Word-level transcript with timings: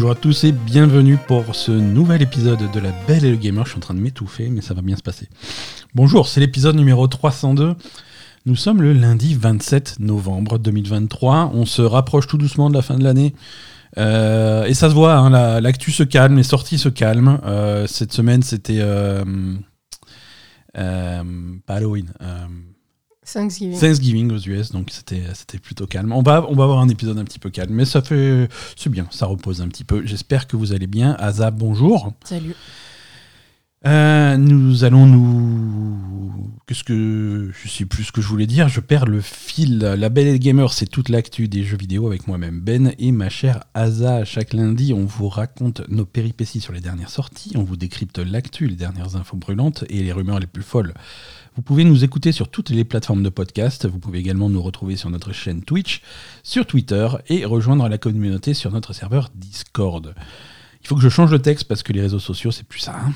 bonjour 0.00 0.12
à 0.12 0.14
tous 0.14 0.44
et 0.44 0.52
bienvenue 0.52 1.18
pour 1.28 1.54
ce 1.54 1.70
nouvel 1.70 2.22
épisode 2.22 2.70
de 2.72 2.80
La 2.80 2.90
Belle 3.06 3.26
et 3.26 3.30
le 3.32 3.36
Gamer. 3.36 3.66
Je 3.66 3.72
suis 3.72 3.76
en 3.76 3.82
train 3.82 3.92
de 3.92 4.00
m'étouffer, 4.00 4.48
mais 4.48 4.62
ça 4.62 4.72
va 4.72 4.80
bien 4.80 4.96
se 4.96 5.02
passer. 5.02 5.28
Bonjour, 5.94 6.26
c'est 6.26 6.40
l'épisode 6.40 6.74
numéro 6.74 7.06
302. 7.06 7.74
Nous 8.46 8.56
sommes 8.56 8.80
le 8.80 8.94
lundi 8.94 9.34
27 9.34 9.96
novembre 10.00 10.58
2023. 10.58 11.50
On 11.52 11.66
se 11.66 11.82
rapproche 11.82 12.28
tout 12.28 12.38
doucement 12.38 12.70
de 12.70 12.74
la 12.76 12.80
fin 12.80 12.96
de 12.96 13.04
l'année. 13.04 13.34
Euh, 13.98 14.64
et 14.64 14.72
ça 14.72 14.88
se 14.88 14.94
voit, 14.94 15.16
hein, 15.16 15.60
l'actu 15.60 15.92
se 15.92 16.02
calme, 16.02 16.38
les 16.38 16.44
sorties 16.44 16.78
se 16.78 16.88
calment. 16.88 17.38
Euh, 17.44 17.86
cette 17.86 18.14
semaine, 18.14 18.42
c'était. 18.42 18.78
Euh, 18.80 19.22
pas 20.72 21.74
Halloween. 21.74 22.10
Thanksgiving. 23.32 23.78
Thanksgiving 23.78 24.32
aux 24.32 24.38
US, 24.38 24.72
donc 24.72 24.90
c'était 24.90 25.58
plutôt 25.58 25.86
calme. 25.86 26.12
On 26.12 26.22
va, 26.22 26.44
on 26.48 26.54
va 26.54 26.64
avoir 26.64 26.80
un 26.80 26.88
épisode 26.88 27.18
un 27.18 27.24
petit 27.24 27.38
peu 27.38 27.50
calme, 27.50 27.72
mais 27.72 27.84
ça 27.84 28.02
fait. 28.02 28.48
C'est 28.76 28.90
bien, 28.90 29.06
ça 29.10 29.26
repose 29.26 29.60
un 29.62 29.68
petit 29.68 29.84
peu. 29.84 30.04
J'espère 30.04 30.46
que 30.46 30.56
vous 30.56 30.72
allez 30.72 30.86
bien. 30.86 31.16
Azab, 31.18 31.56
bonjour. 31.56 32.12
Salut. 32.24 32.54
Euh, 33.86 34.36
nous 34.36 34.84
allons 34.84 35.06
nous. 35.06 36.50
Qu'est-ce 36.66 36.84
que. 36.84 37.50
Je 37.50 37.68
sais 37.68 37.86
plus 37.86 38.04
ce 38.04 38.12
que 38.12 38.20
je 38.20 38.28
voulais 38.28 38.46
dire. 38.46 38.68
Je 38.68 38.80
perds 38.80 39.06
le 39.06 39.22
fil. 39.22 39.78
La 39.78 40.10
Belle 40.10 40.28
et 40.28 40.38
Gamer, 40.38 40.70
c'est 40.72 40.86
toute 40.86 41.08
l'actu 41.08 41.48
des 41.48 41.64
jeux 41.64 41.78
vidéo 41.78 42.06
avec 42.06 42.28
moi-même 42.28 42.60
Ben 42.60 42.92
et 42.98 43.10
ma 43.10 43.30
chère 43.30 43.64
Asa. 43.72 44.24
Chaque 44.26 44.52
lundi, 44.52 44.92
on 44.92 45.06
vous 45.06 45.30
raconte 45.30 45.88
nos 45.88 46.04
péripéties 46.04 46.60
sur 46.60 46.74
les 46.74 46.80
dernières 46.80 47.08
sorties. 47.08 47.52
On 47.56 47.62
vous 47.62 47.76
décrypte 47.76 48.18
l'actu, 48.18 48.66
les 48.66 48.76
dernières 48.76 49.16
infos 49.16 49.38
brûlantes 49.38 49.84
et 49.88 50.02
les 50.02 50.12
rumeurs 50.12 50.40
les 50.40 50.46
plus 50.46 50.62
folles. 50.62 50.92
Vous 51.56 51.62
pouvez 51.62 51.84
nous 51.84 52.04
écouter 52.04 52.32
sur 52.32 52.48
toutes 52.48 52.70
les 52.70 52.84
plateformes 52.84 53.22
de 53.22 53.28
podcast. 53.28 53.86
Vous 53.86 53.98
pouvez 53.98 54.18
également 54.18 54.48
nous 54.48 54.62
retrouver 54.62 54.96
sur 54.96 55.10
notre 55.10 55.32
chaîne 55.32 55.62
Twitch, 55.62 56.02
sur 56.42 56.66
Twitter 56.66 57.08
et 57.28 57.44
rejoindre 57.44 57.88
la 57.88 57.98
communauté 57.98 58.54
sur 58.54 58.70
notre 58.70 58.92
serveur 58.92 59.30
Discord. 59.34 60.14
Il 60.82 60.86
faut 60.88 60.94
que 60.94 61.02
je 61.02 61.08
change 61.08 61.30
le 61.30 61.40
texte 61.40 61.64
parce 61.64 61.82
que 61.82 61.92
les 61.92 62.00
réseaux 62.00 62.20
sociaux, 62.20 62.50
c'est 62.50 62.66
plus 62.66 62.80
ça. 62.80 62.96
Hein. 62.96 63.12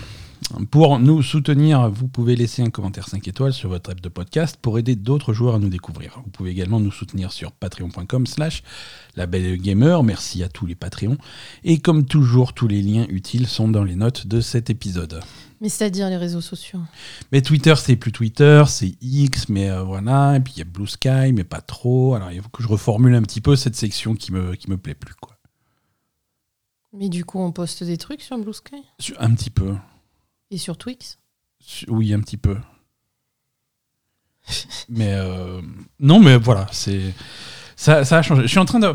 Pour 0.70 0.98
nous 0.98 1.22
soutenir, 1.22 1.88
vous 1.88 2.06
pouvez 2.06 2.36
laisser 2.36 2.62
un 2.62 2.68
commentaire 2.70 3.08
5 3.08 3.26
étoiles 3.28 3.52
sur 3.52 3.70
votre 3.70 3.90
app 3.90 4.00
de 4.00 4.08
podcast 4.08 4.58
pour 4.60 4.78
aider 4.78 4.94
d'autres 4.94 5.32
joueurs 5.32 5.54
à 5.54 5.58
nous 5.58 5.70
découvrir. 5.70 6.20
Vous 6.24 6.30
pouvez 6.30 6.50
également 6.50 6.80
nous 6.80 6.92
soutenir 6.92 7.32
sur 7.32 7.52
patreon.com 7.52 8.26
slash 8.26 8.62
gamer. 9.16 10.02
Merci 10.02 10.42
à 10.42 10.48
tous 10.48 10.66
les 10.66 10.74
Patreons. 10.74 11.16
Et 11.62 11.78
comme 11.78 12.04
toujours, 12.04 12.52
tous 12.52 12.68
les 12.68 12.82
liens 12.82 13.06
utiles 13.08 13.46
sont 13.46 13.68
dans 13.68 13.84
les 13.84 13.96
notes 13.96 14.26
de 14.26 14.40
cet 14.40 14.68
épisode. 14.68 15.20
Mais 15.60 15.68
c'est-à-dire 15.68 16.08
les 16.10 16.16
réseaux 16.16 16.40
sociaux 16.40 16.80
Mais 17.32 17.42
Twitter, 17.42 17.74
c'est 17.76 17.96
plus 17.96 18.12
Twitter, 18.12 18.64
c'est 18.66 18.96
X, 19.00 19.48
mais 19.48 19.70
euh, 19.70 19.82
voilà. 19.82 20.36
Et 20.36 20.40
puis 20.40 20.54
il 20.56 20.58
y 20.58 20.62
a 20.62 20.64
Blue 20.64 20.86
Sky, 20.86 21.32
mais 21.32 21.44
pas 21.44 21.60
trop. 21.60 22.14
Alors 22.14 22.30
il 22.30 22.42
faut 22.42 22.48
que 22.48 22.62
je 22.62 22.68
reformule 22.68 23.14
un 23.14 23.22
petit 23.22 23.40
peu 23.40 23.56
cette 23.56 23.76
section 23.76 24.14
qui 24.14 24.32
me, 24.32 24.54
qui 24.54 24.70
me 24.70 24.76
plaît 24.76 24.94
plus. 24.94 25.14
Quoi. 25.14 25.36
Mais 26.92 27.08
du 27.08 27.24
coup, 27.24 27.40
on 27.40 27.52
poste 27.52 27.82
des 27.82 27.96
trucs 27.96 28.22
sur 28.22 28.38
Blue 28.38 28.52
Sky? 28.52 28.82
Un 29.18 29.34
petit 29.34 29.50
peu. 29.50 29.74
Et 30.50 30.58
sur 30.58 30.76
Twix? 30.76 31.18
Oui, 31.88 32.12
un 32.12 32.20
petit 32.20 32.36
peu. 32.36 32.56
mais 34.88 35.14
euh, 35.14 35.62
non, 35.98 36.20
mais 36.20 36.36
voilà, 36.36 36.66
c'est 36.70 37.14
ça, 37.76 38.04
ça 38.04 38.18
a 38.18 38.22
changé. 38.22 38.42
Je 38.42 38.48
suis 38.48 38.58
en 38.58 38.64
train 38.64 38.78
de 38.78 38.94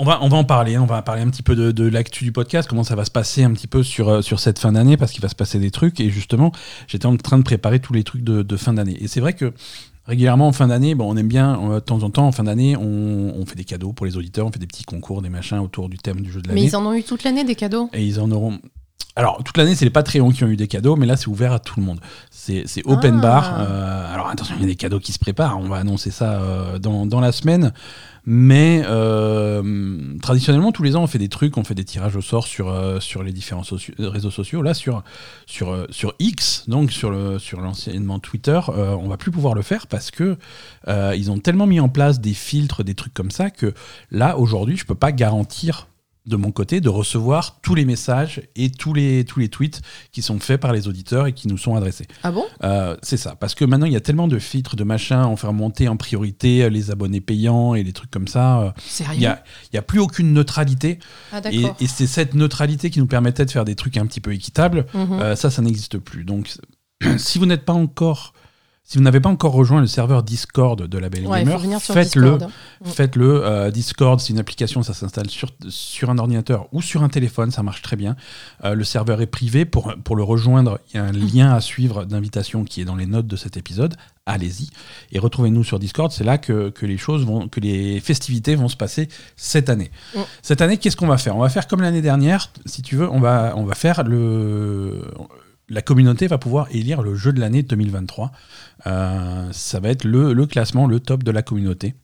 on 0.00 0.04
va, 0.04 0.18
on 0.22 0.28
va 0.28 0.38
en 0.38 0.44
parler, 0.44 0.78
on 0.78 0.86
va 0.86 1.02
parler 1.02 1.20
un 1.20 1.28
petit 1.28 1.42
peu 1.42 1.54
de, 1.54 1.88
l'actu 1.88 2.24
du 2.24 2.32
podcast, 2.32 2.66
comment 2.66 2.84
ça 2.84 2.96
va 2.96 3.04
se 3.04 3.10
passer 3.10 3.44
un 3.44 3.52
petit 3.52 3.66
peu 3.66 3.82
sur, 3.82 4.08
euh, 4.08 4.22
sur 4.22 4.40
cette 4.40 4.58
fin 4.58 4.72
d'année, 4.72 4.96
parce 4.96 5.12
qu'il 5.12 5.20
va 5.20 5.28
se 5.28 5.34
passer 5.34 5.58
des 5.58 5.70
trucs. 5.70 6.00
Et 6.00 6.08
justement, 6.08 6.52
j'étais 6.88 7.04
en 7.04 7.16
train 7.18 7.36
de 7.36 7.42
préparer 7.42 7.80
tous 7.80 7.92
les 7.92 8.02
trucs 8.02 8.22
de, 8.24 8.56
fin 8.56 8.72
d'année. 8.72 8.96
Et 9.00 9.08
c'est 9.08 9.20
vrai 9.20 9.34
que 9.34 9.52
régulièrement 10.06 10.48
en 10.48 10.52
fin 10.52 10.68
d'année, 10.68 10.94
bon, 10.94 11.12
on 11.12 11.16
aime 11.18 11.28
bien, 11.28 11.60
euh, 11.70 11.74
de 11.74 11.80
temps 11.80 12.02
en 12.02 12.08
temps, 12.08 12.26
en 12.26 12.32
fin 12.32 12.44
d'année, 12.44 12.76
on, 12.78 13.44
fait 13.44 13.56
des 13.56 13.64
cadeaux 13.64 13.92
pour 13.92 14.06
les 14.06 14.16
auditeurs, 14.16 14.46
on 14.46 14.52
fait 14.52 14.58
des 14.58 14.66
petits 14.66 14.84
concours, 14.84 15.20
des 15.20 15.28
machins 15.28 15.58
autour 15.58 15.90
du 15.90 15.98
thème 15.98 16.22
du 16.22 16.32
jeu 16.32 16.40
de 16.40 16.48
l'année. 16.48 16.62
Mais 16.62 16.66
ils 16.66 16.76
en 16.76 16.86
ont 16.86 16.94
eu 16.94 17.02
toute 17.02 17.22
l'année 17.22 17.44
des 17.44 17.54
cadeaux? 17.54 17.90
Et 17.92 18.02
ils 18.02 18.20
en 18.20 18.30
auront. 18.30 18.58
Alors, 19.16 19.42
toute 19.44 19.56
l'année, 19.56 19.74
c'est 19.74 19.84
les 19.84 19.90
Patreons 19.90 20.30
qui 20.30 20.44
ont 20.44 20.48
eu 20.48 20.56
des 20.56 20.68
cadeaux, 20.68 20.96
mais 20.96 21.04
là, 21.04 21.16
c'est 21.16 21.28
ouvert 21.28 21.52
à 21.52 21.58
tout 21.58 21.78
le 21.78 21.84
monde. 21.84 22.00
C'est 22.30 22.64
open 22.84 23.16
ah. 23.18 23.20
bar. 23.20 23.54
Euh, 23.58 24.14
alors, 24.14 24.28
attention, 24.28 24.54
il 24.56 24.62
y 24.62 24.64
a 24.64 24.68
des 24.68 24.76
cadeaux 24.76 25.00
qui 25.00 25.12
se 25.12 25.18
préparent. 25.18 25.58
On 25.58 25.68
va 25.68 25.76
annoncer 25.76 26.10
ça 26.10 26.40
dans, 26.80 27.06
dans, 27.06 27.20
la 27.20 27.32
semaine. 27.32 27.72
Mais 28.26 28.82
euh, 28.84 30.18
traditionnellement, 30.20 30.72
tous 30.72 30.82
les 30.82 30.94
ans, 30.94 31.02
on 31.02 31.06
fait 31.06 31.18
des 31.18 31.28
trucs, 31.28 31.56
on 31.56 31.64
fait 31.64 31.74
des 31.74 31.84
tirages 31.84 32.16
au 32.16 32.20
sort 32.20 32.46
sur, 32.46 32.68
euh, 32.68 33.00
sur 33.00 33.22
les 33.22 33.32
différents 33.32 33.64
réseaux 33.98 34.30
sociaux. 34.30 34.62
Là, 34.62 34.74
sur, 34.74 35.02
sur, 35.46 35.70
euh, 35.70 35.86
sur 35.90 36.14
X, 36.18 36.64
donc 36.68 36.92
sur, 36.92 37.10
le, 37.10 37.38
sur 37.38 37.60
l'anciennement 37.60 38.18
Twitter, 38.18 38.60
on 38.68 39.08
va 39.08 39.16
plus 39.16 39.30
pouvoir 39.30 39.54
le 39.54 39.62
faire 39.62 39.86
parce 39.86 40.10
que 40.10 40.36
ils 40.86 41.30
ont 41.30 41.38
tellement 41.38 41.66
mis 41.66 41.80
en 41.80 41.88
place 41.88 42.20
des 42.20 42.34
filtres, 42.34 42.84
des 42.84 42.94
trucs 42.94 43.14
comme 43.14 43.30
ça, 43.30 43.50
que 43.50 43.74
là, 44.10 44.38
aujourd'hui, 44.38 44.76
je 44.76 44.84
peux 44.84 44.94
pas 44.94 45.12
garantir 45.12 45.88
de 46.26 46.36
mon 46.36 46.52
côté 46.52 46.80
de 46.80 46.88
recevoir 46.88 47.60
tous 47.62 47.74
les 47.74 47.84
messages 47.84 48.42
et 48.54 48.70
tous 48.70 48.92
les, 48.92 49.24
tous 49.24 49.40
les 49.40 49.48
tweets 49.48 49.80
qui 50.12 50.22
sont 50.22 50.38
faits 50.38 50.60
par 50.60 50.72
les 50.72 50.86
auditeurs 50.86 51.26
et 51.26 51.32
qui 51.32 51.48
nous 51.48 51.58
sont 51.58 51.74
adressés. 51.74 52.06
Ah 52.22 52.30
bon? 52.30 52.44
Euh, 52.62 52.96
C'est 53.02 53.16
ça, 53.16 53.36
parce 53.36 53.54
que 53.54 53.64
maintenant 53.64 53.86
il 53.86 53.92
y 53.92 53.96
a 53.96 54.00
tellement 54.00 54.28
de 54.28 54.38
filtres, 54.38 54.76
de 54.76 54.84
machins, 54.84 55.24
on 55.24 55.36
fait 55.36 55.46
remonter 55.46 55.88
en 55.88 55.96
priorité 55.96 56.64
euh, 56.64 56.68
les 56.68 56.90
abonnés 56.90 57.20
payants 57.20 57.74
et 57.74 57.82
les 57.82 57.92
trucs 57.92 58.10
comme 58.10 58.28
ça. 58.28 58.60
Euh, 58.60 58.70
Sérieux 58.78 59.14
Il 59.14 59.20
n'y 59.20 59.26
a, 59.26 59.42
y 59.72 59.78
a, 59.78 59.82
plus 59.82 59.98
aucune 59.98 60.32
neutralité. 60.32 60.98
Ah, 61.32 61.40
et, 61.50 61.64
et 61.80 61.86
c'est 61.86 62.06
cette 62.06 62.34
neutralité 62.34 62.90
qui 62.90 62.98
nous 62.98 63.06
permettait 63.06 63.46
de 63.46 63.50
faire 63.50 63.64
des 63.64 63.74
trucs 63.74 63.96
un 63.96 64.06
petit 64.06 64.20
peu 64.20 64.32
équitables. 64.32 64.86
Mhm. 64.94 65.36
ça, 65.36 65.50
ça 65.50 65.62
n'existe 65.62 65.98
plus. 65.98 66.24
Donc 66.24 66.50
si 67.18 67.38
vous 67.38 67.46
n'êtes 67.46 67.64
pas 67.64 67.72
encore 67.72 68.34
si 68.90 68.98
vous 68.98 69.04
n'avez 69.04 69.20
pas 69.20 69.28
encore 69.28 69.52
rejoint 69.52 69.80
le 69.80 69.86
serveur 69.86 70.24
Discord 70.24 70.82
de 70.82 70.98
la 70.98 71.08
Belle 71.08 71.28
Gamer, 71.28 71.80
faites-le. 71.80 72.38
Mm. 72.38 72.86
Faites-le. 72.86 73.44
Euh, 73.44 73.70
Discord, 73.70 74.18
c'est 74.18 74.32
une 74.32 74.40
application, 74.40 74.82
ça 74.82 74.94
s'installe 74.94 75.30
sur, 75.30 75.50
sur 75.68 76.10
un 76.10 76.18
ordinateur 76.18 76.66
ou 76.72 76.82
sur 76.82 77.04
un 77.04 77.08
téléphone, 77.08 77.52
ça 77.52 77.62
marche 77.62 77.82
très 77.82 77.94
bien. 77.94 78.16
Euh, 78.64 78.74
le 78.74 78.82
serveur 78.82 79.20
est 79.20 79.28
privé. 79.28 79.64
Pour, 79.64 79.94
pour 80.02 80.16
le 80.16 80.24
rejoindre, 80.24 80.80
il 80.88 80.96
y 80.96 80.98
a 80.98 81.04
un 81.04 81.12
lien 81.12 81.52
à 81.52 81.60
suivre 81.60 82.04
d'invitation 82.04 82.64
qui 82.64 82.80
est 82.80 82.84
dans 82.84 82.96
les 82.96 83.06
notes 83.06 83.28
de 83.28 83.36
cet 83.36 83.56
épisode. 83.56 83.94
Allez-y 84.26 84.70
et 85.12 85.20
retrouvez-nous 85.20 85.62
sur 85.62 85.78
Discord. 85.78 86.10
C'est 86.10 86.24
là 86.24 86.38
que, 86.38 86.70
que, 86.70 86.84
les 86.84 86.98
choses 86.98 87.24
vont, 87.24 87.48
que 87.48 87.60
les 87.60 88.00
festivités 88.00 88.56
vont 88.56 88.68
se 88.68 88.76
passer 88.76 89.08
cette 89.36 89.68
année. 89.68 89.92
Mm. 90.16 90.20
Cette 90.42 90.62
année, 90.62 90.78
qu'est-ce 90.78 90.96
qu'on 90.96 91.06
va 91.06 91.18
faire? 91.18 91.36
On 91.36 91.40
va 91.40 91.48
faire 91.48 91.68
comme 91.68 91.82
l'année 91.82 92.02
dernière, 92.02 92.50
si 92.66 92.82
tu 92.82 92.96
veux. 92.96 93.08
On 93.08 93.20
va, 93.20 93.52
on 93.56 93.64
va 93.64 93.76
faire 93.76 94.02
le 94.02 95.04
la 95.70 95.82
communauté 95.82 96.26
va 96.26 96.36
pouvoir 96.36 96.66
élire 96.72 97.00
le 97.00 97.14
jeu 97.14 97.32
de 97.32 97.40
l'année 97.40 97.62
2023. 97.62 98.32
Euh, 98.86 99.48
ça 99.52 99.80
va 99.80 99.88
être 99.88 100.04
le, 100.04 100.46
classement, 100.46 100.86
le 100.86 101.00
top 101.00 101.22
de 101.22 101.30
la 101.30 101.42
communauté. 101.42 101.94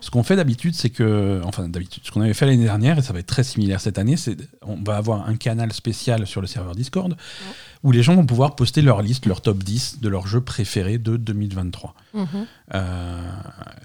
Ce 0.00 0.10
qu'on 0.10 0.22
fait 0.22 0.36
d'habitude, 0.36 0.74
c'est 0.74 0.88
que, 0.88 1.42
enfin 1.44 1.68
d'habitude, 1.68 2.02
ce 2.06 2.10
qu'on 2.10 2.22
avait 2.22 2.32
fait 2.32 2.46
l'année 2.46 2.64
dernière, 2.64 2.98
et 2.98 3.02
ça 3.02 3.12
va 3.12 3.18
être 3.18 3.26
très 3.26 3.44
similaire 3.44 3.78
cette 3.78 3.98
année, 3.98 4.16
c'est 4.16 4.36
on 4.62 4.76
va 4.82 4.96
avoir 4.96 5.28
un 5.28 5.36
canal 5.36 5.70
spécial 5.74 6.26
sur 6.26 6.40
le 6.40 6.46
serveur 6.46 6.74
Discord 6.74 7.14
où 7.82 7.92
les 7.92 8.02
gens 8.02 8.14
vont 8.14 8.24
pouvoir 8.24 8.56
poster 8.56 8.80
leur 8.80 9.02
liste, 9.02 9.26
leur 9.26 9.42
top 9.42 9.62
10 9.62 10.00
de 10.00 10.08
leurs 10.08 10.26
jeux 10.26 10.40
préférés 10.40 10.96
de 10.96 11.18
2023. 11.18 11.94
Mhm. 12.14 12.26
Euh, 12.72 13.30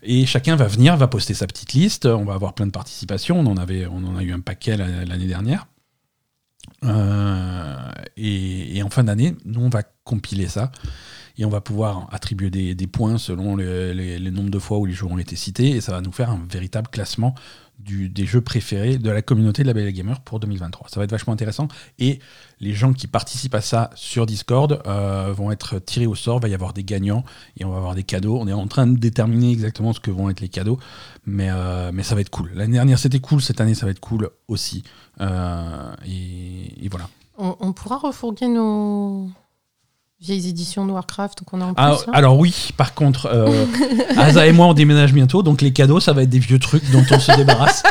et 0.03 0.25
chacun 0.25 0.55
va 0.55 0.67
venir, 0.67 0.95
va 0.95 1.07
poster 1.07 1.33
sa 1.33 1.45
petite 1.45 1.73
liste, 1.73 2.05
on 2.05 2.23
va 2.23 2.35
avoir 2.35 2.53
plein 2.53 2.67
de 2.67 2.71
participations, 2.71 3.37
on 3.37 3.45
en, 3.45 3.57
avait, 3.57 3.85
on 3.85 3.97
en 4.05 4.15
a 4.15 4.23
eu 4.23 4.31
un 4.31 4.39
paquet 4.39 4.77
l'année 4.77 5.27
dernière. 5.27 5.67
Euh, 6.85 7.91
et, 8.17 8.81
en 8.83 8.89
fin 8.89 9.03
d'année, 9.03 9.35
nous, 9.45 9.61
on 9.61 9.69
va 9.69 9.83
compiler 10.03 10.47
ça 10.47 10.71
et 11.37 11.45
on 11.45 11.49
va 11.49 11.61
pouvoir 11.61 12.07
attribuer 12.11 12.49
des, 12.49 12.87
points 12.87 13.17
selon 13.17 13.55
les, 13.55 14.31
nombres 14.31 14.49
de 14.49 14.59
fois 14.59 14.77
où 14.77 14.85
les 14.85 14.93
jeux 14.93 15.05
ont 15.05 15.17
été 15.17 15.35
cités 15.35 15.69
et 15.69 15.81
ça 15.81 15.91
va 15.91 16.01
nous 16.01 16.11
faire 16.11 16.29
un 16.29 16.45
véritable 16.49 16.87
classement 16.87 17.35
des 17.79 18.25
jeux 18.25 18.41
préférés 18.41 18.97
de 18.97 19.09
la 19.09 19.21
communauté 19.21 19.61
de 19.61 19.67
la 19.67 19.73
Belle 19.73 19.91
Gamer 19.91 20.21
pour 20.21 20.39
2023. 20.39 20.87
Ça 20.89 20.99
va 20.99 21.03
être 21.03 21.11
vachement 21.11 21.33
intéressant 21.33 21.67
et 21.99 22.19
les 22.61 22.73
gens 22.73 22.93
qui 22.93 23.07
participent 23.07 23.55
à 23.55 23.61
ça 23.61 23.89
sur 23.95 24.25
Discord 24.25 24.81
euh, 24.87 25.33
vont 25.35 25.51
être 25.51 25.79
tirés 25.79 26.07
au 26.07 26.15
sort, 26.15 26.37
il 26.37 26.43
va 26.43 26.47
y 26.47 26.53
avoir 26.53 26.73
des 26.73 26.83
gagnants 26.83 27.23
et 27.57 27.65
on 27.65 27.71
va 27.71 27.77
avoir 27.77 27.95
des 27.95 28.03
cadeaux. 28.03 28.37
On 28.39 28.47
est 28.47 28.53
en 28.53 28.67
train 28.67 28.87
de 28.87 28.97
déterminer 28.97 29.51
exactement 29.51 29.91
ce 29.91 29.99
que 29.99 30.09
vont 30.09 30.29
être 30.29 30.39
les 30.39 30.49
cadeaux, 30.49 30.79
mais, 31.25 31.49
euh, 31.49 31.91
ça 32.01 32.15
va 32.15 32.21
être 32.21 32.29
cool. 32.29 32.51
L'année 32.55 32.73
dernière 32.73 32.97
c'était 32.97 33.19
cool, 33.19 33.41
cette 33.41 33.59
année 33.59 33.75
ça 33.75 33.85
va 33.85 33.91
être 33.91 33.99
cool 33.99 34.29
aussi. 34.47 34.83
Euh, 35.19 35.95
et, 36.05 36.87
voilà. 36.89 37.09
On, 37.37 37.73
pourra 37.73 37.97
refourguer 37.97 38.47
nos 38.47 39.29
vieilles 40.19 40.47
éditions 40.47 40.85
de 40.85 40.91
Warcraft 40.91 41.43
qu'on 41.43 41.61
a 41.61 41.65
en 41.65 41.73
ah, 41.77 41.95
plus, 41.95 42.11
Alors 42.13 42.39
oui, 42.39 42.69
par 42.77 42.93
contre, 42.93 43.27
euh, 43.31 43.65
Asa 44.17 44.47
et 44.47 44.51
moi 44.51 44.67
on 44.67 44.73
déménage 44.73 45.13
bientôt, 45.13 45.43
donc 45.43 45.61
les 45.61 45.73
cadeaux 45.73 45.99
ça 45.99 46.13
va 46.13 46.23
être 46.23 46.29
des 46.29 46.39
vieux 46.39 46.59
trucs 46.59 46.89
dont 46.91 47.03
on 47.11 47.19
se 47.19 47.31
débarrasse. 47.35 47.83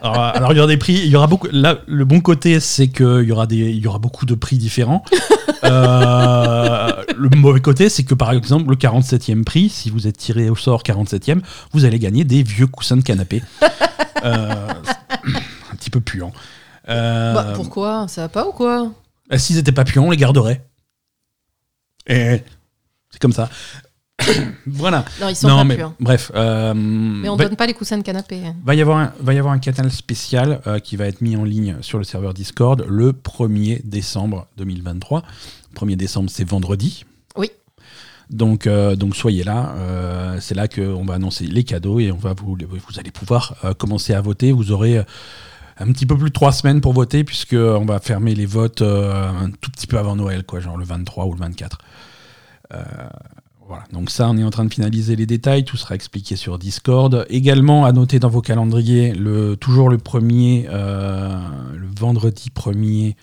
Alors, 0.00 0.52
il 0.52 0.56
y 0.56 0.58
aura 0.58 0.68
des 0.68 0.76
prix, 0.76 0.94
il 0.94 1.08
y 1.08 1.16
aura 1.16 1.26
beaucoup. 1.26 1.48
Là, 1.50 1.78
le 1.86 2.04
bon 2.04 2.20
côté, 2.20 2.60
c'est 2.60 2.88
qu'il 2.88 3.24
y 3.24 3.32
aura 3.32 3.46
des, 3.46 3.56
il 3.56 3.78
y 3.78 3.86
aura 3.86 3.98
beaucoup 3.98 4.26
de 4.26 4.34
prix 4.34 4.58
différents. 4.58 5.04
Euh, 5.64 6.92
le 7.16 7.28
mauvais 7.30 7.60
côté, 7.60 7.88
c'est 7.88 8.04
que 8.04 8.14
par 8.14 8.32
exemple, 8.32 8.70
le 8.70 8.76
47e 8.76 9.44
prix, 9.44 9.68
si 9.68 9.90
vous 9.90 10.06
êtes 10.06 10.16
tiré 10.16 10.48
au 10.50 10.56
sort 10.56 10.82
47e, 10.82 11.40
vous 11.72 11.84
allez 11.84 11.98
gagner 11.98 12.24
des 12.24 12.42
vieux 12.42 12.66
coussins 12.66 12.96
de 12.96 13.02
canapé. 13.02 13.42
Euh, 14.24 14.68
un 15.72 15.76
petit 15.76 15.90
peu 15.90 16.00
puant. 16.00 16.32
Euh, 16.88 17.34
bah, 17.34 17.46
pourquoi? 17.54 18.06
Ça 18.08 18.22
va 18.22 18.28
pas 18.28 18.46
ou 18.46 18.52
quoi? 18.52 18.92
S'ils 19.36 19.58
étaient 19.58 19.72
pas 19.72 19.84
puants, 19.84 20.04
on 20.04 20.10
les 20.10 20.16
garderait. 20.16 20.66
Et 22.06 22.42
c'est 23.10 23.20
comme 23.20 23.32
ça. 23.32 23.50
voilà. 24.66 25.04
Non, 25.20 25.28
ils 25.28 25.36
sont 25.36 25.48
pas 25.48 25.64
mais, 25.64 25.80
hein. 25.80 25.94
Bref. 26.00 26.32
Euh, 26.34 26.74
mais 26.74 27.28
on 27.28 27.36
ne 27.36 27.42
donne 27.42 27.56
pas 27.56 27.66
les 27.66 27.74
coussins 27.74 27.98
de 27.98 28.02
canapé. 28.02 28.40
Hein. 28.44 28.56
Va 28.64 28.74
y 28.74 28.80
avoir 28.80 28.98
un, 28.98 29.12
va 29.20 29.34
y 29.34 29.38
avoir 29.38 29.54
un 29.54 29.58
canal 29.58 29.90
spécial 29.90 30.60
euh, 30.66 30.78
qui 30.78 30.96
va 30.96 31.06
être 31.06 31.20
mis 31.20 31.36
en 31.36 31.44
ligne 31.44 31.76
sur 31.80 31.98
le 31.98 32.04
serveur 32.04 32.34
Discord 32.34 32.84
le 32.88 33.12
1er 33.12 33.82
décembre 33.84 34.48
2023. 34.56 35.22
1er 35.76 35.96
décembre, 35.96 36.30
c'est 36.30 36.48
vendredi. 36.48 37.04
Oui. 37.36 37.50
Donc, 38.30 38.66
euh, 38.66 38.96
donc 38.96 39.14
soyez 39.16 39.44
là. 39.44 39.74
c'est 40.40 40.54
là 40.54 40.68
qu'on 40.68 41.04
va 41.04 41.14
annoncer 41.14 41.46
les 41.46 41.64
cadeaux 41.64 42.00
et 42.00 42.10
on 42.10 42.16
va 42.16 42.34
vous, 42.34 42.56
vous 42.56 42.98
allez 42.98 43.10
pouvoir 43.10 43.54
commencer 43.78 44.14
à 44.14 44.20
voter. 44.20 44.52
Vous 44.52 44.72
aurez 44.72 45.02
un 45.80 45.92
petit 45.92 46.06
peu 46.06 46.16
plus 46.16 46.28
de 46.28 46.34
trois 46.34 46.52
semaines 46.52 46.80
pour 46.80 46.92
voter, 46.92 47.24
puisqu'on 47.24 47.84
va 47.84 48.00
fermer 48.00 48.34
les 48.34 48.46
votes 48.46 48.82
un 48.82 49.50
tout 49.60 49.70
petit 49.70 49.86
peu 49.86 49.98
avant 49.98 50.16
Noël, 50.16 50.44
quoi, 50.44 50.60
genre 50.60 50.76
le 50.76 50.84
23 50.84 51.26
ou 51.26 51.32
le 51.32 51.38
24. 51.38 51.78
Voilà, 53.68 53.84
donc 53.92 54.08
ça, 54.08 54.30
on 54.30 54.38
est 54.38 54.44
en 54.44 54.50
train 54.50 54.64
de 54.64 54.72
finaliser 54.72 55.14
les 55.14 55.26
détails, 55.26 55.62
tout 55.62 55.76
sera 55.76 55.94
expliqué 55.94 56.36
sur 56.36 56.58
Discord. 56.58 57.26
Également, 57.28 57.84
à 57.84 57.92
noter 57.92 58.18
dans 58.18 58.30
vos 58.30 58.40
calendriers, 58.40 59.12
le, 59.12 59.56
toujours 59.56 59.90
le 59.90 59.98
premier, 59.98 60.66
euh, 60.70 61.38
le 61.76 61.86
vendredi 62.00 62.48
1er 62.48 63.14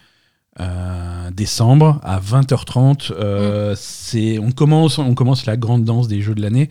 euh, 0.60 1.32
décembre 1.32 2.00
à 2.04 2.20
20h30. 2.20 3.12
Euh, 3.12 3.72
mm. 3.72 3.76
c'est, 3.76 4.38
on, 4.38 4.52
commence, 4.52 5.00
on 5.00 5.16
commence 5.16 5.48
la 5.48 5.58
grande 5.58 5.84
danse 5.84 6.08
des 6.08 6.22
jeux 6.22 6.36
de 6.36 6.44
l'année. 6.44 6.70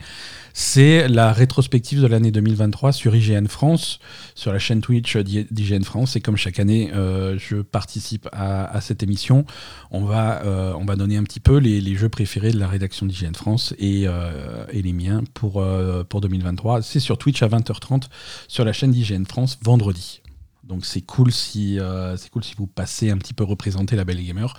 C'est 0.57 1.09
la 1.09 1.33
rétrospective 1.33 2.01
de 2.01 2.07
l'année 2.07 2.31
2023 2.31 2.93
sur 2.93 3.13
IGN 3.13 3.47
France, 3.47 3.99
sur 4.35 4.53
la 4.53 4.57
chaîne 4.57 4.79
Twitch 4.79 5.17
d'IGN 5.17 5.83
France. 5.83 6.15
Et 6.15 6.21
comme 6.21 6.37
chaque 6.37 6.61
année, 6.61 6.93
euh, 6.93 7.37
je 7.37 7.57
participe 7.57 8.29
à, 8.31 8.79
cette 8.79 9.03
émission, 9.03 9.43
on 9.91 10.05
va, 10.05 10.45
euh, 10.45 10.73
on 10.79 10.85
va 10.85 10.95
donner 10.95 11.17
un 11.17 11.23
petit 11.23 11.41
peu 11.41 11.57
les, 11.57 11.95
jeux 11.97 12.07
préférés 12.07 12.53
de 12.53 12.57
la 12.57 12.69
rédaction 12.69 13.05
d'IGN 13.05 13.33
France 13.33 13.73
et, 13.79 14.03
euh, 14.07 14.65
et, 14.71 14.81
les 14.81 14.93
miens 14.93 15.25
pour, 15.33 15.61
pour 16.07 16.21
2023. 16.21 16.81
C'est 16.83 17.01
sur 17.01 17.17
Twitch 17.17 17.43
à 17.43 17.49
20h30 17.49 18.03
sur 18.47 18.63
la 18.63 18.71
chaîne 18.71 18.91
d'IGN 18.91 19.25
France 19.25 19.59
vendredi. 19.61 20.21
Donc 20.63 20.85
c'est 20.85 21.01
cool 21.01 21.33
si 21.33 21.79
c'est 22.15 22.29
cool 22.29 22.45
si 22.45 22.55
vous 22.57 22.65
passez 22.65 23.11
un 23.11 23.17
petit 23.17 23.33
peu 23.33 23.43
représenter 23.43 23.97
la 23.97 24.05
Belle 24.05 24.23
Gamer. 24.23 24.57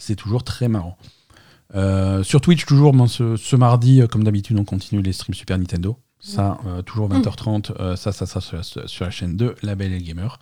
C'est 0.00 0.16
toujours 0.16 0.42
très 0.42 0.66
marrant. 0.66 0.98
Euh, 1.74 2.22
sur 2.22 2.40
Twitch, 2.40 2.64
toujours, 2.64 2.94
ce, 3.08 3.56
mardi, 3.56 4.00
euh, 4.00 4.06
comme 4.06 4.24
d'habitude, 4.24 4.58
on 4.58 4.64
continue 4.64 5.02
les 5.02 5.12
streams 5.12 5.34
Super 5.34 5.58
Nintendo. 5.58 5.96
Ça, 6.20 6.58
euh, 6.66 6.82
toujours 6.82 7.08
20h30, 7.08 7.96
ça, 7.96 8.10
ça, 8.10 8.26
ça, 8.26 8.40
sur, 8.40 9.04
la 9.04 9.10
chaîne 9.10 9.36
de 9.36 9.54
La 9.62 9.74
Belle 9.74 9.92
et 9.92 10.02
Gamer. 10.02 10.38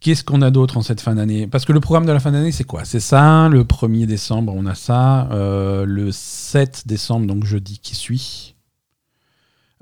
Qu'est-ce 0.00 0.24
qu'on 0.24 0.42
a 0.42 0.50
d'autre 0.50 0.76
en 0.76 0.82
cette 0.82 1.00
fin 1.00 1.14
d'année? 1.14 1.46
Parce 1.46 1.64
que 1.64 1.72
le 1.72 1.80
programme 1.80 2.06
de 2.06 2.12
la 2.12 2.20
fin 2.20 2.32
d'année, 2.32 2.52
c'est 2.52 2.64
quoi? 2.64 2.84
C'est 2.84 3.00
ça, 3.00 3.48
le 3.48 3.64
1er 3.64 4.06
décembre, 4.06 4.52
on 4.56 4.66
a 4.66 4.74
ça. 4.74 5.28
le 5.30 6.10
7 6.10 6.84
décembre, 6.86 7.26
donc 7.26 7.44
jeudi 7.44 7.78
qui 7.78 7.94
suit, 7.94 8.54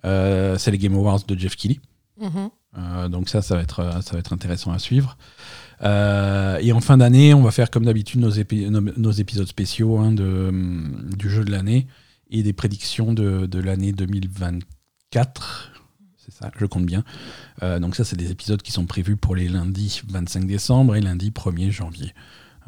c'est 0.03 0.71
les 0.71 0.79
Game 0.79 0.95
Awards 0.95 1.25
de 1.27 1.39
Jeff 1.39 1.57
Keighley. 1.57 1.81
Mm-hmm. 2.21 3.09
donc 3.11 3.29
ça, 3.29 3.43
ça 3.43 3.57
va, 3.57 3.63
être, 3.63 4.03
ça 4.03 4.13
va 4.15 4.19
être 4.19 4.33
intéressant 4.33 4.73
à 4.73 4.79
suivre. 4.79 5.17
Euh, 5.83 6.59
et 6.61 6.73
en 6.73 6.81
fin 6.81 6.97
d'année, 6.97 7.35
on 7.35 7.43
va 7.43 7.51
faire 7.51 7.71
comme 7.71 7.85
d'habitude 7.85 8.21
nos, 8.21 8.31
épisodes 8.31 9.47
spéciaux 9.47 9.99
hein, 9.99 10.13
de, 10.13 10.51
du 11.17 11.29
jeu 11.29 11.45
de 11.45 11.51
l'année 11.51 11.87
et 12.31 12.43
des 12.43 12.53
prédictions 12.53 13.13
de, 13.13 13.47
de 13.47 13.59
l'année 13.59 13.93
2024. 13.93 15.73
C'est 16.17 16.33
ça, 16.33 16.51
je 16.59 16.67
compte 16.67 16.87
bien. 16.87 17.05
Euh, 17.63 17.79
donc 17.79 17.95
ça, 17.95 18.05
c'est 18.05 18.17
des 18.17 18.31
épisodes 18.31 18.63
qui 18.63 18.73
sont 18.73 18.87
prévus 18.87 19.17
pour 19.17 19.37
les 19.37 19.49
lundis 19.49 20.03
25 20.09 20.47
décembre 20.47 20.97
et 20.97 21.01
lundi 21.01 21.31
1er 21.31 21.71
janvier. 21.71 22.13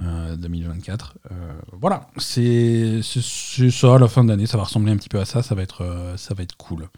2024. 0.00 1.18
Euh, 1.32 1.34
voilà, 1.72 2.06
c'est 2.18 3.02
ça 3.02 3.98
la 3.98 4.06
fin 4.06 4.22
d'année, 4.22 4.46
ça 4.46 4.56
va 4.56 4.62
ressembler 4.62 4.92
un 4.92 4.96
petit 4.96 5.08
peu 5.08 5.18
à 5.18 5.24
ça, 5.24 5.42
ça 5.42 5.56
va 5.56 5.62
être, 5.62 6.14
ça 6.16 6.34
va 6.34 6.44
être 6.44 6.56
cool. 6.56 6.88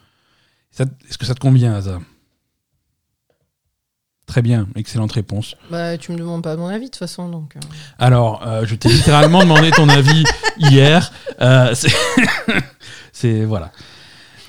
Est-ce 0.79 1.17
que 1.17 1.25
ça 1.25 1.35
te 1.35 1.41
convient, 1.41 1.73
Asa 1.73 1.99
Très 4.31 4.43
bien, 4.43 4.69
excellente 4.77 5.11
réponse. 5.11 5.57
Bah, 5.73 5.99
tu 5.99 6.13
me 6.13 6.17
demandes 6.17 6.45
pas 6.45 6.55
mon 6.55 6.69
avis 6.69 6.85
de 6.85 6.91
toute 6.91 7.01
façon. 7.01 7.29
Donc, 7.29 7.57
euh. 7.57 7.61
Alors, 7.99 8.47
euh, 8.47 8.65
je 8.65 8.77
t'ai 8.77 8.89
littéralement 8.89 9.41
demandé 9.41 9.73
ton 9.73 9.89
avis 9.89 10.23
hier. 10.57 11.13
Euh, 11.41 11.75
c'est. 11.75 13.45
Voilà. 13.45 13.73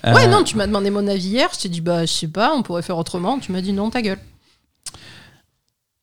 Ouais, 0.04 0.28
non, 0.28 0.44
tu 0.44 0.56
m'as 0.56 0.68
demandé 0.68 0.92
mon 0.92 1.08
avis 1.08 1.30
hier. 1.30 1.50
Je 1.54 1.62
t'ai 1.62 1.70
dit, 1.70 1.82
bah, 1.82 2.06
je 2.06 2.14
sais 2.14 2.28
pas, 2.28 2.54
on 2.54 2.62
pourrait 2.62 2.84
faire 2.84 2.98
autrement. 2.98 3.40
Tu 3.40 3.52
m'as 3.52 3.62
dit 3.62 3.74
non, 3.74 3.90
ta 3.90 4.04
gueule. 4.04 4.20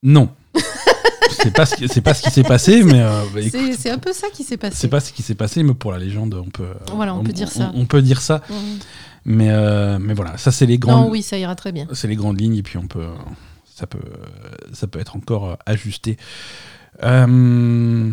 Non. 0.02 0.28
c'est 1.40 1.52
pas, 1.52 1.64
ce 1.64 1.76
qui, 1.76 2.00
pas 2.00 2.14
ce 2.14 2.22
qui 2.22 2.30
s'est 2.32 2.42
passé, 2.42 2.82
mais. 2.84 3.00
Bah, 3.00 3.40
c'est 3.78 3.90
un 3.90 3.98
peu 3.98 4.12
ça 4.12 4.26
qui 4.34 4.42
s'est 4.42 4.56
passé. 4.56 4.76
C'est 4.76 4.88
pas 4.88 4.98
ce 4.98 5.12
qui 5.12 5.22
s'est 5.22 5.36
passé, 5.36 5.62
mais 5.62 5.74
pour 5.74 5.92
la 5.92 5.98
légende, 5.98 6.34
on 6.34 6.50
peut. 6.50 6.74
Voilà, 6.92 7.14
on, 7.14 7.22
peut 7.22 7.32
dire 7.32 7.48
ça. 7.48 7.70
On, 7.76 7.86
peut 7.86 8.02
dire 8.02 8.20
ça. 8.20 8.42
Mais, 9.24 9.52
mais 10.00 10.14
voilà, 10.14 10.36
ça, 10.36 10.50
c'est 10.50 10.66
les 10.66 10.78
grandes. 10.78 11.04
Non, 11.04 11.10
oui, 11.10 11.22
ça 11.22 11.38
ira 11.38 11.54
très 11.54 11.70
bien. 11.70 11.86
C'est 11.92 12.08
les 12.08 12.16
grandes 12.16 12.40
lignes, 12.40 12.56
et 12.56 12.62
puis 12.64 12.76
on 12.76 12.88
peut 12.88 13.06
ça 13.78 13.86
peut, 13.86 14.00
ça 14.72 14.88
peut 14.88 14.98
être 14.98 15.14
encore 15.14 15.56
ajusté. 15.64 16.16
Euh, 17.04 18.10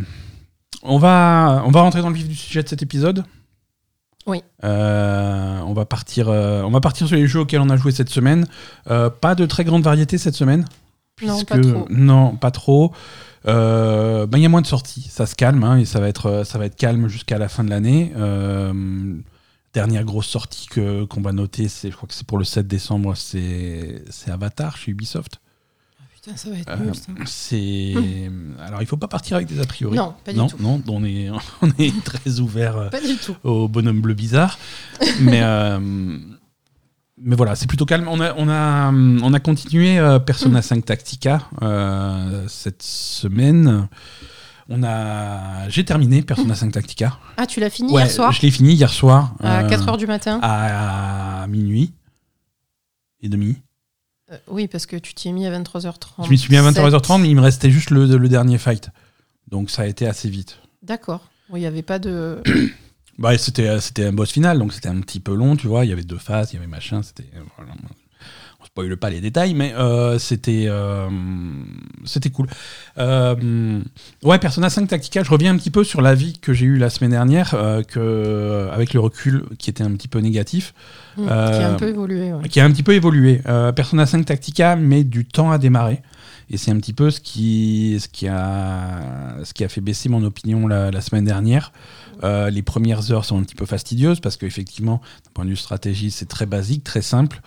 on, 0.84 0.98
va, 1.00 1.64
on 1.66 1.72
va 1.72 1.82
rentrer 1.82 2.04
dans 2.04 2.10
le 2.10 2.16
vif 2.16 2.28
du 2.28 2.36
sujet 2.36 2.62
de 2.62 2.70
cet 2.70 2.84
épisode. 2.84 3.24
Oui. 4.28 4.44
Euh, 4.64 5.60
on, 5.66 5.74
va 5.74 5.86
partir, 5.86 6.30
euh, 6.30 6.62
on 6.62 6.70
va 6.70 6.82
partir 6.82 7.08
sur 7.08 7.16
les 7.16 7.26
jeux 7.26 7.40
auxquels 7.40 7.62
on 7.62 7.70
a 7.72 7.78
joué 7.78 7.92
cette 7.92 8.10
semaine. 8.10 8.46
pas 8.86 9.34
de 9.34 9.46
très 9.48 9.64
grande 9.64 9.82
variété 9.82 10.20
cette 10.20 10.36
semaine. 10.36 10.66
non, 11.24 11.44
pas 11.44 11.58
trop. 11.58 11.88
Non, 11.90 12.36
pas 12.36 12.52
trop. 12.52 12.94
Ben, 13.46 14.28
il 14.36 14.42
y 14.42 14.46
a 14.46 14.50
moins 14.50 14.62
de 14.62 14.68
sorties, 14.68 15.08
ça 15.10 15.26
se 15.26 15.34
calme 15.34 15.64
hein, 15.64 15.78
et 15.78 15.86
ça 15.86 16.00
va 16.00 16.08
être, 16.10 16.44
ça 16.46 16.60
va 16.60 16.68
être 16.68 16.76
calme 16.76 17.08
jusqu'à 17.08 17.40
la 17.40 17.50
fin 17.50 17.64
de 17.64 17.72
l'année 17.72 18.14
dernière 19.74 20.06
grosse 20.06 20.28
sortie 20.28 20.68
que 20.68 21.04
qu'on 21.04 21.22
va 21.22 21.34
noter, 21.34 21.68
c'est 21.68 21.92
je 21.92 21.98
crois 21.98 22.08
que 22.08 22.14
c'est 22.14 22.26
pour 22.26 22.38
le 22.38 22.46
7 22.46 22.66
décembre, 22.66 23.14
c'est 23.18 24.02
Avatar 24.28 24.78
chez 24.78 24.92
Ubisoft 24.92 25.42
ça 26.36 26.50
va 26.50 26.58
être 26.58 26.70
euh, 26.70 26.92
C'est 27.26 27.94
alors 28.60 28.82
il 28.82 28.88
faut 28.88 28.98
pas 28.98 29.08
partir 29.08 29.38
avec 29.38 29.48
des 29.48 29.60
a 29.60 29.66
priori. 29.66 29.96
Non, 29.96 30.16
pas 30.24 30.32
du 30.34 30.40
non, 30.40 30.48
tout. 30.48 30.58
Non, 30.60 30.82
on 30.88 31.04
est 31.04 31.30
on 31.62 31.70
est 31.78 32.04
très 32.04 32.40
ouvert 32.40 32.78
euh, 32.78 32.90
pas 32.90 33.02
du 33.02 33.16
tout. 33.18 33.36
au 33.44 33.68
bonhomme 33.68 34.02
bleu 34.02 34.14
bizarre. 34.14 34.58
mais 35.22 35.42
euh, 35.44 35.80
mais 37.18 37.36
voilà, 37.36 37.56
c'est 37.56 37.68
plutôt 37.68 37.86
calme. 37.86 38.08
On 38.08 38.20
a 38.20 38.34
on 38.38 38.50
a 38.50 38.92
on 38.92 39.34
a 39.34 39.40
continué 39.40 40.00
Persona 40.26 40.62
5 40.62 40.86
Tactica 40.86 41.50
cette 42.48 42.84
semaine. 42.84 43.88
On 44.68 44.84
a 44.84 45.70
j'ai 45.70 45.86
terminé 45.86 46.24
Persona 46.24 46.56
5 46.56 46.72
Tactica. 46.72 47.20
Ah, 47.38 47.46
tu 47.46 47.60
l'as 47.60 47.70
fini 47.70 47.92
hier 47.92 48.10
soir 48.10 48.32
Je 48.32 48.42
l'ai 48.42 48.52
fini 48.52 48.74
hier 48.74 48.92
soir 48.92 49.36
à 49.42 49.64
4h 49.64 49.98
du 49.98 50.08
matin 50.08 50.40
à 50.42 51.46
minuit 51.48 51.94
et 53.22 53.30
demi. 53.30 53.58
Euh, 54.32 54.38
oui, 54.48 54.68
parce 54.68 54.86
que 54.86 54.96
tu 54.96 55.14
t'y 55.14 55.30
es 55.30 55.32
mis 55.32 55.46
à 55.46 55.60
23h30. 55.60 56.26
Je 56.26 56.30
m'y 56.30 56.38
suis 56.38 56.52
mis 56.52 56.58
à 56.58 56.72
23h30, 56.72 57.22
mais 57.22 57.30
il 57.30 57.36
me 57.36 57.42
restait 57.42 57.70
juste 57.70 57.92
le, 57.92 58.30
dernier 58.30 58.58
fight. 58.58 58.90
Donc 59.50 59.70
ça 59.70 59.84
a 59.84 59.86
été 59.86 60.08
assez 60.08 60.30
vite. 60.30 60.60
D'accord. 60.82 61.30
Il 61.54 61.60
n'y 61.60 61.68
avait 61.68 61.84
pas 61.84 62.00
de. 62.00 62.42
bah, 63.20 63.38
c'était, 63.38 63.80
c'était 63.80 64.06
un 64.06 64.14
boss 64.14 64.32
final, 64.32 64.58
donc 64.58 64.74
c'était 64.74 64.90
un 64.90 65.00
petit 65.02 65.20
peu 65.20 65.36
long, 65.36 65.56
tu 65.56 65.68
vois. 65.68 65.86
Il 65.86 65.90
y 65.90 65.94
avait 65.94 66.04
deux 66.04 66.18
phases, 66.18 66.52
il 66.52 66.56
y 66.56 66.58
avait 66.58 66.68
machin. 66.68 67.04
C'était. 67.04 67.30
Spoil 68.76 68.98
pas 68.98 69.10
les 69.10 69.22
détails, 69.22 69.54
mais 69.54 69.74
euh, 69.74 70.20
c'était 70.20 70.66
euh, 70.68 71.08
c'était 72.04 72.30
cool. 72.30 72.48
Euh, 72.98 73.80
ouais, 74.22 74.38
Persona 74.38 74.70
5 74.70 74.90
Tactica, 74.90 75.24
je 75.24 75.32
reviens 75.32 75.54
un 75.54 75.58
petit 75.58 75.72
peu 75.72 75.86
sur 75.86 76.02
l'avis 76.02 76.40
que 76.40 76.52
j'ai 76.52 76.66
eu 76.66 76.76
la 76.76 76.90
semaine 76.90 77.12
dernière, 77.12 77.52
que 77.88 78.68
avec 78.74 78.94
le 78.94 79.00
recul 79.00 79.46
qui 79.60 79.70
était 79.70 79.84
un 79.84 79.92
petit 79.92 80.10
peu 80.10 80.20
négatif. 80.20 80.74
Mmh, 81.16 81.26
qui 81.26 81.32
a 81.32 81.70
un 81.70 81.76
peu 81.76 81.88
évolué. 81.88 82.32
Qui 82.50 82.60
a 82.60 82.66
un 82.66 82.72
petit 82.72 82.84
peu 82.84 82.92
évolué. 82.92 83.42
Persona 83.78 84.06
5 84.06 84.26
Tactica 84.26 84.76
met 84.76 85.06
du 85.06 85.24
temps 85.24 85.52
à 85.52 85.58
démarrer. 85.58 86.02
Et 86.52 86.58
c'est 86.58 86.70
un 86.70 86.78
petit 86.78 86.94
peu 86.94 87.12
ce 87.12 87.22
qui, 87.22 87.98
ce, 88.00 88.10
qui 88.10 88.28
a, 88.28 89.38
ce 89.46 89.54
qui 89.54 89.64
a 89.64 89.70
fait 89.70 89.82
baisser 89.82 90.10
mon 90.10 90.24
opinion 90.26 90.68
la, 90.68 90.92
la 90.92 91.00
semaine 91.00 91.24
dernière. 91.24 91.72
Euh, 92.24 92.50
les 92.50 92.62
premières 92.62 93.12
heures 93.12 93.26
sont 93.26 93.40
un 93.40 93.44
petit 93.44 93.56
peu 93.56 93.66
fastidieuses 93.66 94.20
parce 94.20 94.38
qu'effectivement, 94.38 95.02
d'un 95.26 95.32
point 95.34 95.46
de 95.46 95.50
vue 95.50 95.56
stratégie, 95.56 96.12
c'est 96.12 96.28
très 96.28 96.46
basique, 96.46 96.84
très 96.84 97.02
simple 97.02 97.42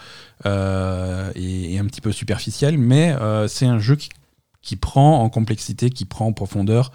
euh, 0.47 1.31
et, 1.35 1.79
un 1.79 1.87
petit 1.87 2.01
peu 2.01 2.13
superficiel, 2.13 2.79
mais 2.79 3.13
euh, 3.13 3.49
c'est 3.49 3.67
un 3.67 3.79
jeu 3.79 3.97
qui, 3.97 4.77
prend 4.77 5.23
en 5.23 5.31
complexité, 5.31 5.91
qui 5.91 6.05
prend 6.05 6.27
en 6.27 6.33
profondeur 6.33 6.93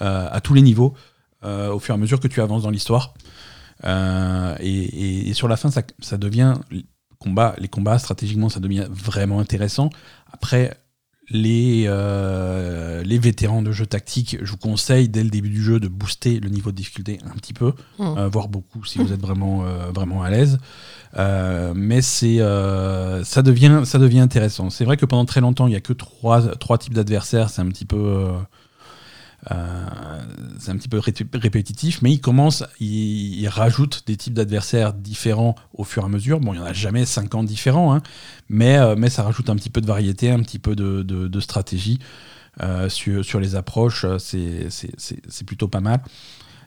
à 0.00 0.40
tous 0.40 0.54
les 0.54 0.62
niveaux 0.62 0.94
au 1.44 1.78
fur 1.78 1.94
et 1.94 1.96
à 1.96 1.98
mesure 1.98 2.18
que 2.18 2.26
tu 2.26 2.40
avances 2.40 2.62
dans 2.62 2.70
l'histoire. 2.70 3.14
Et, 3.84 5.32
sur 5.34 5.46
la 5.46 5.56
fin, 5.56 5.70
ça, 5.70 5.82
ça 6.00 6.18
devient 6.18 6.54
combat, 7.20 7.54
les 7.58 7.68
combats 7.68 7.98
stratégiquement, 8.00 8.48
ça 8.48 8.58
devient 8.58 8.88
vraiment 8.90 9.38
intéressant. 9.38 9.90
Après, 10.32 10.76
les, 11.32 11.84
euh, 11.86 13.02
les 13.02 13.18
vétérans 13.18 13.62
de 13.62 13.72
jeux 13.72 13.86
tactiques, 13.86 14.36
je 14.42 14.50
vous 14.50 14.58
conseille 14.58 15.08
dès 15.08 15.24
le 15.24 15.30
début 15.30 15.48
du 15.48 15.62
jeu 15.62 15.80
de 15.80 15.88
booster 15.88 16.38
le 16.38 16.50
niveau 16.50 16.70
de 16.70 16.76
difficulté 16.76 17.18
un 17.24 17.36
petit 17.36 17.54
peu, 17.54 17.72
mmh. 17.98 18.04
euh, 18.18 18.28
voire 18.28 18.48
beaucoup 18.48 18.84
si 18.84 18.98
vous 18.98 19.12
êtes 19.12 19.20
vraiment, 19.20 19.64
euh, 19.64 19.90
vraiment 19.92 20.22
à 20.22 20.30
l'aise. 20.30 20.58
mais 21.16 22.02
c'est 22.02 22.38
ça, 23.24 23.42
devient, 23.42 23.82
ça 23.84 23.98
devient 23.98 24.20
intéressant. 24.20 24.70
C'est 24.70 24.84
vrai 24.84 24.96
que 24.96 25.06
pendant 25.06 25.24
très 25.24 25.40
longtemps, 25.40 25.66
il 25.66 25.70
n'y 25.70 25.76
a 25.76 25.80
que 25.80 25.94
trois, 25.94 26.42
trois 26.56 26.78
types 26.78 26.94
d'adversaires. 26.94 27.50
C'est 27.50 27.62
un 27.62 27.68
petit 27.68 27.86
peu. 27.86 28.28
C'est 29.48 30.70
un 30.70 30.76
petit 30.76 30.88
peu 30.88 30.98
répétitif, 30.98 32.00
mais 32.02 32.12
il 32.12 32.20
commence, 32.20 32.64
il, 32.78 33.46
rajoute 33.48 34.04
des 34.06 34.16
types 34.16 34.34
d'adversaires 34.34 34.92
différents 34.92 35.56
au 35.74 35.84
fur 35.84 36.04
et 36.04 36.06
à 36.06 36.08
mesure. 36.08 36.38
Bon, 36.40 36.54
il 36.54 36.58
n'y 36.58 36.62
en 36.62 36.66
a 36.66 36.72
jamais 36.72 37.04
50 37.04 37.46
différents, 37.46 37.94
hein, 37.94 38.02
mais, 38.48 38.78
mais 38.96 39.10
ça 39.10 39.24
rajoute 39.24 39.50
un 39.50 39.56
petit 39.56 39.70
peu 39.70 39.80
de 39.80 39.86
variété, 39.86 40.30
un 40.30 40.40
petit 40.40 40.58
peu 40.58 40.76
de, 40.76 41.40
stratégie. 41.40 41.98
Euh, 42.60 42.90
sur, 42.90 43.24
sur, 43.24 43.40
les 43.40 43.56
approches, 43.56 44.04
euh, 44.04 44.18
c'est 44.18 45.44
plutôt 45.46 45.68
pas 45.68 45.80
mal. 45.80 46.00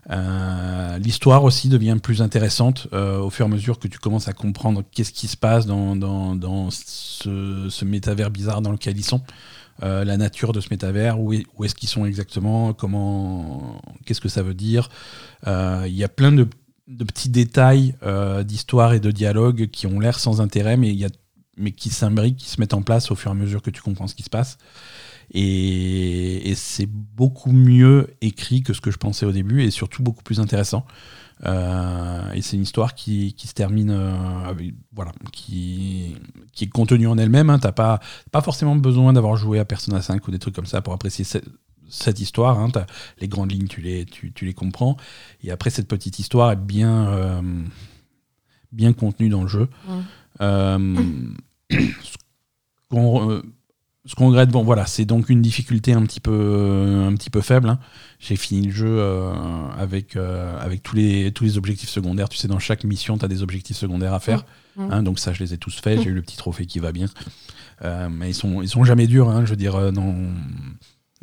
Euh, 0.10 0.98
l'histoire 1.00 1.44
aussi 1.44 1.67
devient 1.70 1.98
plus 2.01 2.22
intéressante 2.22 2.88
au 2.94 3.29
fur 3.29 3.46
et 3.46 3.50
à 3.50 3.51
mesure 3.51 3.79
que 3.79 3.88
tu 3.88 4.00
commences 4.00 4.27
à 4.27 4.34
comprendre 4.34 4.84
qu'est-ce 4.91 5.12
qui 5.12 5.27
se 5.27 5.38
passe 5.38 5.65
dans, 5.65 5.96
dans, 5.96 6.36
dans 6.36 6.70
ce, 6.72 7.86
métavers 7.86 8.32
bizarre 8.32 8.62
dans 8.62 8.72
lequel 8.72 8.98
ils 8.98 9.05
sont. 9.05 9.22
La 9.82 10.17
nature 10.17 10.53
de 10.53 10.62
ce 10.62 10.70
métavers, 10.72 11.20
où, 11.20 11.34
est, 11.34 11.46
où 11.58 11.65
est-ce 11.65 11.75
qu'ils 11.75 11.89
sont 11.89 12.05
exactement, 12.05 12.74
comment, 12.74 13.82
qu'est-ce 14.05 14.22
que 14.22 14.29
ça 14.29 14.41
veut 14.41 14.53
dire. 14.53 14.89
Il 15.46 15.94
y 15.94 16.03
a 16.03 16.10
plein 16.10 16.32
de, 16.32 16.48
petits 16.88 17.29
détails 17.29 17.96
d'histoire 18.46 18.94
et 18.94 19.00
de 19.00 19.12
dialogue 19.12 19.67
qui 19.72 19.88
ont 19.88 20.00
l'air 20.00 20.20
sans 20.20 20.41
intérêt, 20.41 20.77
mais, 20.77 20.94
y 20.94 21.05
a, 21.05 21.10
mais 21.58 21.72
qui 21.72 21.89
s'imbriquent, 21.89 22.38
qui 22.38 22.50
se 22.50 22.60
mettent 22.60 22.74
en 22.74 22.82
place 22.82 23.12
au 23.12 23.15
fur 23.15 23.32
et 23.32 23.34
à 23.34 23.36
mesure 23.36 23.62
que 23.62 23.70
tu 23.70 23.82
comprends 23.82 24.08
ce 24.08 24.15
qui 24.15 24.24
se 24.24 24.29
passe. 24.29 24.58
Et, 25.34 26.53
c'est 26.55 26.88
beaucoup 26.88 27.51
mieux 27.51 28.08
écrit 28.22 28.62
que 28.63 28.74
ce 28.74 28.82
que 28.82 28.91
je 28.91 28.98
pensais 28.98 29.25
au 29.25 29.32
début 29.32 29.63
et 29.63 29.72
surtout 29.72 30.03
beaucoup 30.03 30.24
plus 30.24 30.39
intéressant. 30.39 30.86
Euh, 31.43 32.31
et 32.31 32.41
c'est 32.41 32.55
une 32.55 32.63
histoire 32.63 32.95
qui, 32.95 33.33
qui 33.33 33.47
se 33.47 33.53
termine, 33.53 33.91
euh, 33.91 34.53
voilà, 34.93 35.11
qui, 35.31 36.15
qui 36.53 36.65
est 36.65 36.69
contenue 36.69 37.07
en 37.07 37.17
elle-même. 37.17 37.49
Hein. 37.49 37.59
T'as 37.59 37.71
pas, 37.71 37.99
pas 38.31 38.41
forcément 38.41 38.75
besoin 38.75 39.13
d'avoir 39.13 39.35
joué 39.35 39.59
à 39.59 39.65
Persona 39.65 40.01
5 40.01 40.27
ou 40.27 40.31
des 40.31 40.39
trucs 40.39 40.55
comme 40.55 40.65
ça 40.65 40.81
pour 40.81 40.93
apprécier 40.93 41.25
cette, 41.25 41.45
cette 41.89 42.19
histoire. 42.19 42.59
Hein. 42.59 42.71
les 43.19 43.27
grandes 43.27 43.51
lignes, 43.51 43.67
tu 43.67 43.81
les, 43.81 44.05
tu, 44.05 44.31
tu, 44.31 44.45
les 44.45 44.53
comprends. 44.53 44.97
Et 45.43 45.51
après, 45.51 45.69
cette 45.69 45.87
petite 45.87 46.19
histoire 46.19 46.51
est 46.51 46.55
bien, 46.55 47.07
euh, 47.09 47.41
bien 48.71 48.93
contenue 48.93 49.29
dans 49.29 49.43
le 49.43 49.49
jeu. 49.49 49.69
ce 50.39 51.79
qu'on 52.89 53.41
regrette, 54.13 54.50
bon 54.50 54.63
voilà, 54.63 54.85
c'est 54.85 55.05
donc 55.05 55.29
une 55.29 55.41
difficulté 55.41 55.93
un 55.93 56.03
petit 56.03 56.19
peu, 56.19 56.31
euh, 56.31 57.07
un 57.07 57.15
petit 57.15 57.31
peu 57.31 57.41
faible. 57.41 57.69
Hein. 57.69 57.79
J'ai 58.19 58.35
fini 58.35 58.67
le 58.67 58.71
jeu 58.71 58.88
euh, 58.88 59.33
avec, 59.77 60.15
euh, 60.15 60.59
avec 60.59 60.83
tous, 60.83 60.95
les, 60.95 61.31
tous 61.31 61.43
les 61.43 61.57
objectifs 61.57 61.89
secondaires. 61.89 62.29
Tu 62.29 62.38
sais, 62.38 62.47
dans 62.47 62.59
chaque 62.59 62.83
mission, 62.83 63.17
tu 63.17 63.25
as 63.25 63.27
des 63.27 63.41
objectifs 63.41 63.77
secondaires 63.77 64.13
à 64.13 64.19
faire. 64.19 64.45
Mmh. 64.75 64.83
Mmh. 64.83 64.91
Hein, 64.91 65.03
donc 65.03 65.19
ça, 65.19 65.33
je 65.33 65.43
les 65.43 65.55
ai 65.55 65.57
tous 65.57 65.79
faits. 65.79 66.03
J'ai 66.03 66.09
eu 66.12 66.13
le 66.13 66.21
petit 66.21 66.38
trophée 66.38 66.67
qui 66.67 66.77
va 66.79 66.91
bien. 66.91 67.07
mais 67.81 68.29
ils 68.29 68.35
sont, 68.35 68.62
ils 68.62 68.69
sont 68.69 68.83
jamais 68.83 69.07
durs. 69.07 69.29
Hein, 69.29 69.43
je 69.43 69.50
veux 69.50 69.55
dire, 69.55 69.91
non, 69.91 70.15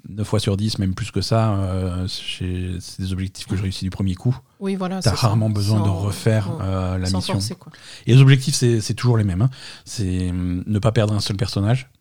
9 0.09 0.27
fois 0.27 0.41
sur 0.41 0.57
10, 0.57 0.81
même 0.81 0.95
plus 0.95 1.12
que 1.12 1.21
ça, 1.21 2.05
c'est 2.09 2.99
des 2.99 3.12
objectifs 3.12 3.47
que 3.47 3.57
je 3.57 3.62
réussis 3.62 3.85
du 3.85 3.91
premier 3.91 4.17
coup. 4.17 4.37
Oui, 4.59 4.75
voilà. 4.75 5.01
Tu 5.01 5.09
as 5.09 5.15
rarement 5.15 5.51
besoin 5.51 5.85
de 5.85 5.89
refaire 5.89 6.51
la 6.59 7.11
mission. 7.11 7.39
Et 8.07 8.15
les 8.15 8.21
objectifs, 8.21 8.57
c'est 8.57 8.95
toujours 8.95 9.19
les 9.19 9.25
mêmes. 9.25 9.49
C'est 9.85 10.31
hum, 10.31 10.65
ne 10.67 10.79
pas 10.81 10.91
perdre 10.91 11.15
un 11.15 11.21
seul 11.21 11.37
personnage. 11.37 11.92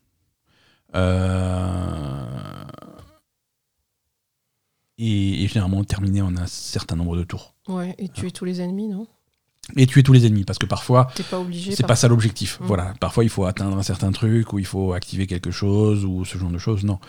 Euh, 0.96 2.66
et, 4.98 5.48
généralement 5.48 5.84
terminer 5.84 6.22
en 6.22 6.36
un 6.38 6.48
certain 6.48 6.96
nombre 6.96 7.18
de 7.18 7.24
tours. 7.24 7.56
Ouais, 7.68 7.96
et 7.98 8.10
tuer 8.10 8.32
tous 8.32 8.46
les 8.46 8.62
ennemis, 8.62 8.88
non? 8.88 9.08
Et 9.78 9.88
tuer 9.88 10.04
tous 10.04 10.14
les 10.14 10.26
ennemis 10.26 10.44
parce 10.44 10.60
que 10.60 10.66
parfois 10.66 11.06
pas 11.06 11.46
c'est 11.72 11.86
pas 11.86 11.96
ça 11.96 12.08
l'objectif. 12.08 12.60
Mmh. 12.60 12.66
voilà. 12.66 12.94
Parfois 13.00 13.24
il 13.24 13.30
faut 13.30 13.46
atteindre 13.46 13.78
un 13.78 13.84
certain 13.84 14.12
truc 14.12 14.54
ou 14.54 14.60
il 14.60 14.66
faut 14.66 14.94
activer 14.94 15.28
quelque 15.28 15.52
chose 15.52 16.04
ou 16.04 16.26
ce 16.26 16.38
genre 16.38 16.50
de 16.50 16.58
choses. 16.58 16.84
Non 16.84 17.00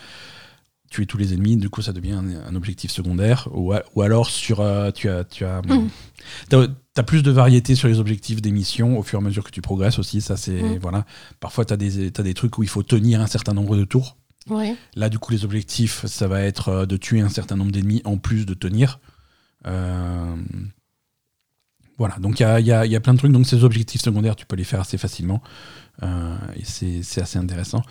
tuer 0.92 1.06
tous 1.06 1.18
les 1.18 1.32
ennemis 1.32 1.56
du 1.56 1.70
coup 1.70 1.82
ça 1.82 1.92
devient 1.92 2.20
un, 2.46 2.54
objectif 2.54 2.90
secondaire 2.90 3.48
ou, 3.52 3.72
ou 3.94 4.02
alors 4.02 4.28
sur 4.28 4.60
euh, 4.60 4.90
tu 4.90 5.08
as 5.08 5.24
tu 5.24 5.44
as 5.44 5.62
mmh 5.62 5.88
tu 6.94 7.00
as 7.00 7.04
plus 7.04 7.22
de 7.22 7.30
variété 7.30 7.74
sur 7.74 7.88
les 7.88 7.98
objectifs 7.98 8.42
des 8.42 8.50
missions 8.50 8.98
au 8.98 9.02
fur 9.02 9.18
et 9.18 9.22
à 9.22 9.24
mesure 9.24 9.44
que 9.44 9.50
tu 9.50 9.62
progresses 9.62 9.98
aussi. 9.98 10.20
Ça, 10.20 10.36
c'est 10.36 10.62
mm. 10.62 10.78
voilà. 10.80 11.04
Parfois, 11.40 11.64
tu 11.64 11.72
as, 11.72 11.76
des 11.76 12.34
trucs 12.34 12.58
où 12.58 12.62
il 12.62 12.68
faut 12.68 12.82
tenir 12.82 13.20
un 13.20 13.26
certain 13.26 13.54
nombre 13.54 13.76
de 13.76 13.84
tours. 13.84 14.16
Là, 14.96 15.08
du 15.08 15.18
coup, 15.18 15.32
les 15.32 15.44
objectifs, 15.44 16.04
ça 16.06 16.26
va 16.26 16.42
être 16.42 16.68
euh, 16.68 16.86
de 16.86 16.96
tuer 16.96 17.20
un 17.20 17.28
certain 17.28 17.56
nombre 17.56 17.72
d'ennemis 17.72 18.02
en 18.04 18.18
plus 18.18 18.44
de 18.44 18.54
tenir. 18.54 18.98
Euh, 19.66 20.36
voilà, 21.96 22.16
donc 22.18 22.40
il 22.40 22.42
y 22.42 22.72
a, 22.72 23.00
plein 23.00 23.14
de 23.14 23.18
trucs. 23.18 23.32
Donc, 23.32 23.46
ces 23.46 23.64
objectifs 23.64 24.02
secondaires, 24.02 24.36
tu 24.36 24.44
peux 24.44 24.56
les 24.56 24.64
faire 24.64 24.80
assez 24.80 24.98
facilement. 24.98 25.42
Euh, 26.02 26.36
et 26.56 26.64
c'est 26.64 27.20
assez 27.20 27.38
intéressant. 27.38 27.82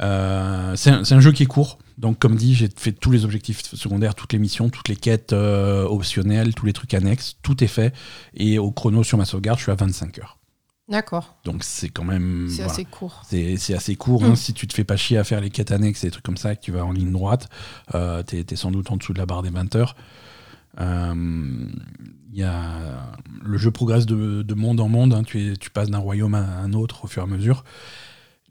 Euh, 0.00 0.74
c'est 0.76 0.90
un, 0.90 1.20
jeu 1.20 1.32
qui 1.32 1.44
est 1.44 1.46
court. 1.46 1.78
Donc, 1.98 2.18
comme 2.18 2.36
dit, 2.36 2.54
j'ai 2.54 2.68
fait 2.74 2.92
tous 2.92 3.10
les 3.10 3.24
objectifs 3.24 3.62
secondaires, 3.74 4.14
toutes 4.14 4.32
les 4.32 4.38
missions, 4.38 4.68
toutes 4.68 4.88
les 4.88 4.96
quêtes 4.96 5.32
euh, 5.32 5.84
optionnelles, 5.84 6.54
tous 6.54 6.66
les 6.66 6.72
trucs 6.72 6.94
annexes. 6.94 7.36
Tout 7.42 7.62
est 7.62 7.68
fait. 7.68 7.94
Et 8.34 8.58
au 8.58 8.70
chrono 8.72 9.04
sur 9.04 9.18
ma 9.18 9.24
sauvegarde, 9.24 9.58
je 9.58 9.64
suis 9.64 9.72
à 9.72 9.76
25 9.76 10.18
heures. 10.18 10.38
D'accord. 10.88 11.36
Donc 11.44 11.64
c'est 11.64 11.88
quand 11.88 12.04
même. 12.04 12.48
C'est 12.50 12.62
assez 12.62 12.84
court. 12.84 13.22
C'est 13.26 13.74
assez 13.74 13.96
court. 13.96 14.22
Hein. 14.24 14.30
Mm. 14.30 14.36
Si 14.36 14.52
tu 14.52 14.66
te 14.66 14.74
fais 14.74 14.84
pas 14.84 14.96
chier 14.96 15.16
à 15.16 15.24
faire 15.24 15.40
les 15.40 15.48
quêtes 15.48 15.72
annexes 15.72 16.04
et 16.04 16.08
des 16.08 16.10
trucs 16.10 16.24
comme 16.24 16.36
ça, 16.36 16.54
que 16.54 16.60
tu 16.60 16.72
vas 16.72 16.84
en 16.84 16.92
ligne 16.92 17.10
droite, 17.10 17.48
euh, 17.94 18.22
tu 18.22 18.36
es, 18.36 18.56
sans 18.56 18.70
doute 18.70 18.90
en 18.90 18.96
dessous 18.96 19.14
de 19.14 19.18
la 19.18 19.24
barre 19.24 19.42
des 19.42 19.50
20 19.50 19.76
heures. 19.76 19.96
Euh, 20.80 21.66
y 22.32 22.42
a... 22.42 23.16
Le 23.42 23.56
jeu 23.56 23.70
progresse 23.70 24.06
de, 24.06 24.54
monde 24.54 24.80
en 24.80 24.88
monde. 24.88 25.14
Hein. 25.14 25.22
Tu, 25.22 25.56
tu 25.58 25.70
passes 25.70 25.88
d'un 25.88 25.98
royaume 25.98 26.34
à 26.34 26.58
un 26.58 26.72
autre 26.74 27.04
au 27.04 27.06
fur 27.06 27.22
et 27.22 27.24
à 27.24 27.28
mesure. 27.28 27.64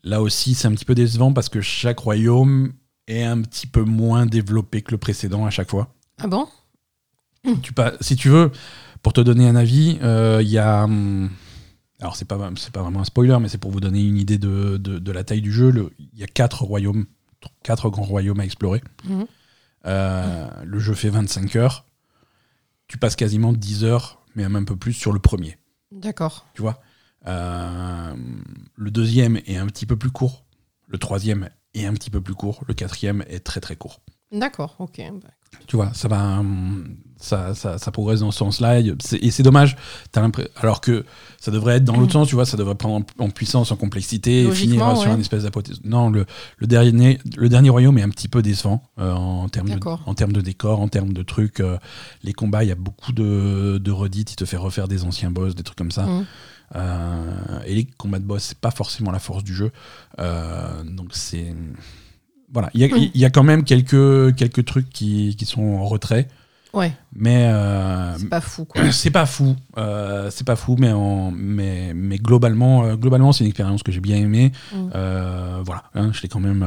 Là 0.04 0.22
aussi, 0.22 0.54
c'est 0.54 0.68
un 0.68 0.72
petit 0.72 0.86
peu 0.86 0.96
décevant 0.96 1.34
parce 1.34 1.50
que 1.50 1.62
chaque 1.62 2.00
royaume 2.00 2.74
est 3.08 3.24
un 3.24 3.42
petit 3.42 3.68
peu 3.68 3.84
moins 3.84 4.26
développé 4.26 4.82
que 4.82 4.92
le 4.92 4.98
précédent 4.98 5.46
à 5.46 5.50
chaque 5.50 5.70
fois. 5.70 5.94
Ah 6.20 6.28
bon? 6.28 6.48
Tu 7.62 7.74
pas, 7.74 7.94
Si 8.02 8.16
tu 8.16 8.30
veux, 8.30 8.52
pour 9.02 9.14
te 9.14 9.22
donner 9.22 9.48
un 9.48 9.56
avis, 9.56 9.98
il 10.00 10.06
euh, 10.06 10.42
y 10.42 10.58
a. 10.58 10.84
Hum, 10.84 11.30
alors, 12.00 12.18
c'est 12.18 12.26
pas, 12.26 12.38
pas 12.38 12.82
vraiment 12.82 13.00
un 13.00 13.06
spoiler, 13.06 13.38
mais 13.40 13.48
c'est 13.48 13.58
pour 13.58 13.72
vous 13.72 13.80
donner 13.80 14.06
une 14.06 14.18
idée 14.18 14.38
de, 14.38 14.76
de, 14.76 15.12
la 15.14 15.24
taille 15.24 15.42
du 15.42 15.54
jeu. 15.54 15.94
Il 15.98 16.20
y 16.20 16.24
a 16.24 16.28
quatre 16.28 16.64
royaumes, 16.64 17.06
quatre 17.64 17.90
grands 17.90 18.04
royaumes 18.04 18.42
à 18.42 18.46
explorer. 18.46 18.82
Mhm. 19.06 19.26
Euh, 19.86 20.50
le 20.66 20.80
jeu 20.80 20.94
fait 20.96 21.10
25 21.10 21.56
heures. 21.56 21.86
Tu 22.88 22.98
passes 22.98 23.16
quasiment 23.16 23.54
10 23.54 23.86
heures, 23.86 24.22
mais 24.36 24.44
même 24.44 24.58
un 24.58 24.64
peu 24.66 24.76
plus, 24.76 24.92
sur 24.92 25.14
le 25.14 25.20
premier. 25.20 25.58
D'accord. 25.94 26.46
Tu 26.54 26.62
vois? 26.62 26.82
Le 27.26 28.92
deuxième 28.92 29.38
est 29.46 29.58
un 29.58 29.68
petit 29.68 29.86
peu 29.86 29.98
plus 29.98 30.12
court. 30.12 30.46
Le 30.88 30.98
troisième 30.98 31.50
est 31.74 31.86
un 31.86 31.94
petit 31.94 32.10
peu 32.10 32.22
plus 32.22 32.36
court. 32.36 32.64
Le 32.68 32.74
quatrième 32.74 33.24
est 33.28 33.40
très 33.40 33.62
très 33.62 33.76
court. 33.76 34.02
D'accord, 34.32 34.76
ok. 34.80 35.02
Bah, 35.22 35.30
tu 35.68 35.76
vois, 35.76 35.92
ça 35.94 36.08
va, 36.08 36.42
ça, 37.18 37.54
ça, 37.54 37.78
ça 37.78 37.92
progresse 37.92 38.22
dans 38.22 38.32
ce 38.32 38.40
sens-là. 38.40 38.80
Et 38.80 39.32
c'est 39.32 39.44
dommage. 39.44 39.76
alors 40.58 40.82
que 40.82 41.06
ça 41.40 41.52
devrait 41.52 41.76
être 41.76 41.84
dans 41.84 41.98
l'autre 41.98 42.14
sens, 42.14 42.28
tu 42.28 42.36
vois, 42.36 42.46
ça 42.46 42.58
devrait 42.58 42.76
prendre 42.76 43.06
en, 43.20 43.30
puissance, 43.30 43.72
en 43.72 43.76
complexité, 43.76 44.44
et 44.44 44.52
finir 44.52 44.98
sur 44.98 45.12
une 45.12 45.22
espèce 45.22 45.44
d'apothéose. 45.44 45.82
Non, 45.84 46.10
le, 46.10 46.26
le, 46.58 46.68
dernier, 46.68 47.20
le 47.38 47.48
dernier 47.50 47.70
royaume 47.70 47.98
est 48.00 48.02
un 48.02 48.10
petit 48.10 48.28
peu 48.28 48.42
décevant 48.42 48.84
euh, 49.00 49.12
en, 49.14 49.48
termes 49.50 49.70
de, 49.70 49.80
en 49.84 50.14
termes 50.16 50.34
de 50.34 50.42
décor, 50.42 50.80
en 50.80 50.88
termes 50.88 51.14
de 51.14 51.24
trucs. 51.24 51.60
Euh, 51.60 51.78
les 52.24 52.34
combats, 52.34 52.64
il 52.64 52.70
y 52.70 52.74
a 52.74 52.76
beaucoup 52.76 53.14
de, 53.14 53.78
de 53.78 53.92
redites, 53.92 54.32
il 54.32 54.36
te 54.36 54.46
fait 54.46 54.58
refaire 54.58 54.88
des 54.88 55.04
anciens 55.04 55.30
boss, 55.32 55.54
des 55.54 55.64
trucs 55.64 55.78
comme 55.78 55.92
ça. 55.92 56.06
Mm. 56.08 56.26
Euh, 56.76 57.60
et 57.66 57.76
les 57.76 57.86
combats 57.86 58.20
de 58.20 58.26
boss, 58.26 58.44
c'est 58.44 58.58
pas 58.58 58.72
forcément 58.72 59.12
la 59.12 59.20
force 59.20 59.44
du 59.44 59.54
jeu. 59.54 59.72
Euh, 60.20 60.84
donc 60.84 61.10
c'est. 61.12 61.54
Voilà, 62.52 62.70
il 62.76 63.12
y, 63.16 63.26
a 63.26 63.32
quand 63.32 63.42
même 63.42 63.64
quelques, 63.64 64.36
quelques 64.36 64.64
trucs 64.66 64.88
qui, 64.92 65.36
qui 65.36 65.46
sont 65.46 65.64
en 65.64 65.86
retrait. 65.86 66.28
Ouais. 66.72 66.92
Mais 67.16 67.48
euh, 67.48 68.16
c'est 68.20 68.30
pas 68.30 68.42
fou. 68.42 68.66
Quoi. 68.66 68.82
C'est 68.92 69.10
pas 69.10 69.26
fou. 69.26 69.56
c'est 70.30 70.46
pas 70.46 70.56
fou, 70.56 70.76
mais 70.78 70.92
en, 70.92 71.32
mais, 71.32 71.94
mais 71.96 72.18
globalement, 72.18 72.94
globalement, 72.94 73.32
c'est 73.32 73.44
une 73.44 73.48
expérience 73.48 73.82
que 73.82 73.92
j'ai 73.92 74.02
bien 74.02 74.18
aimée. 74.18 74.52
Mm. 74.72 74.90
voilà, 75.64 75.84
hein, 75.96 76.12
je 76.14 76.22
l'ai 76.22 76.30
quand 76.30 76.40
même, 76.40 76.64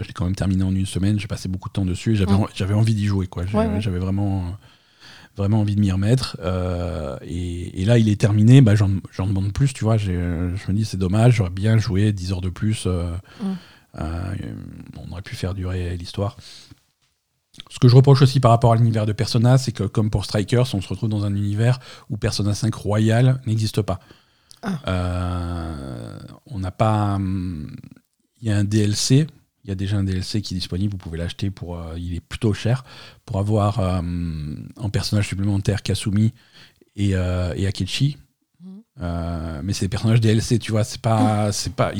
je 0.00 0.10
quand 0.12 0.24
même 0.24 0.34
terminé 0.34 0.64
en 0.64 0.74
une 0.74 0.86
semaine. 0.86 1.18
J'ai 1.20 1.26
passé 1.26 1.50
beaucoup 1.50 1.68
de 1.68 1.74
temps 1.74 1.84
dessus. 1.84 2.16
J'avais, 2.16 2.32
mm. 2.32 2.46
j'avais 2.54 2.74
envie 2.74 2.94
d'y 2.94 3.04
jouer, 3.04 3.26
quoi. 3.26 3.44
J'avais 3.44 3.98
vraiment 3.98 4.56
vraiment 5.36 5.60
envie 5.60 5.76
de 5.76 5.80
m'y 5.80 5.90
remettre. 5.90 6.36
Euh, 6.40 7.16
et, 7.22 7.84
là, 7.84 7.98
il 7.98 8.08
est 8.08 8.20
terminé, 8.20 8.60
bah, 8.60 8.74
j'en 8.74 9.26
demande 9.26 9.52
plus, 9.52 9.72
tu 9.72 9.84
vois. 9.84 9.96
Je 9.96 10.12
me 10.12 10.72
dis, 10.72 10.84
c'est 10.84 10.96
dommage, 10.96 11.36
j'aurais 11.36 11.50
bien 11.50 11.78
joué 11.78 12.12
10 12.12 12.32
heures 12.32 12.40
de 12.40 12.48
plus. 12.48 12.84
Euh, 12.86 13.14
mm. 13.40 13.46
euh, 14.00 14.34
on 14.96 15.12
aurait 15.12 15.22
pu 15.22 15.36
faire 15.36 15.54
durer 15.54 15.96
l'histoire. 15.96 16.36
Ce 17.70 17.78
que 17.78 17.88
je 17.88 17.96
reproche 17.96 18.20
aussi 18.20 18.40
par 18.40 18.50
rapport 18.50 18.72
à 18.72 18.76
l'univers 18.76 19.06
de 19.06 19.12
Persona, 19.12 19.56
c'est 19.56 19.72
que 19.72 19.84
comme 19.84 20.10
pour 20.10 20.24
Strikers, 20.24 20.74
on 20.74 20.80
se 20.80 20.88
retrouve 20.88 21.08
dans 21.08 21.24
un 21.24 21.34
univers 21.34 21.78
où 22.10 22.16
Persona 22.16 22.54
5 22.54 22.74
Royal 22.74 23.40
n'existe 23.46 23.82
pas. 23.82 24.00
Ah. 24.62 26.18
on 26.46 26.58
n'a 26.58 26.70
pas. 26.70 27.14
Hum, 27.14 27.74
il 28.42 28.48
y 28.48 28.50
a 28.50 28.56
un 28.56 28.64
DLC 28.64 29.26
il 29.66 29.70
y 29.70 29.72
a 29.72 29.74
déjà 29.74 29.96
un 29.96 30.04
DLC 30.04 30.42
qui 30.42 30.54
est 30.54 30.56
disponible, 30.56 30.92
vous 30.92 30.98
pouvez 30.98 31.18
l'acheter 31.18 31.50
pour. 31.50 31.76
Euh, 31.76 31.98
il 31.98 32.14
est 32.14 32.20
plutôt 32.20 32.54
cher. 32.54 32.84
Pour 33.24 33.40
avoir 33.40 33.80
euh, 33.80 34.00
en 34.76 34.90
personnage 34.90 35.26
supplémentaire 35.26 35.82
Kasumi 35.82 36.32
et, 36.94 37.16
euh, 37.16 37.52
et 37.56 37.66
Akechi. 37.66 38.16
Mhm. 38.62 38.82
Euh, 39.02 39.60
mais 39.64 39.72
c'est 39.72 39.86
des 39.86 39.88
personnages 39.88 40.20
DLC, 40.20 40.60
tu 40.60 40.70
vois. 40.70 40.84
C'est 40.84 41.00
pas, 41.00 41.50
c'est 41.50 41.72
pas, 41.72 41.90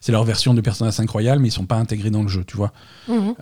c'est 0.00 0.10
leur 0.10 0.24
version 0.24 0.54
de 0.54 0.62
Persona 0.62 0.90
5 0.90 1.10
Royal, 1.10 1.38
mais 1.38 1.48
ils 1.48 1.52
sont 1.52 1.66
pas 1.66 1.76
intégrés 1.76 2.08
dans 2.08 2.22
le 2.22 2.28
jeu, 2.28 2.44
tu 2.44 2.56
vois. 2.56 2.72
Mhm. 3.08 3.34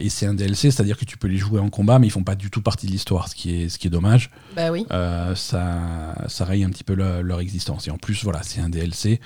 Et 0.00 0.08
c'est 0.08 0.24
un 0.24 0.32
DLC, 0.32 0.70
c'est-à-dire 0.70 0.96
que 0.96 1.04
tu 1.04 1.18
peux 1.18 1.28
les 1.28 1.36
jouer 1.36 1.60
en 1.60 1.68
combat, 1.68 1.98
mais 1.98 2.06
ils 2.06 2.10
font 2.10 2.24
pas 2.24 2.34
du 2.34 2.48
tout 2.50 2.62
partie 2.62 2.86
de 2.86 2.92
l'histoire, 2.92 3.28
ce 3.28 3.34
qui 3.34 3.62
est, 3.62 3.68
ce 3.68 3.78
qui 3.78 3.88
est 3.88 3.90
dommage. 3.90 4.30
Bah 4.56 4.72
oui. 4.72 4.86
Ça, 4.88 6.14
ça 6.28 6.44
raye 6.46 6.64
un 6.64 6.70
petit 6.70 6.84
peu 6.84 6.94
leur, 6.94 7.40
existence. 7.40 7.88
Et 7.88 7.90
en 7.90 7.98
plus, 7.98 8.24
voilà, 8.24 8.42
c'est 8.42 8.62
un 8.62 8.70
DLC 8.70 9.20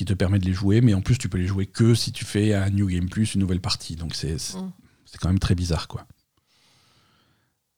qui 0.00 0.06
te 0.06 0.14
permet 0.14 0.38
de 0.38 0.46
les 0.46 0.54
jouer, 0.54 0.80
mais 0.80 0.94
en 0.94 1.02
plus, 1.02 1.18
tu 1.18 1.28
peux 1.28 1.36
les 1.36 1.46
jouer 1.46 1.66
que 1.66 1.94
si 1.94 2.10
tu 2.10 2.24
fais 2.24 2.54
un 2.54 2.70
New 2.70 2.86
Game 2.86 3.10
Plus, 3.10 3.34
une 3.34 3.42
nouvelle 3.42 3.60
partie. 3.60 3.96
Donc 3.96 4.14
c'est, 4.14 4.32
mhm. 4.56 4.72
quand 5.20 5.28
même 5.28 5.38
très 5.38 5.54
bizarre, 5.54 5.88
quoi. 5.88 6.06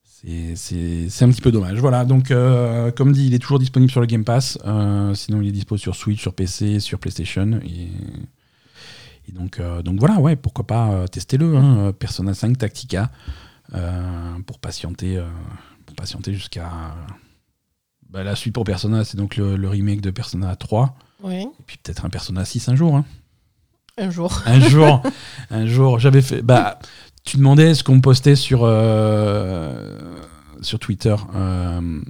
C'est 0.04 0.52
un 1.20 1.28
petit 1.30 1.40
peu 1.40 1.50
dommage. 1.50 1.80
Voilà, 1.80 2.04
donc 2.04 2.30
euh, 2.30 2.92
comme 2.92 3.10
dit, 3.10 3.26
il 3.26 3.34
est 3.34 3.40
toujours 3.40 3.58
disponible 3.58 3.90
sur 3.90 4.00
le 4.00 4.06
Game 4.06 4.24
Pass. 4.24 4.56
Euh, 4.64 5.12
sinon, 5.14 5.42
il 5.42 5.48
est 5.48 5.52
disponible 5.52 5.80
sur 5.80 5.96
Switch, 5.96 6.20
sur 6.20 6.32
PC, 6.32 6.78
sur 6.78 7.00
PlayStation. 7.00 7.58
Et, 7.64 7.90
donc, 9.32 9.58
euh, 9.58 9.82
donc 9.82 9.98
voilà, 9.98 10.20
ouais, 10.20 10.36
pourquoi 10.36 10.64
pas 10.64 11.08
tester 11.08 11.38
le 11.38 11.56
hein, 11.56 11.92
Persona 11.92 12.34
5 12.34 12.56
Tactica 12.56 13.10
pour 14.46 14.60
patienter, 14.60 15.20
pour 15.86 15.96
patienter 15.96 16.34
jusqu'à 16.34 16.94
bah, 18.12 18.22
la 18.22 18.36
suite 18.36 18.52
pour 18.52 18.64
Persona, 18.64 19.04
c'est 19.04 19.16
donc 19.16 19.36
le, 19.36 19.68
remake 19.68 20.02
de 20.02 20.10
Persona 20.10 20.54
3. 20.54 20.94
Et 21.30 21.48
puis 21.66 21.78
peut-être 21.82 22.04
un 22.04 22.10
Persona 22.10 22.44
6 22.44 22.68
un 22.68 22.76
jour. 22.76 22.96
Hein. 22.96 23.04
Un 23.98 24.10
jour. 24.10 24.42
Un 24.46 24.60
jour. 24.60 25.02
un 25.50 25.66
jour. 25.66 25.98
J'avais 25.98 26.22
fait. 26.22 26.42
Bah, 26.42 26.78
tu 27.24 27.36
demandais 27.36 27.74
ce 27.74 27.84
qu'on 27.84 28.00
postait 28.00 28.36
sur, 28.36 28.62
euh, 28.64 30.16
sur 30.60 30.78
Twitter. 30.78 31.14
Euh, 31.34 32.00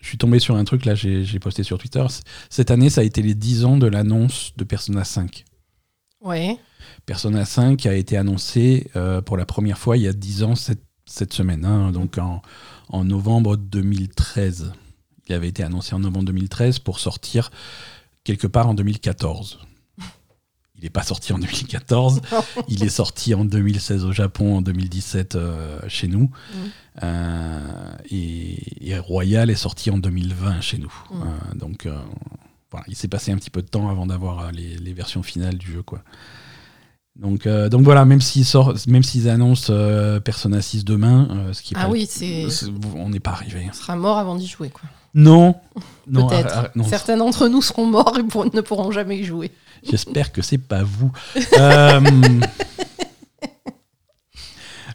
je 0.00 0.06
suis 0.06 0.18
tombé 0.18 0.38
sur 0.38 0.56
un 0.56 0.64
truc, 0.64 0.84
là, 0.84 0.94
j'ai 0.94 1.38
posté 1.38 1.62
sur 1.62 1.76
Twitter. 1.76 2.04
Cette 2.48 2.70
année, 2.70 2.88
ça 2.88 3.02
a 3.02 3.04
été 3.04 3.20
les 3.20 3.34
10 3.34 3.64
ans 3.64 3.76
de 3.76 3.86
l'annonce 3.86 4.52
de 4.56 4.64
Persona 4.64 5.04
5. 5.04 5.44
Ouais. 6.22 6.56
Persona 7.04 7.44
5 7.44 7.84
a 7.86 7.94
été 7.94 8.16
annoncé 8.16 8.90
euh, 8.96 9.20
pour 9.20 9.36
la 9.36 9.44
première 9.44 9.78
fois 9.78 9.96
il 9.96 10.04
y 10.04 10.08
a 10.08 10.12
10 10.12 10.42
ans 10.44 10.54
cette, 10.54 10.82
cette 11.04 11.32
semaine, 11.32 11.64
hein, 11.64 11.92
donc 11.92 12.18
en, 12.18 12.42
en, 12.88 13.04
novembre 13.04 13.56
2013. 13.56 14.72
Il 15.28 15.34
avait 15.34 15.48
été 15.48 15.62
annoncé 15.62 15.94
en 15.94 15.98
novembre 15.98 16.26
2013 16.26 16.78
pour 16.78 17.00
sortir 17.00 17.50
quelque 18.24 18.46
part 18.46 18.68
en 18.68 18.74
2014. 18.74 19.60
Il 20.78 20.84
n'est 20.84 20.90
pas 20.90 21.02
sorti 21.02 21.32
en 21.32 21.38
2014. 21.38 22.20
il 22.68 22.84
est 22.84 22.88
sorti 22.88 23.34
en 23.34 23.44
2016 23.44 24.04
au 24.04 24.12
Japon, 24.12 24.58
en 24.58 24.62
2017 24.62 25.34
euh, 25.34 25.80
chez 25.88 26.06
nous. 26.06 26.30
Mm. 26.30 26.56
Euh, 27.02 27.92
et, 28.10 28.98
Royal 28.98 29.50
est 29.50 29.56
sorti 29.56 29.90
en 29.90 29.98
2020 29.98 30.60
chez 30.60 30.78
nous. 30.78 30.92
Mm. 31.10 31.22
Euh, 31.22 31.54
donc 31.56 31.88
voilà, 32.70 32.86
il 32.88 32.94
s'est 32.94 33.08
passé 33.08 33.32
un 33.32 33.36
petit 33.36 33.50
peu 33.50 33.62
de 33.62 33.66
temps 33.66 33.88
avant 33.88 34.06
d'avoir 34.06 34.52
les, 34.52 34.92
versions 34.92 35.22
finales 35.22 35.58
du 35.58 35.72
jeu. 35.72 35.82
Quoi. 35.82 36.02
Donc, 37.18 37.48
donc 37.48 37.82
voilà, 37.82 38.04
même 38.04 38.20
s'ils 38.20 38.46
même 38.86 39.02
s'ils 39.02 39.28
annoncent 39.28 39.72
Persona 40.24 40.62
6 40.62 40.84
demain, 40.84 41.28
ce 41.52 41.62
qui 41.62 41.74
ah 41.76 41.88
oui, 41.88 42.06
c'est 42.08 42.46
on 42.94 43.08
n'est 43.08 43.20
pas 43.20 43.32
arrivé. 43.32 43.66
On 43.68 43.72
sera 43.72 43.96
mort 43.96 44.18
avant 44.18 44.36
d'y 44.36 44.46
jouer, 44.46 44.70
quoi. 44.70 44.88
Non. 45.14 45.56
Peut-être. 46.12 46.70
Certains 46.88 47.16
d'entre 47.16 47.48
nous 47.48 47.62
seront 47.62 47.86
morts 47.86 48.16
et 48.18 48.22
ne 48.56 48.60
pourront 48.60 48.90
jamais 48.90 49.18
y 49.18 49.24
jouer. 49.24 49.50
J'espère 49.82 50.32
que 50.32 50.42
c'est 50.42 50.58
pas 50.58 50.82
vous. 50.82 51.10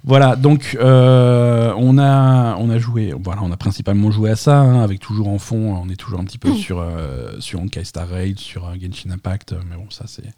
Euh, 0.03 0.07
voilà, 0.07 0.36
donc 0.36 0.77
euh, 0.79 1.74
on, 1.77 1.98
a, 1.98 2.55
on 2.57 2.69
a 2.69 2.77
joué, 2.77 3.13
voilà, 3.17 3.41
on 3.41 3.51
a 3.51 3.57
principalement 3.57 4.12
joué 4.12 4.31
à 4.31 4.36
ça, 4.36 4.60
hein, 4.60 4.81
avec 4.81 5.00
toujours 5.00 5.29
en 5.29 5.39
fond, 5.39 5.75
on 5.75 5.89
est 5.89 5.95
toujours 5.95 6.19
un 6.19 6.25
petit 6.25 6.38
peu 6.38 6.53
sur, 6.53 6.79
euh, 6.79 7.39
sur 7.39 7.62
Honkai 7.62 7.86
Star 7.86 8.07
Raid, 8.07 8.39
sur 8.39 8.63
Genshin 8.79 9.12
Impact, 9.12 9.55
mais 9.69 9.75
bon, 9.75 9.89
ça 9.89 10.05
c'est 10.07 10.33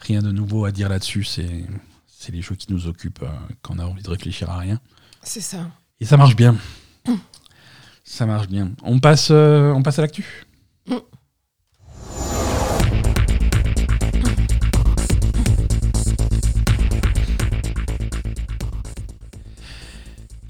rien 0.00 0.22
de 0.22 0.32
nouveau 0.32 0.64
à 0.64 0.72
dire 0.72 0.88
là-dessus, 0.88 1.24
c'est 1.24 1.64
les 2.30 2.42
jeux 2.42 2.54
qui 2.54 2.72
nous 2.72 2.86
occupent 2.86 3.24
quand 3.62 3.74
on 3.76 3.78
a 3.78 3.84
envie 3.84 4.02
de 4.02 4.10
réfléchir 4.10 4.48
à 4.48 4.58
rien. 4.58 4.80
C'est 5.22 5.40
ça. 5.40 5.68
Et 6.00 6.04
ça 6.04 6.16
marche 6.16 6.36
bien. 6.36 6.56
ça 8.04 8.26
marche 8.26 8.48
bien. 8.48 8.70
On 8.82 8.98
passe, 8.98 9.30
on 9.30 9.82
passe 9.82 9.98
à 9.98 10.02
l'actu? 10.02 10.46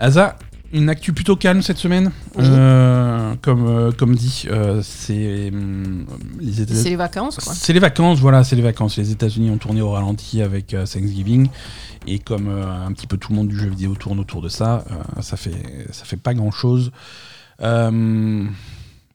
Asa, 0.02 0.36
une 0.72 0.88
actu 0.88 1.12
plutôt 1.12 1.36
calme 1.36 1.62
cette 1.62 1.78
semaine. 1.78 2.10
Euh, 2.36 3.34
comme, 3.40 3.68
euh, 3.68 3.92
comme 3.92 4.16
dit, 4.16 4.46
euh, 4.50 4.80
c'est 4.82 5.48
hum, 5.52 6.06
les 6.40 6.66
C'est 6.66 6.90
les 6.90 6.96
vacances, 6.96 7.36
quoi. 7.36 7.54
C'est 7.54 7.72
les 7.72 7.78
vacances, 7.78 8.18
voilà, 8.18 8.42
c'est 8.42 8.56
les 8.56 8.62
vacances. 8.62 8.96
Les 8.96 9.12
États-Unis 9.12 9.50
ont 9.50 9.58
tourné 9.58 9.80
au 9.80 9.92
ralenti 9.92 10.42
avec 10.42 10.70
Thanksgiving. 10.70 11.50
Et 12.08 12.18
comme 12.18 12.48
un 12.48 12.90
petit 12.90 13.06
peu 13.06 13.16
tout 13.16 13.30
le 13.30 13.36
monde 13.36 13.46
du 13.46 13.56
jeu 13.56 13.68
vidéo 13.68 13.94
tourne 13.94 14.18
autour 14.18 14.42
de 14.42 14.48
ça, 14.48 14.84
ça, 15.20 15.36
fait, 15.36 15.86
ça 15.92 16.04
fait 16.04 16.16
pas 16.16 16.34
grand-chose. 16.34 16.90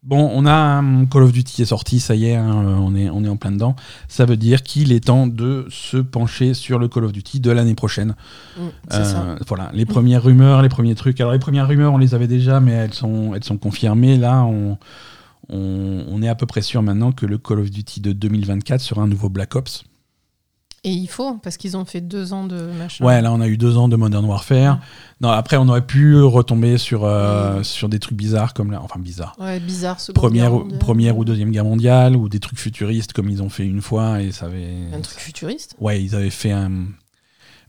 Bon, 0.07 0.31
on 0.33 0.45
a 0.45 0.53
un 0.53 1.05
Call 1.05 1.23
of 1.23 1.33
Duty 1.33 1.53
qui 1.53 1.61
est 1.63 1.65
sorti, 1.65 1.99
ça 1.99 2.15
y 2.15 2.27
est, 2.27 2.35
hein, 2.35 2.49
on, 2.49 2.95
est, 2.95 3.09
on 3.09 3.25
est 3.25 3.27
en 3.27 3.35
plein 3.35 3.51
dedans. 3.51 3.75
Ça 4.07 4.23
veut 4.23 4.37
dire 4.37 4.63
qu'il 4.63 4.93
est 4.93 5.03
temps 5.03 5.27
de 5.27 5.67
se 5.69 5.97
pencher 5.97 6.53
sur 6.53 6.79
le 6.79 6.87
Call 6.87 7.03
of 7.03 7.11
Duty 7.11 7.41
de 7.41 7.51
l'année 7.51 7.75
prochaine. 7.75 8.15
Mm, 8.55 8.61
euh, 8.93 9.35
voilà, 9.45 9.69
les 9.73 9.85
premières 9.85 10.23
rumeurs, 10.23 10.61
les 10.61 10.69
premiers 10.69 10.95
trucs. 10.95 11.19
Alors 11.19 11.33
les 11.33 11.39
premières 11.39 11.67
rumeurs, 11.67 11.91
on 11.91 11.97
les 11.97 12.15
avait 12.15 12.27
déjà, 12.27 12.61
mais 12.61 12.71
elles 12.71 12.93
sont, 12.93 13.35
elles 13.35 13.43
sont 13.43 13.57
confirmées. 13.57 14.15
Là, 14.17 14.45
on, 14.45 14.77
on 15.49 16.21
est 16.21 16.29
à 16.29 16.35
peu 16.35 16.45
près 16.45 16.61
sûr 16.61 16.81
maintenant 16.81 17.11
que 17.11 17.25
le 17.25 17.37
Call 17.37 17.59
of 17.59 17.69
Duty 17.69 17.99
de 17.99 18.13
2024 18.13 18.79
sera 18.79 19.01
un 19.01 19.07
nouveau 19.07 19.27
Black 19.27 19.57
Ops. 19.57 19.83
Et 20.83 20.91
il 20.91 21.07
faut, 21.07 21.33
parce 21.37 21.57
qu'ils 21.57 21.75
ont 21.75 21.85
fait 21.85 22.01
deux 22.01 22.33
ans 22.33 22.45
de 22.45 22.69
machin. 22.77 23.03
Ouais, 23.03 23.21
là 23.21 23.33
on 23.33 23.41
a 23.41 23.47
eu 23.47 23.57
deux 23.57 23.77
ans 23.77 23.87
de 23.87 23.95
Modern 23.95 24.23
Warfare. 24.25 24.79
Non, 25.19 25.29
après 25.29 25.57
on 25.57 25.67
aurait 25.67 25.85
pu 25.85 26.21
retomber 26.21 26.77
sur, 26.77 27.03
euh, 27.03 27.63
sur 27.63 27.89
des 27.89 27.99
trucs 27.99 28.17
bizarres 28.17 28.53
comme 28.53 28.71
là, 28.71 28.79
enfin 28.81 28.99
bizarres. 28.99 29.35
Ouais, 29.39 29.59
bizarre. 29.59 29.97
Première, 30.13 30.51
première 30.79 31.17
ou 31.17 31.25
deuxième 31.25 31.51
guerre 31.51 31.65
mondiale 31.65 32.15
ou 32.15 32.29
des 32.29 32.39
trucs 32.39 32.59
futuristes 32.59 33.13
comme 33.13 33.29
ils 33.29 33.41
ont 33.41 33.49
fait 33.49 33.65
une 33.65 33.81
fois 33.81 34.21
et 34.21 34.31
ça 34.31 34.45
avait. 34.45 34.69
Un 34.93 35.01
truc 35.01 35.19
futuriste? 35.19 35.75
Ouais, 35.79 36.01
ils 36.01 36.15
avaient 36.15 36.29
fait 36.29 36.51
un 36.51 36.71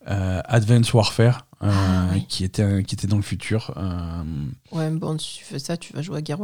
euh, 0.08 0.40
Advanced 0.46 0.94
Warfare. 0.94 1.46
Euh, 1.60 1.66
ah, 1.68 2.14
qui, 2.28 2.44
était, 2.44 2.84
qui 2.84 2.94
était 2.94 3.08
dans 3.08 3.16
le 3.16 3.22
futur. 3.22 3.74
Euh, 3.76 4.22
ouais, 4.70 4.90
bon, 4.90 5.18
si 5.18 5.38
tu 5.38 5.44
fais 5.44 5.58
ça, 5.58 5.76
tu 5.76 5.92
vas 5.92 6.02
jouer 6.02 6.18
à 6.18 6.20
Guerre 6.20 6.38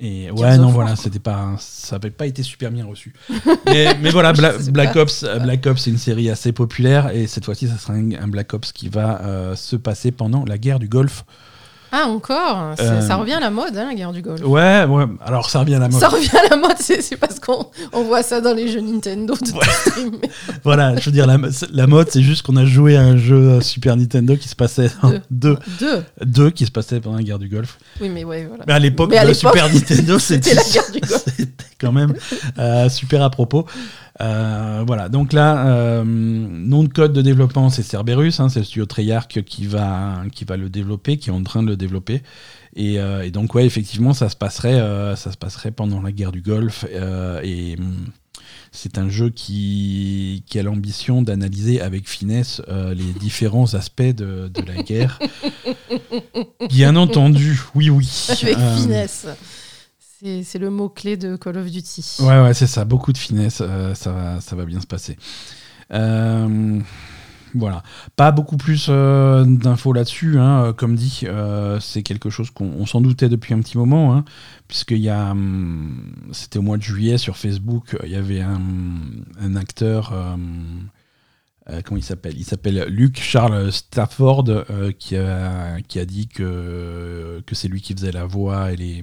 Et 0.00 0.30
ouais, 0.30 0.56
non, 0.56 0.68
voilà, 0.68 0.96
c'était 0.96 1.18
pas, 1.18 1.54
ça 1.58 1.96
n'avait 1.96 2.10
pas 2.10 2.26
été 2.26 2.42
super 2.42 2.70
bien 2.70 2.86
reçu. 2.86 3.12
mais, 3.66 3.94
mais, 4.00 4.10
voilà, 4.10 4.32
Black 4.32 4.96
Ops, 4.96 5.26
Black 5.42 5.66
Ops, 5.66 5.82
c'est 5.82 5.90
une 5.90 5.98
série 5.98 6.30
assez 6.30 6.52
populaire 6.52 7.10
et 7.10 7.26
cette 7.26 7.44
fois-ci, 7.44 7.68
ça 7.68 7.76
sera 7.76 7.92
un, 7.92 8.28
Black 8.28 8.54
Ops 8.54 8.72
qui 8.72 8.88
va 8.88 9.54
se 9.54 9.76
passer 9.76 10.12
pendant 10.12 10.46
la 10.46 10.56
guerre 10.56 10.78
du 10.78 10.88
Golfe. 10.88 11.24
Ah, 11.94 12.06
encore 12.08 12.74
Ça 12.78 12.84
euh, 12.84 13.16
revient 13.16 13.34
à 13.34 13.40
la 13.40 13.50
mode, 13.50 13.76
hein, 13.76 13.84
la 13.86 13.94
guerre 13.94 14.12
du 14.12 14.22
Golfe. 14.22 14.42
Ouais, 14.44 14.84
ouais, 14.84 15.04
alors 15.20 15.50
ça 15.50 15.60
revient 15.60 15.74
à 15.74 15.78
la 15.78 15.90
mode. 15.90 16.00
Ça 16.00 16.08
revient 16.08 16.36
à 16.46 16.48
la 16.48 16.56
mode, 16.56 16.76
c'est 16.80 17.16
parce 17.16 17.38
qu'on 17.38 17.66
on 17.92 18.02
voit 18.04 18.22
ça 18.22 18.40
dans 18.40 18.54
les 18.54 18.68
jeux 18.68 18.80
Nintendo 18.80 19.34
de 19.34 19.50
voilà, 20.64 20.96
je 20.96 21.04
veux 21.04 21.12
dire, 21.12 21.26
la, 21.26 21.36
la 21.70 21.86
mode, 21.86 22.08
c'est 22.10 22.22
juste 22.22 22.46
qu'on 22.46 22.56
a 22.56 22.64
joué 22.64 22.96
à 22.96 23.02
un 23.02 23.18
jeu 23.18 23.60
Super 23.60 23.94
Nintendo 23.96 24.36
qui 24.36 24.48
se 24.48 24.56
passait. 24.56 24.90
Deux. 25.30 25.58
deux. 25.80 26.02
deux. 26.24 26.50
qui 26.50 26.64
se 26.64 26.70
passait 26.70 26.98
pendant 26.98 27.16
la 27.16 27.22
guerre 27.22 27.38
du 27.38 27.48
Golfe. 27.48 27.78
Oui, 28.00 28.08
mais 28.08 28.24
ouais, 28.24 28.46
voilà. 28.46 28.64
Mais 28.66 28.72
à 28.72 28.78
l'époque, 28.78 29.10
de 29.10 29.32
Super 29.34 29.70
Nintendo, 29.70 30.18
c'était 30.18 30.54
la 30.54 30.62
guerre 30.62 30.90
du 30.92 31.00
Golfe. 31.00 31.24
Quand 31.82 31.92
même 31.92 32.14
euh, 32.58 32.88
super 32.88 33.22
à 33.22 33.30
propos. 33.30 33.66
Euh, 34.20 34.84
voilà, 34.86 35.08
donc 35.08 35.32
là, 35.32 35.66
euh, 35.66 36.04
nom 36.04 36.84
de 36.84 36.88
code 36.88 37.12
de 37.12 37.22
développement, 37.22 37.70
c'est 37.70 37.82
Cerberus, 37.82 38.38
hein, 38.38 38.48
c'est 38.48 38.60
le 38.60 38.64
studio 38.64 38.86
Treyarch 38.86 39.42
qui 39.42 39.66
va, 39.66 40.22
qui 40.32 40.44
va 40.44 40.56
le 40.56 40.70
développer, 40.70 41.16
qui 41.16 41.30
est 41.30 41.32
en 41.32 41.42
train 41.42 41.64
de 41.64 41.68
le 41.68 41.76
développer. 41.76 42.22
Et, 42.76 42.98
donc, 43.32 43.54
ouais, 43.54 43.66
effectivement, 43.66 44.12
ça 44.14 44.28
se 44.28 44.36
passerait, 44.36 44.78
ça 45.16 45.32
se 45.32 45.36
passerait 45.36 45.72
pendant 45.72 46.00
la 46.00 46.12
guerre 46.12 46.32
du 46.32 46.40
Golfe. 46.40 46.86
et 47.42 47.76
hum, 47.78 48.06
c'est 48.70 48.96
un 48.96 49.10
jeu 49.10 49.28
qui, 49.28 50.44
qui 50.46 50.58
a 50.58 50.62
l'ambition 50.62 51.20
d'analyser 51.20 51.82
avec 51.82 52.08
finesse 52.08 52.62
les 52.68 53.12
différents 53.18 53.74
aspects 53.74 54.02
de, 54.02 54.48
de 54.48 54.62
la 54.62 54.82
guerre. 54.82 55.18
Bien 56.70 56.94
entendu, 56.96 57.60
oui, 57.74 57.90
oui. 57.90 58.08
Avec 58.30 58.56
finesse. 58.56 59.26
C'est 60.44 60.60
le 60.60 60.70
mot-clé 60.70 61.16
de 61.16 61.34
Call 61.34 61.58
of 61.58 61.68
Duty. 61.68 62.18
Ouais, 62.20 62.40
ouais, 62.40 62.54
c'est 62.54 62.68
ça. 62.68 62.84
Beaucoup 62.84 63.12
de 63.12 63.18
finesse. 63.18 63.58
Euh, 63.60 63.92
ça, 63.94 64.12
va, 64.12 64.40
ça 64.40 64.54
va 64.54 64.64
bien 64.64 64.80
se 64.80 64.86
passer. 64.86 65.16
Euh, 65.92 66.78
voilà. 67.54 67.82
Pas 68.14 68.30
beaucoup 68.30 68.56
plus 68.56 68.86
euh, 68.88 69.44
d'infos 69.44 69.92
là-dessus. 69.92 70.38
Hein, 70.38 70.74
comme 70.76 70.94
dit, 70.94 71.24
c'est 71.80 72.04
quelque 72.04 72.30
chose 72.30 72.52
qu'on 72.52 72.86
s'en 72.86 73.00
doutait 73.00 73.28
depuis 73.28 73.52
un 73.52 73.60
petit 73.60 73.76
moment. 73.76 74.14
Hein, 74.14 74.24
Puisqu'il 74.68 74.98
y 74.98 75.08
a. 75.08 75.32
Hum, 75.32 76.14
c'était 76.30 76.60
au 76.60 76.62
mois 76.62 76.76
de 76.76 76.82
juillet 76.82 77.18
sur 77.18 77.36
Facebook. 77.36 77.96
Il 78.04 78.10
y 78.10 78.16
avait 78.16 78.42
un, 78.42 79.56
acteur. 79.56 80.14
comment 81.84 81.98
il 81.98 82.04
s'appelle? 82.04 82.34
Il 82.36 82.44
s'appelle 82.44 82.84
Luc 82.88 83.18
Charles 83.20 83.72
Stafford 83.72 84.44
qui, 85.00 85.16
a, 85.16 85.80
qui 85.80 85.98
a 85.98 86.04
dit 86.04 86.28
que, 86.28 87.42
que 87.44 87.54
c'est 87.56 87.66
lui 87.66 87.80
qui 87.80 87.92
faisait 87.92 88.12
la 88.12 88.24
voix 88.24 88.70
et 88.70 88.76
les 88.76 89.02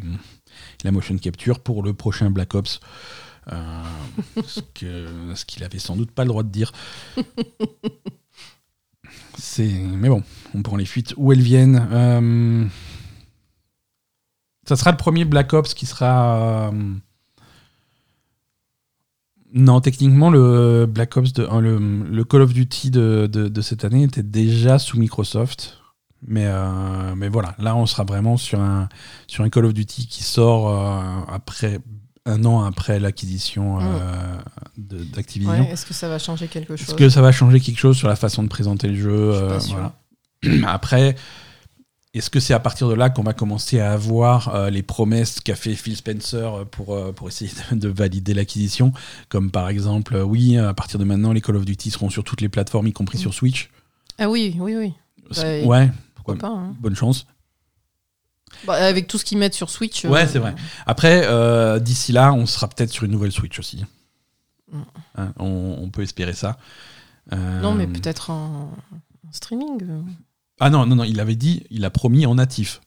la 0.83 0.91
motion 0.91 1.17
capture 1.17 1.59
pour 1.59 1.83
le 1.83 1.93
prochain 1.93 2.29
Black 2.29 2.55
Ops. 2.55 2.79
ce 3.47 5.45
qu'il 5.45 5.63
avait 5.63 5.79
sans 5.79 5.95
doute 5.95 6.11
pas 6.11 6.23
le 6.23 6.29
droit 6.29 6.43
de 6.43 6.49
dire. 6.49 6.71
mais 9.59 10.09
bon, 10.09 10.23
on 10.53 10.61
prend 10.61 10.77
les 10.77 10.85
fuites 10.85 11.13
où 11.17 11.31
elles 11.31 11.41
viennent. 11.41 12.69
ça 14.67 14.75
sera 14.75 14.91
le 14.91 14.97
premier 14.97 15.25
Black 15.25 15.53
Ops 15.53 15.73
qui 15.73 15.85
sera 15.85 16.71
non, 19.53 19.81
techniquement, 19.81 20.29
le 20.29 20.85
Black 20.85 21.17
Ops, 21.17 21.33
de, 21.33 21.47
hein, 21.49 21.59
le, 21.61 22.23
Call 22.23 22.41
of 22.41 22.53
Duty 22.53 22.91
de, 22.91 23.61
cette 23.61 23.83
année 23.83 24.03
était 24.03 24.23
déjà 24.23 24.77
sous 24.77 24.99
Microsoft. 24.99 25.79
Mais, 26.27 26.45
euh, 26.45 27.15
mais 27.15 27.29
voilà, 27.29 27.55
là, 27.59 27.75
on 27.75 27.85
sera 27.85 28.03
vraiment 28.03 28.37
sur 28.37 28.59
un, 28.59 28.89
sur 29.27 29.43
un 29.43 29.49
Call 29.49 29.65
of 29.65 29.73
Duty 29.73 30.07
qui 30.07 30.23
sort 30.23 30.69
euh, 30.69 31.33
après, 31.33 31.79
un 32.25 32.43
an 32.45 32.63
après 32.63 32.99
l'acquisition 32.99 33.79
euh, 33.79 33.83
d'Activision. 34.77 35.67
Est-ce 35.69 35.85
que 35.85 35.93
ça 35.93 36.09
va 36.09 36.19
changer 36.19 36.47
quelque 36.47 36.75
chose? 36.75 36.89
Est-ce 36.89 36.95
que 36.95 37.09
ça 37.09 37.21
va 37.21 37.31
changer 37.31 37.59
quelque 37.59 37.79
chose 37.79 37.97
sur 37.97 38.07
la 38.07 38.15
façon 38.15 38.43
de 38.43 38.49
présenter 38.49 38.87
le 38.87 38.95
jeu 38.95 39.31
voilà. 39.69 39.93
Après, 40.67 41.15
est-ce 42.15 42.31
que 42.31 42.39
c'est 42.39 42.55
à 42.55 42.59
partir 42.59 42.89
de 42.89 42.95
là 42.95 43.11
qu'on 43.11 43.21
va 43.21 43.33
commencer 43.33 43.79
à 43.79 43.91
avoir 43.91 44.55
euh, 44.55 44.69
les 44.71 44.81
promesses 44.81 45.39
qu'a 45.41 45.55
fait 45.55 45.75
Phil 45.75 45.95
Spencer 45.95 46.65
pour, 46.71 46.95
euh, 46.95 47.11
pour 47.11 47.27
essayer 47.27 47.51
de, 47.71 47.87
valider 47.87 48.33
l'acquisition? 48.33 48.93
Comme 49.29 49.51
par 49.51 49.69
exemple, 49.69 50.15
oui, 50.15 50.57
à 50.57 50.73
partir 50.73 50.99
de 50.99 51.03
maintenant, 51.03 51.33
les 51.33 51.41
Call 51.41 51.55
of 51.55 51.65
Duty 51.65 51.91
seront 51.91 52.09
sur 52.09 52.23
toutes 52.23 52.41
les 52.41 52.49
plateformes, 52.49 52.87
y 52.87 52.93
compris 52.93 53.19
mm. 53.19 53.21
sur 53.21 53.33
Switch. 53.35 53.69
Ah 54.17 54.27
oui, 54.27 54.55
oui, 54.59 54.75
oui. 54.75 54.93
Bah, 55.35 55.67
ouais, 55.67 55.91
pourquoi 56.33 56.49
pas. 56.49 56.55
Hein. 56.55 56.75
Bonne 56.79 56.95
chance. 56.95 57.25
Bah, 58.65 58.73
avec 58.73 59.07
tout 59.07 59.17
ce 59.17 59.25
qu'ils 59.25 59.37
mettent 59.37 59.53
sur 59.53 59.69
Switch. 59.69 60.05
Ouais, 60.05 60.27
c'est 60.27 60.39
vrai. 60.39 60.55
Après, 60.85 61.79
d'ici 61.79 62.11
là, 62.11 62.33
on 62.33 62.45
sera 62.45 62.67
peut-être 62.67 62.91
sur 62.91 63.05
une 63.05 63.11
nouvelle 63.11 63.31
Switch 63.31 63.59
aussi. 63.59 63.85
Mm. 64.71 64.81
Hein, 65.15 65.33
on, 65.37 65.89
peut 65.89 66.01
espérer 66.01 66.33
ça. 66.33 66.57
Non, 67.31 67.73
mais 67.73 67.87
peut-être 67.87 68.31
en 68.31 68.71
streaming. 69.31 69.83
Ah 70.59 70.69
non, 70.69 70.85
non, 70.85 70.97
non, 70.97 71.03
il 71.03 71.19
avait 71.19 71.35
dit, 71.35 71.63
il 71.69 71.85
a 71.85 71.89
promis 71.89 72.25
en 72.25 72.35
natif. 72.35 72.81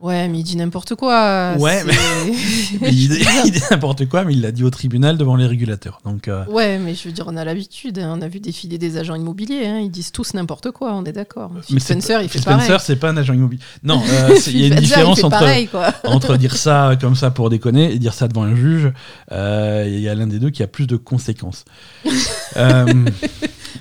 Ouais, 0.00 0.28
mais 0.28 0.38
il 0.38 0.44
dit 0.44 0.56
n'importe 0.56 0.94
quoi. 0.94 1.56
Ouais, 1.58 1.82
mais 1.84 1.92
il, 2.88 3.08
dit, 3.08 3.60
n'importe 3.68 4.06
quoi, 4.06 4.22
mais 4.22 4.32
il 4.32 4.42
l'a 4.42 4.52
dit 4.52 4.62
au 4.62 4.70
tribunal 4.70 5.18
devant 5.18 5.34
les 5.34 5.46
régulateurs. 5.46 6.00
Donc, 6.04 6.28
euh, 6.28 6.44
Ouais, 6.46 6.78
mais 6.78 6.94
je 6.94 7.08
veux 7.08 7.12
dire, 7.12 7.24
on 7.26 7.36
a 7.36 7.44
l'habitude. 7.44 7.98
Hein. 7.98 8.14
on 8.16 8.22
a 8.22 8.28
vu 8.28 8.38
défiler 8.38 8.78
des 8.78 8.96
agents 8.96 9.16
immobiliers. 9.16 9.66
Hein. 9.66 9.80
ils 9.80 9.90
disent 9.90 10.12
tous 10.12 10.34
n'importe 10.34 10.70
quoi, 10.70 10.94
on 10.94 11.04
est 11.04 11.12
d'accord. 11.12 11.50
Mais 11.70 11.80
Spencer, 11.80 12.22
il 12.22 12.28
fait 12.28 12.40
pareil. 12.44 12.64
Spencer, 12.64 12.80
c'est 12.80 12.94
pas 12.94 13.08
un 13.08 13.16
agent 13.16 13.34
immobilier. 13.34 13.60
Non, 13.82 14.00
euh, 14.08 14.38
il 14.46 14.58
y 14.60 14.64
a 14.66 14.68
une 14.68 14.80
différence 14.80 15.24
entre, 15.24 15.44
entre 16.04 16.36
dire 16.36 16.56
ça 16.56 16.92
comme 17.00 17.16
ça 17.16 17.32
pour 17.32 17.50
déconner 17.50 17.92
et 17.92 17.98
dire 17.98 18.14
ça 18.14 18.28
devant 18.28 18.44
un 18.44 18.54
juge. 18.54 18.92
Euh, 19.32 19.84
il 19.88 19.98
y 19.98 20.08
a 20.08 20.14
l'un 20.14 20.28
des 20.28 20.38
deux 20.38 20.50
qui 20.50 20.62
a 20.62 20.68
plus 20.68 20.86
de 20.86 20.96
conséquences. 20.96 21.64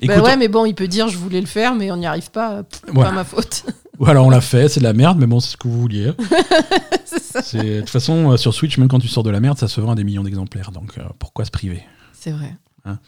bah 0.08 0.22
ouais, 0.22 0.36
mais 0.36 0.48
bon, 0.48 0.66
il 0.66 0.74
peut 0.74 0.88
dire 0.88 1.10
je 1.10 1.18
voulais 1.18 1.42
le 1.42 1.48
faire, 1.48 1.76
mais 1.76 1.92
on 1.92 1.98
n'y 1.98 2.08
arrive 2.08 2.32
pas. 2.32 2.64
Pas 2.92 3.12
ma 3.12 3.24
faute. 3.24 3.66
Voilà, 4.00 4.22
on 4.22 4.30
l'a 4.30 4.42
fait, 4.42 4.70
c'est 4.70 4.80
de 4.80 4.86
la 4.86 4.94
merde, 4.94 5.18
mais 5.18 5.26
bon, 5.26 5.40
c'est 5.40 5.52
ce 5.52 5.58
que 5.58 5.68
vous 5.68 5.82
vouliez. 5.82 6.12
c'est. 7.06 7.64
De 7.64 7.80
toute 7.80 7.90
façon, 7.90 8.32
euh, 8.32 8.38
sur 8.38 8.54
Switch, 8.54 8.78
même 8.78 8.88
quand 8.88 9.00
tu 9.00 9.08
sors 9.08 9.24
de 9.24 9.30
la 9.30 9.40
merde, 9.40 9.58
ça 9.58 9.68
se 9.68 9.82
vend 9.82 9.92
à 9.92 9.96
des 9.96 10.04
millions 10.04 10.24
d'exemplaires. 10.24 10.72
Donc 10.72 10.98
euh, 10.98 11.04
pourquoi 11.20 11.46
se 11.46 11.52
priver? 11.52 11.84
C'est 12.14 12.32
vrai. 12.32 12.56
Hein 12.86 13.00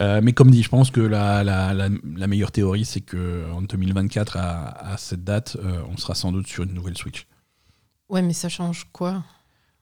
euh, 0.00 0.20
mais 0.22 0.32
comme 0.32 0.50
dit, 0.50 0.62
je 0.62 0.68
pense 0.68 0.90
que 0.90 1.00
la, 1.00 1.44
la, 1.44 1.72
la, 1.72 2.26
meilleure 2.26 2.52
théorie, 2.52 2.84
c'est 2.84 3.00
qu'en 3.00 3.62
2024, 3.62 4.36
à, 4.36 4.92
à, 4.92 4.96
cette 4.96 5.24
date, 5.24 5.56
on 5.90 5.96
sera 5.96 6.14
sans 6.14 6.32
doute 6.32 6.46
sur 6.46 6.64
une 6.64 6.74
nouvelle 6.74 6.96
Switch. 6.96 7.26
Ouais, 8.08 8.20
mais 8.20 8.34
ça 8.34 8.48
change 8.48 8.86
quoi? 8.92 9.22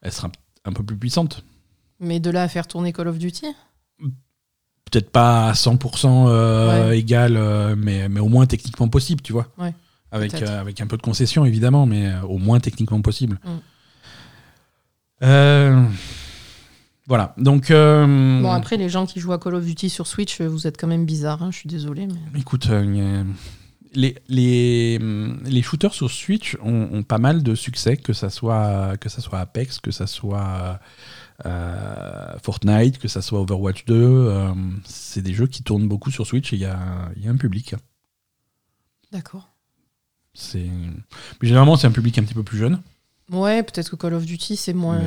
Elle 0.00 0.12
sera 0.12 0.30
un 0.64 0.72
peu 0.72 0.84
plus 0.84 0.96
puissante. 0.96 1.44
Mais 1.98 2.20
de 2.20 2.30
là 2.30 2.42
à 2.42 2.48
faire 2.48 2.66
tourner 2.66 2.92
Call 2.92 3.08
of 3.08 3.18
Duty? 3.18 3.46
Peut-être 4.90 5.10
pas 5.10 5.48
à 5.48 5.52
100% 5.54 6.92
égal, 6.92 7.74
mais, 7.76 8.08
mais 8.08 8.20
au 8.20 8.28
moins 8.28 8.46
techniquement 8.46 8.88
possible, 8.88 9.22
tu 9.22 9.32
vois. 9.32 9.48
Ouais. 9.58 9.74
Avec, 10.12 10.34
euh, 10.34 10.60
avec 10.60 10.80
un 10.82 10.86
peu 10.86 10.98
de 10.98 11.02
concession, 11.02 11.46
évidemment, 11.46 11.86
mais 11.86 12.06
euh, 12.06 12.20
au 12.22 12.36
moins 12.36 12.60
techniquement 12.60 13.00
possible. 13.00 13.38
Mm. 13.44 13.50
Euh, 15.22 15.84
voilà, 17.06 17.34
donc... 17.38 17.70
bon, 17.70 18.50
après, 18.50 18.76
les 18.76 18.90
gens 18.90 19.06
qui 19.06 19.20
jouent 19.20 19.32
à 19.32 19.38
Call 19.38 19.54
of 19.54 19.64
Duty 19.64 19.88
sur 19.88 20.06
Switch, 20.06 20.40
vous 20.42 20.66
êtes 20.66 20.78
quand 20.78 20.86
même 20.86 21.06
bizarres, 21.06 21.42
hein, 21.42 21.50
je 21.50 21.56
suis 21.56 21.68
désolé. 21.68 22.06
Mais... 22.06 22.40
Écoute, 22.40 22.68
les, 23.94 24.16
les, 24.28 24.98
les, 25.44 25.62
shooters 25.62 25.94
sur 25.94 26.10
Switch 26.10 26.56
ont, 26.62 27.02
pas 27.02 27.18
mal 27.18 27.42
de 27.42 27.54
succès, 27.54 27.96
que 27.96 28.12
ça 28.12 28.28
soit, 28.28 28.96
que 28.98 29.08
ça 29.08 29.22
soit 29.22 29.38
Apex, 29.38 29.80
que 29.80 29.90
ça 29.90 30.06
soit 30.06 30.78
Fortnite, 32.42 32.98
que 32.98 33.08
ça 33.08 33.22
soit 33.22 33.40
Overwatch 33.40 33.86
2. 33.86 34.52
c'est 34.84 35.22
des 35.22 35.32
jeux 35.32 35.46
qui 35.46 35.62
tournent 35.62 35.88
beaucoup 35.88 36.10
sur 36.10 36.26
Switch 36.26 36.52
et 36.52 36.56
il 36.56 36.62
y 36.62 36.66
a, 36.66 36.78
y 37.16 37.28
a 37.28 37.30
un 37.30 37.36
public. 37.36 37.74
D'accord. 39.10 39.51
C'est 40.34 40.70
généralement 41.42 41.76
c'est 41.76 41.86
un 41.86 41.92
public 41.92 42.18
un 42.18 42.22
petit 42.22 42.34
peu 42.34 42.42
plus 42.42 42.58
jeune. 42.58 42.80
Ouais, 43.30 43.62
peut-être 43.62 43.90
que 43.90 43.96
Call 43.96 44.14
of 44.14 44.24
Duty 44.24 44.56
c'est 44.56 44.72
moins. 44.72 44.98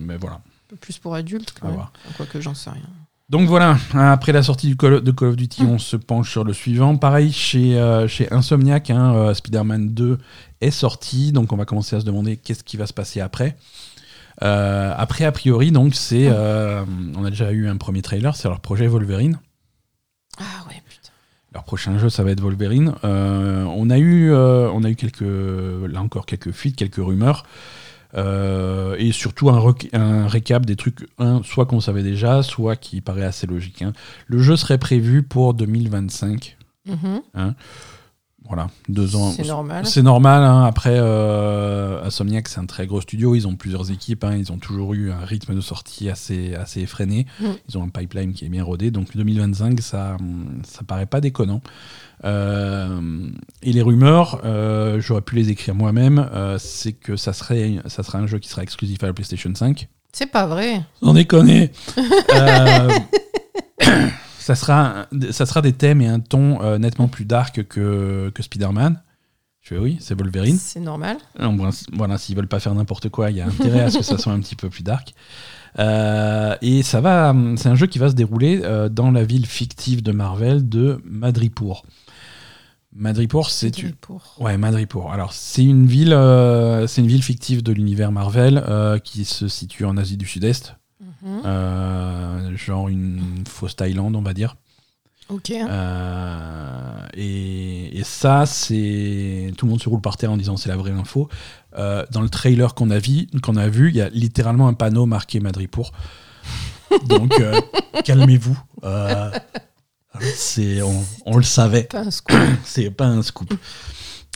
Mais, 0.00 0.14
euh, 0.14 0.18
voilà. 0.18 0.36
Un 0.36 0.40
peu 0.68 0.76
plus 0.76 0.98
pour 0.98 1.14
adultes. 1.14 1.54
Quoi 1.60 2.26
que 2.30 2.40
j'en 2.40 2.54
sais 2.54 2.70
rien. 2.70 2.82
Donc 3.28 3.48
voilà, 3.48 3.78
après 3.94 4.32
la 4.32 4.42
sortie 4.42 4.66
du 4.66 4.76
Call, 4.76 5.00
de 5.00 5.10
Call 5.10 5.28
of 5.28 5.36
Duty, 5.36 5.62
on 5.62 5.78
se 5.78 5.96
penche 5.96 6.30
sur 6.30 6.44
le 6.44 6.52
suivant. 6.52 6.96
Pareil 6.96 7.32
chez, 7.32 7.78
euh, 7.78 8.06
chez 8.06 8.30
Insomniac, 8.30 8.90
hein, 8.90 9.14
euh, 9.14 9.32
Spider-Man 9.34 9.94
2 9.94 10.18
est 10.60 10.70
sorti, 10.70 11.32
donc 11.32 11.50
on 11.52 11.56
va 11.56 11.64
commencer 11.64 11.96
à 11.96 12.00
se 12.00 12.04
demander 12.04 12.36
qu'est-ce 12.36 12.62
qui 12.62 12.76
va 12.76 12.86
se 12.86 12.92
passer 12.92 13.20
après. 13.20 13.56
après, 14.40 15.24
a 15.24 15.32
priori, 15.32 15.72
donc 15.72 15.94
c'est, 15.94 16.28
on 16.30 17.24
a 17.24 17.30
déjà 17.30 17.52
eu 17.52 17.68
un 17.68 17.76
premier 17.78 18.02
trailer, 18.02 18.36
c'est 18.36 18.48
leur 18.48 18.60
projet 18.60 18.86
Wolverine. 18.86 19.38
Ah 20.38 20.66
ouais. 20.68 20.81
Leur 21.54 21.64
prochain 21.64 21.98
jeu, 21.98 22.08
ça 22.08 22.24
va 22.24 22.30
être 22.30 22.40
Wolverine. 22.40 22.94
Euh, 23.04 23.64
on, 23.64 23.90
a 23.90 23.98
eu, 23.98 24.32
euh, 24.32 24.70
on 24.72 24.84
a 24.84 24.90
eu 24.90 24.96
quelques, 24.96 25.20
là 25.20 26.00
encore, 26.00 26.24
quelques 26.24 26.52
fuites, 26.52 26.76
quelques 26.76 26.96
rumeurs. 26.96 27.44
Euh, 28.14 28.94
et 28.98 29.10
surtout 29.12 29.48
un, 29.48 29.74
un, 29.94 30.26
récap 30.28 30.66
des 30.66 30.76
trucs, 30.76 31.08
un, 31.18 31.42
soit 31.42 31.64
qu'on 31.66 31.80
savait 31.80 32.02
déjà, 32.02 32.42
soit 32.42 32.76
qui 32.76 33.00
paraît 33.00 33.24
assez 33.24 33.46
logique. 33.46 33.82
Hein. 33.82 33.92
Le 34.26 34.38
jeu 34.38 34.56
serait 34.56 34.78
prévu 34.78 35.22
pour 35.22 35.54
2025. 35.54 36.56
Voilà, 38.52 38.68
deux 38.86 39.16
ans. 39.16 39.30
C'est 39.30 39.46
normal. 39.46 39.86
C'est 39.86 40.02
normal. 40.02 40.42
Hein. 40.42 40.64
Après, 40.64 40.92
euh, 40.92 42.04
Insomniac, 42.04 42.48
c'est 42.48 42.60
un 42.60 42.66
très 42.66 42.86
gros 42.86 43.00
studio. 43.00 43.34
Ils 43.34 43.48
ont 43.48 43.56
plusieurs 43.56 43.90
équipes. 43.90 44.24
Hein. 44.24 44.36
Ils 44.36 44.52
ont 44.52 44.58
toujours 44.58 44.92
eu 44.92 45.10
un 45.10 45.24
rythme 45.24 45.54
de 45.54 45.62
sortie 45.62 46.10
assez, 46.10 46.54
assez 46.54 46.82
effréné. 46.82 47.24
Mm. 47.40 47.46
Ils 47.70 47.78
ont 47.78 47.84
un 47.84 47.88
pipeline 47.88 48.34
qui 48.34 48.44
est 48.44 48.50
bien 48.50 48.62
rodé. 48.62 48.90
Donc 48.90 49.16
2025, 49.16 49.80
ça, 49.80 50.18
ça 50.64 50.82
paraît 50.86 51.06
pas 51.06 51.22
déconnant. 51.22 51.62
Euh, 52.26 53.00
et 53.62 53.72
les 53.72 53.80
rumeurs, 53.80 54.42
euh, 54.44 55.00
j'aurais 55.00 55.22
pu 55.22 55.34
les 55.34 55.48
écrire 55.48 55.74
moi-même, 55.74 56.28
euh, 56.34 56.58
c'est 56.58 56.92
que 56.92 57.16
ça 57.16 57.32
serait, 57.32 57.76
ça 57.86 58.02
serait 58.02 58.18
un 58.18 58.26
jeu 58.26 58.38
qui 58.38 58.50
sera 58.50 58.62
exclusif 58.62 59.02
à 59.02 59.06
la 59.06 59.14
PlayStation 59.14 59.54
5. 59.54 59.88
C'est 60.12 60.30
pas 60.30 60.46
vrai. 60.46 60.82
On 61.00 61.14
déconne. 61.14 61.68
ça 64.42 64.54
sera, 64.54 65.06
ça 65.30 65.46
sera 65.46 65.62
des 65.62 65.72
thèmes 65.72 66.00
et 66.00 66.08
un 66.08 66.20
ton 66.20 66.62
euh, 66.62 66.78
nettement 66.78 67.08
plus 67.08 67.24
dark 67.24 67.62
que, 67.64 68.30
que 68.34 68.42
Spider-Man. 68.42 69.00
Je 69.60 69.68
fais 69.68 69.78
oui, 69.78 69.96
c'est 70.00 70.18
Wolverine. 70.18 70.58
C'est 70.58 70.80
normal. 70.80 71.18
voilà, 71.92 72.18
s'ils 72.18 72.34
veulent 72.34 72.48
pas 72.48 72.58
faire 72.58 72.74
n'importe 72.74 73.08
quoi, 73.08 73.30
il 73.30 73.36
y 73.36 73.40
a 73.40 73.46
intérêt 73.46 73.82
à 73.82 73.90
ce 73.90 73.98
que 73.98 74.04
ça 74.04 74.18
soit 74.18 74.32
un 74.32 74.40
petit 74.40 74.56
peu 74.56 74.68
plus 74.68 74.82
dark. 74.82 75.14
Euh, 75.78 76.56
et 76.60 76.82
ça 76.82 77.00
va, 77.00 77.32
c'est 77.56 77.68
un 77.68 77.76
jeu 77.76 77.86
qui 77.86 78.00
va 78.00 78.10
se 78.10 78.14
dérouler 78.14 78.60
euh, 78.64 78.88
dans 78.88 79.12
la 79.12 79.22
ville 79.22 79.46
fictive 79.46 80.02
de 80.02 80.10
Marvel 80.10 80.68
de 80.68 81.00
Madripoor. 81.04 81.86
Madripoor, 82.92 83.48
c'est 83.50 83.68
Madripoor. 83.68 84.36
Ouais, 84.40 84.58
Madripoor. 84.58 85.12
Alors 85.12 85.32
c'est 85.32 85.64
une 85.64 85.86
ville, 85.86 86.16
c'est 86.88 87.00
une 87.00 87.06
ville 87.06 87.22
fictive 87.22 87.62
de 87.62 87.72
l'univers 87.72 88.10
Marvel 88.10 89.00
qui 89.04 89.24
se 89.24 89.46
situe 89.46 89.84
en 89.84 89.96
Asie 89.96 90.16
du 90.16 90.26
Sud-Est. 90.26 90.74
Mhm. 91.22 91.42
Euh, 91.44 92.56
genre 92.56 92.88
une 92.88 93.44
fausse 93.48 93.76
Thaïlande, 93.76 94.16
on 94.16 94.22
va 94.22 94.34
dire. 94.34 94.56
Ok. 95.28 95.50
Euh, 95.50 97.06
et, 97.14 98.02
ça, 98.04 98.44
c'est 98.46 99.52
tout 99.56 99.66
le 99.66 99.70
monde 99.70 99.80
se 99.80 99.88
roule 99.88 100.00
par 100.00 100.16
terre 100.16 100.32
en 100.32 100.36
disant 100.36 100.56
c'est 100.56 100.68
la 100.68 100.76
vraie 100.76 100.90
info. 100.90 101.28
Euh, 101.78 102.04
dans 102.10 102.20
le 102.20 102.28
trailer 102.28 102.74
qu'on 102.74 102.90
a 102.90 102.98
vu, 102.98 103.28
qu'on 103.42 103.56
a 103.56 103.68
vu, 103.68 103.90
il 103.90 103.96
y 103.96 104.00
a 104.00 104.08
littéralement 104.08 104.66
un 104.68 104.74
panneau 104.74 105.06
marqué 105.06 105.38
Madripour. 105.40 105.92
Donc 107.06 107.32
calmez-vous. 108.04 108.58
c'est 110.34 110.82
on, 110.82 111.04
on, 111.24 111.36
le 111.36 111.44
savait. 111.44 111.88
C'est 112.64 112.90
pas 112.90 113.06
un 113.06 113.22
scoop. 113.22 113.54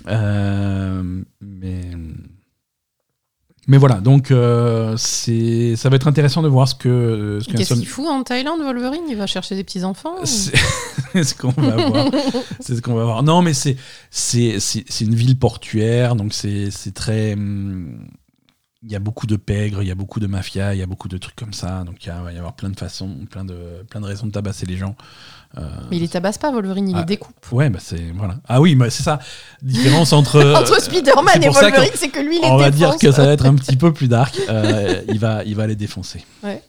mais 0.06 1.90
mais 3.68 3.78
voilà, 3.78 3.96
donc 3.96 4.30
euh, 4.30 4.94
c'est 4.96 5.74
ça 5.74 5.88
va 5.88 5.96
être 5.96 6.06
intéressant 6.06 6.40
de 6.42 6.48
voir 6.48 6.68
ce 6.68 6.74
que. 6.74 7.40
Ce 7.42 7.50
Qu'est-ce 7.50 7.74
qu'il 7.74 7.86
fout 7.86 8.06
en 8.06 8.22
Thaïlande, 8.22 8.60
Wolverine? 8.60 9.02
Il 9.08 9.16
va 9.16 9.26
chercher 9.26 9.56
des 9.56 9.64
petits 9.64 9.82
enfants 9.82 10.14
C'est 10.24 10.54
ce 11.24 11.34
qu'on 11.34 11.50
va 11.50 11.88
voir. 11.88 12.06
c'est 12.60 12.76
ce 12.76 12.80
qu'on 12.80 12.94
va 12.94 13.04
voir. 13.04 13.22
Non, 13.24 13.42
mais 13.42 13.54
c'est 13.54 13.76
c'est 14.10 15.00
une 15.00 15.14
ville 15.16 15.36
portuaire, 15.36 16.14
donc 16.14 16.32
c'est 16.32 16.70
très. 16.94 17.32
Hum, 17.32 18.06
il 18.82 18.92
y 18.92 18.96
a 18.96 18.98
beaucoup 18.98 19.26
de 19.26 19.36
pègres, 19.36 19.82
il 19.82 19.88
y 19.88 19.90
a 19.90 19.94
beaucoup 19.94 20.20
de 20.20 20.26
mafia, 20.26 20.74
il 20.74 20.78
y 20.78 20.82
a 20.82 20.86
beaucoup 20.86 21.08
de 21.08 21.16
trucs 21.16 21.36
comme 21.36 21.52
ça. 21.52 21.82
Donc 21.84 22.04
il 22.04 22.12
va 22.12 22.32
y 22.32 22.38
avoir 22.38 22.54
plein 22.54 22.68
de 22.68 22.78
façons, 22.78 23.26
plein 23.30 23.44
de, 23.44 23.84
plein 23.88 24.00
de 24.00 24.06
raisons 24.06 24.26
de 24.26 24.32
tabasser 24.32 24.66
les 24.66 24.76
gens. 24.76 24.94
Euh, 25.56 25.62
mais 25.90 25.96
il 25.96 26.00
les 26.00 26.08
tabasse 26.08 26.38
pas, 26.38 26.52
Wolverine, 26.52 26.88
il 26.88 26.94
les 26.94 27.00
ah, 27.00 27.04
découpe. 27.04 27.52
Ouais, 27.52 27.70
bah 27.70 27.78
c'est 27.80 28.12
voilà. 28.14 28.36
Ah 28.46 28.60
oui, 28.60 28.74
bah 28.74 28.90
c'est 28.90 29.02
ça. 29.02 29.18
Différence 29.62 30.12
entre 30.12 30.40
entre 30.56 30.80
Spider-Man 30.80 31.42
et 31.42 31.48
Wolverine, 31.48 31.90
c'est 31.94 32.10
que 32.10 32.20
lui 32.20 32.36
il 32.36 32.42
les 32.42 32.48
On 32.48 32.58
va 32.58 32.70
dire 32.70 32.96
que 32.96 33.10
ça 33.10 33.24
va 33.24 33.32
être 33.32 33.46
un 33.46 33.54
petit 33.54 33.76
peu 33.76 33.92
plus 33.92 34.08
dark. 34.08 34.38
Euh, 34.48 35.02
il 35.08 35.18
va, 35.18 35.42
il 35.44 35.56
va 35.56 35.66
les 35.66 35.76
défoncer. 35.76 36.24
Ouais. 36.44 36.62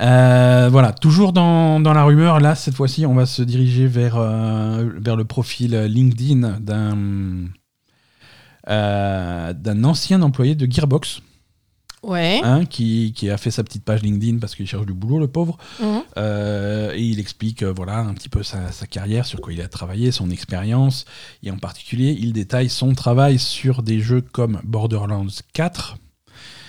Euh, 0.00 0.68
voilà, 0.72 0.92
toujours 0.92 1.32
dans, 1.32 1.78
dans, 1.78 1.92
la 1.92 2.02
rumeur, 2.02 2.40
là, 2.40 2.56
cette 2.56 2.74
fois-ci, 2.74 3.06
on 3.06 3.14
va 3.14 3.26
se 3.26 3.42
diriger 3.42 3.86
vers, 3.86 4.18
vers 4.18 5.14
le 5.14 5.24
profil 5.24 5.76
LinkedIn 5.84 6.58
d'un 6.58 7.46
d'un 8.66 9.84
ancien 9.84 10.22
employé 10.22 10.54
de 10.54 10.70
Gearbox. 10.70 11.20
Ouais. 12.04 12.40
Hein, 12.44 12.66
qui, 12.66 13.12
qui, 13.16 13.30
a 13.30 13.38
fait 13.38 13.50
sa 13.50 13.64
petite 13.64 13.84
page 13.84 14.02
LinkedIn 14.02 14.38
parce 14.38 14.54
qu'il 14.54 14.66
cherche 14.66 14.84
du 14.84 14.92
boulot, 14.92 15.18
le 15.18 15.28
pauvre. 15.28 15.56
Mhm. 15.80 16.02
Euh, 16.18 16.92
et 16.94 17.02
il 17.02 17.18
explique 17.18 17.62
euh, 17.62 17.72
voilà, 17.74 17.98
un 17.98 18.12
petit 18.14 18.28
peu 18.28 18.42
sa, 18.42 18.70
sa, 18.72 18.86
carrière, 18.86 19.24
sur 19.24 19.40
quoi 19.40 19.52
il 19.52 19.60
a 19.62 19.68
travaillé, 19.68 20.12
son 20.12 20.30
expérience. 20.30 21.06
Et 21.42 21.50
en 21.50 21.56
particulier, 21.56 22.16
il 22.18 22.32
détaille 22.32 22.68
son 22.68 22.94
travail 22.94 23.38
sur 23.38 23.82
des 23.82 24.00
jeux 24.00 24.20
comme 24.20 24.60
Borderlands 24.64 25.26
4 25.54 25.96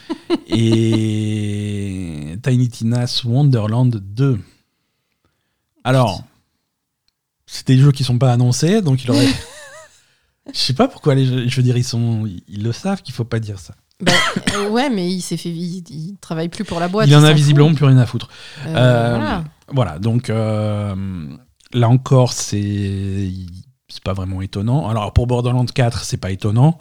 et 0.47 2.37
Tiny 2.41 2.69
Tina's 2.69 3.23
Wonderland 3.25 3.95
2. 3.95 4.39
Alors, 5.83 6.23
c'est 7.45 7.67
des 7.67 7.77
jeux 7.77 7.91
qui 7.91 8.03
sont 8.03 8.17
pas 8.17 8.31
annoncés, 8.31 8.81
donc 8.81 9.03
il 9.03 9.11
aurait. 9.11 9.27
Je 10.53 10.59
sais 10.59 10.73
pas 10.73 10.87
pourquoi 10.87 11.15
les 11.15 11.47
je 11.49 11.55
veux 11.55 11.63
dire, 11.63 11.77
ils, 11.77 11.83
sont, 11.83 12.25
ils 12.47 12.63
le 12.63 12.71
savent 12.71 13.01
qu'il 13.01 13.13
faut 13.13 13.23
pas 13.23 13.39
dire 13.39 13.59
ça. 13.59 13.73
Bah, 14.01 14.11
euh, 14.55 14.69
ouais, 14.69 14.89
mais 14.89 15.09
il 15.09 15.21
s'est 15.21 15.37
fait, 15.37 15.49
il, 15.49 16.17
travaille 16.19 16.49
plus 16.49 16.65
pour 16.65 16.79
la 16.79 16.87
boîte. 16.87 17.07
Il 17.07 17.15
en 17.15 17.23
a 17.23 17.31
visiblement 17.31 17.73
plus 17.73 17.85
rien 17.85 17.97
à 17.97 18.05
foutre. 18.05 18.29
Euh, 18.67 18.75
euh, 18.75 19.39
voilà. 19.69 19.99
donc 19.99 20.27
là 20.27 21.89
encore, 21.89 22.33
c'est 22.33 23.29
c'est 23.87 24.03
pas 24.03 24.13
vraiment 24.13 24.41
étonnant. 24.41 24.89
Alors 24.89 25.13
pour 25.13 25.27
Borderlands 25.27 25.65
4, 25.65 26.03
c'est 26.03 26.17
pas 26.17 26.31
étonnant. 26.31 26.77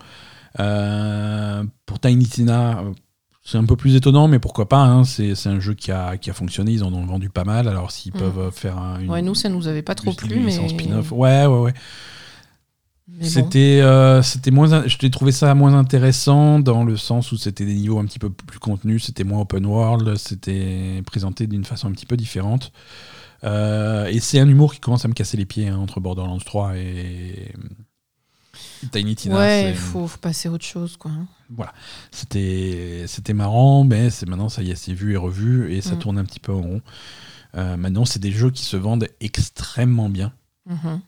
pour 0.56 2.00
Tiny 2.00 2.26
Tina, 2.26 2.82
c'est 3.44 3.58
un 3.58 3.64
peu 3.64 3.76
plus 3.76 3.94
étonnant, 3.94 4.26
mais 4.26 4.40
pourquoi 4.40 4.68
pas 4.68 4.82
hein. 4.82 5.04
c'est, 5.04 5.46
un 5.46 5.60
jeu 5.60 5.74
qui 5.74 5.92
a, 5.92 6.16
qui 6.16 6.30
a 6.30 6.32
fonctionné, 6.32 6.72
ils 6.72 6.82
en 6.82 6.92
ont 6.92 7.06
vendu 7.06 7.30
pas 7.30 7.44
mal. 7.44 7.68
Alors 7.68 7.92
s'ils 7.92 8.12
mm. 8.14 8.18
peuvent 8.18 8.50
faire 8.50 8.76
un. 8.76 8.98
Une, 8.98 9.10
ouais, 9.10 9.22
nous 9.22 9.36
ça 9.36 9.48
nous 9.48 9.68
avait 9.68 9.82
pas 9.82 9.94
trop 9.94 10.12
plu, 10.12 10.40
mais. 10.40 10.50
spin-off. 10.68 11.12
Ouais, 11.12 11.46
ouais, 11.46 11.58
ouais. 11.60 11.74
C'était, 13.20 13.80
euh, 13.82 14.22
c'était 14.22 14.50
moins, 14.50 14.86
je 14.86 14.96
t'ai 14.96 15.10
trouvé 15.10 15.30
ça 15.30 15.54
moins 15.54 15.74
intéressant 15.74 16.58
dans 16.58 16.84
le 16.84 16.96
sens 16.96 17.32
où 17.32 17.36
c'était 17.36 17.66
des 17.66 17.74
niveaux 17.74 17.98
un 17.98 18.06
petit 18.06 18.18
peu 18.18 18.30
plus 18.30 18.58
contenus, 18.58 19.04
c'était 19.04 19.24
moins 19.24 19.42
open 19.42 19.66
world, 19.66 20.16
c'était 20.16 21.02
présenté 21.04 21.46
d'une 21.46 21.66
façon 21.66 21.88
un 21.88 21.92
petit 21.92 22.06
peu 22.06 22.16
différente. 22.16 22.72
Euh, 23.44 24.06
et 24.06 24.20
c'est 24.20 24.40
un 24.40 24.48
humour 24.48 24.72
qui 24.72 24.80
commence 24.80 25.04
à 25.04 25.08
me 25.08 25.12
casser 25.12 25.36
les 25.36 25.44
pieds 25.44 25.68
hein, 25.68 25.76
entre 25.76 26.00
Borderlands 26.00 26.38
3 26.38 26.76
et 26.76 27.52
Tiny 28.90 29.16
Tina. 29.16 29.36
Ouais, 29.36 29.70
il 29.70 29.76
faut, 29.76 30.08
passer 30.20 30.48
à 30.48 30.52
autre 30.52 30.64
chose, 30.64 30.96
quoi. 30.96 31.10
Voilà, 31.50 31.74
c'était, 32.10 33.04
c'était 33.06 33.34
marrant, 33.34 33.84
mais 33.84 34.08
c'est 34.08 34.26
maintenant 34.26 34.48
ça 34.48 34.62
y 34.62 34.70
est, 34.70 34.76
c'est 34.76 34.94
vu 34.94 35.12
et 35.12 35.16
revu 35.16 35.74
et 35.74 35.82
ça 35.82 35.94
mm. 35.94 35.98
tourne 35.98 36.18
un 36.18 36.24
petit 36.24 36.40
peu 36.40 36.52
en 36.52 36.62
rond. 36.62 36.82
Euh, 37.54 37.76
maintenant, 37.76 38.06
c'est 38.06 38.18
des 38.18 38.32
jeux 38.32 38.50
qui 38.50 38.64
se 38.64 38.78
vendent 38.78 39.08
extrêmement 39.20 40.08
bien. 40.08 40.32
Mm-hmm. 40.68 41.00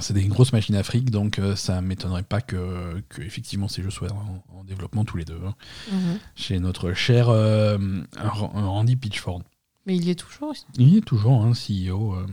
C'est 0.00 0.14
des 0.14 0.24
grosses 0.24 0.54
machines 0.54 0.74
à 0.74 0.82
fric, 0.82 1.10
donc 1.10 1.38
euh, 1.38 1.54
ça 1.54 1.82
m'étonnerait 1.82 2.22
pas 2.22 2.40
que, 2.40 3.02
que, 3.10 3.20
effectivement 3.20 3.68
ces 3.68 3.82
jeux 3.82 3.90
soient 3.90 4.08
en, 4.54 4.64
développement 4.64 5.04
tous 5.04 5.18
les 5.18 5.24
deux. 5.24 5.38
Hein. 5.46 5.54
Mhm. 5.92 6.18
Chez 6.34 6.58
notre 6.58 6.92
cher 6.92 7.28
euh, 7.28 7.78
Randy 8.16 8.96
Pitchford. 8.96 9.42
Mais 9.84 9.94
il 9.96 10.04
y 10.04 10.10
est 10.10 10.14
toujours 10.16 10.54
Il 10.76 10.88
y 10.88 10.96
est 10.96 11.02
toujours, 11.02 11.44
hein, 11.44 11.52
CEO. 11.52 12.14
Euh. 12.14 12.26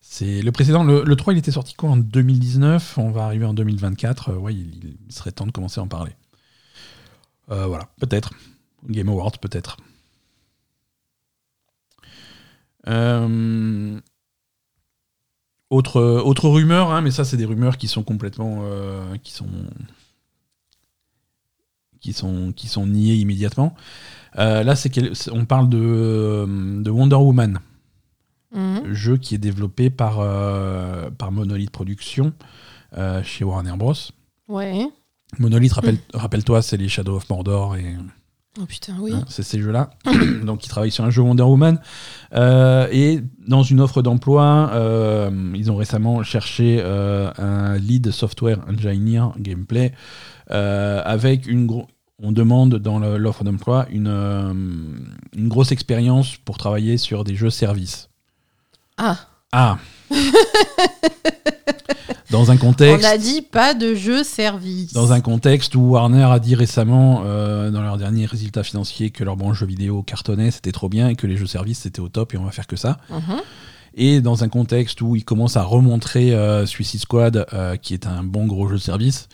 C'est 0.00 0.42
le 0.42 0.52
précédent, 0.52 0.84
le, 0.84 1.16
3, 1.16 1.32
il 1.32 1.38
était 1.38 1.50
sorti 1.50 1.74
quoi 1.74 1.90
en 1.90 1.96
2019 1.96 2.98
On 2.98 3.10
va 3.10 3.24
arriver 3.24 3.46
en 3.46 3.54
2024. 3.54 4.34
ouais, 4.34 4.54
il, 4.54 4.96
serait 5.08 5.32
temps 5.32 5.46
de 5.46 5.52
commencer 5.52 5.80
à 5.80 5.84
en 5.84 5.88
parler. 5.88 6.12
voilà, 7.48 7.88
peut-être. 7.98 8.34
Game 8.88 9.08
Awards, 9.08 9.38
peut-être. 9.38 9.78
Euh, 12.86 14.00
autre, 15.70 16.00
autre 16.02 16.48
rumeur, 16.48 16.90
hein, 16.90 17.00
mais 17.00 17.12
ça, 17.12 17.24
c'est 17.24 17.36
des 17.36 17.44
rumeurs 17.44 17.78
qui 17.78 17.88
sont 17.88 18.02
complètement. 18.02 18.62
Euh, 18.64 19.16
qui, 19.22 19.32
sont, 19.32 19.46
qui, 22.00 22.12
sont, 22.12 22.52
qui 22.52 22.66
sont 22.66 22.86
niées 22.86 23.14
immédiatement. 23.14 23.74
Euh, 24.38 24.62
là, 24.64 24.76
c'est 24.76 24.92
on 25.30 25.44
parle 25.44 25.68
de, 25.68 26.46
de 26.82 26.90
Wonder 26.90 27.16
Woman, 27.16 27.60
mhm. 28.52 28.92
jeu 28.92 29.16
qui 29.16 29.36
est 29.36 29.38
développé 29.38 29.90
par, 29.90 30.18
euh, 30.18 31.10
par 31.10 31.32
Monolith 31.32 31.70
Productions 31.70 32.32
chez 33.22 33.44
Warner 33.44 33.76
Bros. 33.76 33.94
Ouais. 34.48 34.86
Monolith, 35.38 35.72
rappelle, 35.72 35.98
rappelle-toi, 36.14 36.62
c'est 36.62 36.76
les 36.76 36.88
Shadow 36.88 37.16
of 37.16 37.30
Mordor 37.30 37.76
et. 37.76 37.96
Oh 38.58 38.66
putain, 38.66 38.96
oui. 39.00 39.12
Hein, 39.14 39.24
c'est 39.28 39.44
ces 39.44 39.60
jeux-là. 39.60 39.90
Donc, 40.44 40.64
ils 40.64 40.68
travaillent 40.68 40.90
sur 40.90 41.04
un 41.04 41.10
jeu 41.10 41.22
Wonder 41.22 41.44
Woman. 41.44 41.78
Euh, 42.34 42.88
et 42.90 43.20
dans 43.46 43.62
une 43.62 43.80
offre 43.80 44.02
d'emploi, 44.02 44.70
euh, 44.72 45.30
ils 45.54 45.70
ont 45.70 45.76
récemment 45.76 46.22
cherché 46.24 46.80
euh, 46.82 47.30
un 47.38 47.76
lead 47.78 48.10
software 48.10 48.58
engineer 48.68 49.32
gameplay 49.38 49.92
avec 50.48 51.46
une 51.46 51.66
grosse 51.66 51.86
on 52.22 52.32
demande 52.32 52.74
dans 52.74 52.98
l'offre 52.98 53.44
d'emploi 53.44 53.86
une, 53.90 54.06
une 55.34 55.48
grosse 55.48 55.72
expérience 55.72 56.36
pour 56.36 56.58
travailler 56.58 56.98
sur 56.98 57.24
des 57.24 57.34
jeux 57.34 57.48
services. 57.48 58.10
Ah. 58.98 59.16
Ah. 59.52 59.78
Dans 62.30 62.50
un 62.50 62.56
contexte. 62.56 63.04
On 63.04 63.08
a 63.08 63.18
dit 63.18 63.42
pas 63.42 63.74
de 63.74 63.94
jeu 63.94 64.22
service. 64.22 64.92
Dans 64.92 65.12
un 65.12 65.20
contexte 65.20 65.74
où 65.74 65.80
Warner 65.80 66.24
a 66.24 66.38
dit 66.38 66.54
récemment, 66.54 67.22
euh, 67.24 67.70
dans 67.70 67.82
leurs 67.82 67.98
derniers 67.98 68.26
résultats 68.26 68.62
financiers, 68.62 69.10
que 69.10 69.24
leur 69.24 69.36
branche 69.36 69.58
jeux 69.58 69.66
vidéo 69.66 70.02
cartonnait, 70.02 70.50
c'était 70.50 70.72
trop 70.72 70.88
bien, 70.88 71.08
et 71.08 71.16
que 71.16 71.26
les 71.26 71.36
jeux 71.36 71.46
services 71.46 71.80
c'était 71.80 72.00
au 72.00 72.08
top 72.08 72.34
et 72.34 72.36
on 72.36 72.44
va 72.44 72.52
faire 72.52 72.68
que 72.68 72.76
ça. 72.76 72.98
Mhm. 73.10 73.40
Et 73.94 74.20
dans 74.20 74.44
un 74.44 74.48
contexte 74.48 75.00
où 75.00 75.16
ils 75.16 75.24
commencent 75.24 75.56
à 75.56 75.64
remontrer 75.64 76.32
euh, 76.32 76.66
Suicide 76.66 77.00
Squad, 77.00 77.46
euh, 77.52 77.76
qui 77.76 77.94
est 77.94 78.06
un 78.06 78.22
bon 78.22 78.46
gros 78.46 78.68
jeu 78.68 78.78
service. 78.78 79.28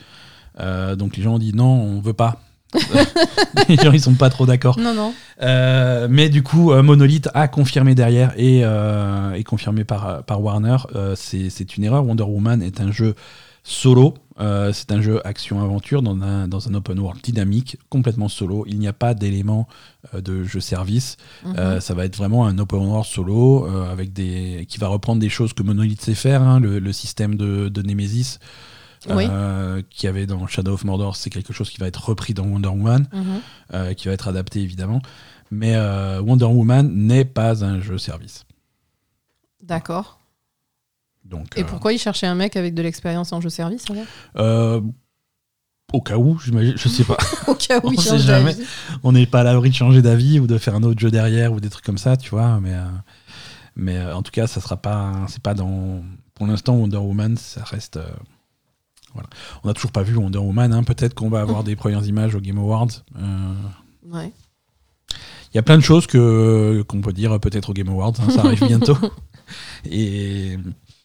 donc 0.97 1.19
les 1.19 1.23
gens 1.23 1.35
ont 1.35 1.39
dit 1.39 1.53
non, 1.53 1.67
on 1.67 2.01
veut 2.01 2.15
pas. 2.15 2.41
les 3.69 3.77
gens 3.77 3.93
ils 3.93 4.01
sont 4.01 4.15
pas 4.15 4.31
trop 4.31 4.47
d'accord. 4.47 4.79
Non 4.79 4.95
non. 4.95 5.15
Euh, 5.43 6.09
mais 6.11 6.29
du 6.29 6.43
coup, 6.43 6.73
euh, 6.73 6.83
Monolith 6.83 7.29
a 7.35 7.49
confirmé 7.49 7.95
derrière 7.95 8.33
et, 8.37 8.61
euh, 8.65 9.41
confirmé 9.43 9.85
par, 9.85 10.25
par 10.25 10.43
Warner. 10.43 10.77
c'est 11.15 11.77
une 11.77 11.85
erreur. 11.85 12.05
Wonder 12.05 12.25
Woman 12.25 12.63
est 12.63 12.81
un 12.81 12.91
jeu 12.91 13.15
solo. 13.63 14.15
c'est 14.39 14.93
un 14.93 15.01
jeu 15.01 15.21
action-aventure 15.27 16.03
dans 16.03 16.21
un, 16.21 16.49
dans 16.49 16.69
un 16.69 16.75
open 16.75 16.99
world 16.99 17.21
dynamique, 17.23 17.79
complètement 17.91 18.29
solo. 18.29 18.65
Il 18.67 18.79
n'y 18.79 18.89
a 18.89 18.93
pas 18.93 19.15
d'éléments 19.15 19.69
de 20.15 20.45
jeu 20.45 20.61
service. 20.61 21.17
Mhm. 21.45 21.81
ça 21.81 21.95
va 21.95 22.05
être 22.05 22.17
vraiment 22.17 22.47
un 22.47 22.59
open 22.59 22.81
world 22.81 23.07
solo 23.07 23.67
avec 23.91 24.13
des, 24.13 24.67
qui 24.69 24.79
va 24.79 24.89
reprendre 24.89 25.21
des 25.21 25.29
choses 25.29 25.53
que 25.53 25.63
Monolith 25.63 26.01
sait 26.01 26.15
faire, 26.15 26.43
hein, 26.43 26.61
le, 26.61 26.79
le, 26.79 26.93
système 26.93 27.37
de, 27.37 27.69
de 27.69 27.83
Nemesis. 27.83 28.39
Euh, 29.09 29.83
qui 29.91 30.07
avait 30.07 30.27
dans 30.27 30.47
Shadow 30.47 30.75
of 30.75 30.85
Mordor, 30.85 31.17
c'est 31.17 31.31
quelque 31.31 31.53
chose 31.53 31.71
qui 31.71 31.79
va 31.79 31.87
être 31.87 32.09
repris 32.09 32.35
dans 32.35 32.45
Wonder 32.45 32.69
Woman, 32.69 33.09
mhm. 33.13 33.25
euh, 33.75 33.95
qui 33.95 34.09
va 34.09 34.15
être 34.15 34.29
adapté 34.29 34.61
évidemment. 34.61 35.01
Mais 35.51 35.75
euh, 35.77 36.21
Wonder 36.21 36.47
Woman 36.47 36.91
n'est 36.93 37.25
pas 37.25 37.65
un 37.65 37.81
jeu 37.81 37.99
service. 37.99 38.45
D'accord. 39.63 40.21
Donc, 41.25 41.57
Et 41.57 41.65
pourquoi 41.65 41.93
il 41.93 41.99
cherchait 41.99 42.27
un 42.27 42.35
mec 42.35 42.57
avec 42.57 42.75
de 42.75 42.83
l'expérience 42.83 43.33
en 43.33 43.41
jeu 43.41 43.49
service 43.49 43.85
Au 45.93 46.01
cas 46.01 46.17
où, 46.17 46.39
je 46.39 46.89
sais 46.89 47.05
pas. 47.05 47.17
Au 47.47 47.55
cas 47.55 47.81
où, 47.83 47.91
on 47.97 48.01
sait 48.01 48.19
jamais. 48.19 48.57
On 49.03 49.13
n'est 49.13 49.27
pas 49.27 49.41
à 49.41 49.45
l'abri 49.45 49.71
de 49.71 49.75
changer 49.75 50.03
d'avis 50.03 50.41
ou 50.41 50.47
de 50.47 50.59
faire 50.59 50.75
un 50.75 50.83
autre 50.83 51.01
jeu 51.01 51.11
derrière 51.11 51.53
ou 51.53 51.61
des 51.61 51.71
trucs 51.71 51.85
comme 51.85 51.99
ça, 51.99 52.17
tu 52.17 52.31
vois. 52.31 52.61
Mais, 52.61 52.75
mais 53.77 54.01
en 54.05 54.23
tout 54.23 54.33
cas, 54.33 54.47
ça 54.47 54.61
sera 54.61 54.77
pas. 54.77 55.27
C'est 55.29 55.43
pas 55.43 55.55
dans. 55.55 56.03
Pour 56.35 56.47
l'instant, 56.47 56.75
Wonder 56.75 56.99
Woman, 56.99 57.37
ça 57.37 57.65
reste. 57.65 57.99
On 59.15 59.69
n'a 59.69 59.75
toujours 59.75 59.93
pas 59.93 60.03
vu 60.03 60.17
Wonder 60.17 60.39
Woman. 60.39 60.73
Hein. 60.73 60.83
Peut-être 60.83 61.15
qu'on 61.15 61.29
va 61.29 61.41
avoir 61.41 61.65
des 61.65 61.77
premières 61.77 62.07
images 62.07 62.35
au 62.35 62.41
Game 62.41 62.59
Awards. 62.59 62.89
Euh. 63.19 63.55
Ouais. 64.05 64.33
Il 65.53 65.57
y 65.57 65.59
a 65.59 65.63
plein 65.63 65.77
de 65.77 65.83
choses 65.83 66.07
que 66.07 66.83
qu'on 66.87 67.01
peut 67.01 67.13
dire 67.13 67.39
peut-être 67.41 67.71
au 67.71 67.73
Game 67.73 67.89
Awards. 67.89 68.15
Hein. 68.21 68.31
Ça 68.31 68.43
arrive 68.43 68.65
bientôt. 68.67 68.99
Et 69.89 70.59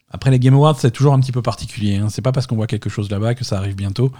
après 0.09 0.31
les 0.31 0.39
Game 0.39 0.53
Awards, 0.53 0.77
c'est 0.77 0.91
toujours 0.91 1.13
un 1.13 1.19
petit 1.19 1.31
peu 1.31 1.41
particulier. 1.41 1.97
Hein. 1.97 2.09
C'est 2.09 2.21
pas 2.21 2.31
parce 2.31 2.47
qu'on 2.47 2.55
voit 2.55 2.67
quelque 2.67 2.89
chose 2.89 3.09
là-bas 3.09 3.35
que 3.35 3.45
ça 3.45 3.57
arrive 3.57 3.75
bientôt. 3.75 4.11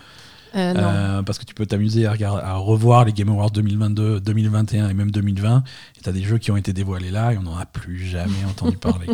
Euh, 0.53 0.73
euh, 0.75 1.23
parce 1.23 1.39
que 1.39 1.45
tu 1.45 1.53
peux 1.53 1.65
t'amuser 1.65 2.05
à, 2.05 2.11
à, 2.11 2.55
revoir 2.55 3.05
les 3.05 3.13
Game 3.13 3.29
Awards 3.29 3.51
2022, 3.51 4.19
2021 4.19 4.89
et 4.89 4.93
même 4.93 5.11
2020. 5.11 5.63
Et 5.97 6.01
tu 6.01 6.09
as 6.09 6.11
des 6.11 6.23
jeux 6.23 6.37
qui 6.39 6.51
ont 6.51 6.57
été 6.57 6.73
dévoilés 6.73 7.11
là 7.11 7.33
et 7.33 7.37
on 7.37 7.43
n'en 7.43 7.57
a 7.57 7.65
plus 7.65 8.05
jamais 8.05 8.43
entendu 8.49 8.77
parler. 8.77 9.07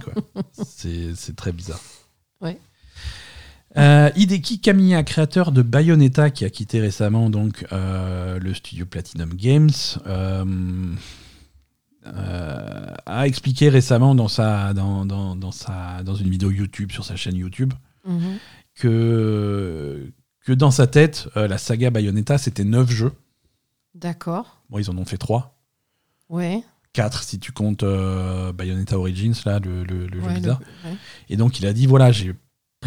C'est 0.51 1.35
très 1.35 1.51
bizarre. 1.51 1.79
Ouais. 2.41 2.59
Euh, 3.75 4.09
Hideki 4.15 4.59
Kamiya, 4.59 5.03
créateur 5.03 5.51
de 5.51 5.61
Bayonetta, 5.61 6.29
qui 6.29 6.45
a 6.45 6.49
quitté 6.49 6.79
récemment 6.79 7.29
donc 7.29 7.65
euh, 7.71 8.39
le 8.39 8.53
studio 8.53 8.85
Platinum 8.85 9.33
Games, 9.33 9.69
euh, 10.07 10.95
a 13.05 13.27
expliqué 13.27 13.67
récemment 13.69 14.15
dans, 14.15 14.29
sa, 14.29 14.73
dans, 14.73 15.05
dans, 15.05 15.35
dans, 15.35 15.51
sa, 15.51 16.01
dans 16.03 16.15
une 16.15 16.29
vidéo 16.29 16.49
YouTube 16.51 16.91
sur 16.91 17.03
sa 17.03 17.17
chaîne 17.17 17.35
YouTube 17.35 17.73
mhm. 18.05 18.37
que, 18.75 20.11
que 20.45 20.53
dans 20.53 20.71
sa 20.71 20.87
tête, 20.87 21.27
la 21.35 21.57
saga 21.57 21.89
Bayonetta, 21.89 22.37
c'était 22.37 22.63
9 22.63 22.89
jeux. 22.89 23.11
D'accord. 23.93 24.61
Bon, 24.69 24.79
ils 24.79 24.89
en 24.89 24.97
ont 24.97 25.05
fait 25.05 25.17
3. 25.17 25.59
Ouais. 26.29 26.63
4 26.93 27.23
si 27.23 27.39
tu 27.39 27.51
comptes 27.51 27.83
Bayonetta 27.83 28.97
Origins, 28.97 29.35
là, 29.45 29.59
le, 29.59 29.83
le, 29.83 30.21
jeu 30.21 30.29
bizarre. 30.33 30.61
Et 31.29 31.35
donc 31.35 31.59
il 31.59 31.67
a 31.67 31.73
dit 31.73 31.85
voilà, 31.85 32.13
j'ai 32.13 32.33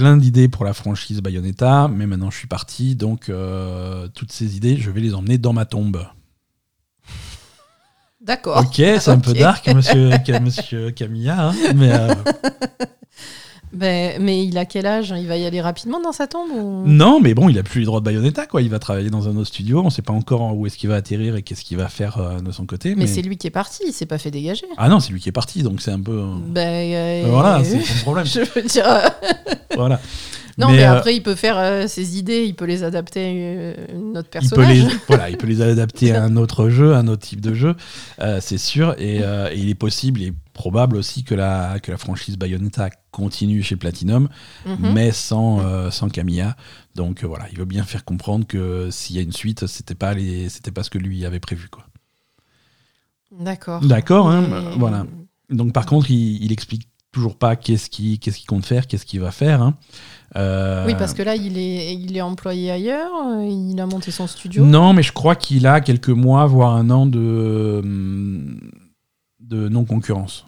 plein 0.00 0.16
d'idées 0.16 0.48
pour 0.48 0.64
la 0.64 0.72
franchise 0.72 1.20
Bayonetta, 1.20 1.86
mais 1.94 2.06
maintenant 2.06 2.30
je 2.30 2.38
suis 2.38 2.46
parti, 2.46 2.96
donc 2.96 3.28
euh, 3.28 4.08
toutes 4.14 4.32
ces 4.32 4.56
idées, 4.56 4.78
je 4.78 4.90
vais 4.90 5.02
les 5.02 5.12
emmener 5.12 5.36
dans 5.36 5.52
ma 5.52 5.66
tombe. 5.66 6.06
D'accord. 8.22 8.64
Ok, 8.64 8.76
c'est 8.76 9.08
un 9.08 9.18
peu 9.18 9.34
dark, 9.34 9.68
monsieur, 9.68 10.12
monsieur 10.40 10.90
Camilla, 10.90 11.50
hein, 11.50 11.54
mais 11.76 11.92
euh, 11.92 12.14
ben, 13.72 14.20
mais 14.20 14.44
il 14.44 14.58
a 14.58 14.64
quel 14.64 14.84
âge 14.84 15.14
Il 15.16 15.28
va 15.28 15.36
y 15.36 15.46
aller 15.46 15.60
rapidement 15.60 16.00
dans 16.00 16.10
sa 16.10 16.26
tombe 16.26 16.50
Non, 16.86 17.20
mais 17.20 17.34
bon, 17.34 17.48
il 17.48 17.58
a 17.58 17.62
plus 17.62 17.80
les 17.80 17.86
droits 17.86 18.00
de 18.00 18.04
Bayonetta, 18.04 18.46
quoi. 18.46 18.62
Il 18.62 18.68
va 18.68 18.80
travailler 18.80 19.10
dans 19.10 19.28
un 19.28 19.36
autre 19.36 19.46
studio. 19.46 19.80
On 19.80 19.84
ne 19.84 19.90
sait 19.90 20.02
pas 20.02 20.12
encore 20.12 20.56
où 20.56 20.66
est-ce 20.66 20.76
qu'il 20.76 20.88
va 20.88 20.96
atterrir 20.96 21.36
et 21.36 21.42
qu'est-ce 21.42 21.64
qu'il 21.64 21.76
va 21.76 21.88
faire 21.88 22.18
euh, 22.18 22.40
de 22.40 22.50
son 22.50 22.66
côté. 22.66 22.94
Mais, 22.96 23.06
c'est 23.06 23.22
lui 23.22 23.36
qui 23.36 23.46
est 23.46 23.50
parti, 23.50 23.84
il 23.86 23.92
s'est 23.92 24.06
pas 24.06 24.18
fait 24.18 24.32
dégager. 24.32 24.66
Ah 24.76 24.88
non, 24.88 24.98
c'est 24.98 25.12
lui 25.12 25.20
qui 25.20 25.28
est 25.28 25.32
parti, 25.32 25.62
donc 25.62 25.80
c'est 25.82 25.92
un 25.92 26.00
peu. 26.00 26.18
Euh, 26.18 26.34
ben, 26.48 26.94
euh, 26.94 27.28
voilà, 27.28 27.62
c'est 27.62 27.80
son 27.80 27.94
problème. 28.02 28.26
Je 28.26 28.40
veux 28.40 28.62
dire. 28.62 28.84
voilà. 29.76 30.00
Non, 30.58 30.68
mais, 30.68 30.82
après, 30.82 31.14
il 31.14 31.22
peut 31.22 31.36
faire 31.36 31.88
ses 31.88 32.18
idées, 32.18 32.44
il 32.44 32.54
peut 32.54 32.66
les 32.66 32.82
adapter 32.82 33.24
à 33.24 33.92
une 33.94 34.18
autre 34.18 34.28
personnage. 34.28 34.76
Il 34.76 34.82
peut 34.82 34.90
les, 34.90 34.96
voilà, 35.08 35.30
il 35.30 35.36
peut 35.36 35.46
les 35.46 35.62
adapter 35.62 36.12
à 36.12 36.24
un 36.24 36.36
autre 36.36 36.68
jeu, 36.68 36.94
un 36.94 37.06
autre 37.06 37.22
type 37.22 37.40
de 37.40 37.54
jeu, 37.54 37.76
c'est 38.40 38.58
sûr. 38.58 38.96
Et, 38.98 39.20
il 39.54 39.70
est 39.70 39.74
possible 39.74 40.22
et 40.22 40.32
probable 40.52 40.96
aussi 40.96 41.22
que 41.22 41.34
la, 41.34 41.78
que 41.80 41.92
la 41.92 41.96
franchise 41.96 42.36
Bayonetta 42.36 42.90
continue 43.10 43.62
chez 43.62 43.76
Platinum, 43.76 44.28
mhm. 44.66 44.92
mais 44.92 45.12
sans, 45.12 45.90
sans 45.90 46.08
Camilla. 46.08 46.56
Donc 46.94 47.24
voilà, 47.24 47.46
il 47.50 47.58
veut 47.58 47.64
bien 47.64 47.84
faire 47.84 48.04
comprendre 48.04 48.46
que 48.46 48.88
s'il 48.90 49.16
y 49.16 49.18
a 49.18 49.22
une 49.22 49.32
suite, 49.32 49.66
c'était 49.66 49.94
pas, 49.94 50.14
les, 50.14 50.48
c'était 50.48 50.70
pas 50.70 50.82
ce 50.82 50.90
que 50.90 50.98
lui 50.98 51.24
avait 51.24 51.40
prévu. 51.40 51.68
Quoi. 51.68 51.84
D'accord. 53.38 53.80
D'accord, 53.84 54.30
hein, 54.30 54.72
voilà. 54.78 55.06
Donc 55.50 55.72
par 55.72 55.86
contre, 55.86 56.10
il, 56.10 56.42
il 56.42 56.52
explique 56.52 56.88
toujours 57.12 57.36
pas 57.36 57.56
qu'est-ce 57.56 57.90
qu'il 57.90 58.18
compte 58.46 58.64
faire, 58.64 58.86
qu'est-ce 58.86 59.06
qu'il 59.06 59.20
va 59.20 59.30
faire. 59.30 59.62
Hein. 59.62 59.74
Euh, 60.36 60.86
oui, 60.86 60.94
parce 60.96 61.12
que 61.14 61.22
là, 61.22 61.34
il 61.34 61.58
est, 61.58 61.94
il 61.94 62.16
est 62.16 62.20
employé 62.20 62.70
ailleurs, 62.70 63.10
euh, 63.26 63.44
il 63.44 63.80
a 63.80 63.86
monté 63.86 64.10
son 64.10 64.26
studio. 64.26 64.64
Non, 64.64 64.92
mais 64.92 65.02
je 65.02 65.12
crois 65.12 65.34
qu'il 65.34 65.66
a 65.66 65.80
quelques 65.80 66.10
mois, 66.10 66.46
voire 66.46 66.76
un 66.76 66.88
an 66.90 67.06
de, 67.06 67.82
de 69.40 69.68
non-concurrence. 69.68 70.46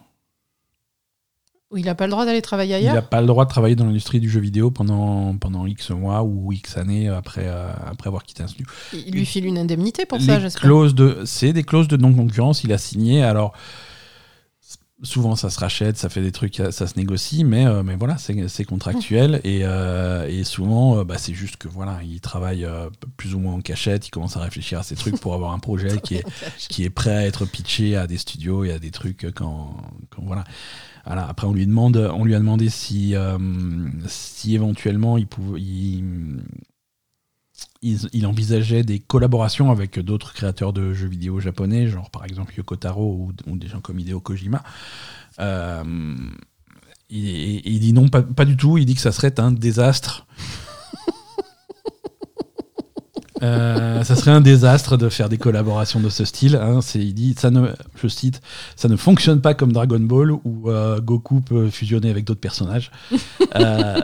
Il 1.77 1.85
n'a 1.85 1.95
pas 1.95 2.07
le 2.07 2.11
droit 2.11 2.25
d'aller 2.25 2.43
travailler 2.43 2.75
ailleurs 2.75 2.93
Il 2.93 2.97
n'a 2.97 3.03
pas 3.03 3.21
le 3.21 3.27
droit 3.27 3.45
de 3.45 3.51
travailler 3.51 3.77
dans 3.77 3.87
l'industrie 3.87 4.21
du 4.21 4.29
jeu 4.29 4.41
vidéo 4.41 4.71
pendant, 4.71 5.35
pendant 5.37 5.67
X 5.67 5.91
mois 5.91 6.23
ou 6.23 6.53
X 6.53 6.77
années 6.77 7.09
après, 7.09 7.45
euh, 7.47 7.71
après 7.87 8.09
avoir 8.09 8.25
quitté 8.25 8.43
un 8.43 8.47
studio. 8.47 8.67
Il 8.93 9.15
lui 9.15 9.25
file 9.25 9.47
une 9.47 9.59
indemnité 9.59 10.07
pour 10.07 10.21
ça, 10.21 10.41
j'espère. 10.41 10.71
C'est 11.25 11.53
des 11.53 11.63
clauses 11.63 11.89
de 11.89 11.97
non-concurrence, 11.97 12.65
il 12.65 12.73
a 12.73 12.79
signé. 12.79 13.23
Alors, 13.23 13.53
souvent 15.03 15.35
ça 15.37 15.51
se 15.51 15.59
rachète, 15.59 15.97
ça 15.97 16.09
fait 16.09 16.23
des 16.23 16.33
trucs, 16.33 16.63
ça 16.71 16.87
se 16.87 16.97
négocie, 16.97 17.45
mais, 17.45 17.67
euh, 17.67 17.83
mais 17.83 17.97
voilà, 17.97 18.17
c'est 18.19 18.65
contractuel 18.65 19.41
et, 19.45 19.61
euh, 19.65 20.29
et 20.29 20.45
souvent 20.45 20.99
euh, 20.99 21.05
bah, 21.05 21.19
c'est 21.19 21.35
juste 21.35 21.57
que 21.57 21.69
voilà, 21.69 21.99
il 22.05 22.21
travaille 22.21 22.67
plus 23.17 23.35
ou 23.35 23.41
moins 23.41 23.55
en 23.55 23.61
cachette, 23.61 24.07
il 24.07 24.11
commence 24.11 24.37
à 24.37 24.41
réfléchir 24.41 24.79
à 24.79 24.83
ces 24.83 24.95
trucs 24.95 25.19
pour 25.21 25.35
avoir 25.35 25.53
un 25.53 25.59
projet 25.59 26.01
qui 26.01 26.17
est, 26.17 26.25
qui 26.69 26.85
est 26.85 26.91
prêt 26.91 27.17
à 27.17 27.27
être 27.27 27.45
pitché 27.45 27.97
à 27.97 28.07
des 28.07 28.19
studios 28.19 28.65
et 28.65 28.73
à 28.73 28.79
des 28.79 28.91
trucs 28.91 29.31
quand, 29.35 29.77
quand 30.11 30.23
voilà. 30.23 30.45
Voilà, 31.05 31.27
après 31.27 31.49
on 31.49 31.53
lui 31.53 31.67
demande, 31.67 31.97
on 31.97 32.25
lui 32.25 32.37
a 32.37 32.39
demandé 32.39 32.69
si, 32.69 33.17
si 34.07 34.55
éventuellement 34.55 35.19
il 35.19 35.27
pouvait, 35.27 35.61
il, 35.61 36.05
envisageait 38.25 38.83
des 38.83 39.01
collaborations 39.01 39.71
avec 39.71 39.99
d'autres 39.99 40.33
créateurs 40.33 40.73
de 40.73 40.93
jeux 40.93 41.09
vidéo 41.09 41.41
japonais, 41.41 41.89
genre 41.89 42.11
par 42.11 42.25
exemple 42.25 42.55
Yoko 42.57 42.77
Taro 42.77 43.31
ou, 43.47 43.57
des 43.57 43.69
gens 43.69 43.81
comme 43.81 43.99
Hideo 43.99 44.21
Kojima. 44.21 44.63
Euh, 45.41 45.83
il, 47.11 47.81
dit 47.81 47.93
non, 47.93 48.09
pas, 48.09 48.45
du 48.45 48.57
tout. 48.57 48.79
Il 48.79 48.87
dit 48.87 48.95
que 48.95 49.01
ça 49.01 49.13
serait 49.13 49.39
un 49.39 49.53
désastre 49.53 50.27
euh, 53.43 54.05
ça 54.05 54.15
serait 54.15 54.31
un 54.31 54.41
désastre 54.41 54.97
de 54.97 55.09
faire 55.09 55.29
des 55.29 55.39
collaborations 55.39 56.01
de 56.01 56.09
ce 56.09 56.25
style. 56.25 56.57
Hein. 56.57 56.81
il 56.95 57.15
dit, 57.15 57.35
ça 57.39 57.51
ne, 57.51 57.69
je 58.01 58.09
cite, 58.09 58.41
ça 58.77 58.89
ne 58.89 58.97
fonctionne 58.97 59.41
pas 59.41 59.55
comme 59.55 59.73
Dragon 59.73 59.99
Ball 59.99 60.33
où 60.33 60.71
euh, 60.71 61.01
Goku 61.01 61.41
peut 61.41 61.69
fusionner 61.69 62.11
avec 62.11 62.25
d'autres 62.25 62.41
personnages. 62.41 62.91
Euh, 63.55 64.01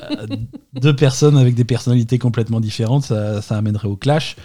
deux 0.75 0.95
personnes 0.95 1.39
avec 1.39 1.55
des 1.55 1.65
personnalités 1.65 2.19
complètement 2.19 2.61
différentes, 2.61 3.05
ça, 3.05 3.41
amènerait 3.51 3.89
au 3.89 3.97
clash. 3.97 4.37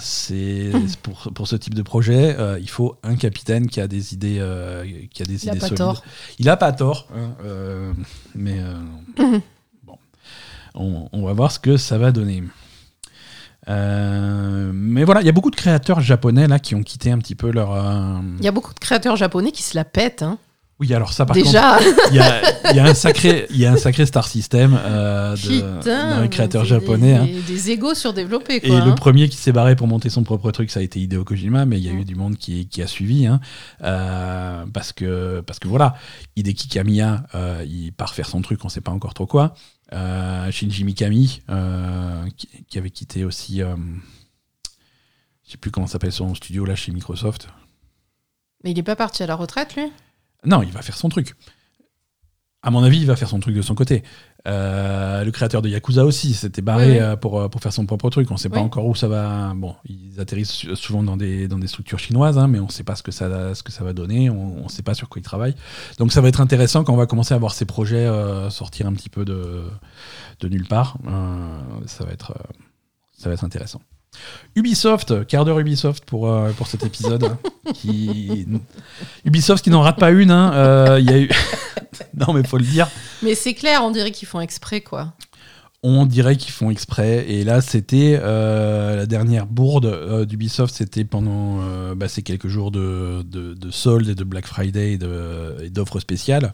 c'est 0.00 0.72
pour, 1.02 1.30
pour, 1.32 1.46
ce 1.46 1.54
type 1.54 1.74
de 1.74 1.82
projet, 1.82 2.36
il 2.60 2.68
faut 2.68 2.96
un 3.04 3.14
capitaine 3.14 3.68
qui 3.68 3.80
a 3.80 3.86
des 3.86 4.14
idées, 4.14 4.42
qui 5.12 5.22
a 5.22 5.26
des 5.26 5.44
il 5.44 5.48
idées 5.48 5.64
a 5.64 5.68
pas 5.68 5.74
Tort. 5.76 6.02
Il 6.40 6.48
a 6.48 6.56
pas 6.56 6.72
tort, 6.72 7.06
hein, 7.14 7.94
mais 8.34 8.60
bon, 9.86 9.98
on, 10.74 11.08
on 11.12 11.24
va 11.24 11.32
voir 11.32 11.52
ce 11.52 11.60
que 11.60 11.76
ça 11.76 11.98
va 11.98 12.10
donner. 12.10 12.42
Euh, 13.68 14.70
mais 14.72 15.04
voilà, 15.04 15.20
il 15.20 15.26
y 15.26 15.28
a 15.28 15.32
beaucoup 15.32 15.50
de 15.50 15.56
créateurs 15.56 16.00
japonais 16.00 16.46
là 16.46 16.58
qui 16.58 16.74
ont 16.74 16.82
quitté 16.82 17.10
un 17.10 17.18
petit 17.18 17.34
peu 17.34 17.50
leur. 17.50 17.72
Euh, 17.72 18.20
il 18.38 18.44
y 18.44 18.48
a 18.48 18.52
beaucoup 18.52 18.72
de 18.72 18.78
créateurs 18.78 19.16
japonais 19.16 19.50
qui 19.50 19.62
se 19.62 19.76
la 19.76 19.84
pètent. 19.84 20.22
Hein. 20.22 20.38
Oui, 20.80 20.94
alors 20.94 21.12
ça 21.12 21.26
par 21.26 21.34
Déjà. 21.34 21.76
contre, 21.76 22.08
il 22.10 22.16
y 22.16 22.20
a, 22.20 22.72
y 22.72 22.78
a, 22.78 22.84
un 22.84 22.94
sacré, 22.94 23.46
il 23.50 23.56
y 23.56 23.66
a 23.66 23.72
un 23.72 23.76
sacré 23.76 24.06
star 24.06 24.28
system 24.28 24.78
euh, 24.80 25.34
d'un 25.84 26.28
créateur 26.28 26.64
japonais. 26.64 27.18
Des, 27.18 27.38
hein. 27.38 27.42
des 27.48 27.70
égos 27.70 27.94
surdéveloppés. 27.94 28.60
Quoi, 28.60 28.68
Et 28.68 28.80
le 28.80 28.92
hein. 28.92 28.94
premier 28.94 29.28
qui 29.28 29.36
s'est 29.36 29.50
barré 29.50 29.74
pour 29.74 29.88
monter 29.88 30.08
son 30.08 30.22
propre 30.22 30.52
truc, 30.52 30.70
ça 30.70 30.78
a 30.78 30.84
été 30.84 31.00
Hideo 31.00 31.24
Kojima, 31.24 31.64
mais 31.64 31.78
il 31.78 31.84
y 31.84 31.88
a 31.88 31.92
eu 31.92 32.04
du 32.04 32.14
monde 32.14 32.36
qui, 32.36 32.68
qui 32.68 32.80
a 32.80 32.86
suivi, 32.86 33.26
hein, 33.26 33.40
euh, 33.82 34.66
parce 34.72 34.92
que 34.92 35.40
parce 35.40 35.58
que 35.58 35.66
voilà, 35.66 35.94
Hideki 36.36 36.68
Kamiya, 36.68 37.24
euh, 37.34 37.64
il 37.66 37.92
part 37.92 38.14
faire 38.14 38.28
son 38.28 38.40
truc, 38.40 38.64
on 38.64 38.68
sait 38.68 38.80
pas 38.80 38.92
encore 38.92 39.14
trop 39.14 39.26
quoi. 39.26 39.54
Euh, 39.92 40.50
Shinji 40.50 40.84
Mikami, 40.84 41.42
euh, 41.48 42.28
qui, 42.36 42.78
avait 42.78 42.90
quitté 42.90 43.24
aussi, 43.24 43.62
euh, 43.62 43.74
je 45.44 45.52
sais 45.52 45.56
plus 45.56 45.70
comment 45.70 45.86
s'appelle 45.86 46.12
son 46.12 46.34
studio 46.34 46.64
là 46.64 46.74
chez 46.74 46.92
Microsoft. 46.92 47.48
Mais 48.62 48.72
il 48.72 48.74
n'est 48.74 48.82
pas 48.82 48.96
parti 48.96 49.22
à 49.22 49.26
la 49.26 49.34
retraite, 49.34 49.76
lui? 49.76 49.90
Non, 50.44 50.62
il 50.62 50.70
va 50.70 50.82
faire 50.82 50.96
son 50.96 51.08
truc. 51.08 51.34
À 52.62 52.70
mon 52.70 52.82
avis, 52.82 52.98
il 52.98 53.06
va 53.06 53.16
faire 53.16 53.28
son 53.28 53.40
truc 53.40 53.54
de 53.54 53.62
son 53.62 53.74
côté. 53.74 54.02
Euh, 54.46 55.24
le 55.24 55.30
créateur 55.30 55.62
de 55.62 55.68
Yakuza 55.68 56.04
aussi 56.04 56.32
s'était 56.32 56.62
barré 56.62 57.00
euh, 57.00 57.16
pour, 57.16 57.40
euh, 57.40 57.48
pour 57.48 57.60
faire 57.60 57.72
son 57.72 57.86
propre 57.86 58.08
truc. 58.08 58.30
On 58.30 58.34
ne 58.34 58.38
sait 58.38 58.48
pas 58.48 58.60
encore 58.60 58.86
où 58.86 58.94
ça 58.94 59.08
va. 59.08 59.52
Bon, 59.54 59.74
ils 59.84 60.20
atterrissent 60.20 60.72
souvent 60.74 61.02
dans 61.02 61.16
des, 61.16 61.48
dans 61.48 61.58
des 61.58 61.66
structures 61.66 61.98
chinoises, 61.98 62.38
hein, 62.38 62.46
mais 62.46 62.60
on 62.60 62.66
ne 62.66 62.70
sait 62.70 62.84
pas 62.84 62.94
ce 62.94 63.02
que, 63.02 63.10
ça, 63.10 63.54
ce 63.54 63.62
que 63.62 63.72
ça 63.72 63.84
va 63.84 63.92
donner. 63.92 64.30
On 64.30 64.64
ne 64.64 64.68
sait 64.68 64.82
pas 64.82 64.94
sur 64.94 65.08
quoi 65.08 65.20
ils 65.20 65.24
travaillent. 65.24 65.56
Donc 65.98 66.12
ça 66.12 66.20
va 66.20 66.28
être 66.28 66.40
intéressant 66.40 66.84
quand 66.84 66.94
on 66.94 66.96
va 66.98 67.06
commencer 67.06 67.34
à 67.34 67.38
voir 67.38 67.52
ces 67.52 67.64
projets 67.64 68.08
sortir 68.50 68.86
un 68.86 68.92
petit 68.92 69.10
peu 69.10 69.24
de, 69.24 69.64
de 70.40 70.48
nulle 70.48 70.66
part. 70.66 70.96
ça, 71.86 72.04
va 72.04 72.12
être, 72.12 72.34
ça 73.16 73.28
va 73.28 73.34
être 73.34 73.44
intéressant. 73.44 73.80
Ubisoft, 74.58 75.26
quart 75.26 75.44
d'heure 75.44 75.60
Ubisoft 75.60 76.04
pour, 76.04 76.28
euh, 76.28 76.50
pour 76.52 76.66
cet 76.66 76.84
épisode. 76.84 77.24
Hein, 77.24 77.38
qui... 77.74 78.46
Ubisoft 79.24 79.62
qui 79.62 79.70
n'en 79.70 79.82
rate 79.82 79.98
pas 79.98 80.10
une. 80.10 80.30
Hein, 80.30 80.52
euh, 80.54 81.00
y 81.00 81.10
a 81.10 81.18
eu... 81.18 81.30
non 82.14 82.32
mais 82.32 82.42
faut 82.46 82.58
le 82.58 82.64
dire. 82.64 82.88
Mais 83.22 83.34
c'est 83.34 83.54
clair, 83.54 83.82
on 83.84 83.90
dirait 83.90 84.10
qu'ils 84.10 84.28
font 84.28 84.40
exprès 84.40 84.80
quoi 84.80 85.12
on 85.84 86.06
dirait 86.06 86.34
qu'ils 86.34 86.50
font 86.50 86.70
exprès. 86.70 87.24
Et 87.28 87.44
là, 87.44 87.60
c'était 87.60 88.18
euh, 88.20 88.96
la 88.96 89.06
dernière 89.06 89.46
bourde 89.46 90.26
d'Ubisoft, 90.26 90.74
c'était 90.74 91.04
pendant 91.04 91.60
bah, 91.94 92.08
ces 92.08 92.22
quelques 92.22 92.48
jours 92.48 92.72
de, 92.72 93.22
de, 93.22 93.70
soldes 93.70 94.08
et 94.08 94.16
de 94.16 94.24
Black 94.24 94.48
Friday 94.48 94.98
et 95.62 95.70
d'offres 95.70 96.00
spéciales. 96.00 96.52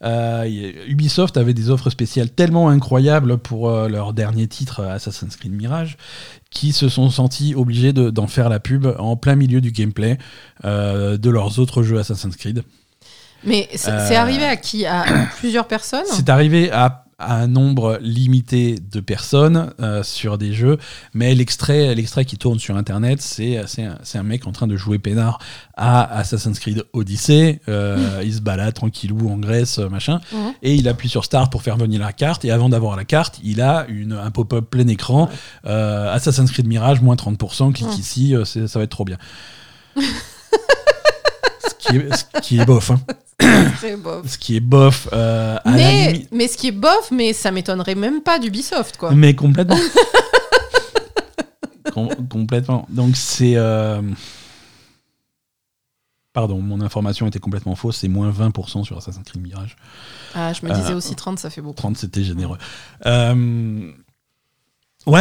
Ubisoft 0.00 1.36
avait 1.38 1.54
des 1.54 1.70
offres 1.70 1.90
spéciales 1.90 2.30
tellement 2.30 2.68
incroyables 2.68 3.38
pour 3.38 3.68
leur 3.68 4.12
dernier 4.12 4.46
titre, 4.46 4.84
Assassin's 4.84 5.34
Creed 5.34 5.52
Mirage, 5.52 5.96
qui 6.52 6.72
se 6.72 6.88
sont 6.88 7.10
sentis 7.10 7.54
obligés 7.56 7.92
d'en 7.92 8.26
faire 8.26 8.48
la 8.48 8.60
pub 8.60 8.86
en 8.98 9.16
plein 9.16 9.34
milieu 9.34 9.60
du 9.60 9.72
gameplay 9.72 10.18
de 10.62 11.30
leurs 11.30 11.58
autres 11.58 11.82
jeux 11.82 11.98
Assassin's 11.98 12.36
Creed. 12.36 12.62
Mais 13.44 13.68
c'est 13.74 14.14
arrivé 14.14 14.44
à 14.44 14.56
qui? 14.56 14.86
À 14.86 15.04
plusieurs 15.38 15.66
personnes? 15.66 16.04
C'est 16.06 16.28
arrivé 16.28 16.70
à 16.70 17.04
à 17.22 17.36
un 17.36 17.46
nombre 17.46 17.98
limité 18.00 18.78
de 18.90 19.00
personnes 19.00 19.72
euh, 19.80 20.02
sur 20.02 20.38
des 20.38 20.52
jeux, 20.52 20.78
mais 21.14 21.34
l'extrait, 21.34 21.94
l'extrait 21.94 22.24
qui 22.24 22.36
tourne 22.36 22.58
sur 22.58 22.76
Internet, 22.76 23.20
c'est, 23.22 23.58
un, 23.58 23.98
c'est 24.02 24.18
un 24.18 24.22
mec 24.22 24.46
en 24.46 24.52
train 24.52 24.66
de 24.66 24.76
jouer 24.76 24.98
peinard 24.98 25.38
à 25.76 26.18
Assassin's 26.18 26.58
Creed 26.58 26.84
Odyssey. 26.92 27.60
Euh, 27.68 28.22
il 28.24 28.34
se 28.34 28.40
balade 28.40 28.74
tranquillou 28.74 29.30
en 29.30 29.38
Grèce, 29.38 29.78
machin, 29.78 30.20
mhm. 30.32 30.52
et 30.62 30.74
il 30.74 30.88
appuie 30.88 31.08
sur 31.08 31.24
Start 31.24 31.50
pour 31.50 31.62
faire 31.62 31.76
venir 31.76 32.00
la 32.00 32.12
carte, 32.12 32.44
et 32.44 32.50
avant 32.50 32.68
d'avoir 32.68 32.96
la 32.96 33.04
carte, 33.04 33.40
il 33.42 33.60
a 33.60 33.86
une, 33.88 34.12
un 34.12 34.30
pop-up 34.30 34.68
plein 34.70 34.88
écran, 34.88 35.28
euh, 35.66 36.12
Assassin's 36.12 36.50
Creed 36.50 36.66
Mirage, 36.66 37.00
moins 37.00 37.16
30%, 37.16 37.72
clique 37.72 37.98
ici, 37.98 38.34
ça 38.44 38.78
va 38.78 38.84
être 38.84 38.90
trop 38.90 39.04
bien. 39.04 39.18
ce, 41.82 41.88
qui 41.88 41.96
est, 41.96 42.16
ce 42.16 42.24
qui 42.40 42.60
est 42.60 42.64
bof. 42.64 42.90
Hein. 42.90 43.00
Ce 44.26 44.38
qui 44.38 44.56
est 44.56 44.60
bof. 44.60 45.08
Euh, 45.12 45.58
mais, 45.64 46.28
mais 46.30 46.46
ce 46.46 46.56
qui 46.56 46.68
est 46.68 46.72
bof, 46.72 47.10
mais 47.10 47.32
ça 47.32 47.50
m'étonnerait 47.50 47.96
même 47.96 48.22
pas 48.22 48.38
d'Ubisoft, 48.38 48.96
quoi. 48.96 49.10
Mais 49.12 49.34
complètement. 49.34 49.76
complètement. 52.30 52.86
Donc 52.88 53.16
c'est. 53.16 53.54
Euh, 53.56 54.00
pardon, 56.32 56.60
mon 56.60 56.80
information 56.80 57.26
était 57.26 57.40
complètement 57.40 57.74
fausse. 57.74 57.96
C'est 57.98 58.08
moins 58.08 58.30
20% 58.30 58.84
sur 58.84 58.96
Assassin's 58.96 59.24
Creed 59.24 59.42
Mirage. 59.42 59.76
Ah, 60.34 60.52
je 60.52 60.64
me 60.64 60.72
disais 60.72 60.92
euh, 60.92 60.96
aussi 60.96 61.16
30, 61.16 61.40
ça 61.40 61.50
fait 61.50 61.62
beaucoup. 61.62 61.76
30, 61.76 61.96
c'était 61.96 62.22
généreux. 62.22 62.58
Ouais, 63.04 63.84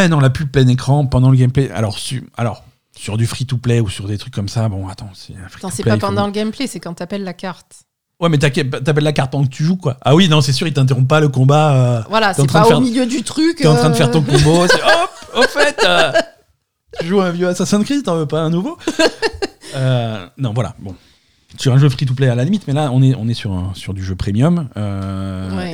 non, 0.07 0.19
la 0.19 0.29
pub 0.29 0.51
plein 0.51 0.67
écran 0.67 1.07
pendant 1.07 1.31
le 1.31 1.37
gameplay. 1.37 1.71
Alors, 1.71 1.97
alors 2.37 2.63
sur 3.01 3.17
du 3.17 3.25
free-to-play 3.25 3.79
ou 3.79 3.89
sur 3.89 4.07
des 4.07 4.19
trucs 4.19 4.33
comme 4.33 4.47
ça, 4.47 4.69
bon, 4.69 4.87
attends, 4.87 5.09
c'est 5.15 5.33
c'est 5.71 5.83
pas 5.83 5.97
pendant 5.97 6.27
le 6.27 6.31
gameplay, 6.31 6.67
c'est 6.67 6.79
quand 6.79 6.93
t'appelles 6.93 7.23
la 7.23 7.33
carte. 7.33 7.85
Ouais, 8.19 8.29
mais 8.29 8.37
t'appelles 8.37 9.03
la 9.03 9.11
carte 9.11 9.31
pendant 9.31 9.45
que 9.45 9.49
tu 9.49 9.63
joues, 9.63 9.77
quoi. 9.77 9.97
Ah 10.01 10.13
oui, 10.13 10.29
non, 10.29 10.41
c'est 10.41 10.53
sûr, 10.53 10.67
il 10.67 10.73
t'interrompt 10.73 11.07
pas 11.07 11.19
le 11.19 11.27
combat. 11.27 11.73
Euh, 11.73 12.01
voilà, 12.09 12.35
c'est 12.35 12.45
pas 12.45 12.67
au 12.67 12.79
milieu 12.79 13.07
du 13.07 13.23
truc. 13.23 13.57
T'es 13.57 13.65
en 13.65 13.75
train 13.75 13.89
de 13.89 13.95
faire 13.95 14.11
ton 14.11 14.21
euh. 14.21 14.37
combo. 14.37 14.63
hop, 14.65 14.69
au 15.35 15.41
fait, 15.41 15.83
euh, 15.83 16.11
tu 16.99 17.07
joues 17.07 17.21
un 17.21 17.31
vieux 17.31 17.47
Assassin's 17.47 17.83
Creed, 17.83 18.03
t'en 18.03 18.17
veux 18.17 18.27
pas 18.27 18.41
un 18.41 18.51
nouveau? 18.51 18.77
Non, 20.37 20.53
voilà, 20.53 20.75
bon. 20.79 20.95
Sur 21.61 21.73
un 21.73 21.77
jeu 21.77 21.89
free-to-play 21.89 22.27
à 22.27 22.35
la 22.35 22.43
limite, 22.43 22.67
mais 22.67 22.73
là, 22.73 22.91
on 22.91 23.03
est, 23.03 23.13
on 23.15 23.27
est 23.27 23.33
sur, 23.33 23.51
un, 23.51 23.73
sur 23.75 23.93
du 23.93 24.03
jeu 24.03 24.15
premium. 24.15 24.67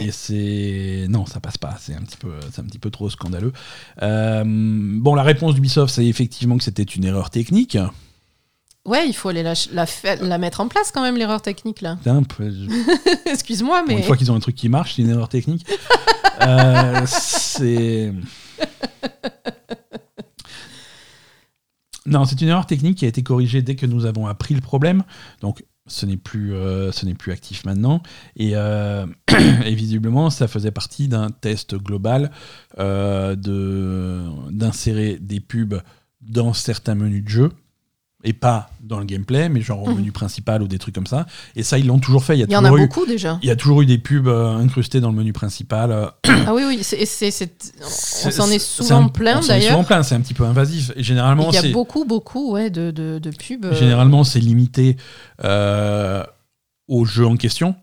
Et 0.01 0.11
c'est. 0.11 1.07
Non, 1.09 1.25
ça 1.25 1.39
passe 1.39 1.57
pas. 1.57 1.75
C'est 1.79 1.95
un, 1.95 2.01
petit 2.01 2.17
peu, 2.17 2.33
un 2.57 2.63
petit 2.63 2.79
peu 2.79 2.89
trop 2.89 3.09
scandaleux. 3.09 3.53
bon, 4.01 5.15
la 5.15 5.23
réponse 5.23 5.55
d'Ubisoft, 5.55 5.93
c'est 5.93 6.05
effectivement 6.05 6.57
que 6.57 6.63
c'était 6.63 6.83
une 6.83 7.05
erreur 7.05 7.29
technique. 7.29 7.77
Ouais, 8.88 9.05
il 9.05 9.13
faut 9.13 9.27
aller 9.27 9.43
la, 9.43 9.53
la, 10.21 10.38
mettre 10.38 10.61
en 10.61 10.69
place 10.69 10.91
quand 10.93 11.01
même, 11.01 11.17
l'erreur 11.17 11.41
technique 11.41 11.81
là. 11.81 11.97
Excuse-moi, 13.25 13.83
mais. 13.85 13.97
une 13.97 14.03
fois 14.03 14.15
qu'ils 14.15 14.31
ont 14.31 14.35
un 14.35 14.39
truc 14.39 14.55
qui 14.55 14.69
marche, 14.69 14.95
c'est 14.95 15.01
une 15.01 15.09
erreur 15.09 15.29
technique. 15.29 15.65
Euh, 16.39 17.01
c'est. 17.07 18.13
Non, 22.05 22.25
c'est 22.25 22.39
une 22.39 22.49
erreur 22.49 22.67
technique 22.67 22.99
qui 22.99 23.05
a 23.05 23.07
été 23.07 23.23
corrigée 23.23 23.63
dès 23.63 23.75
que 23.75 23.88
nous 23.88 24.05
avons 24.05 24.27
appris 24.27 24.53
le 24.53 24.61
problème. 24.61 25.03
Donc, 25.41 25.65
ce 25.88 26.05
n'est 26.05 26.17
plus, 26.17 26.53
euh, 26.53 26.91
ce 26.91 27.05
n'est 27.05 27.13
plus 27.13 27.31
actif 27.31 27.65
maintenant. 27.65 28.01
Et, 28.35 28.51
euh, 28.55 29.05
et, 29.65 29.75
visiblement, 29.75 30.29
ça 30.29 30.47
faisait 30.47 30.71
partie 30.71 31.07
d'un 31.07 31.29
test 31.29 31.75
global 31.75 32.31
de 32.77 34.23
d'insérer 34.51 35.17
des 35.19 35.39
pubs 35.39 35.81
dans 36.21 36.53
certains 36.53 36.95
menus 36.95 37.23
de 37.23 37.29
jeu 37.29 37.51
et 38.28 38.34
pas 38.34 38.69
dans 38.82 38.99
le 38.99 39.05
gameplay, 39.05 39.47
mais 39.47 39.61
genre 39.61 39.84
au 39.84 39.89
mhm. 39.89 39.97
menu 39.97 40.11
principal 40.11 40.61
ou 40.61 40.67
des 40.67 40.78
trucs 40.78 40.93
comme 40.93 41.07
ça. 41.07 41.25
Et 41.55 41.63
ça, 41.63 41.80
ils 41.80 41.88
l'ont 41.88 41.99
toujours 41.99 42.25
fait. 42.25 42.38
Il 42.38 42.51
y, 42.51 42.55
en 42.57 42.65
a 42.65 42.69
beaucoup 42.69 43.05
déjà. 43.05 43.39
Il 43.41 43.47
y 43.47 43.51
a 43.51 43.55
toujours 43.55 43.82
eu 43.82 43.86
des 43.86 43.97
pubs 43.97 44.28
euh, 44.28 44.57
incrustées 44.57 44.99
dans 44.99 45.11
le 45.11 45.15
menu 45.15 45.32
principal. 45.32 45.91
Euh. 45.91 46.07
ah 46.45 46.53
oui, 46.53 46.63
oui, 46.67 46.80
c'est, 46.82 46.99
on 48.25 48.32
s'en 48.32 48.49
est 48.49 48.59
souvent 48.59 49.07
plein 49.07 49.39
d'ailleurs. 49.39 49.71
souvent 49.71 49.84
plein, 49.86 50.03
c'est 50.03 50.15
un 50.15 50.19
petit 50.19 50.34
peu 50.34 50.43
invasif. 50.43 50.91
Et 50.97 51.03
généralement, 51.03 51.49
il 51.51 51.55
y 51.55 51.69
a 51.69 51.71
beaucoup, 51.71 52.03
beaucoup 52.03 52.51
ouais, 52.51 52.69
de, 52.69 52.91
de, 52.91 53.17
de 53.17 53.30
pubs. 53.30 53.65
Euh. 53.65 53.73
Généralement, 53.73 54.25
c'est 54.25 54.41
limité 54.41 54.97
au 56.89 57.05
jeu 57.05 57.25
en 57.25 57.38
question. 57.38 57.75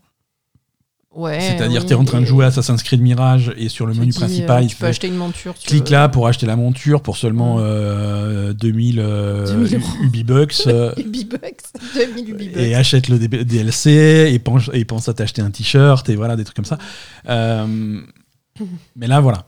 C'est-à-dire, 1.15 1.85
tu 1.85 1.93
es 1.93 1.95
en 1.95 2.03
train 2.03 2.19
de 2.19 2.25
jouer 2.25 2.43
à 2.43 2.47
Assassin's 2.49 2.83
Creed 2.83 3.01
Mirage 3.01 3.53
et 3.57 3.69
sur 3.69 3.85
le 3.85 3.93
menu 3.93 4.11
principal, 4.11 4.63
euh, 4.63 4.67
tu 4.67 4.75
peux 4.75 4.85
acheter 4.85 5.07
une 5.07 5.15
monture. 5.15 5.53
clique 5.53 5.89
là 5.89 6.09
pour 6.09 6.27
acheter 6.27 6.45
la 6.45 6.57
monture 6.57 7.01
pour 7.01 7.15
seulement 7.15 7.57
2000, 7.57 8.99
euh, 8.99 9.67
Ubibucks. 10.03 10.67
Euh, 10.67 10.93
Ubibucks, 10.97 11.63
2000 11.95 12.29
Ubibucks. 12.29 12.57
Et 12.57 12.75
achète 12.75 13.07
le 13.07 13.17
DLC 13.17 14.31
et 14.33 14.39
pense, 14.39 14.69
et 14.73 14.83
pense 14.83 15.07
à 15.07 15.13
t'acheter 15.13 15.41
un 15.41 15.51
t-shirt 15.51 16.07
et 16.09 16.15
voilà, 16.15 16.35
des 16.35 16.43
trucs 16.43 16.55
comme 16.55 16.65
ça. 16.65 16.77
mais 17.25 19.07
là, 19.07 19.21
voilà. 19.21 19.45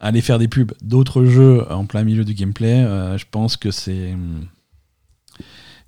Aller 0.00 0.20
faire 0.20 0.40
des 0.40 0.48
pubs 0.48 0.72
d'autres 0.82 1.24
jeux 1.26 1.70
en 1.70 1.84
plein 1.86 2.02
milieu 2.02 2.24
du 2.24 2.34
gameplay, 2.34 2.84
je 3.16 3.24
pense 3.30 3.56
que 3.56 3.70
c'est. 3.70 4.16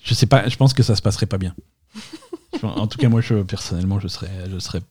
Je 0.04 0.12
sais 0.12 0.26
pas, 0.26 0.48
je 0.48 0.56
pense 0.56 0.74
que 0.74 0.82
ça 0.82 0.94
se 0.94 1.02
passerait 1.02 1.26
pas 1.26 1.38
bien. 1.38 1.54
en 2.62 2.86
tout 2.86 2.98
cas, 2.98 3.08
moi, 3.08 3.22
je, 3.22 3.36
personnellement, 3.36 3.98
je 3.98 4.08
serais, 4.08 4.30
je 4.52 4.58
serais 4.58 4.82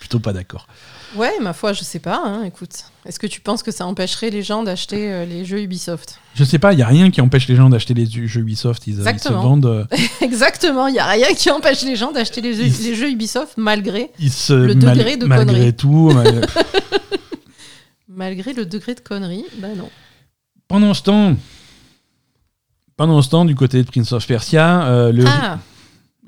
plutôt 0.00 0.20
pas 0.20 0.32
d'accord. 0.32 0.66
Ouais, 1.16 1.32
ma 1.40 1.52
foi, 1.52 1.72
je 1.72 1.82
sais 1.84 1.98
pas. 1.98 2.20
Hein, 2.24 2.44
écoute, 2.44 2.84
est-ce 3.06 3.18
que 3.18 3.26
tu 3.26 3.40
penses 3.40 3.62
que 3.62 3.70
ça 3.70 3.86
empêcherait 3.86 4.30
les 4.30 4.42
gens 4.42 4.62
d'acheter 4.62 5.10
euh, 5.10 5.24
les 5.24 5.44
jeux 5.44 5.62
Ubisoft? 5.62 6.20
Je 6.34 6.44
sais 6.44 6.58
pas, 6.58 6.74
il 6.74 6.78
y 6.78 6.82
a 6.82 6.86
rien 6.86 7.10
qui 7.10 7.20
empêche 7.20 7.48
les 7.48 7.56
gens 7.56 7.70
d'acheter 7.70 7.94
les 7.94 8.06
jeux 8.06 8.40
Ubisoft. 8.40 8.86
Ils, 8.86 8.98
Exactement. 8.98 9.40
se 9.40 9.46
vendent. 9.46 9.66
Euh, 9.66 9.84
Exactement, 10.20 10.86
il 10.86 10.94
y 10.94 10.98
a 10.98 11.06
rien 11.06 11.32
qui 11.34 11.50
empêche 11.50 11.82
les 11.82 11.96
gens 11.96 12.12
d'acheter 12.12 12.40
les, 12.40 12.52
jeux 12.94 13.10
Ubisoft 13.10 13.54
malgré 13.56 14.10
le 14.18 14.74
degré 14.74 15.16
de 15.16 15.26
malgré 15.26 15.46
connerie. 15.46 15.74
tout. 15.74 16.12
malgré 18.08 18.52
le 18.52 18.66
degré 18.66 18.94
de 18.94 19.00
connerie, 19.00 19.44
ben 19.58 19.74
non. 19.76 19.88
Pendant 20.68 20.92
ce 20.92 21.02
temps, 21.02 21.34
pendant 22.98 23.22
ce 23.22 23.30
temps, 23.30 23.44
du 23.46 23.54
côté 23.54 23.82
de 23.82 23.88
Prince 23.88 24.12
of 24.12 24.26
Persia, 24.26 24.86
euh, 24.86 25.12
le. 25.12 25.24
Ah. 25.26 25.58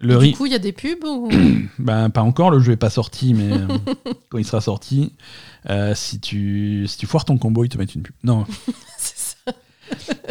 Le 0.00 0.18
du 0.18 0.32
coup, 0.32 0.46
il 0.46 0.52
y 0.52 0.54
a 0.54 0.58
des 0.58 0.72
pubs 0.72 1.04
ben, 1.78 2.10
Pas 2.10 2.22
encore, 2.22 2.50
le 2.50 2.58
jeu 2.60 2.72
n'est 2.72 2.76
pas 2.76 2.90
sorti, 2.90 3.34
mais 3.34 3.52
euh, 3.52 3.66
quand 4.30 4.38
il 4.38 4.46
sera 4.46 4.60
sorti, 4.60 5.12
euh, 5.68 5.94
si, 5.94 6.20
tu, 6.20 6.86
si 6.88 6.96
tu 6.96 7.06
foires 7.06 7.26
ton 7.26 7.36
combo, 7.36 7.64
ils 7.64 7.68
te 7.68 7.76
mettent 7.76 7.94
une 7.94 8.02
pub. 8.02 8.14
Non. 8.24 8.46
Ça. 8.96 9.36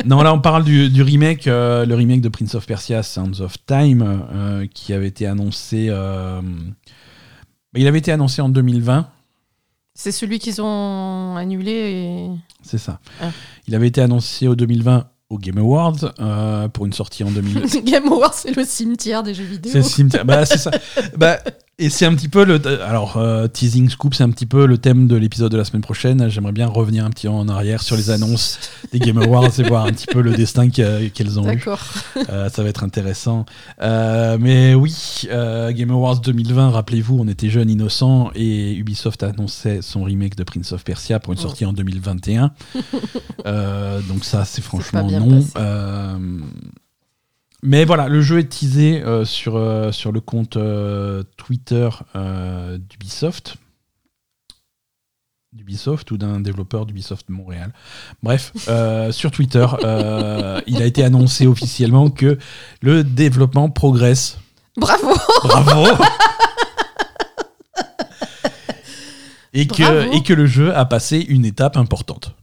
non, 0.05 0.21
là, 0.23 0.33
on 0.33 0.39
parle 0.39 0.63
du, 0.63 0.89
du 0.89 1.03
remake, 1.03 1.45
euh, 1.47 1.85
le 1.85 1.93
remake 1.93 2.21
de 2.21 2.29
Prince 2.29 2.55
of 2.55 2.65
Persia, 2.65 3.03
Sounds 3.03 3.41
of 3.41 3.57
Time, 3.65 4.67
qui 4.73 4.93
avait 4.93 5.07
été 5.07 5.27
annoncé. 5.27 5.91
il 7.75 7.87
avait 7.87 7.99
été 7.99 8.11
annoncé 8.11 8.41
en 8.41 8.49
2020. 8.49 9.07
C'est 9.93 10.13
celui 10.13 10.39
qu'ils 10.39 10.61
ont 10.61 11.35
annulé 11.35 11.71
et... 11.71 12.29
C'est 12.61 12.77
ça. 12.77 13.01
Ah. 13.21 13.31
Il 13.67 13.75
avait 13.75 13.87
été 13.87 14.01
annoncé 14.01 14.47
au 14.47 14.55
2020 14.55 15.09
au 15.29 15.37
Game 15.37 15.59
Awards 15.59 16.13
euh, 16.19 16.67
pour 16.69 16.85
une 16.85 16.93
sortie 16.93 17.23
en 17.23 17.31
2000. 17.31 17.83
Game 17.83 18.07
Awards, 18.07 18.33
c'est 18.33 18.55
le 18.55 18.63
cimetière 18.65 19.23
des 19.23 19.33
jeux 19.33 19.43
vidéo. 19.43 19.71
C'est 19.71 19.79
le 19.79 19.83
cimetière. 19.83 20.25
bah, 20.25 20.45
c'est 20.45 20.57
ça. 20.57 20.71
bah, 21.17 21.39
et 21.79 21.89
c'est 21.89 22.05
un 22.05 22.13
petit 22.13 22.27
peu 22.27 22.43
le. 22.43 22.61
Alors, 22.83 23.15
euh, 23.15 23.47
Teasing 23.47 23.89
Scoop, 23.89 24.13
c'est 24.13 24.23
un 24.23 24.29
petit 24.29 24.45
peu 24.45 24.65
le 24.65 24.77
thème 24.77 25.07
de 25.07 25.15
l'épisode 25.15 25.49
de 25.51 25.57
la 25.57 25.63
semaine 25.63 25.81
prochaine. 25.81 26.29
J'aimerais 26.29 26.51
bien 26.51 26.67
revenir 26.67 27.05
un 27.05 27.09
petit 27.09 27.27
peu 27.27 27.33
en 27.33 27.47
arrière 27.47 27.81
sur 27.81 27.95
les 27.95 28.09
annonces 28.09 28.59
des 28.91 28.99
Game 28.99 29.17
Awards 29.17 29.57
et 29.57 29.63
voir 29.63 29.85
un 29.85 29.91
petit 29.91 30.05
peu 30.05 30.21
le 30.21 30.31
destin 30.35 30.69
qu'elles 30.69 31.39
ont 31.39 31.43
eu. 31.43 31.55
D'accord. 31.55 31.81
Euh, 32.29 32.49
ça 32.49 32.63
va 32.63 32.69
être 32.69 32.83
intéressant. 32.83 33.45
Euh, 33.81 34.37
mais 34.39 34.75
oui, 34.75 35.25
Game 35.29 35.91
Awards 35.91 36.19
2020, 36.19 36.71
rappelez-vous, 36.71 37.17
on 37.17 37.27
était 37.29 37.49
jeunes, 37.49 37.69
innocents 37.69 38.31
et 38.35 38.75
Ubisoft 38.75 39.23
annonçait 39.23 39.81
son 39.81 40.03
remake 40.03 40.35
de 40.35 40.43
Prince 40.43 40.73
of 40.73 40.83
Persia 40.83 41.19
pour 41.19 41.31
une 41.31 41.39
sortie 41.39 41.65
en 41.65 41.71
2021. 41.71 42.51
donc, 43.45 44.25
ça, 44.25 44.43
c'est 44.43 44.61
franchement 44.61 45.09
non. 45.09 45.45
Mais 47.61 47.83
voilà, 47.83 48.07
le 48.07 48.21
jeu 48.21 48.39
est 48.39 48.49
teasé 48.49 49.03
euh, 49.03 49.25
sur, 49.25 49.57
euh, 49.57 49.91
sur 49.91 50.11
le 50.11 50.21
compte 50.21 50.57
euh, 50.57 51.23
Twitter 51.37 51.89
d'Ubisoft. 52.15 53.57
D'Ubisoft 55.51 56.11
ou 56.11 56.17
d'un 56.17 56.39
développeur 56.39 56.85
d'Ubisoft 56.85 57.27
Montréal. 57.29 57.73
Bref, 58.23 58.53
sur 59.11 59.31
Twitter, 59.31 59.65
il 60.67 60.81
a 60.81 60.85
été 60.85 61.03
annoncé 61.03 61.47
officiellement 61.47 62.09
que 62.09 62.37
le 62.81 63.03
développement 63.03 63.69
progresse. 63.69 64.37
Bravo 64.77 65.13
Bravo 65.43 65.87
et, 69.53 69.67
que, 69.67 70.15
et 70.15 70.23
que 70.23 70.33
le 70.33 70.45
jeu 70.45 70.73
a 70.73 70.85
passé 70.85 71.17
une 71.17 71.45
étape 71.45 71.75
importante. 71.75 72.35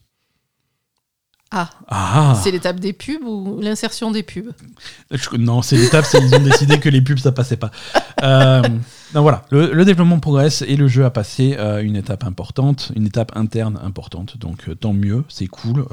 Ah. 1.51 1.70
ah. 1.88 2.40
C'est 2.42 2.51
l'étape 2.51 2.80
des 2.80 2.92
pubs 2.92 3.22
ou 3.22 3.61
l'insertion 3.61 4.11
des 4.11 4.22
pubs 4.22 4.53
Non, 5.38 5.62
c'est 5.62 5.76
l'étape, 5.76 6.05
c'est 6.05 6.18
ils 6.20 6.34
ont 6.34 6.40
décidé 6.40 6.80
que 6.80 6.88
les 6.88 7.01
pubs, 7.01 7.18
ça 7.18 7.32
passait 7.32 7.57
pas. 7.57 7.70
Euh, 8.22 8.62
voilà, 9.14 9.44
le, 9.51 9.84
développement 9.84 10.18
progresse 10.18 10.62
et 10.62 10.76
le 10.76 10.88
jeu 10.88 11.05
a 11.05 11.11
passé 11.11 11.55
euh, 11.59 11.82
une 11.82 11.97
étape 11.97 12.24
importante, 12.24 12.90
une 12.97 13.07
étape 13.07 13.32
interne 13.36 13.78
importante. 13.82 14.38
Donc 14.38 14.68
euh, 14.68 14.74
tant 14.74 14.92
mieux, 14.92 15.24
c'est 15.28 15.47
cool. 15.47 15.86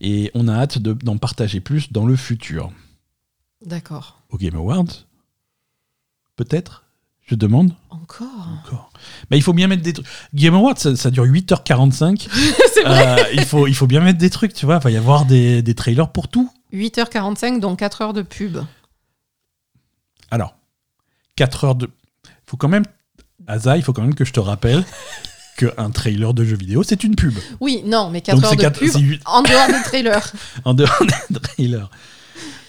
et 0.00 0.30
on 0.34 0.48
a 0.48 0.54
hâte 0.54 0.78
d'en 0.78 1.18
partager 1.18 1.60
plus 1.60 1.92
dans 1.92 2.06
le 2.06 2.16
futur. 2.16 2.72
D'accord. 3.64 4.20
Au 4.30 4.38
Game 4.38 4.56
Awards? 4.56 5.06
Peut-être? 6.36 6.84
Je 7.26 7.34
demande. 7.34 7.72
Encore 7.90 8.48
Encore. 8.60 8.90
Mais 9.30 9.38
il 9.38 9.42
faut 9.42 9.52
bien 9.52 9.68
mettre 9.68 9.82
des 9.82 9.92
trucs. 9.92 10.06
Game 10.34 10.54
Awards, 10.54 10.78
ça, 10.78 11.10
dure 11.10 11.24
8h45. 11.24 12.28
C'est 12.74 12.82
vrai. 12.82 13.20
Euh, 13.20 13.24
il, 13.34 13.44
faut, 13.44 13.66
il 13.66 13.74
faut 13.74 13.86
bien 13.86 14.00
mettre 14.00 14.18
des 14.18 14.30
trucs, 14.30 14.54
tu 14.54 14.66
vois. 14.66 14.76
Il 14.76 14.84
va 14.84 14.90
y 14.90 14.96
avoir 14.96 15.24
des, 15.24 15.62
des 15.62 15.74
trailers 15.74 16.10
pour 16.10 16.28
tout. 16.28 16.50
8h45, 16.72 17.60
donc 17.60 17.78
4 17.78 18.02
heures 18.02 18.12
de 18.12 18.22
pub. 18.22 18.58
Alors, 20.30 20.56
4 21.36 21.64
heures 21.64 21.74
de. 21.74 21.90
Il 22.26 22.30
faut 22.50 22.56
quand 22.56 22.68
même. 22.68 22.84
Asa, 23.46 23.76
il 23.76 23.82
faut 23.82 23.92
quand 23.92 24.02
même 24.02 24.14
que 24.14 24.24
je 24.24 24.32
te 24.32 24.40
rappelle 24.40 24.84
qu'un 25.58 25.90
trailer 25.90 26.32
de 26.34 26.44
jeu 26.44 26.56
vidéo, 26.56 26.82
c'est 26.82 27.04
une 27.04 27.16
pub. 27.16 27.34
Oui, 27.60 27.82
non, 27.84 28.10
mais 28.10 28.20
4 28.20 28.44
heures 28.44 28.56
de 28.56 28.68
pub 28.68 29.18
en 29.26 29.42
dehors 29.42 29.66
des 29.68 29.82
trailers. 29.84 30.32
en 30.64 30.74
dehors 30.74 31.02
des 31.30 31.40
trailers. 31.40 31.90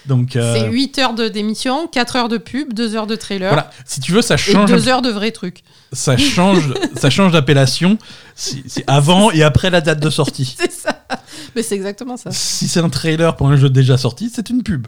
Donc, 0.06 0.36
euh, 0.36 0.56
C'est 0.56 0.70
8 0.70 1.00
heures 1.00 1.14
d'émission, 1.14 1.88
4 1.88 2.16
heures 2.16 2.30
de 2.30 2.38
pub, 2.38 2.74
2 2.74 2.96
heures 2.96 3.08
de 3.08 3.16
trailer. 3.16 3.50
Voilà, 3.50 3.70
si 3.86 4.00
tu 4.00 4.12
veux, 4.12 4.22
ça 4.22 4.38
change. 4.38 4.70
Et 4.70 4.76
2 4.76 4.90
heures 4.90 5.02
de 5.02 5.10
vrais 5.10 5.32
trucs. 5.32 5.64
Ça 5.92 6.18
change, 6.18 6.74
ça 6.96 7.10
change 7.10 7.32
d'appellation. 7.32 7.98
C'est 8.36 8.84
avant 8.88 9.32
et 9.32 9.44
après 9.44 9.70
la 9.70 9.82
date 9.82 10.00
de 10.00 10.10
sortie. 10.10 10.56
c'est 10.60 10.72
ça. 10.72 11.04
Mais 11.56 11.64
c'est 11.64 11.76
exactement 11.76 12.18
ça. 12.18 12.32
Si 12.32 12.68
c'est 12.68 12.80
un 12.80 12.90
trailer 12.90 13.36
pour 13.36 13.48
un 13.48 13.56
jeu 13.56 13.70
déjà 13.70 13.98
sorti, 13.98 14.32
c'est 14.34 14.50
une 14.50 14.64
pub. 14.64 14.88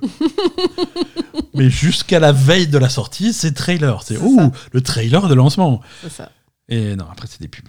Mais 1.54 1.70
jusqu'à 1.70 2.20
la 2.20 2.32
veille 2.32 2.68
de 2.68 2.78
la 2.78 2.90
sortie, 2.90 3.32
c'est 3.32 3.54
trailer. 3.54 4.04
C'est 4.04 4.18
ouh, 4.18 4.52
le 4.72 4.82
trailer 4.82 5.28
de 5.28 5.34
lancement. 5.34 5.82
C'est 6.02 6.12
ça. 6.12 6.32
Et 6.68 6.96
non, 6.96 7.06
après, 7.12 7.28
c'est 7.30 7.40
des 7.40 7.48
pubs. 7.48 7.68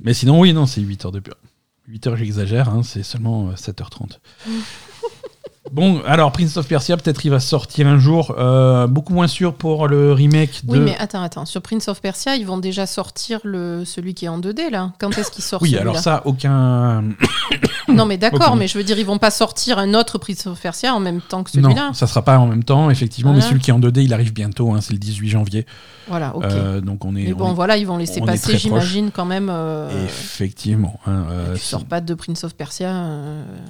Mais 0.00 0.14
sinon, 0.14 0.40
oui, 0.40 0.52
non, 0.52 0.66
c'est 0.66 0.80
8 0.80 1.06
heures 1.06 1.12
de 1.12 1.20
pub. 1.20 1.34
8 1.88 2.06
heures, 2.06 2.16
j'exagère, 2.16 2.68
hein, 2.68 2.82
c'est 2.84 3.02
seulement 3.02 3.50
7h30. 3.52 4.18
Bon, 5.72 6.00
alors 6.06 6.32
Prince 6.32 6.56
of 6.56 6.66
Persia, 6.66 6.96
peut-être 6.96 7.24
il 7.24 7.30
va 7.30 7.40
sortir 7.40 7.86
un 7.86 7.98
jour, 7.98 8.34
euh, 8.38 8.86
beaucoup 8.86 9.12
moins 9.12 9.26
sûr 9.26 9.54
pour 9.54 9.88
le 9.88 10.12
remake 10.12 10.64
de. 10.64 10.72
Oui, 10.72 10.80
mais 10.80 10.96
attends, 10.98 11.22
attends. 11.22 11.44
Sur 11.44 11.62
Prince 11.62 11.88
of 11.88 12.00
Persia, 12.00 12.36
ils 12.36 12.46
vont 12.46 12.58
déjà 12.58 12.86
sortir 12.86 13.40
le 13.44 13.84
celui 13.84 14.14
qui 14.14 14.24
est 14.24 14.28
en 14.28 14.40
2D 14.40 14.70
là. 14.70 14.92
Quand 14.98 15.16
est-ce 15.18 15.30
qu'il 15.30 15.44
sort 15.44 15.62
Oui, 15.62 15.76
alors 15.76 15.98
ça, 15.98 16.22
aucun. 16.24 17.04
non, 17.88 18.06
mais 18.06 18.18
d'accord, 18.18 18.56
mais 18.56 18.68
je 18.68 18.78
veux 18.78 18.84
dire, 18.84 18.98
ils 18.98 19.06
vont 19.06 19.18
pas 19.18 19.30
sortir 19.30 19.78
un 19.78 19.94
autre 19.94 20.18
Prince 20.18 20.46
of 20.46 20.60
Persia 20.60 20.94
en 20.94 21.00
même 21.00 21.20
temps 21.20 21.42
que 21.42 21.50
celui-là. 21.50 21.88
Non, 21.88 21.92
ça 21.92 22.06
sera 22.06 22.22
pas 22.22 22.38
en 22.38 22.46
même 22.46 22.64
temps, 22.64 22.90
effectivement, 22.90 23.32
mais 23.32 23.40
celui 23.40 23.60
qui 23.60 23.70
est 23.70 23.74
en 23.74 23.80
2D, 23.80 24.02
il 24.02 24.14
arrive 24.14 24.32
bientôt, 24.32 24.72
hein, 24.72 24.80
c'est 24.80 24.92
le 24.92 24.98
18 24.98 25.28
janvier. 25.28 25.66
Voilà, 26.08 26.34
ok. 26.34 26.44
Euh, 26.44 26.80
donc 26.80 27.04
on 27.04 27.14
est. 27.16 27.24
Mais 27.24 27.34
bon, 27.34 27.52
voilà, 27.52 27.76
ils 27.76 27.86
vont 27.86 27.98
laisser 27.98 28.20
passer, 28.20 28.56
j'imagine, 28.56 29.10
quand 29.10 29.26
même. 29.26 29.48
Euh, 29.50 30.04
effectivement. 30.04 30.98
Hein, 31.06 31.24
tu 31.54 31.60
sors 31.60 31.84
pas 31.84 32.00
de 32.00 32.14
Prince 32.14 32.44
of 32.44 32.54
Persia. 32.54 33.04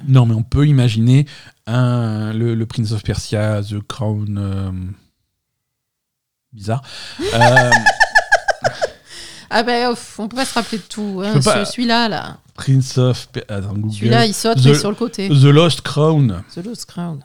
Non, 0.07 0.25
mais 0.25 0.33
on 0.33 0.43
peut 0.43 0.67
imaginer 0.67 1.25
le, 1.69 2.63
Prince 2.65 2.91
of 2.91 3.03
Persia, 3.03 3.61
The 3.61 3.79
Crown. 3.87 4.37
Euh, 4.37 4.71
bizarre. 6.53 6.81
Euh, 7.33 7.71
ah 9.51 9.63
ben, 9.63 9.95
on 10.19 10.27
peut 10.27 10.35
pas 10.35 10.45
se 10.45 10.53
rappeler 10.53 10.77
de 10.77 10.83
tout. 10.83 11.23
Hein, 11.25 11.41
celui-là, 11.41 12.07
là. 12.07 12.37
Prince 12.53 12.97
of. 12.97 13.29
Celui-là, 13.33 14.25
il 14.25 14.33
saute, 14.33 14.63
mais 14.63 14.75
sur 14.75 14.89
le 14.89 14.95
côté. 14.95 15.27
The 15.27 15.45
Lost 15.45 15.81
Crown. 15.81 16.43
The 16.53 16.63
Lost 16.63 16.85
Crown. 16.85 17.21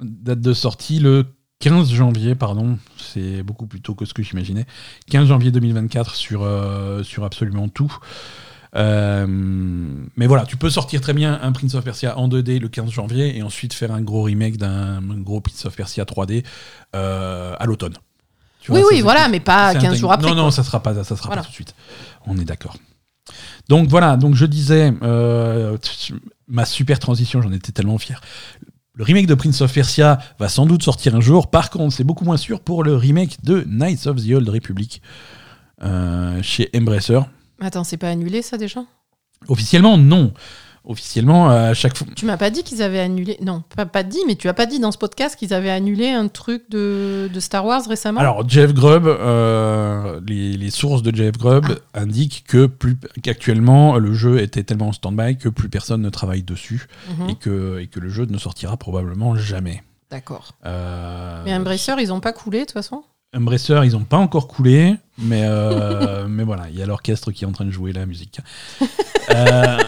Date 0.00 0.40
de 0.40 0.54
sortie 0.54 1.00
le 1.00 1.26
15 1.60 1.92
janvier, 1.92 2.34
pardon. 2.34 2.78
C'est 2.96 3.42
beaucoup 3.42 3.66
plus 3.66 3.82
tôt 3.82 3.94
que 3.94 4.06
ce 4.06 4.14
que 4.14 4.22
j'imaginais. 4.22 4.66
15 5.10 5.28
janvier 5.28 5.50
2024 5.50 6.14
sur, 6.14 6.42
euh, 6.42 7.02
sur 7.02 7.24
absolument 7.24 7.68
tout. 7.68 7.94
Euh, 8.76 9.26
mais 10.16 10.26
voilà, 10.26 10.44
tu 10.46 10.56
peux 10.56 10.70
sortir 10.70 11.00
très 11.00 11.12
bien 11.12 11.38
un 11.42 11.52
Prince 11.52 11.74
of 11.74 11.84
Persia 11.84 12.16
en 12.18 12.28
2D 12.28 12.60
le 12.60 12.68
15 12.68 12.90
janvier 12.90 13.36
et 13.36 13.42
ensuite 13.42 13.74
faire 13.74 13.92
un 13.92 14.00
gros 14.00 14.22
remake 14.22 14.56
d'un 14.56 15.00
gros 15.18 15.40
Prince 15.40 15.64
of 15.66 15.74
Persia 15.74 16.04
3D 16.04 16.44
euh, 16.94 17.54
à 17.58 17.66
l'automne. 17.66 17.94
Oui, 18.68 18.82
oui, 18.88 19.00
voilà, 19.00 19.28
mais 19.28 19.40
pas 19.40 19.74
15 19.74 19.98
jours 19.98 20.12
après. 20.12 20.28
Non, 20.28 20.36
non, 20.36 20.50
ça 20.50 20.62
sera 20.62 20.82
pas, 20.82 20.94
ça 21.02 21.16
sera 21.16 21.30
pas 21.30 21.42
tout 21.42 21.48
de 21.48 21.54
suite. 21.54 21.74
On 22.26 22.38
est 22.38 22.44
d'accord. 22.44 22.76
Donc 23.68 23.88
voilà, 23.88 24.16
donc 24.16 24.34
je 24.34 24.44
disais, 24.44 24.92
euh, 25.02 25.76
ma 26.46 26.64
super 26.64 26.98
transition, 26.98 27.40
j'en 27.42 27.52
étais 27.52 27.72
tellement 27.72 27.98
fier. 27.98 28.20
Le 28.94 29.04
remake 29.04 29.26
de 29.26 29.34
Prince 29.34 29.60
of 29.62 29.72
Persia 29.72 30.18
va 30.38 30.48
sans 30.48 30.66
doute 30.66 30.82
sortir 30.82 31.14
un 31.14 31.20
jour. 31.20 31.50
Par 31.50 31.70
contre, 31.70 31.94
c'est 31.94 32.04
beaucoup 32.04 32.24
moins 32.24 32.36
sûr 32.36 32.60
pour 32.60 32.84
le 32.84 32.96
remake 32.96 33.42
de 33.42 33.64
Knights 33.66 34.06
of 34.06 34.16
the 34.16 34.32
Old 34.32 34.48
Republic 34.48 35.00
chez 36.42 36.68
Embracer. 36.76 37.20
Attends, 37.60 37.84
c'est 37.84 37.96
pas 37.96 38.08
annulé 38.08 38.42
ça 38.42 38.56
déjà? 38.56 38.84
Officiellement, 39.48 39.98
non. 39.98 40.32
Officiellement, 40.84 41.50
à 41.50 41.74
chaque 41.74 41.94
fois. 41.96 42.06
Tu 42.16 42.24
m'as 42.24 42.38
pas 42.38 42.48
dit 42.48 42.62
qu'ils 42.62 42.80
avaient 42.80 43.00
annulé. 43.00 43.36
Non, 43.42 43.62
pas, 43.76 43.84
pas 43.84 44.02
dit, 44.02 44.18
mais 44.26 44.34
tu 44.34 44.48
as 44.48 44.54
pas 44.54 44.64
dit 44.64 44.80
dans 44.80 44.92
ce 44.92 44.96
podcast 44.96 45.36
qu'ils 45.36 45.52
avaient 45.52 45.70
annulé 45.70 46.08
un 46.08 46.28
truc 46.28 46.70
de, 46.70 47.28
Star 47.38 47.66
Wars 47.66 47.82
récemment? 47.86 48.18
Alors, 48.18 48.48
Jeff 48.48 48.72
Grubb, 48.72 49.06
euh, 49.06 50.20
les, 50.26 50.70
sources 50.70 51.02
de 51.02 51.14
Jeff 51.14 51.36
Grubb 51.36 51.66
ah. 51.68 52.00
indiquent 52.00 52.44
que 52.48 52.64
plus 52.64 52.96
qu'actuellement 53.22 53.98
le 53.98 54.14
jeu 54.14 54.40
était 54.40 54.62
tellement 54.62 54.88
en 54.88 54.92
stand-by 54.92 55.36
que 55.36 55.50
plus 55.50 55.68
personne 55.68 56.00
ne 56.00 56.10
travaille 56.10 56.42
dessus 56.42 56.86
mhm. 57.10 57.28
et, 57.28 57.34
que, 57.34 57.78
et 57.80 57.86
que 57.86 58.00
le 58.00 58.08
jeu 58.08 58.24
ne 58.24 58.38
sortira 58.38 58.78
probablement 58.78 59.36
jamais. 59.36 59.82
D'accord. 60.10 60.52
Euh, 60.64 61.42
mais 61.44 61.54
Embracer, 61.54 61.94
ils 62.00 62.12
ont 62.12 62.20
pas 62.20 62.32
coulé 62.32 62.60
de 62.60 62.64
toute 62.64 62.72
façon? 62.72 63.04
Embracer, 63.32 63.80
ils 63.84 63.92
n'ont 63.92 64.04
pas 64.04 64.16
encore 64.16 64.48
coulé, 64.48 64.96
mais, 65.18 65.42
euh, 65.44 66.26
mais 66.28 66.42
voilà, 66.42 66.68
il 66.68 66.78
y 66.78 66.82
a 66.82 66.86
l'orchestre 66.86 67.30
qui 67.30 67.44
est 67.44 67.46
en 67.46 67.52
train 67.52 67.64
de 67.64 67.70
jouer 67.70 67.92
la 67.92 68.06
musique. 68.06 68.40
Euh, 69.30 69.78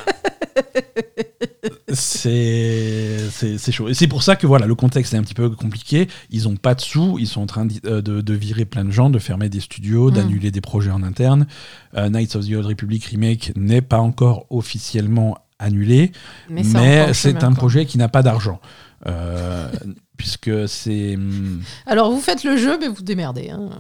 c'est 1.93 3.73
chaud. 3.73 3.89
Et 3.89 3.95
c'est 3.95 4.07
pour 4.07 4.23
ça 4.23 4.37
que 4.37 4.47
voilà, 4.47 4.67
le 4.67 4.77
contexte 4.77 5.15
est 5.15 5.17
un 5.17 5.23
petit 5.23 5.35
peu 5.35 5.51
compliqué. 5.51 6.07
Ils 6.31 6.45
n'ont 6.45 6.55
pas 6.55 6.77
de 6.77 6.81
sous, 6.81 7.19
ils 7.19 7.27
sont 7.27 7.41
en 7.41 7.47
train 7.47 7.67
euh, 7.85 8.01
de, 8.01 8.21
de, 8.21 8.35
virer 8.35 8.65
plein 8.65 8.85
de 8.85 8.93
gens, 8.93 9.11
de 9.11 9.19
fermer 9.19 9.49
des 9.49 9.59
studios, 9.59 10.11
mm. 10.11 10.15
d'annuler 10.15 10.51
des 10.53 10.61
projets 10.61 10.93
en 10.93 11.03
interne. 11.03 11.47
Knights 11.95 12.37
of 12.37 12.47
the 12.47 12.53
Old 12.53 12.67
Republic 12.67 13.05
Remake 13.07 13.53
n'est 13.57 13.83
pas 13.83 13.99
encore 13.99 14.47
officiellement 14.51 15.37
annulé, 15.59 16.13
mais, 16.49 16.63
c'est 17.13 17.43
un 17.43 17.53
projet 17.53 17.87
qui 17.87 17.99
n'a 17.99 18.09
pas 18.09 18.23
d'argent. 18.23 18.61
Euh, 19.07 19.69
puisque 20.17 20.69
c'est. 20.69 21.17
Hmm, 21.17 21.61
Alors 21.87 22.11
vous 22.11 22.21
faites 22.21 22.45
le 22.45 22.57
jeu, 22.57 22.79
mais 22.79 22.89
vous 22.89 23.03
démerdez. 23.03 23.51
Hein. 23.51 23.71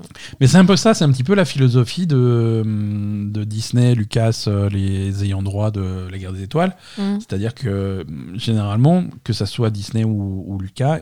Mais 0.41 0.47
c'est 0.47 0.59
un 0.59 0.64
peu 0.64 0.76
ça, 0.76 0.95
c'est 0.95 1.05
un 1.05 1.12
petit 1.12 1.24
peu 1.24 1.35
la 1.35 1.45
philosophie 1.45 2.07
de, 2.07 2.62
hmm, 2.64 3.33
de 3.33 3.45
Disney, 3.45 3.95
Lucas, 3.95 4.45
euh, 4.47 4.68
les 4.68 5.24
ayants 5.24 5.43
droit 5.43 5.70
de 5.70 6.09
la 6.11 6.18
guerre 6.18 6.33
des 6.33 6.43
étoiles. 6.43 6.76
Mmh. 6.99 7.18
C'est-à-dire 7.20 7.55
que 7.55 8.05
hmm, 8.07 8.39
généralement, 8.39 9.05
que 9.24 9.33
ça 9.33 9.47
soit 9.47 9.70
Disney 9.70 10.05
ou, 10.05 10.45
ou 10.47 10.59
Lucas, 10.59 11.01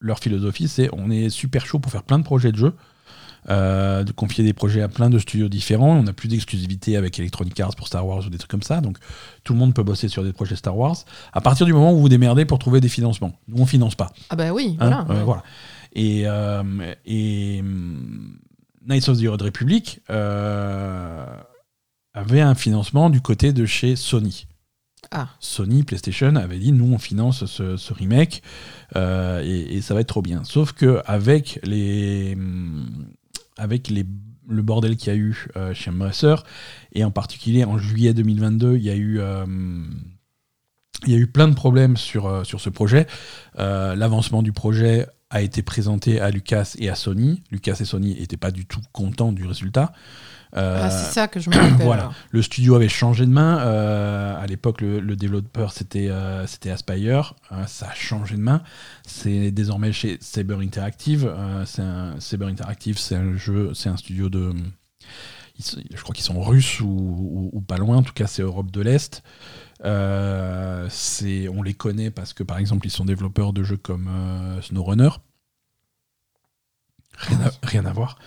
leur 0.00 0.18
philosophie, 0.18 0.68
c'est 0.68 0.88
on 0.92 1.10
est 1.10 1.28
super 1.30 1.64
chaud 1.64 1.78
pour 1.78 1.92
faire 1.92 2.02
plein 2.02 2.18
de 2.18 2.24
projets 2.24 2.52
de 2.52 2.56
jeux. 2.56 2.74
Euh, 3.50 4.04
de 4.04 4.12
confier 4.12 4.44
des 4.44 4.52
projets 4.52 4.82
à 4.82 4.88
plein 4.88 5.10
de 5.10 5.18
studios 5.18 5.48
différents. 5.48 5.98
On 5.98 6.04
n'a 6.04 6.12
plus 6.12 6.28
d'exclusivité 6.28 6.96
avec 6.96 7.18
Electronic 7.18 7.58
Arts 7.58 7.74
pour 7.74 7.88
Star 7.88 8.06
Wars 8.06 8.24
ou 8.24 8.30
des 8.30 8.38
trucs 8.38 8.50
comme 8.50 8.62
ça. 8.62 8.80
Donc 8.80 8.98
tout 9.42 9.52
le 9.52 9.58
monde 9.58 9.74
peut 9.74 9.82
bosser 9.82 10.06
sur 10.06 10.22
des 10.22 10.32
projets 10.32 10.54
Star 10.54 10.76
Wars. 10.76 10.96
À 11.32 11.40
partir 11.40 11.66
du 11.66 11.72
moment 11.72 11.92
où 11.92 11.96
vous 11.96 12.02
vous 12.02 12.08
démerdez 12.08 12.44
pour 12.44 12.60
trouver 12.60 12.80
des 12.80 12.88
financements. 12.88 13.32
Nous, 13.48 13.60
on 13.60 13.66
finance 13.66 13.96
pas. 13.96 14.12
Ah 14.30 14.36
bah 14.36 14.52
oui, 14.52 14.76
hein, 14.78 15.04
voilà. 15.06 15.24
voilà. 15.24 15.42
Et, 15.92 16.22
euh, 16.26 16.94
et 17.04 17.62
Knights 18.86 19.08
of 19.08 19.20
the 19.20 19.26
Old 19.26 19.42
Republic 19.42 20.00
euh, 20.08 21.26
avait 22.14 22.42
un 22.42 22.54
financement 22.54 23.10
du 23.10 23.20
côté 23.20 23.52
de 23.52 23.66
chez 23.66 23.96
Sony. 23.96 24.46
Ah. 25.10 25.26
Sony, 25.40 25.82
PlayStation 25.82 26.36
avait 26.36 26.60
dit 26.60 26.70
nous 26.70 26.94
on 26.94 26.98
finance 26.98 27.44
ce, 27.44 27.92
remake 27.92 28.40
et, 28.94 29.76
et, 29.76 29.82
ça 29.82 29.94
va 29.94 30.00
être 30.00 30.06
trop 30.06 30.22
bien. 30.22 30.44
Sauf 30.44 30.72
que 30.72 31.02
avec 31.06 31.58
les 31.64 32.36
avec 33.56 33.90
le 33.90 34.62
bordel 34.62 34.96
qu'il 34.96 35.12
y 35.12 35.16
a 35.16 35.18
eu 35.18 35.48
euh, 35.56 35.74
chez 35.74 35.90
Embracer, 35.90 36.36
et 36.92 37.04
en 37.04 37.10
particulier 37.10 37.64
en 37.64 37.78
juillet 37.78 38.14
2022, 38.14 38.76
il 38.76 38.82
y 38.82 38.90
a 38.90 38.94
eu 38.94 39.20
euh, 39.20 39.44
il 41.06 41.12
y 41.12 41.16
a 41.16 41.18
eu 41.18 41.26
plein 41.26 41.48
de 41.48 41.54
problèmes 41.54 41.96
sur, 41.96 42.26
euh, 42.26 42.44
sur 42.44 42.60
ce 42.60 42.70
projet. 42.70 43.06
L'avancement 43.56 44.42
du 44.42 44.52
projet 44.52 45.06
a 45.30 45.42
été 45.42 45.62
présenté 45.62 46.20
à 46.20 46.30
Lucas 46.30 46.74
et 46.78 46.88
à 46.90 46.94
Sony. 46.94 47.42
Lucas 47.50 47.78
et 47.80 47.84
Sony 47.84 48.14
n'étaient 48.20 48.36
pas 48.36 48.50
du 48.50 48.66
tout 48.66 48.80
contents 48.92 49.32
du 49.32 49.46
résultat. 49.46 49.92
Euh, 50.54 50.80
ah, 50.82 50.90
c'est 50.90 51.12
ça 51.12 51.28
que 51.28 51.40
je 51.40 51.48
me 51.48 51.56
rappelle. 51.56 51.76
voilà. 51.84 52.12
Le 52.30 52.42
studio 52.42 52.74
avait 52.74 52.88
changé 52.88 53.24
de 53.24 53.30
main. 53.30 53.60
Euh, 53.60 54.36
à 54.36 54.46
l'époque, 54.46 54.82
le, 54.82 55.16
développeur, 55.16 55.72
c'était 55.72 56.08
euh, 56.08 56.46
c'était 56.46 56.70
Aspire. 56.70 57.34
ça 57.66 57.88
a 57.88 57.94
changé 57.94 58.36
de 58.36 58.42
main. 58.42 58.62
C'est 59.06 59.50
désormais 59.50 59.92
chez 59.92 60.18
Saber 60.20 60.56
Interactive. 60.60 61.32
c'est 61.64 61.82
Saber 62.18 62.46
Interactive, 62.46 62.98
c'est 62.98 63.16
un 63.16 63.36
jeu, 63.36 63.72
c'est 63.74 63.88
un 63.88 63.96
studio 63.96 64.28
de. 64.28 64.52
Je 65.58 66.02
crois 66.02 66.14
qu'ils 66.14 66.24
sont 66.24 66.40
russes 66.40 66.80
ou, 66.80 67.64
pas 67.66 67.78
loin. 67.78 67.98
En 67.98 68.02
tout 68.02 68.14
cas, 68.14 68.26
c'est 68.26 68.42
Europe 68.42 68.70
de 68.70 68.80
l'Est. 68.82 69.22
on 69.84 71.62
les 71.62 71.74
connaît 71.74 72.10
parce 72.10 72.34
que, 72.34 72.42
par 72.42 72.58
exemple, 72.58 72.86
ils 72.86 72.90
sont 72.90 73.04
développeurs 73.04 73.52
de 73.52 73.62
jeux 73.62 73.76
comme 73.76 74.10
SnowRunner. 74.60 75.10
Rien, 77.16 77.38
rien 77.62 77.86
à 77.86 77.92
voir. 77.92 78.18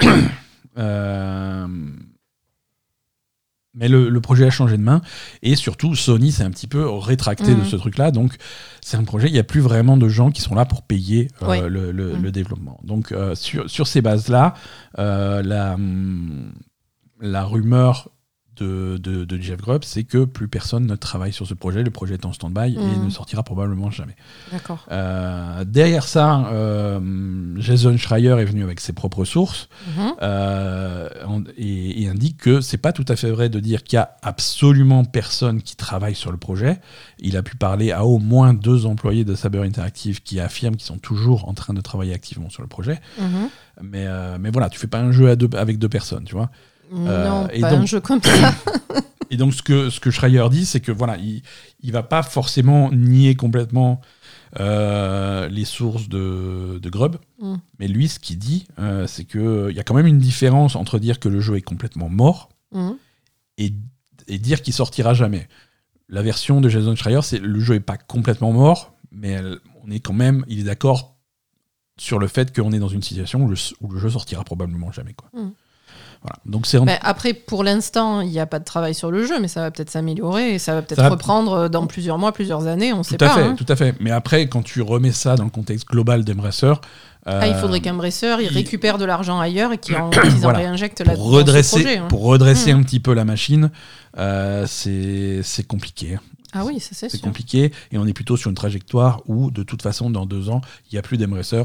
Euh, 0.78 1.66
Mais 3.74 3.88
le, 3.88 4.20
projet 4.20 4.46
a 4.46 4.50
changé 4.50 4.76
de 4.76 4.82
main 4.82 5.00
et 5.42 5.56
surtout 5.56 5.94
Sony 5.94 6.32
s'est 6.32 6.44
un 6.44 6.50
petit 6.50 6.66
peu 6.66 6.88
rétracté 6.88 7.54
de 7.54 7.60
mm. 7.60 7.64
ce 7.64 7.76
truc-là. 7.76 8.10
Donc 8.10 8.36
c'est 8.80 8.96
un 8.96 9.04
projet, 9.04 9.28
il 9.28 9.32
n'y 9.32 9.38
a 9.38 9.44
plus 9.44 9.60
vraiment 9.60 9.96
de 9.96 10.08
gens 10.08 10.30
qui 10.30 10.40
sont 10.40 10.54
là 10.54 10.64
pour 10.64 10.82
payer 10.82 11.28
euh, 11.42 11.68
le, 11.68 12.16
mm. 12.16 12.30
développement. 12.30 12.80
Donc 12.84 13.12
euh, 13.12 13.34
sur, 13.34 13.68
sur, 13.68 13.86
ces 13.86 14.00
bases-là, 14.00 14.54
euh, 14.98 15.42
la, 15.42 15.76
la 17.20 17.44
rumeur 17.44 18.10
de, 18.56 18.98
de, 18.98 19.40
Jeff 19.40 19.60
Grubb, 19.60 19.84
c'est 19.84 20.04
que 20.04 20.24
plus 20.24 20.48
personne 20.48 20.86
ne 20.86 20.96
travaille 20.96 21.32
sur 21.32 21.46
ce 21.46 21.54
projet. 21.54 21.82
Le 21.82 21.90
projet 21.90 22.14
est 22.14 22.24
en 22.24 22.32
stand-by 22.32 22.74
et 22.74 22.78
mhm. 22.78 23.04
ne 23.04 23.10
sortira 23.10 23.42
probablement 23.42 23.90
jamais. 23.90 24.16
D'accord. 24.52 24.86
Euh, 24.90 25.64
derrière 25.64 26.04
ça, 26.04 26.46
euh, 26.52 27.00
Jason 27.56 27.96
Schreier 27.96 28.36
est 28.40 28.44
venu 28.44 28.62
avec 28.62 28.80
ses 28.80 28.92
propres 28.92 29.24
sources 29.24 29.68
mhm. 29.96 30.12
euh, 30.22 31.08
et, 31.56 32.08
indique 32.08 32.38
que 32.38 32.60
c'est 32.60 32.78
pas 32.78 32.92
tout 32.92 33.04
à 33.08 33.16
fait 33.16 33.30
vrai 33.30 33.48
de 33.48 33.58
dire 33.60 33.82
qu'il 33.82 33.96
y 33.96 34.00
a 34.00 34.16
absolument 34.22 35.04
personne 35.04 35.62
qui 35.62 35.74
travaille 35.74 36.14
sur 36.14 36.30
le 36.30 36.36
projet. 36.36 36.80
Il 37.18 37.36
a 37.36 37.42
pu 37.42 37.56
parler 37.56 37.92
à 37.92 38.04
au 38.04 38.18
moins 38.18 38.54
deux 38.54 38.86
employés 38.86 39.24
de 39.24 39.34
Saber 39.34 39.60
Interactive 39.60 40.22
qui 40.22 40.38
affirment 40.38 40.76
qu'ils 40.76 40.86
sont 40.86 40.98
toujours 40.98 41.48
en 41.48 41.54
train 41.54 41.74
de 41.74 41.80
travailler 41.80 42.12
activement 42.12 42.50
sur 42.50 42.62
le 42.62 42.68
projet. 42.68 43.00
Mhm. 43.18 43.48
Mais, 43.82 44.06
mais 44.38 44.50
voilà, 44.50 44.68
tu 44.68 44.78
fais 44.78 44.86
pas 44.86 45.00
un 45.00 45.10
jeu 45.10 45.28
à 45.28 45.36
deux, 45.36 45.48
avec 45.56 45.78
deux 45.78 45.88
personnes, 45.88 46.24
tu 46.24 46.34
vois. 46.34 46.50
Euh, 46.92 47.28
non, 47.28 47.48
et 47.52 47.60
pas 47.60 47.70
donc, 47.70 47.80
un 47.80 47.86
jeu 47.86 48.00
comme 48.00 48.22
ça. 48.22 48.54
et 49.30 49.36
donc, 49.36 49.54
ce 49.54 49.62
que, 49.62 49.90
ce 49.90 50.00
que 50.00 50.10
Schreier 50.10 50.46
dit, 50.50 50.66
c'est 50.66 50.80
que 50.80 50.92
voilà, 50.92 51.16
il, 51.18 51.42
il 51.82 51.92
va 51.92 52.02
pas 52.02 52.22
forcément 52.22 52.90
nier 52.92 53.34
complètement 53.34 54.00
euh, 54.60 55.48
les 55.48 55.64
sources 55.64 56.08
de, 56.08 56.78
de 56.80 56.90
Grub. 56.90 57.16
Mm. 57.40 57.56
Mais 57.80 57.88
lui, 57.88 58.08
ce 58.08 58.18
qu'il 58.18 58.38
dit, 58.38 58.66
euh, 58.78 59.06
c'est 59.06 59.24
qu'il 59.24 59.72
y 59.72 59.80
a 59.80 59.82
quand 59.82 59.94
même 59.94 60.06
une 60.06 60.18
différence 60.18 60.76
entre 60.76 60.98
dire 60.98 61.18
que 61.18 61.28
le 61.28 61.40
jeu 61.40 61.56
est 61.56 61.62
complètement 61.62 62.08
mort 62.08 62.50
mm. 62.72 62.92
et, 63.58 63.72
et, 64.28 64.38
dire 64.38 64.62
qu'il 64.62 64.72
sortira 64.72 65.12
jamais. 65.12 65.48
La 66.08 66.22
version 66.22 66.60
de 66.60 66.68
Jason 66.68 66.94
Schreier, 66.94 67.22
c'est 67.22 67.38
le 67.38 67.58
jeu 67.58 67.74
est 67.74 67.80
pas 67.80 67.96
complètement 67.96 68.52
mort, 68.52 68.94
mais 69.10 69.40
on 69.82 69.90
est 69.90 70.00
quand 70.00 70.12
même, 70.12 70.44
il 70.46 70.60
est 70.60 70.64
d'accord 70.64 71.16
sur 71.96 72.18
le 72.18 72.28
fait 72.28 72.54
qu'on 72.54 72.72
est 72.72 72.78
dans 72.78 72.88
une 72.88 73.02
situation 73.02 73.42
où 73.42 73.48
le, 73.48 73.56
où 73.80 73.90
le, 73.90 73.98
jeu 73.98 74.10
sortira 74.10 74.44
probablement 74.44 74.92
jamais. 74.92 75.14
Quoi. 75.14 75.30
Mm. 75.32 75.50
Donc 76.46 76.66
c'est 76.66 76.78
après, 77.02 77.34
pour 77.34 77.64
l'instant, 77.64 78.20
il 78.22 78.30
n'y 78.30 78.40
a 78.40 78.46
pas 78.46 78.58
de 78.58 78.64
travail 78.64 78.94
sur 78.94 79.10
le 79.10 79.26
jeu, 79.26 79.40
mais 79.40 79.48
ça 79.48 79.60
va 79.60 79.70
peut-être 79.70 79.90
s'améliorer 79.90 80.54
et 80.54 80.58
ça 80.58 80.74
va 80.74 80.82
peut-être 80.82 81.10
reprendre 81.10 81.68
dans 81.68 81.86
plusieurs 81.86 82.18
mois, 82.18 82.32
plusieurs 82.32 82.66
années, 82.66 82.92
on 82.92 82.98
ne 82.98 83.02
sait 83.02 83.18
pas. 83.18 83.28
Fait, 83.28 83.42
hein. 83.42 83.54
Tout 83.56 83.66
à 83.68 83.76
fait. 83.76 83.94
Mais 84.00 84.10
après, 84.10 84.48
quand 84.48 84.62
tu 84.62 84.80
remets 84.80 85.12
ça 85.12 85.36
dans 85.36 85.44
le 85.44 85.50
contexte 85.50 85.86
global 85.86 86.24
d'Embracer, 86.24 86.72
ah, 87.26 87.46
il 87.46 87.54
faudrait 87.54 87.78
euh, 87.78 87.82
qu'Embracer 87.82 88.36
il, 88.40 88.48
récupère 88.48 88.98
de 88.98 89.04
l'argent 89.04 89.40
ailleurs 89.40 89.72
et 89.72 89.78
qu'ils 89.80 89.96
en, 89.96 90.10
réinjectent 90.10 91.00
là 91.00 91.14
pour 91.14 91.30
redresser, 91.30 91.80
projet, 91.80 91.98
hein. 91.98 92.06
Pour 92.08 92.22
redresser 92.22 92.74
hmm. 92.74 92.78
un 92.78 92.82
petit 92.82 93.00
peu 93.00 93.14
la 93.14 93.24
machine, 93.24 93.70
euh, 94.18 94.66
c'est 94.66 95.66
compliqué. 95.66 96.18
Ah 96.52 96.64
oui, 96.64 96.78
ça 96.80 96.90
c'est 96.92 97.08
C'est 97.08 97.20
compliqué 97.20 97.72
et 97.90 97.98
on 97.98 98.06
est 98.06 98.12
plutôt 98.12 98.36
sur 98.36 98.48
une 98.48 98.56
trajectoire 98.56 99.22
où, 99.26 99.50
de 99.50 99.62
toute 99.62 99.82
façon, 99.82 100.08
dans 100.08 100.24
deux 100.24 100.50
ans, 100.50 100.60
il 100.90 100.94
n'y 100.94 100.98
a 100.98 101.02
plus 101.02 101.16
d'Embracer 101.16 101.64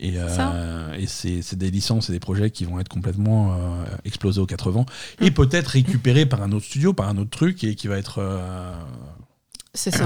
et, 0.00 0.12
euh, 0.16 0.94
et 0.94 1.06
c'est 1.06 1.56
des 1.56 1.72
licences 1.72 2.08
et 2.08 2.12
des 2.12 2.20
projets 2.20 2.50
qui 2.50 2.64
vont 2.64 2.78
être 2.78 2.88
complètement 2.88 3.52
euh, 3.52 3.84
explosés 4.04 4.40
aux 4.40 4.46
80 4.46 4.86
et 5.20 5.30
mm. 5.30 5.34
peut-être 5.34 5.66
récupérés 5.68 6.24
par 6.24 6.40
un 6.42 6.52
autre 6.52 6.66
studio, 6.66 6.92
par 6.92 7.08
un 7.08 7.16
autre 7.16 7.30
truc 7.30 7.64
et 7.64 7.74
qui 7.74 7.88
va 7.88 7.98
être 7.98 8.18
euh, 8.18 8.72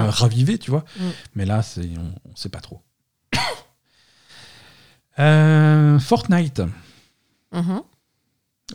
ravivé, 0.09 0.57
tu 0.57 0.71
vois. 0.71 0.87
Mm. 0.99 1.05
Mais 1.35 1.45
là, 1.45 1.61
on 1.77 2.31
ne 2.31 2.37
sait 2.37 2.49
pas 2.49 2.61
trop. 2.61 2.81
Fortnite. 6.01 6.63
Mm-hmm. 7.53 7.83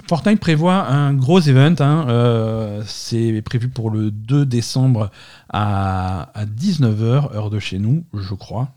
Fortnite 0.08 0.40
prévoit 0.40 0.88
un 0.88 1.16
gros 1.16 1.40
event. 1.40 1.74
Hein, 1.80 2.84
c'est 2.86 3.42
prévu 3.42 3.70
pour 3.70 3.90
le 3.90 4.12
2 4.12 4.46
décembre 4.46 5.10
à, 5.50 6.30
à 6.36 6.46
19h, 6.46 7.34
heure 7.34 7.50
de 7.50 7.58
chez 7.58 7.80
nous, 7.80 8.06
je 8.14 8.36
crois. 8.36 8.70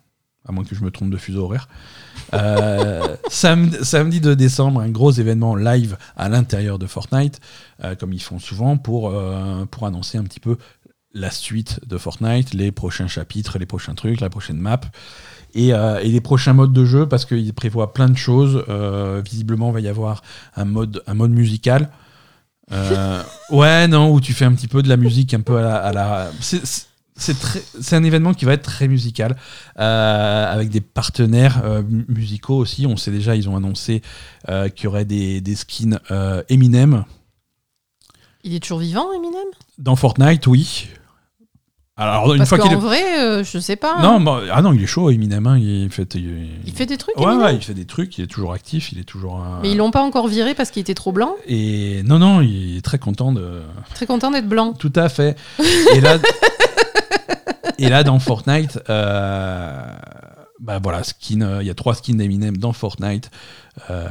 À 0.49 0.53
moins 0.53 0.64
que 0.64 0.74
je 0.74 0.82
me 0.82 0.91
trompe 0.91 1.11
de 1.11 1.18
fuseau 1.18 1.45
horaire. 1.45 1.68
Euh, 2.35 3.16
samedi, 3.28 4.20
2 4.20 4.37
décembre, 4.37 4.81
un 4.81 4.89
gros 4.89 5.11
événement 5.12 5.57
live 5.57 5.97
à 6.16 6.28
l'intérieur 6.28 6.78
de 6.78 6.87
Fortnite, 6.87 7.41
euh, 7.83 7.95
comme 7.95 8.12
ils 8.12 8.22
font 8.22 8.39
souvent, 8.39 8.76
pour, 8.76 9.11
euh, 9.11 9.64
pour 9.66 9.87
annoncer 9.87 10.18
un 10.18 10.24
petit 10.24 10.41
peu 10.41 10.57
la 11.12 11.31
suite 11.31 11.81
de 11.87 11.99
Fortnite, 11.99 12.55
les 12.55 12.70
prochains 12.70 13.09
chapitres, 13.09 13.59
les 13.59 13.66
prochains 13.66 13.95
trucs, 13.95 14.20
la 14.20 14.31
prochaine 14.31 14.59
map. 14.59 14.81
Et, 15.55 15.72
les 16.05 16.20
prochains 16.20 16.53
modes 16.53 16.72
de 16.72 16.85
jeu, 16.85 17.09
parce 17.09 17.24
qu'ils 17.24 17.53
prévoient 17.53 17.93
plein 17.93 18.09
de 18.09 18.16
choses. 18.16 18.64
visiblement, 19.24 19.72
va 19.72 19.81
y 19.81 19.89
avoir 19.89 20.22
un 20.55 20.64
mode, 20.64 21.03
musical. 21.31 21.91
ouais, 23.51 23.89
non, 23.89 24.12
où 24.12 24.20
tu 24.20 24.33
fais 24.33 24.45
un 24.45 24.53
petit 24.53 24.68
peu 24.68 24.85
de 24.85 24.89
la 24.89 24.97
musique 24.97 25.35
un 25.35 25.41
peu. 25.41 25.59
À 25.59 25.93
la 25.93 26.31
c'est 27.21 27.97
un 27.97 28.05
événement 28.05 28.35
qui 28.35 28.45
va 28.45 28.55
être 28.55 28.62
très 28.62 28.89
musical, 28.89 29.37
euh, 29.79 30.53
avec 30.53 30.71
des 30.71 30.81
partenaires 30.81 31.62
euh, 31.64 31.83
musicaux 32.09 32.57
aussi. 32.57 32.87
On 32.87 32.97
sait 32.97 33.11
déjà, 33.11 33.37
ils 33.37 33.49
ont 33.49 33.57
annoncé 33.57 34.03
euh, 34.49 34.68
qu'il 34.68 34.85
y 34.85 34.87
aurait 34.89 35.05
des, 35.05 35.55
skins 35.55 35.99
Eminem. 36.49 37.05
Il 38.43 38.55
est 38.55 38.61
toujours 38.61 38.79
vivant, 38.79 39.12
Eminem? 39.12 39.49
Dans 39.79 39.97
Fortnite, 39.97 40.47
oui. 40.47 40.89
Alors, 41.97 42.33
une 42.33 42.39
Parce 42.39 42.49
fois 42.49 42.59
qu'il 42.59 42.73
est... 42.73 42.77
vrai, 42.77 43.45
je 43.45 43.59
sais 43.59 43.77
pas. 43.77 44.01
Non, 44.01 44.23
bah, 44.23 44.41
ah 44.51 44.62
non, 44.62 44.73
il 44.73 44.83
est 44.83 44.87
chaud, 44.87 45.11
Eminem. 45.11 45.47
Hein, 45.47 45.59
il, 45.59 45.91
fait, 45.91 46.14
il... 46.14 46.73
fait 46.73 46.87
des 46.87 46.97
trucs. 46.97 47.18
Ouais, 47.18 47.35
ouais, 47.35 47.55
il 47.57 47.62
fait 47.62 47.75
des 47.75 47.85
trucs. 47.85 48.16
Il 48.16 48.25
est 48.25 48.27
toujours 48.27 48.55
actif. 48.55 48.91
Il 48.93 48.99
est 48.99 49.05
toujours. 49.05 49.45
Mais 49.61 49.73
ils 49.73 49.77
l'ont 49.77 49.91
pas 49.91 50.01
encore 50.01 50.27
viré 50.27 50.55
parce 50.55 50.71
qu'il 50.71 50.81
était 50.81 50.95
trop 50.95 51.12
blanc? 51.12 51.35
Et 51.47 52.03
non, 52.05 52.18
non, 52.18 52.41
il 52.41 52.79
est 52.79 52.83
très 52.83 52.99
content 52.99 53.33
de. 53.33 53.61
Très 53.95 54.07
content 54.07 54.31
d'être 54.31 54.49
blanc. 54.49 54.73
Tout 54.73 54.93
à 54.97 55.11
fait. 55.11 55.37
Et 55.95 56.01
là. 56.01 56.16
Et 57.80 57.88
là, 57.88 58.05
dans 58.05 58.18
Fortnite, 58.18 58.78
euh, 58.91 59.82
bah 60.61 60.78
voilà, 60.82 61.03
skin, 61.03 61.41
euh, 61.41 61.62
il 61.62 61.66
y 61.66 61.70
a 61.70 61.74
trois 61.74 61.95
skins 61.95 62.18
d'Eminem 62.18 62.59
dans 62.59 62.74
Fortnite. 62.74 63.30
Euh, 63.88 64.07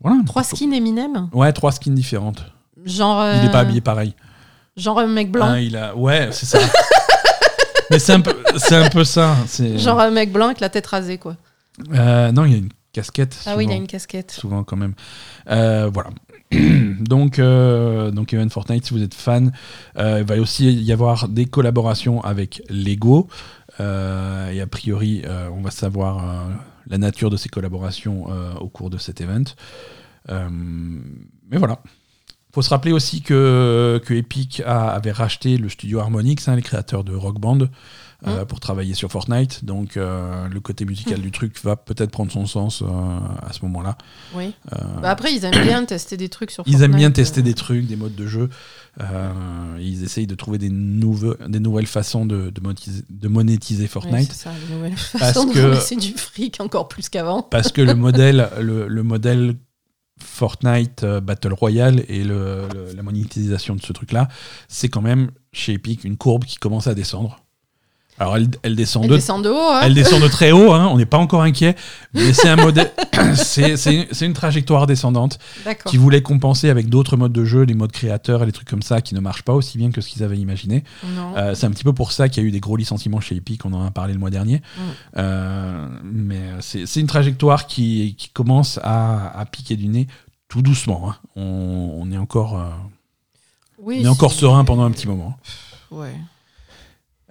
voilà. 0.00 0.16
Trois 0.26 0.42
skins 0.42 0.72
Eminem 0.72 1.28
Ouais, 1.32 1.52
trois 1.52 1.72
skins 1.72 1.94
différentes. 1.94 2.44
Genre. 2.84 3.22
Il 3.34 3.42
n'est 3.42 3.52
pas 3.52 3.60
habillé 3.60 3.82
pareil. 3.82 4.14
Genre 4.76 4.98
un 4.98 5.06
mec 5.06 5.30
blanc. 5.30 5.46
Ah, 5.46 5.60
il 5.60 5.76
a... 5.76 5.94
Ouais, 5.94 6.30
c'est 6.32 6.46
ça. 6.46 6.58
Mais 7.90 7.98
c'est 7.98 8.14
un, 8.14 8.22
peu, 8.22 8.34
un 8.70 8.88
peu 8.88 9.04
ça. 9.04 9.36
Genre 9.76 10.00
un 10.00 10.10
mec 10.10 10.32
blanc 10.32 10.46
avec 10.46 10.60
la 10.60 10.70
tête 10.70 10.86
rasée, 10.86 11.18
quoi. 11.18 11.36
non, 11.78 12.46
il 12.46 12.52
y 12.52 12.54
a 12.54 12.58
une 12.58 12.70
casquette. 12.94 13.36
Ah 13.44 13.56
oui, 13.58 13.66
il 13.66 13.72
a 13.72 13.74
une 13.74 13.86
casquette. 13.86 14.30
Souvent, 14.30 14.64
quand 14.64 14.76
même. 14.76 14.94
voilà. 15.46 16.08
donc, 17.00 17.38
euh, 17.38 18.10
donc 18.10 18.32
Event 18.32 18.48
Fortnite, 18.48 18.86
si 18.86 18.94
vous 18.94 19.02
êtes 19.02 19.14
fan, 19.14 19.52
euh, 19.98 20.18
il 20.20 20.26
va 20.26 20.40
aussi 20.40 20.72
y 20.72 20.92
avoir 20.92 21.28
des 21.28 21.46
collaborations 21.46 22.20
avec 22.22 22.62
Lego. 22.68 23.28
Euh, 23.80 24.50
et 24.50 24.60
a 24.60 24.66
priori, 24.66 25.22
on 25.52 25.60
va 25.62 25.70
savoir 25.70 26.48
la 26.86 26.98
nature 26.98 27.30
de 27.30 27.36
ces 27.36 27.48
collaborations 27.48 28.26
au 28.60 28.68
cours 28.68 28.90
de 28.90 28.98
cet 28.98 29.20
event. 29.20 29.44
mais 30.28 31.58
voilà. 31.58 31.80
Il 31.84 32.54
faut 32.54 32.62
se 32.62 32.68
rappeler 32.68 32.92
aussi 32.92 33.22
que, 33.22 33.98
que 34.04 34.12
Epic 34.12 34.62
avait 34.66 35.10
racheté 35.10 35.56
le 35.56 35.70
studio 35.70 36.00
Harmonix, 36.00 36.48
hein, 36.48 36.56
les 36.56 36.62
créateurs 36.62 37.02
de 37.02 37.14
Rock 37.14 37.40
Band. 37.40 37.60
Euh, 38.24 38.44
pour 38.44 38.60
travailler 38.60 38.94
sur 38.94 39.10
Fortnite. 39.10 39.64
Donc 39.64 39.96
euh, 39.96 40.46
le 40.46 40.60
côté 40.60 40.84
musical 40.84 41.20
du 41.20 41.32
truc 41.32 41.60
va 41.64 41.74
peut-être 41.74 42.12
prendre 42.12 42.30
son 42.30 42.46
sens 42.46 42.82
euh, 42.82 42.86
à 42.86 43.52
ce 43.52 43.64
moment-là. 43.64 43.98
Oui. 44.34 44.54
Bah 44.70 45.10
après, 45.10 45.34
ils 45.34 45.44
aiment 45.44 45.62
bien 45.64 45.84
tester 45.84 46.16
des 46.16 46.28
trucs 46.28 46.52
sur 46.52 46.62
Fortnite. 46.62 46.78
Ils 46.78 46.84
aiment 46.84 46.94
bien 46.94 47.10
tester 47.10 47.42
des 47.42 47.54
trucs, 47.54 47.86
des 47.86 47.96
modes 47.96 48.14
de 48.14 48.26
jeu. 48.28 48.48
ils 49.80 50.04
essayent 50.04 50.28
de 50.28 50.36
trouver 50.36 50.58
des, 50.58 50.70
nouveaux, 50.70 51.34
des 51.48 51.58
nouvelles 51.58 51.86
façons 51.88 52.24
de, 52.24 52.50
de, 52.50 53.28
monétiser, 53.28 53.88
Fortnite. 53.88 54.32
c'est 54.32 54.44
ça, 54.44 54.50
des 54.68 54.74
nouvelles 54.74 54.96
façons 54.96 55.52
de 55.52 55.74
c'est 55.80 55.96
du 55.96 56.12
fric 56.12 56.60
encore 56.60 56.86
plus 56.86 57.08
qu'avant. 57.08 57.42
Parce 57.42 57.72
que 57.72 57.82
le 57.82 57.94
modèle, 57.96 58.48
le, 58.60 58.86
le 58.86 59.02
modèle 59.02 59.56
Fortnite 60.20 61.04
Battle 61.04 61.54
Royale 61.54 62.04
et 62.06 62.22
le, 62.22 62.68
la 62.94 63.02
monétisation 63.02 63.74
de 63.74 63.82
ce 63.82 63.92
truc-là, 63.92 64.28
c'est 64.68 64.88
quand 64.88 65.02
même 65.02 65.32
chez 65.52 65.72
Epic 65.72 66.04
une 66.04 66.16
courbe 66.16 66.44
qui 66.44 66.56
commence 66.56 66.86
à 66.86 66.94
descendre. 66.94 67.41
Alors 68.18 68.36
elle, 68.36 68.76
descend, 68.76 69.08
de, 69.08 69.14
descend 69.14 69.42
de 69.42 69.48
haut. 69.48 69.70
Hein. 69.72 69.80
Elle 69.84 69.94
descend 69.94 70.22
de 70.22 70.28
très 70.28 70.52
haut, 70.52 70.72
hein, 70.72 70.88
on 70.92 70.98
n'est 70.98 71.06
pas 71.06 71.16
encore 71.16 71.42
inquiet. 71.42 71.74
Mais 72.12 72.32
c'est 72.32 72.48
un 72.48 72.56
modèle, 72.56 72.92
c'est 73.34 74.26
une 74.26 74.34
trajectoire 74.34 74.86
descendante 74.86 75.38
qui 75.86 75.96
voulait 75.96 76.22
compenser 76.22 76.68
avec 76.68 76.88
d'autres 76.88 77.16
modes 77.16 77.32
de 77.32 77.44
jeu, 77.44 77.62
les 77.62 77.74
modes 77.74 77.90
créateurs 77.90 78.42
et 78.42 78.46
les 78.46 78.52
trucs 78.52 78.68
comme 78.68 78.82
ça 78.82 79.00
qui 79.00 79.14
ne 79.14 79.20
marchent 79.20 79.42
pas 79.42 79.54
aussi 79.54 79.78
bien 79.78 79.90
que 79.90 80.00
ce 80.00 80.08
qu'ils 80.08 80.22
avaient 80.22 80.36
imaginé. 80.36 80.84
Euh, 81.36 81.54
c'est 81.54 81.66
un 81.66 81.70
petit 81.70 81.84
peu 81.84 81.94
pour 81.94 82.12
ça 82.12 82.28
qu'il 82.28 82.42
y 82.42 82.46
a 82.46 82.48
eu 82.48 82.52
des 82.52 82.60
gros 82.60 82.76
licenciements 82.76 83.20
chez 83.20 83.36
Epic, 83.36 83.64
on 83.64 83.72
en 83.72 83.84
a 83.84 83.90
parlé 83.90 84.12
le 84.12 84.18
mois 84.18 84.30
dernier. 84.30 84.56
Mm. 84.56 84.80
Euh, 85.16 85.88
mais 86.04 86.42
c'est 86.60 87.00
une 87.00 87.06
trajectoire 87.06 87.66
qui, 87.66 88.16
commence 88.34 88.78
à, 88.82 89.44
piquer 89.50 89.76
du 89.76 89.88
nez 89.88 90.06
tout 90.48 90.62
doucement. 90.62 91.10
Hein. 91.10 91.16
On, 91.34 92.12
est 92.12 92.18
encore, 92.18 92.58
euh, 92.58 92.68
on 93.82 93.90
est 93.90 94.06
encore 94.06 94.32
serein 94.32 94.64
pendant 94.64 94.84
un 94.84 94.90
petit 94.90 95.08
moment. 95.08 95.36
Ouais. 95.90 96.14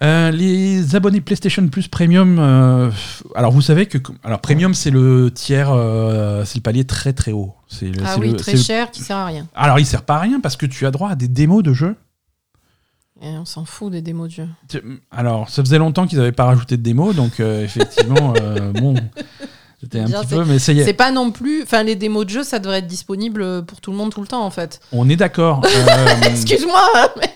Euh, 0.04 0.32
les 0.32 0.96
abonnés 0.96 1.22
PlayStation 1.22 1.68
Plus 1.68 1.88
Premium, 1.88 2.40
euh, 2.40 2.90
alors 3.36 3.52
vous 3.52 3.62
savez 3.62 3.86
que 3.86 4.00
alors 4.24 4.40
Premium 4.40 4.74
c'est 4.74 4.90
le 4.90 5.30
tiers, 5.30 5.70
euh, 5.72 6.44
c'est 6.44 6.58
le 6.58 6.64
palier 6.64 6.86
très 6.86 7.14
très 7.14 7.32
haut. 7.32 7.54
C'est 7.68 7.92
ah 8.04 8.16
oui, 8.20 8.36
très 8.36 8.58
cher 8.58 8.90
qui 8.90 9.02
sert 9.02 9.18
à 9.18 9.28
rien. 9.28 9.48
Alors 9.54 9.78
il 9.78 9.86
sert 9.86 10.02
pas 10.02 10.16
à 10.16 10.20
rien 10.20 10.40
parce 10.40 10.56
que 10.56 10.66
tu 10.66 10.88
as 10.88 10.92
droit 10.92 11.12
à 11.12 11.16
des 11.16 11.28
démos 11.28 11.62
de 11.62 11.74
jeux. 11.74 11.96
Et 13.22 13.28
on 13.28 13.46
s'en 13.46 13.64
fout 13.64 13.92
des 13.92 14.02
démos 14.02 14.30
de 14.30 14.34
jeux. 14.34 14.82
Alors 15.12 15.50
ça 15.50 15.62
faisait 15.64 15.78
longtemps 15.78 16.08
qu'ils 16.08 16.18
n'avaient 16.18 16.32
pas 16.32 16.46
rajouté 16.46 16.78
de 16.78 16.82
démos, 16.82 17.16
donc 17.16 17.40
effectivement 17.40 18.34
bon. 18.74 18.96
C'était 19.80 20.00
un 20.00 20.06
petit 20.06 20.28
peu, 20.28 20.46
mais 20.46 20.60
C'est 20.60 20.94
pas 20.94 21.12
non 21.12 21.32
plus. 21.32 21.64
Enfin, 21.64 21.84
les 21.84 21.96
démos 21.96 22.26
de 22.26 22.30
jeux, 22.32 22.44
ça 22.44 22.60
devrait 22.60 22.80
être 22.80 22.88
disponible 22.88 23.66
pour 23.66 23.82
tout 23.82 23.90
le 23.90 23.98
monde 23.98 24.14
tout 24.14 24.22
le 24.22 24.28
temps, 24.28 24.46
en 24.46 24.52
fait. 24.52 24.80
On 24.92 25.10
est 25.10 25.16
d'accord. 25.16 25.64
Excuse-moi. 26.24 26.88
Mais... 27.18 27.34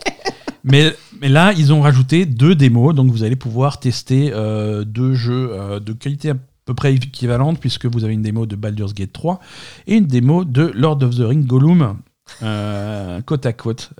mais... 0.63 0.95
mais, 1.21 1.29
là, 1.29 1.53
ils 1.53 1.73
ont 1.73 1.81
rajouté 1.81 2.25
deux 2.25 2.55
démos, 2.55 2.93
donc 2.93 3.11
vous 3.11 3.23
allez 3.23 3.35
pouvoir 3.35 3.79
tester 3.79 4.31
euh, 4.33 4.83
deux 4.83 5.13
jeux 5.13 5.49
euh, 5.51 5.79
de 5.79 5.93
qualité 5.93 6.31
à 6.31 6.35
peu 6.65 6.73
près 6.73 6.93
équivalente, 6.93 7.59
puisque 7.59 7.85
vous 7.85 8.03
avez 8.03 8.13
une 8.13 8.21
démo 8.21 8.45
de 8.45 8.55
Baldur's 8.55 8.93
Gate 8.93 9.13
3 9.13 9.39
et 9.87 9.95
une 9.95 10.05
démo 10.05 10.45
de 10.45 10.71
Lord 10.73 11.03
of 11.03 11.15
the 11.15 11.21
Rings 11.21 11.45
Gollum, 11.45 11.97
euh, 12.41 13.21
côte 13.21 13.45
à 13.45 13.53
côte. 13.53 13.91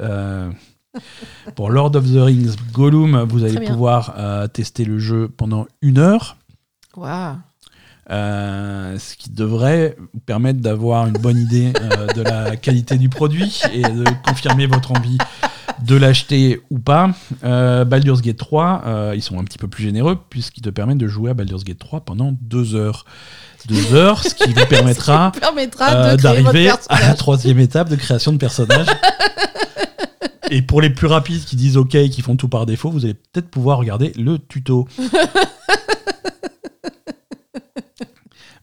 pour 1.56 1.70
Lord 1.70 1.96
of 1.96 2.06
the 2.12 2.18
Rings 2.18 2.56
Gollum, 2.74 3.24
vous 3.24 3.44
allez 3.44 3.66
pouvoir 3.66 4.16
tester 4.54 4.86
le 4.86 5.00
jeu 5.00 5.28
pendant 5.28 5.68
une 5.82 5.98
heure. 5.98 6.38
Waouh 6.96 7.36
euh, 8.12 9.00
ce 9.00 9.16
qui 9.16 9.32
devrait 9.32 9.96
vous 10.14 10.20
permettre 10.20 10.60
d'avoir 10.60 11.08
une 11.08 11.18
bonne 11.18 11.38
idée 11.38 11.74
euh, 11.82 12.08
de 12.14 12.22
la 12.22 12.56
qualité 12.56 12.98
du 12.98 13.10
produit 13.10 13.62
et 13.74 13.82
de 13.82 14.04
confirmer 14.28 14.68
votre 14.68 14.92
envie 14.92 15.18
de 15.82 15.96
l'acheter 15.96 16.62
ou 16.70 16.78
pas. 16.80 17.10
Euh, 17.44 17.84
Baldur's 17.84 18.22
Gate 18.22 18.38
3, 18.38 19.14
ils 19.16 19.24
sont 19.24 19.40
un 19.40 19.44
petit 19.44 19.58
peu 19.58 19.68
plus 19.68 19.84
généreux 19.84 20.20
puisqu'ils 20.30 20.62
te 20.62 20.70
permettent 20.70 21.00
de 21.00 21.08
jouer 21.08 21.32
à 21.32 21.34
Baldur's 21.34 21.64
Gate 21.64 21.80
3 21.80 22.02
pendant 22.02 22.36
deux 22.42 22.76
heures. 22.76 23.06
Deux 23.68 23.96
heures, 23.96 24.24
ce 24.24 24.36
qui 24.36 24.54
vous 24.54 24.66
permettra, 24.70 25.32
d'arriver 26.18 26.70
à 26.90 27.02
la 27.02 27.16
troisième 27.16 27.58
étape 27.58 27.90
de 27.90 27.96
création 27.96 28.32
de 28.32 28.38
personnage. 28.38 28.86
Et 30.52 30.62
pour 30.62 30.82
les 30.82 30.92
plus 30.92 31.08
rapides 31.08 31.44
qui 31.44 31.56
disent 31.56 31.76
OK 31.76 31.96
et 31.96 32.10
qui 32.10 32.22
font 32.22 32.36
tout 32.36 32.48
par 32.48 32.68
défaut, 32.68 32.92
vous 32.92 33.06
allez 33.06 33.16
peut-être 33.16 33.50
pouvoir 33.50 33.80
regarder 33.80 34.12
le 34.16 34.38
tuto. 34.38 34.88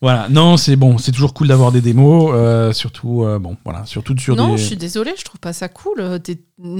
Voilà, 0.02 0.28
non, 0.28 0.56
c'est 0.56 0.74
bon, 0.74 0.98
c'est 0.98 1.12
toujours 1.12 1.32
cool 1.32 1.46
d'avoir 1.46 1.70
des 1.70 1.80
démos, 1.80 2.32
euh, 2.34 2.72
surtout, 2.72 3.22
euh, 3.22 3.38
bon, 3.38 3.56
voilà, 3.64 3.86
surtout 3.86 4.18
sur 4.18 4.34
non, 4.34 4.54
des. 4.54 4.58
Je 4.58 4.64
suis 4.64 4.76
désolée, 4.76 5.14
je 5.16 5.24
trouve 5.24 5.38
pas 5.38 5.52
ça 5.52 5.68
cool. 5.68 6.20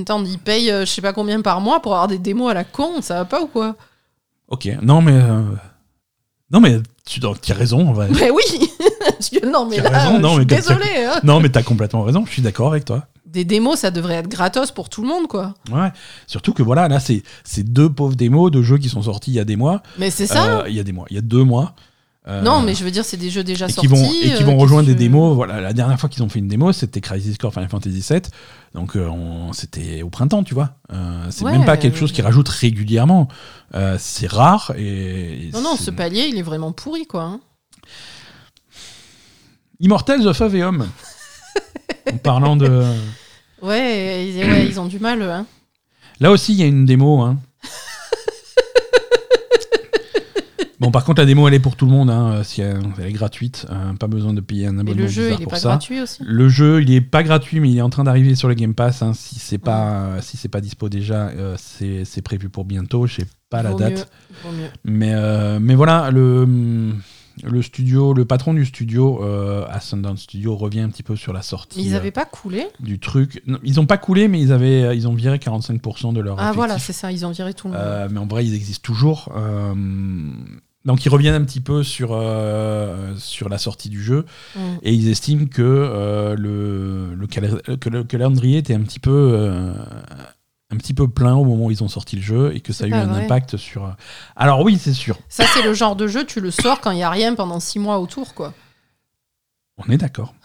Tant 0.04 0.24
ils 0.24 0.40
payent, 0.40 0.72
euh, 0.72 0.80
je 0.80 0.90
sais 0.90 1.02
pas 1.02 1.12
combien 1.12 1.40
par 1.40 1.60
mois 1.60 1.80
pour 1.80 1.92
avoir 1.92 2.08
des 2.08 2.18
démos 2.18 2.50
à 2.50 2.54
la 2.54 2.64
con, 2.64 3.00
ça 3.00 3.14
va 3.14 3.24
pas 3.24 3.40
ou 3.40 3.46
quoi? 3.46 3.76
Ok, 4.48 4.68
non 4.82 5.02
mais, 5.02 5.20
non 6.50 6.58
mais 6.60 6.80
tu 7.06 7.20
as 7.24 7.54
raison, 7.54 7.88
en 7.88 7.92
vrai. 7.92 8.08
Mais 8.20 8.30
oui, 8.30 8.42
non 9.44 9.66
mais 9.66 9.78
là, 9.78 10.18
non, 10.18 10.30
je 10.30 10.34
suis 10.38 10.46
désolé. 10.46 11.06
Hein. 11.06 11.20
Non 11.22 11.38
mais 11.38 11.48
t'as 11.48 11.62
complètement 11.62 12.02
raison, 12.02 12.24
je 12.26 12.32
suis 12.32 12.42
d'accord 12.42 12.72
avec 12.72 12.84
toi. 12.84 13.06
Des 13.24 13.44
démos, 13.44 13.78
ça 13.78 13.92
devrait 13.92 14.16
être 14.16 14.28
gratos 14.28 14.72
pour 14.72 14.88
tout 14.88 15.00
le 15.00 15.08
monde, 15.08 15.28
quoi. 15.28 15.54
Ouais, 15.70 15.92
surtout 16.26 16.52
que 16.52 16.64
voilà, 16.64 16.88
là, 16.88 16.98
c'est 16.98 17.22
deux 17.62 17.88
pauvres 17.88 18.16
démos 18.16 18.50
de 18.50 18.62
jeux 18.62 18.78
qui 18.78 18.88
sont 18.88 19.02
sortis 19.02 19.30
il 19.30 19.34
y 19.34 19.40
a 19.40 19.44
des 19.44 19.56
mois. 19.56 19.80
Mais 19.96 20.10
c'est 20.10 20.26
ça. 20.26 20.64
Il 20.66 20.74
y 20.74 20.80
a 20.80 20.82
des 20.82 20.92
mois, 20.92 21.06
il 21.08 21.14
y 21.14 21.18
a 21.18 21.22
deux 21.22 21.44
mois. 21.44 21.76
Euh, 22.28 22.40
non, 22.40 22.62
mais 22.62 22.74
je 22.74 22.84
veux 22.84 22.92
dire, 22.92 23.04
c'est 23.04 23.16
des 23.16 23.30
jeux 23.30 23.42
déjà 23.42 23.66
et 23.66 23.72
sortis. 23.72 23.88
Qui 23.88 23.94
vont, 23.94 24.04
et 24.04 24.34
qui 24.34 24.44
vont 24.44 24.54
euh, 24.54 24.60
rejoindre 24.60 24.86
des 24.86 24.94
démos. 24.94 25.34
Voilà, 25.34 25.60
la 25.60 25.72
dernière 25.72 25.98
fois 25.98 26.08
qu'ils 26.08 26.22
ont 26.22 26.28
fait 26.28 26.38
une 26.38 26.46
démo, 26.46 26.72
c'était 26.72 27.00
Crisis 27.00 27.36
Core 27.36 27.52
Final 27.52 27.68
Fantasy 27.68 28.04
VII. 28.08 28.20
Donc, 28.74 28.96
euh, 28.96 29.10
c'était 29.52 30.02
au 30.02 30.08
printemps, 30.08 30.44
tu 30.44 30.54
vois. 30.54 30.76
c'est 31.30 31.44
même 31.44 31.64
pas 31.64 31.76
quelque 31.76 31.98
chose 31.98 32.12
qui 32.12 32.22
rajoute 32.22 32.48
régulièrement. 32.48 33.28
c'est 33.98 34.30
rare. 34.30 34.72
Et, 34.76 35.50
non, 35.52 35.62
non, 35.62 35.76
ce 35.76 35.90
palier, 35.90 36.26
il 36.28 36.38
est 36.38 36.42
vraiment 36.42 36.72
pourri, 36.72 37.06
quoi. 37.06 37.24
Hein. 37.24 37.40
Immortals 39.80 40.26
of 40.26 40.40
Aveum. 40.40 40.86
en 42.12 42.16
parlant 42.18 42.56
de. 42.56 42.84
Ouais, 43.62 44.26
ils, 44.26 44.70
ils 44.70 44.80
ont 44.80 44.86
du 44.86 44.98
mal, 44.98 45.22
hein. 45.22 45.46
Là 46.18 46.32
aussi, 46.32 46.52
il 46.52 46.58
y 46.58 46.64
a 46.64 46.66
une 46.66 46.84
démo. 46.84 47.20
Hein. 47.20 47.38
Bon, 50.82 50.90
par 50.90 51.04
contre, 51.04 51.20
la 51.20 51.26
démo, 51.26 51.46
elle 51.46 51.54
est 51.54 51.60
pour 51.60 51.76
tout 51.76 51.86
le 51.86 51.92
monde. 51.92 52.10
Hein, 52.10 52.42
si 52.42 52.60
elle, 52.60 52.82
est 53.00 53.12
gratuite. 53.12 53.66
Euh, 53.70 53.92
pas 53.94 54.08
besoin 54.08 54.32
de 54.32 54.40
payer 54.40 54.66
un 54.66 54.78
abonnement. 54.78 54.96
Mais 54.96 55.02
le 55.02 55.08
jeu, 55.08 55.32
il 55.32 55.42
est 55.42 55.46
pas 55.46 55.60
gratuit 55.60 56.00
aussi 56.00 56.22
Le 56.26 56.48
jeu, 56.48 56.82
il 56.82 56.92
est 56.92 57.00
pas 57.00 57.22
gratuit, 57.22 57.60
mais 57.60 57.70
il 57.70 57.78
est 57.78 57.82
en 57.82 57.90
train 57.90 58.04
d'arriver 58.04 58.34
sur 58.34 58.48
le 58.48 58.54
Game 58.54 58.74
Pass. 58.74 59.00
Hein. 59.02 59.12
si 59.14 59.38
c'est 59.38 59.58
pas, 59.58 60.20
si 60.20 60.36
c'est 60.36 60.48
pas 60.48 60.60
dispo 60.60 60.88
déjà, 60.88 61.28
euh, 61.28 61.56
c'est 61.56 62.22
prévu 62.22 62.48
pour 62.48 62.64
bientôt. 62.64 63.06
Je 63.06 63.14
sais 63.14 63.26
pas 63.48 63.62
la 63.62 63.74
date. 63.74 64.10
Mais, 64.84 65.12
euh, 65.14 65.58
mais 65.60 65.76
voilà, 65.76 66.10
le 66.10 66.92
le 67.42 67.62
studio, 67.62 68.12
le 68.12 68.26
patron 68.26 68.52
du 68.52 68.66
studio, 68.66 69.24
euh, 69.24 69.64
Ascendant 69.70 70.16
Studio, 70.16 70.54
revient 70.54 70.80
un 70.80 70.90
petit 70.90 71.02
peu 71.02 71.16
sur 71.16 71.32
la 71.32 71.40
sortie. 71.40 71.82
ils 71.82 71.92
n'avaient 71.92 72.10
pas 72.10 72.26
coulé 72.26 72.66
Du 72.78 72.98
truc. 72.98 73.42
ils 73.62 73.76
n'ont 73.76 73.86
pas 73.86 73.96
coulé, 73.96 74.28
mais 74.28 74.40
ils, 74.40 74.52
avaient, 74.52 74.94
ils 74.96 75.08
ont 75.08 75.14
viré 75.14 75.38
45% 75.38 76.12
de 76.12 76.20
leur. 76.20 76.38
Ah 76.38 76.52
voilà, 76.52 76.78
c'est 76.78 76.92
ça, 76.92 77.10
ils 77.10 77.24
ont 77.24 77.30
viré 77.30 77.54
tout 77.54 77.68
le 77.68 77.74
monde. 77.74 78.10
mais 78.10 78.18
en 78.18 78.26
vrai, 78.26 78.44
ils 78.44 78.54
existent 78.54 78.82
toujours. 78.84 79.32
Donc 80.84 81.04
ils 81.04 81.08
reviennent 81.08 81.34
un 81.34 81.44
petit 81.44 81.60
peu 81.60 81.82
sur, 81.82 82.10
euh, 82.12 83.14
sur 83.16 83.48
la 83.48 83.58
sortie 83.58 83.88
du 83.88 84.02
jeu 84.02 84.26
mm. 84.56 84.60
et 84.82 84.92
ils 84.92 85.08
estiment 85.08 85.46
que, 85.46 85.62
euh, 85.62 86.34
le, 86.36 87.14
le, 87.14 88.04
calendrier 88.04 88.58
était 88.58 88.74
un 88.74 88.80
petit 88.80 88.98
peu 88.98 89.10
euh, 89.34 89.72
un 90.70 90.76
petit 90.76 90.94
peu 90.94 91.06
plein 91.06 91.34
au 91.34 91.44
moment 91.44 91.66
où 91.66 91.70
ils 91.70 91.84
ont 91.84 91.88
sorti 91.88 92.16
le 92.16 92.22
jeu 92.22 92.52
et 92.54 92.60
que 92.60 92.72
ça 92.72 92.84
a 92.84 92.88
eu 92.88 92.94
un 92.94 93.12
impact 93.12 93.56
sur. 93.56 93.94
Alors 94.34 94.62
oui, 94.62 94.78
c'est 94.80 94.92
sûr. 94.92 95.18
Ça 95.28 95.44
c'est 95.54 95.62
le 95.62 95.74
genre 95.74 95.94
de 95.94 96.08
jeu 96.08 96.24
tu 96.24 96.40
le 96.40 96.50
sors 96.50 96.80
quand 96.80 96.90
il 96.90 96.98
y 96.98 97.04
a 97.04 97.10
rien 97.10 97.34
pendant 97.34 97.60
six 97.60 97.78
mois 97.78 97.98
autour 97.98 98.34
quoi. 98.34 98.52
On 99.78 99.90
est 99.90 99.98
d'accord. 99.98 100.34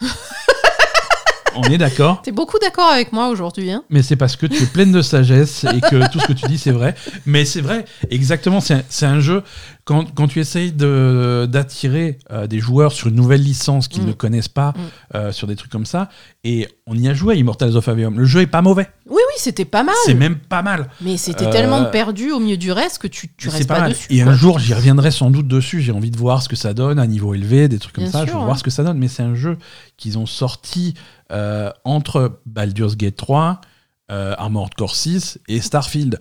On 1.58 1.62
est 1.62 1.78
d'accord. 1.78 2.22
T'es 2.22 2.32
beaucoup 2.32 2.58
d'accord 2.58 2.88
avec 2.90 3.12
moi 3.12 3.28
aujourd'hui. 3.28 3.70
Hein 3.70 3.82
mais 3.90 4.02
c'est 4.02 4.16
parce 4.16 4.36
que 4.36 4.46
tu 4.46 4.62
es 4.62 4.66
pleine 4.66 4.92
de 4.92 5.02
sagesse 5.02 5.64
et 5.64 5.80
que 5.80 6.10
tout 6.10 6.20
ce 6.20 6.26
que 6.26 6.32
tu 6.32 6.46
dis, 6.46 6.58
c'est 6.58 6.70
vrai. 6.70 6.94
Mais 7.26 7.44
c'est 7.44 7.60
vrai, 7.60 7.84
exactement. 8.10 8.60
C'est 8.60 9.06
un, 9.06 9.20
jeu, 9.20 9.42
quand, 9.88 10.04
quand 10.14 10.28
tu 10.28 10.38
essayes 10.38 10.72
d'attirer 10.72 12.18
euh, 12.30 12.46
des 12.46 12.58
joueurs 12.58 12.92
sur 12.92 13.08
une 13.08 13.14
nouvelle 13.14 13.42
licence 13.42 13.88
qu'ils 13.88 14.02
mm. 14.02 14.08
ne 14.08 14.12
connaissent 14.12 14.48
pas, 14.48 14.72
mm. 14.72 14.74
euh, 15.14 15.32
sur 15.32 15.46
des 15.46 15.56
trucs 15.56 15.72
comme 15.72 15.86
ça, 15.86 16.10
et 16.44 16.68
on 16.86 16.94
y 16.94 17.08
a 17.08 17.14
joué, 17.14 17.38
Immortals 17.38 17.74
of 17.74 17.88
Aveum. 17.88 18.18
Le 18.18 18.26
jeu 18.26 18.42
est 18.42 18.46
pas 18.46 18.60
mauvais. 18.60 18.86
Oui, 19.06 19.16
oui, 19.16 19.34
c'était 19.38 19.64
pas 19.64 19.84
mal. 19.84 19.94
C'est 20.04 20.12
même 20.12 20.36
pas 20.36 20.60
mal. 20.60 20.90
Mais 21.00 21.16
c'était 21.16 21.48
tellement 21.48 21.84
euh, 21.84 21.90
perdu 21.90 22.32
au 22.32 22.38
milieu 22.38 22.58
du 22.58 22.70
reste 22.70 22.98
que 22.98 23.06
tu, 23.06 23.30
tu 23.34 23.48
restes 23.48 23.66
pas, 23.66 23.88
dessus. 23.88 24.08
Et 24.10 24.20
un 24.20 24.34
jour, 24.34 24.58
j'y 24.58 24.74
reviendrai 24.74 25.10
sans 25.10 25.30
doute 25.30 25.48
dessus. 25.48 25.80
J'ai 25.80 25.92
envie 25.92 26.10
de 26.10 26.18
voir 26.18 26.42
ce 26.42 26.50
que 26.50 26.56
ça 26.56 26.74
donne 26.74 26.98
à 26.98 27.06
niveau 27.06 27.32
élevé, 27.32 27.68
des 27.68 27.78
trucs 27.78 27.94
comme 27.94 28.08
ça. 28.08 28.26
je 28.26 28.32
veux 28.32 28.36
voir 28.36 28.50
hein. 28.50 28.54
ce 28.56 28.62
que 28.62 28.70
ça 28.70 28.84
donne. 28.84 28.98
Mais 28.98 29.08
c'est 29.08 29.22
un 29.22 29.34
jeu 29.34 29.56
qu'ils 29.96 30.18
ont 30.18 30.26
sorti 30.26 30.92
euh, 31.32 31.70
entre 31.84 32.40
Baldur's 32.44 32.98
Gate 32.98 33.16
3, 33.16 33.62
euh, 34.10 34.34
Armored 34.36 34.74
Core 34.74 34.94
6 34.94 35.38
et 35.48 35.62
Starfield. 35.62 36.20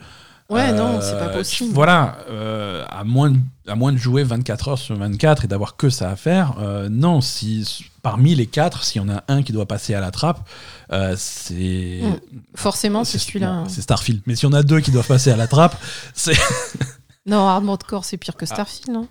Ouais, 0.50 0.72
non, 0.72 1.00
c'est 1.02 1.20
pas 1.20 1.30
possible. 1.30 1.74
Voilà, 1.74 2.18
à, 2.90 3.04
moins 3.04 3.32
de, 3.32 3.38
à 3.68 3.76
moins 3.76 3.92
de 3.92 3.98
jouer 3.98 4.24
24 4.24 4.68
heures 4.70 4.78
sur 4.78 4.96
24 4.96 5.46
et 5.46 5.48
d'avoir 5.48 5.76
que 5.76 5.90
ça 5.90 6.10
à 6.10 6.16
faire, 6.16 6.56
non, 6.90 7.22
si 7.22 7.90
parmi 8.08 8.36
les 8.36 8.48
quatre, 8.48 8.86
s'il 8.86 9.02
y 9.02 9.04
en 9.06 9.10
a 9.10 9.26
un 9.28 9.44
qui 9.44 9.52
doit 9.52 9.66
passer 9.66 9.94
à 9.94 10.00
la 10.00 10.12
trappe, 10.12 10.40
euh, 10.94 11.16
c'est. 11.18 12.00
Hmm. 12.02 12.16
Forcément, 12.56 13.04
c'est 13.04 13.18
celui-là. 13.18 13.50
Hein. 13.50 13.64
C'est 13.68 13.82
Starfield. 13.82 14.22
Mais 14.26 14.38
si 14.38 14.46
on 14.46 14.54
a 14.54 14.64
deux 14.64 14.80
qui 14.80 14.92
doivent 14.92 15.08
passer 15.08 15.30
à 15.30 15.36
la 15.36 15.48
trappe, 15.48 15.76
c'est. 16.14 16.38
non, 17.26 17.46
Armored 17.46 17.84
Core, 17.84 18.06
c'est 18.06 18.16
pire 18.16 18.38
que 18.38 18.46
ah. 18.46 18.54
Starfield, 18.54 18.92
non 18.92 19.10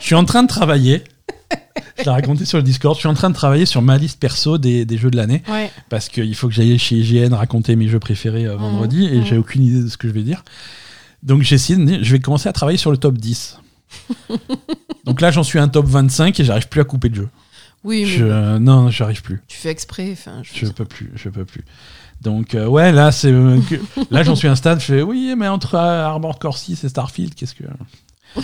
Je 0.00 0.04
suis 0.04 0.16
en 0.16 0.24
train 0.24 0.42
de 0.42 0.48
travailler. 0.48 1.04
Je 1.98 2.04
l'ai 2.04 2.10
raconté 2.10 2.44
sur 2.44 2.58
le 2.58 2.62
Discord. 2.62 2.94
Je 2.94 3.00
suis 3.00 3.08
en 3.08 3.14
train 3.14 3.30
de 3.30 3.34
travailler 3.34 3.66
sur 3.66 3.82
ma 3.82 3.98
liste 3.98 4.20
perso 4.20 4.58
des, 4.58 4.86
jeux 4.98 5.10
de 5.10 5.16
l'année. 5.16 5.42
Parce 5.88 6.08
qu'il 6.08 6.34
faut 6.34 6.48
que 6.48 6.54
j'aille 6.54 6.78
chez 6.78 6.96
IGN 6.96 7.34
raconter 7.34 7.76
mes 7.76 7.88
jeux 7.88 7.98
préférés 7.98 8.46
euh, 8.46 8.56
vendredi. 8.56 9.06
et 9.06 9.18
mmh. 9.18 9.26
j'ai 9.26 9.36
aucune 9.36 9.64
idée 9.64 9.82
de 9.82 9.88
ce 9.88 9.96
que 9.96 10.08
je 10.08 10.12
vais 10.12 10.22
dire. 10.22 10.44
Donc 11.22 11.42
j'ai 11.42 11.56
essayé 11.56 12.02
je 12.02 12.12
vais 12.12 12.20
commencer 12.20 12.48
à 12.48 12.52
travailler 12.52 12.78
sur 12.78 12.90
le 12.90 12.96
top 12.96 13.18
10. 13.18 13.58
Donc 15.04 15.20
là, 15.20 15.30
j'en 15.30 15.42
suis 15.42 15.58
un 15.58 15.68
top 15.68 15.86
25 15.86 16.38
et 16.38 16.44
j'arrive 16.44 16.68
plus 16.68 16.80
à 16.80 16.84
couper 16.84 17.08
de 17.08 17.16
jeu. 17.16 17.28
Oui, 17.84 18.02
mais. 18.02 18.06
Je, 18.06 18.58
non, 18.58 18.90
j'arrive 18.90 19.22
plus. 19.22 19.40
Tu 19.48 19.56
fais 19.56 19.70
exprès. 19.70 20.16
Je, 20.42 20.66
je 20.66 20.70
peux 20.70 20.84
plus. 20.84 21.10
Je 21.14 21.28
peux 21.28 21.44
plus. 21.44 21.64
Donc, 22.20 22.54
euh, 22.54 22.66
ouais, 22.66 22.92
là, 22.92 23.12
c'est. 23.12 23.30
Euh, 23.32 23.60
là, 24.10 24.22
j'en 24.22 24.34
suis 24.34 24.48
à 24.48 24.52
un 24.52 24.56
stade, 24.56 24.80
je 24.80 24.84
fais 24.86 25.02
oui, 25.02 25.34
mais 25.36 25.48
entre 25.48 25.76
Armored 25.76 26.38
Core 26.38 26.58
6 26.58 26.84
et 26.84 26.88
Starfield, 26.88 27.34
qu'est-ce 27.34 27.54
que. 27.54 27.64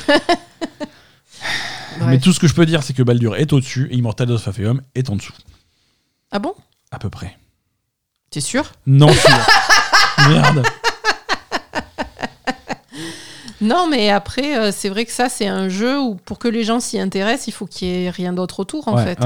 mais 2.01 2.19
tout 2.19 2.33
ce 2.33 2.41
que 2.41 2.47
je 2.47 2.55
peux 2.55 2.67
dire, 2.67 2.83
c'est 2.83 2.93
que 2.93 3.03
Baldur 3.03 3.37
est 3.37 3.53
au-dessus 3.53 3.89
et 3.91 3.97
Immortal 3.97 4.31
of 4.31 4.47
Aveum 4.49 4.83
est 4.95 5.11
en 5.11 5.17
dessous. 5.17 5.35
Ah 6.31 6.39
bon? 6.39 6.55
À 6.91 6.99
peu 6.99 7.11
près. 7.11 7.37
T'es 8.31 8.41
sûr? 8.41 8.73
Non, 8.87 9.13
sûr. 9.13 9.47
Merde. 10.29 10.65
Non, 13.61 13.89
mais 13.89 14.11
après, 14.11 14.59
euh, 14.59 14.73
c'est 14.73 14.89
vrai 14.89 15.05
que 15.05 15.13
ça, 15.13 15.29
c'est 15.29 15.47
un 15.47 15.69
jeu 15.69 15.99
où 15.99 16.17
pour 16.17 16.39
que 16.39 16.49
les 16.49 16.65
gens 16.65 16.81
s'y 16.81 17.01
intéressent, 17.01 17.49
il 17.49 17.53
faut 17.53 17.67
qu'il 17.67 17.89
y 17.89 18.05
ait 18.05 18.11
rien 18.11 18.33
d'autre 18.33 18.61
autour, 18.61 18.89
en 18.89 18.99
fait. 18.99 19.19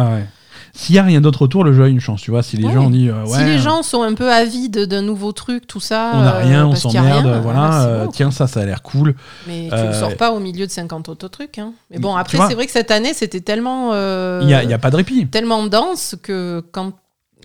S'il 0.79 0.93
n'y 0.93 1.01
a 1.01 1.03
rien 1.03 1.21
d'autre 1.21 1.43
autour, 1.43 1.65
le 1.65 1.73
jeu 1.73 1.83
a 1.83 1.89
une 1.89 1.99
chance, 1.99 2.23
tu 2.23 2.31
vois. 2.31 2.45
Si 2.45 2.57
les 2.57 2.73
gens 2.73 2.89
disent. 2.89 3.11
Euh, 3.11 3.27
si 3.27 3.45
les 3.45 3.59
gens 3.59 3.83
sont 3.83 4.03
un 4.03 4.15
peu 4.15 4.31
avides 4.31 4.87
d'un 4.87 5.03
nouveau 5.03 5.33
truc, 5.33 5.67
tout 5.67 5.81
ça. 5.81 6.13
On 6.15 6.21
n'a 6.21 6.39
rien, 6.39 6.67
on 6.69 6.77
s'emmerde, 6.77 7.41
voilà. 7.43 8.07
tiens, 8.13 8.31
ça, 8.31 8.47
ça 8.47 8.61
a 8.61 8.65
l'air 8.65 8.83
cool. 8.83 9.17
Mais 9.49 9.69
tu 9.71 9.89
ne 9.89 9.93
sors 9.93 10.17
pas 10.17 10.31
au 10.31 10.39
milieu 10.39 10.67
de 10.67 10.71
50 10.71 11.09
autres 11.09 11.27
trucs. 11.27 11.59
Hein. 11.59 11.73
Mais 11.91 11.99
bon, 11.99 12.15
après, 12.15 12.39
c'est 12.47 12.55
vrai 12.55 12.67
que 12.67 12.73
cette 12.73 12.93
année, 12.93 13.13
c'était 13.13 13.41
tellement. 13.41 13.93
Il 14.41 14.47
n'y 14.47 14.55
a, 14.55 14.63
y 14.63 14.73
a 14.73 14.79
pas 14.79 14.91
de 14.91 14.97
répit. 14.97 15.27
Tellement 15.27 15.67
dense 15.67 16.15
que 16.23 16.63
quand 16.71 16.93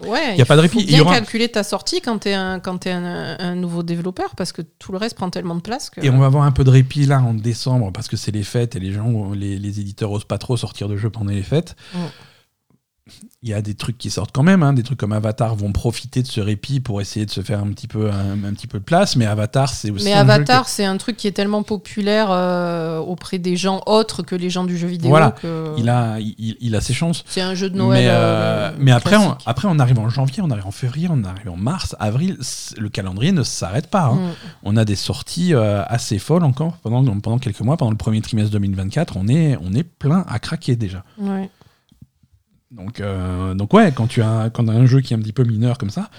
Ouais, 0.08 0.34
il 0.34 0.40
y 0.40 0.42
a 0.42 0.46
pas 0.46 0.56
de 0.56 0.62
répit. 0.62 0.82
Faut 0.82 1.04
bien 1.04 1.06
calculer 1.06 1.50
ta 1.50 1.64
sortie 1.64 2.02
quand 2.02 2.20
tu 2.20 2.30
es, 2.30 2.34
un, 2.34 2.60
quand 2.60 2.86
es 2.86 2.92
un, 2.92 3.56
nouveau 3.56 3.84
développeur 3.84 4.36
parce 4.36 4.52
que 4.52 4.62
tout 4.62 4.92
le 4.92 4.98
reste 4.98 5.16
prend 5.16 5.30
tellement 5.30 5.56
de 5.56 5.62
place. 5.62 5.90
Que... 5.90 6.02
Et 6.04 6.10
on 6.10 6.18
va 6.18 6.26
avoir 6.26 6.44
un 6.44 6.52
peu 6.52 6.64
de 6.64 6.70
répit 6.70 7.06
là 7.06 7.22
en 7.22 7.34
décembre 7.34 7.92
parce 7.94 8.08
que 8.08 8.18
c'est 8.18 8.32
les 8.32 8.44
fêtes 8.44 8.76
et 8.76 8.80
les 8.80 8.92
gens, 8.92 9.32
les, 9.34 9.58
les 9.58 9.80
éditeurs 9.80 10.12
osent 10.12 10.26
pas 10.26 10.40
trop 10.40 10.58
sortir 10.58 10.90
de 10.90 10.98
jeux 10.98 11.10
pendant 11.10 11.32
les 11.32 11.44
fêtes 11.44 11.76
il 13.42 13.50
y 13.50 13.54
a 13.54 13.62
des 13.62 13.74
trucs 13.74 13.98
qui 13.98 14.10
sortent 14.10 14.32
quand 14.32 14.44
même, 14.44 14.64
hein. 14.64 14.72
des 14.72 14.84
trucs 14.84 14.98
comme 14.98 15.12
Avatar 15.12 15.56
vont 15.56 15.74
profiter 15.74 16.22
de 16.22 16.28
ce 16.28 16.40
répit 16.40 16.80
pour 16.80 17.02
essayer 17.02 17.26
de 17.26 17.32
se 17.32 17.42
faire 17.42 17.60
un 17.60 17.68
petit 17.68 17.88
peu 17.88 18.10
un, 18.10 18.54
petit 18.54 18.68
peu 18.68 18.80
de 18.80 18.84
place, 18.86 19.18
mais 19.18 19.26
Avatar 19.26 19.68
c'est 19.68 19.92
aussi. 19.92 20.06
Mais 20.06 20.14
Avatar 20.14 20.70
c'est 20.70 20.86
un 20.86 20.96
truc 20.96 21.18
qui 21.18 21.28
est 21.28 21.34
tellement 21.34 21.64
populaire 21.64 22.28
euh, 22.32 23.00
auprès 23.00 23.40
des 23.40 23.58
gens 23.58 23.82
autres 23.88 24.24
que 24.24 24.36
les 24.36 24.50
gens 24.50 24.64
du 24.64 24.78
jeu 24.78 24.88
vidéo. 24.88 25.10
Voilà, 25.10 25.36
il 25.78 25.90
a 25.90 26.18
il, 26.20 26.76
a 26.76 26.80
ses 26.80 26.94
chances. 26.94 27.26
C'est 27.28 27.42
un 27.42 27.56
jeu 27.56 27.70
de 27.70 27.76
Noël. 27.76 28.06
Mais, 28.06 28.10
euh, 28.10 28.72
mais 28.80 28.94
après 28.94 29.18
on, 29.18 29.36
après 29.46 29.68
on 29.70 29.78
arrive 29.80 30.00
en 30.00 30.08
janvier, 30.08 30.42
on 30.42 30.50
arrive 30.50 30.68
en 30.68 30.72
février, 30.72 31.10
on 31.12 31.26
arrive 31.26 31.50
en 31.50 31.58
mars, 31.58 31.98
avril, 32.00 32.38
le 32.78 32.88
calendrier 32.88 33.34
ne 33.34 33.44
s'arrête 33.44 33.88
pas. 33.88 34.06
Hein. 34.06 34.16
Mm. 34.16 34.32
On 34.64 34.78
a 34.78 34.86
des 34.86 34.96
sorties 34.96 35.54
euh, 35.54 35.84
assez 35.88 36.20
folles 36.20 36.46
encore 36.46 36.78
pendant 36.78 37.04
pendant 37.20 37.38
quelques 37.38 37.60
mois, 37.60 37.76
pendant 37.76 37.92
le 37.92 37.98
premier 37.98 38.22
trimestre 38.22 38.52
2024, 38.52 39.18
on 39.18 39.28
est 39.28 39.58
on 39.62 39.74
est 39.74 39.84
plein 39.84 40.24
à 40.30 40.40
craquer 40.40 40.78
déjà. 40.78 41.04
Ouais. 41.20 41.50
Donc, 42.74 43.00
euh, 43.00 43.54
donc 43.54 43.74
ouais, 43.74 43.92
quand 43.92 44.08
tu 44.08 44.22
as, 44.22 44.50
quand 44.52 44.68
as 44.68 44.74
un 44.74 44.86
jeu 44.86 45.02
qui 45.02 45.14
est 45.14 45.18
un 45.18 45.20
petit 45.20 45.34
peu 45.34 45.44
mineur 45.44 45.78
comme 45.78 45.92
ça, 45.92 46.10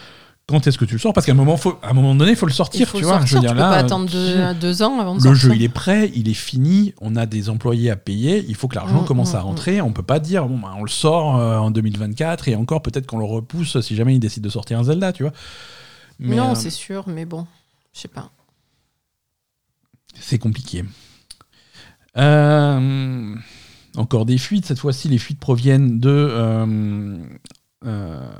quand 0.46 0.66
est-ce 0.66 0.76
que 0.76 0.84
tu 0.84 0.92
le 0.92 0.98
sors? 0.98 1.12
Parce 1.12 1.26
qu'à 1.26 1.32
un 1.32 1.36
moment, 1.36 1.56
faut, 1.56 1.78
à 1.82 1.90
un 1.90 1.92
moment 1.94 2.14
donné, 2.14 2.32
il 2.32 2.36
faut 2.36 2.46
le 2.46 2.52
sortir. 2.52 2.90
tu 2.92 3.02
vois, 3.02 3.24
je 3.24 3.34
veux 3.34 3.40
dire, 3.40 3.54
là, 3.54 3.64
peux 3.64 3.70
pas 3.70 3.78
attendre 3.78 4.54
deux, 4.54 4.82
ans 4.82 5.00
avant 5.00 5.16
de 5.16 5.24
Le 5.24 5.34
jeu, 5.34 5.52
il 5.54 5.62
est 5.62 5.68
prêt, 5.68 6.12
il 6.14 6.28
est 6.28 6.34
fini, 6.34 6.94
on 7.00 7.16
a 7.16 7.26
des 7.26 7.48
employés 7.48 7.90
à 7.90 7.96
payer, 7.96 8.44
il 8.46 8.54
faut 8.54 8.68
que 8.68 8.76
l'argent 8.76 9.02
mm, 9.02 9.06
commence 9.06 9.32
mm, 9.32 9.36
à 9.36 9.40
mm. 9.40 9.44
rentrer. 9.44 9.80
On 9.80 9.92
peut 9.92 10.02
pas 10.02 10.20
dire, 10.20 10.46
bon, 10.46 10.58
bah, 10.58 10.74
on 10.76 10.82
le 10.82 10.90
sort 10.90 11.36
euh, 11.36 11.56
en 11.56 11.70
2024 11.70 12.48
et 12.48 12.56
encore 12.56 12.82
peut-être 12.82 13.06
qu'on 13.06 13.18
le 13.18 13.24
repousse 13.24 13.80
si 13.80 13.96
jamais 13.96 14.14
il 14.14 14.20
décide 14.20 14.44
de 14.44 14.50
sortir 14.50 14.78
un 14.78 14.84
Zelda, 14.84 15.12
tu 15.12 15.22
vois. 15.22 15.32
non, 16.20 16.52
euh, 16.52 16.54
c'est 16.54 16.70
sûr, 16.70 17.08
mais 17.08 17.24
bon, 17.24 17.46
je 17.94 18.00
sais 18.00 18.08
pas. 18.08 18.30
C'est 20.20 20.38
compliqué. 20.38 20.84
Euh 22.18 23.34
encore 23.96 24.26
des 24.26 24.38
fuites. 24.38 24.66
Cette 24.66 24.78
fois-ci, 24.78 25.08
les 25.08 25.18
fuites 25.18 25.38
proviennent 25.38 25.98
de 26.00 26.10
euh, 26.10 27.16
euh, 27.84 28.30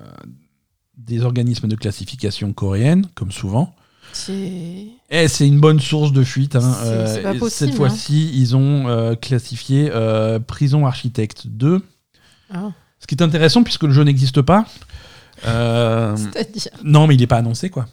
des 0.97 1.23
organismes 1.23 1.69
de 1.69 1.77
classification 1.77 2.53
coréenne, 2.53 3.07
comme 3.15 3.33
souvent. 3.33 3.75
C'est 4.13 4.87
eh, 5.11 5.27
une 5.41 5.59
bonne 5.59 5.81
source 5.81 6.13
de 6.13 6.23
fuite. 6.23 6.57
Hein. 6.57 6.75
Euh, 6.85 7.49
cette 7.49 7.71
hein. 7.71 7.73
fois-ci, 7.73 8.31
ils 8.35 8.55
ont 8.57 9.17
classifié 9.21 9.91
Prison 10.47 10.87
Architecte 10.87 11.47
2. 11.47 11.83
Ah. 12.53 12.73
Ce 13.01 13.07
qui 13.07 13.15
est 13.15 13.23
intéressant 13.23 13.63
puisque 13.63 13.83
le 13.83 13.91
jeu 13.93 14.05
n'existe 14.05 14.43
pas. 14.43 14.67
C'est-à-dire 15.43 16.69
Non, 16.85 17.07
mais 17.07 17.15
il 17.17 17.21
n'est 17.21 17.27
pas 17.27 17.39
annoncé, 17.39 17.71
quoi. 17.71 17.87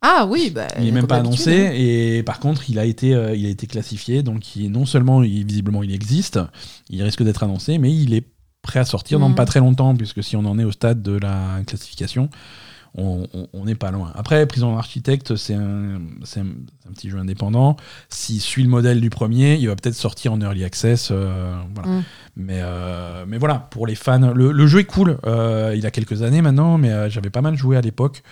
Ah 0.00 0.26
oui, 0.30 0.50
bah, 0.54 0.68
il 0.78 0.84
n'est 0.84 0.92
même 0.92 1.08
pas 1.08 1.16
annoncé 1.16 1.66
hein. 1.66 1.70
et 1.74 2.22
par 2.22 2.38
contre 2.38 2.70
il 2.70 2.78
a 2.78 2.84
été, 2.84 3.14
euh, 3.14 3.34
il 3.34 3.46
a 3.46 3.48
été 3.48 3.66
classifié 3.66 4.22
donc 4.22 4.54
il, 4.54 4.70
non 4.70 4.86
seulement 4.86 5.20
visiblement 5.20 5.82
il 5.82 5.92
existe, 5.92 6.38
il 6.88 7.02
risque 7.02 7.24
d'être 7.24 7.42
annoncé, 7.42 7.78
mais 7.78 7.92
il 7.92 8.14
est 8.14 8.24
prêt 8.62 8.78
à 8.78 8.84
sortir 8.84 9.18
dans 9.18 9.28
mhm. 9.30 9.34
pas 9.34 9.44
très 9.44 9.58
longtemps 9.58 9.96
puisque 9.96 10.22
si 10.22 10.36
on 10.36 10.44
en 10.44 10.56
est 10.58 10.64
au 10.64 10.70
stade 10.70 11.02
de 11.02 11.18
la 11.18 11.62
classification, 11.66 12.30
on 12.94 13.64
n'est 13.64 13.76
pas 13.76 13.92
loin. 13.92 14.12
Après, 14.16 14.44
Prison 14.46 14.76
Architect, 14.76 15.36
c'est 15.36 15.54
un, 15.54 15.96
un, 15.96 16.92
petit 16.94 17.10
jeu 17.10 17.18
indépendant. 17.18 17.76
S'il 18.08 18.40
suit 18.40 18.64
le 18.64 18.68
modèle 18.68 19.00
du 19.00 19.08
premier, 19.08 19.54
il 19.54 19.68
va 19.68 19.76
peut-être 19.76 19.94
sortir 19.94 20.32
en 20.32 20.40
early 20.40 20.64
access. 20.64 21.10
Euh, 21.12 21.54
voilà. 21.74 22.02
Mais, 22.34 22.58
euh, 22.60 23.24
mais 23.28 23.38
voilà, 23.38 23.68
pour 23.70 23.86
les 23.86 23.94
fans, 23.94 24.32
le, 24.34 24.50
le 24.50 24.66
jeu 24.66 24.80
est 24.80 24.84
cool. 24.84 25.18
il 25.24 25.86
a 25.86 25.90
quelques 25.92 26.22
années 26.22 26.42
maintenant, 26.42 26.76
mais 26.76 27.08
j'avais 27.08 27.30
pas 27.30 27.42
mal 27.42 27.56
joué 27.56 27.76
à 27.76 27.80
l'époque. 27.80 28.22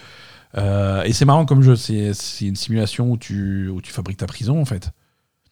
Euh, 0.56 1.02
et 1.02 1.12
c'est 1.12 1.24
marrant 1.24 1.44
comme 1.44 1.62
jeu, 1.62 1.76
c'est 1.76 2.14
une 2.40 2.56
simulation 2.56 3.10
où 3.10 3.16
tu, 3.16 3.68
où 3.68 3.80
tu 3.80 3.92
fabriques 3.92 4.18
ta 4.18 4.26
prison 4.26 4.60
en 4.60 4.64
fait. 4.64 4.90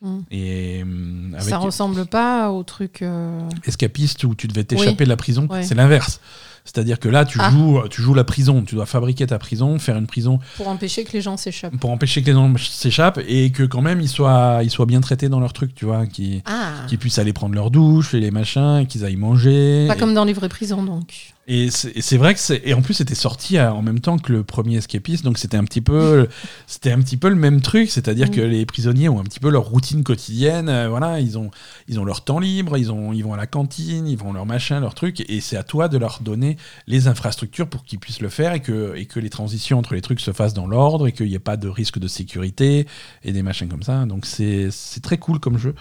Mm. 0.00 0.18
Et 0.30 0.84
euh, 0.84 1.38
ça 1.40 1.58
ressemble 1.58 2.06
pas 2.06 2.50
au 2.50 2.62
truc 2.62 3.02
euh, 3.02 3.40
escapiste 3.64 4.24
où 4.24 4.34
tu 4.34 4.48
devais 4.48 4.64
t'échapper 4.64 5.04
de 5.04 5.08
la 5.08 5.16
prison. 5.16 5.48
C'est 5.62 5.74
l'inverse. 5.74 6.20
C'est-à-dire 6.66 6.98
que 6.98 7.10
là, 7.10 7.26
tu, 7.26 7.38
ah. 7.42 7.50
joues, 7.50 7.82
tu 7.90 8.00
joues 8.00 8.14
la 8.14 8.24
prison, 8.24 8.62
tu 8.62 8.74
dois 8.74 8.86
fabriquer 8.86 9.26
ta 9.26 9.38
prison, 9.38 9.78
faire 9.78 9.98
une 9.98 10.06
prison. 10.06 10.38
Pour 10.56 10.68
empêcher 10.68 11.04
que 11.04 11.12
les 11.12 11.20
gens 11.20 11.36
s'échappent. 11.36 11.76
Pour 11.76 11.90
empêcher 11.90 12.22
que 12.22 12.28
les 12.28 12.32
gens 12.32 12.56
s'échappent 12.56 13.20
et 13.28 13.52
que 13.52 13.64
quand 13.64 13.82
même 13.82 14.00
ils 14.00 14.08
soient, 14.08 14.60
ils 14.62 14.70
soient 14.70 14.86
bien 14.86 15.02
traités 15.02 15.28
dans 15.28 15.40
leur 15.40 15.52
truc, 15.52 15.74
tu 15.74 15.84
vois, 15.84 16.06
qu'ils 16.06 16.40
ah. 16.46 16.86
puissent 16.98 17.18
aller 17.18 17.34
prendre 17.34 17.54
leur 17.54 17.70
douche 17.70 18.14
et 18.14 18.20
les 18.20 18.30
machins, 18.30 18.86
qu'ils 18.88 19.04
aillent 19.04 19.16
manger. 19.16 19.84
Pas 19.88 19.96
comme 19.96 20.14
dans 20.14 20.24
les 20.24 20.32
vraies 20.32 20.48
prisons 20.48 20.82
donc. 20.82 21.33
Et 21.46 21.70
c'est 21.70 22.16
vrai 22.16 22.32
que 22.32 22.40
c'est 22.40 22.62
et 22.64 22.72
en 22.72 22.80
plus 22.80 22.94
c'était 22.94 23.14
sorti 23.14 23.60
en 23.60 23.82
même 23.82 24.00
temps 24.00 24.16
que 24.16 24.32
le 24.32 24.44
premier 24.44 24.78
Escapist, 24.78 25.24
donc 25.24 25.36
c'était 25.36 25.58
un 25.58 25.64
petit 25.64 25.82
peu 25.82 26.26
c'était 26.66 26.90
un 26.90 26.98
petit 27.00 27.18
peu 27.18 27.28
le 27.28 27.34
même 27.34 27.60
truc, 27.60 27.90
c'est-à-dire 27.90 28.30
que 28.30 28.40
mm. 28.40 28.48
les 28.48 28.64
prisonniers 28.64 29.08
ont 29.10 29.20
un 29.20 29.24
petit 29.24 29.40
peu 29.40 29.50
leur 29.50 29.64
routine 29.64 30.04
quotidienne, 30.04 30.70
euh, 30.70 30.88
voilà, 30.88 31.20
ils 31.20 31.36
ont 31.36 31.50
ils 31.86 32.00
ont 32.00 32.04
leur 32.06 32.24
temps 32.24 32.38
libre, 32.38 32.78
ils 32.78 32.90
ont 32.90 33.12
ils 33.12 33.22
vont 33.22 33.34
à 33.34 33.36
la 33.36 33.46
cantine, 33.46 34.06
ils 34.08 34.16
vont 34.16 34.32
leur 34.32 34.46
machin, 34.46 34.80
leur 34.80 34.94
truc, 34.94 35.22
et 35.28 35.40
c'est 35.42 35.58
à 35.58 35.64
toi 35.64 35.88
de 35.88 35.98
leur 35.98 36.20
donner 36.22 36.56
les 36.86 37.08
infrastructures 37.08 37.68
pour 37.68 37.84
qu'ils 37.84 37.98
puissent 37.98 38.22
le 38.22 38.30
faire 38.30 38.54
et 38.54 38.60
que 38.60 38.94
et 38.96 39.04
que 39.04 39.20
les 39.20 39.30
transitions 39.30 39.78
entre 39.78 39.92
les 39.92 40.00
trucs 40.00 40.20
se 40.20 40.32
fassent 40.32 40.54
dans 40.54 40.66
l'ordre 40.66 41.08
et 41.08 41.12
qu'il 41.12 41.26
n'y 41.26 41.34
ait 41.34 41.38
pas 41.38 41.58
de 41.58 41.68
risque 41.68 41.98
de 41.98 42.08
sécurité 42.08 42.86
et 43.22 43.32
des 43.32 43.42
machins 43.42 43.68
comme 43.68 43.82
ça. 43.82 44.06
Donc 44.06 44.24
c'est 44.24 44.70
très 45.02 45.18
cool 45.18 45.40
comme 45.40 45.58
jeu 45.58 45.74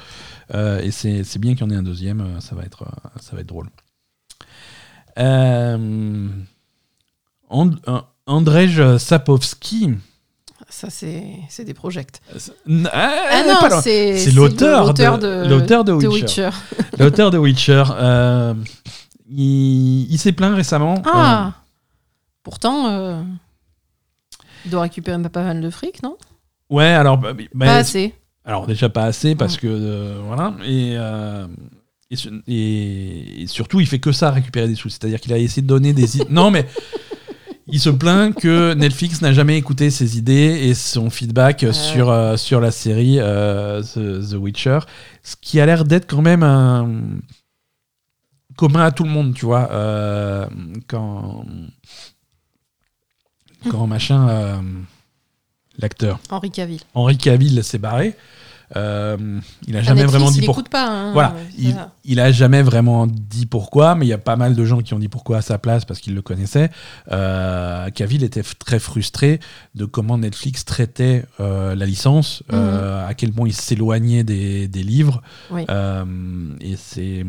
euh, 0.53 0.81
et 0.81 0.91
c'est 0.91 1.39
bien 1.39 1.53
qu'il 1.53 1.61
y 1.61 1.69
en 1.69 1.69
ait 1.69 1.77
un 1.77 1.83
deuxième, 1.83 2.19
euh, 2.19 2.39
ça 2.41 2.53
va 2.53 2.63
être 2.63 2.85
ça 3.21 3.33
va 3.33 3.41
être 3.41 3.47
drôle. 3.47 3.69
Euh, 5.19 6.27
Andrzej 8.25 8.97
Sapowski. 8.99 9.91
Ça, 10.69 10.87
c'est 10.89 11.63
des 11.65 11.73
projects. 11.73 12.19
Euh, 12.33 12.83
ah, 12.91 13.11
ah 13.31 13.69
non, 13.69 13.81
c'est 13.81 14.31
l'auteur 14.31 14.93
de, 14.93 15.47
l'auteur 15.47 15.83
de, 15.83 15.93
Witcher. 15.93 16.49
l'auteur 16.97 17.29
de 17.29 17.37
Witcher. 17.37 17.83
Euh, 17.95 18.55
il, 19.29 20.17
s'est 20.17 20.31
plaint 20.31 20.55
récemment. 20.55 21.01
Ah 21.05 21.53
Pourtant, 22.41 23.23
il 24.65 24.71
doit 24.71 24.81
récupérer 24.81 25.21
pas 25.29 25.43
mal 25.43 25.61
de 25.61 25.69
fric, 25.69 26.01
non? 26.01 26.17
Ouais, 26.69 26.85
alors. 26.85 27.17
Bah, 27.17 27.33
bah, 27.33 27.65
pas 27.65 27.75
assez. 27.75 28.15
Alors, 28.43 28.65
déjà 28.65 28.89
pas 28.89 29.03
assez, 29.03 29.35
parce 29.35 29.57
que. 29.57 30.17
voilà. 30.25 30.55
Et. 30.65 30.97
Et, 32.47 33.45
surtout, 33.47 33.79
il 33.79 33.87
fait 33.87 33.99
que 33.99 34.11
ça, 34.11 34.31
récupérer 34.31 34.67
des 34.67 34.75
sous. 34.75 34.89
C'est-à-dire 34.89 35.19
qu'il 35.19 35.33
a 35.33 35.37
essayé 35.37 35.61
de 35.61 35.67
donner 35.67 35.93
des 35.93 36.17
idées. 36.17 36.27
non, 36.29 36.51
mais 36.51 36.65
il 37.67 37.79
se 37.79 37.89
plaint 37.89 38.35
que 38.35 38.73
Netflix 38.73 39.21
n'a 39.21 39.33
jamais 39.33 39.57
écouté 39.57 39.89
ses 39.89 40.17
idées 40.17 40.67
et 40.67 40.73
son 40.73 41.09
feedback 41.09 41.65
sur, 41.71 42.09
euh, 42.09 42.35
sur 42.35 42.59
la 42.59 42.71
série 42.71 43.17
euh, 43.19 43.81
The, 43.81 44.35
Witcher. 44.35 44.79
Ce 45.23 45.35
qui 45.39 45.59
a 45.59 45.65
l'air 45.65 45.85
d'être 45.85 46.07
quand 46.09 46.21
même 46.21 46.43
un 46.43 46.89
commun 48.57 48.83
à 48.83 48.91
tout 48.91 49.05
le 49.05 49.09
monde, 49.09 49.33
tu 49.33 49.45
vois. 49.45 49.71
Euh, 49.71 50.47
quand. 50.87 51.45
Quand 53.69 53.87
machin. 53.87 54.61
L'acteur. 55.79 56.19
Henri 56.29 56.51
Cavill. 56.51 56.81
Henri 56.93 57.17
Cavill 57.17 57.63
s'est 57.63 57.79
barré. 57.79 58.15
Euh, 58.75 59.39
il 59.67 59.77
a 59.77 59.81
jamais 59.81 60.05
vraiment 60.05 60.31
dit 60.31 60.41
pourquoi. 60.41 60.79
Hein, 60.79 61.13
voilà, 61.13 61.35
il, 61.57 61.75
il, 62.03 62.19
a 62.19 62.31
jamais 62.31 62.61
vraiment 62.61 63.07
dit 63.07 63.45
pourquoi, 63.45 63.95
mais 63.95 64.05
il 64.05 64.09
y 64.09 64.13
a 64.13 64.17
pas 64.17 64.35
mal 64.35 64.55
de 64.55 64.65
gens 64.65 64.81
qui 64.81 64.93
ont 64.93 64.99
dit 64.99 65.09
pourquoi 65.09 65.37
à 65.37 65.41
sa 65.41 65.57
place 65.57 65.85
parce 65.85 65.99
qu'ils 65.99 66.15
le 66.15 66.21
connaissaient. 66.21 66.69
Euh, 67.11 67.89
Cavill 67.89 68.23
était 68.23 68.43
très 68.43 68.79
frustré 68.79 69.39
de 69.75 69.85
comment 69.85 70.17
Netflix 70.17 70.65
traitait 70.65 71.25
euh, 71.39 71.75
la 71.75 71.85
licence, 71.85 72.43
euh, 72.51 73.01
mhm. 73.03 73.09
à 73.09 73.13
quel 73.13 73.31
point 73.31 73.47
il 73.47 73.53
s'éloignait 73.53 74.23
des, 74.23 74.67
des, 74.67 74.83
livres. 74.83 75.21
et 75.51 76.75
c'est 76.77 77.25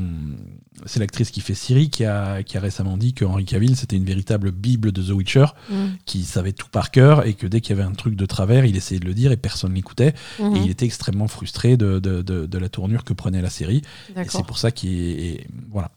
c'est 0.86 0.98
l'actrice 1.00 1.30
qui 1.30 1.40
fait 1.40 1.54
Siri 1.54 1.88
qui 1.88 2.04
a, 2.04 2.42
qui 2.42 2.56
a 2.56 2.60
récemment 2.60 2.96
dit 2.96 3.14
que 3.14 3.24
Henry 3.24 3.44
Cavill 3.44 3.76
c'était 3.76 3.96
une 3.96 4.04
véritable 4.04 4.50
bible 4.50 4.92
de 4.92 5.02
The 5.02 5.10
Witcher, 5.10 5.46
mhm. 5.70 5.96
qui 6.04 6.24
savait 6.24 6.52
tout 6.52 6.68
par 6.68 6.90
cœur 6.90 7.26
et 7.26 7.34
que 7.34 7.46
dès 7.46 7.60
qu'il 7.60 7.76
y 7.76 7.78
avait 7.78 7.88
un 7.88 7.94
truc 7.94 8.16
de 8.16 8.26
travers, 8.26 8.64
il 8.64 8.76
essayait 8.76 9.00
de 9.00 9.06
le 9.06 9.14
dire 9.14 9.32
et 9.32 9.36
personne 9.36 9.74
l'écoutait. 9.74 10.14
Mhm. 10.40 10.56
Et 10.56 10.60
il 10.60 10.70
était 10.70 10.86
extrêmement 10.86 11.28
frustré 11.28 11.76
de, 11.76 11.98
de, 11.98 12.22
de, 12.22 12.58
la 12.58 12.68
tournure 12.68 13.04
que 13.04 13.12
prenait 13.12 13.42
la 13.42 13.50
série. 13.50 13.82
Et 14.16 14.28
c'est 14.28 14.46
pour 14.46 14.58
ça 14.58 14.70
qu'il 14.70 14.90
est, 14.92 15.46
voilà, 15.70 15.90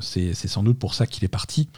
c'est 0.00 0.34
sans 0.34 0.62
doute 0.62 0.78
pour 0.78 0.94
ça 0.94 1.06
qu'il 1.06 1.24
est 1.24 1.28
parti. 1.28 1.68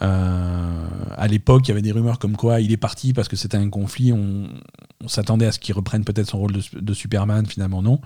Euh, 0.00 0.86
à 1.16 1.28
l'époque, 1.28 1.62
il 1.66 1.68
y 1.68 1.72
avait 1.72 1.82
des 1.82 1.92
rumeurs 1.92 2.18
comme 2.18 2.36
quoi 2.36 2.60
il 2.60 2.72
est 2.72 2.78
parti 2.78 3.12
parce 3.12 3.28
que 3.28 3.36
c'était 3.36 3.58
un 3.58 3.68
conflit. 3.68 4.12
On, 4.12 4.48
on 5.02 5.08
s'attendait 5.08 5.46
à 5.46 5.52
ce 5.52 5.58
qu'il 5.58 5.74
reprenne 5.74 6.04
peut-être 6.04 6.30
son 6.30 6.38
rôle 6.38 6.52
de, 6.52 6.62
de, 6.72 6.94
Superman, 6.94 7.46
finalement 7.46 7.82
non. 7.82 8.00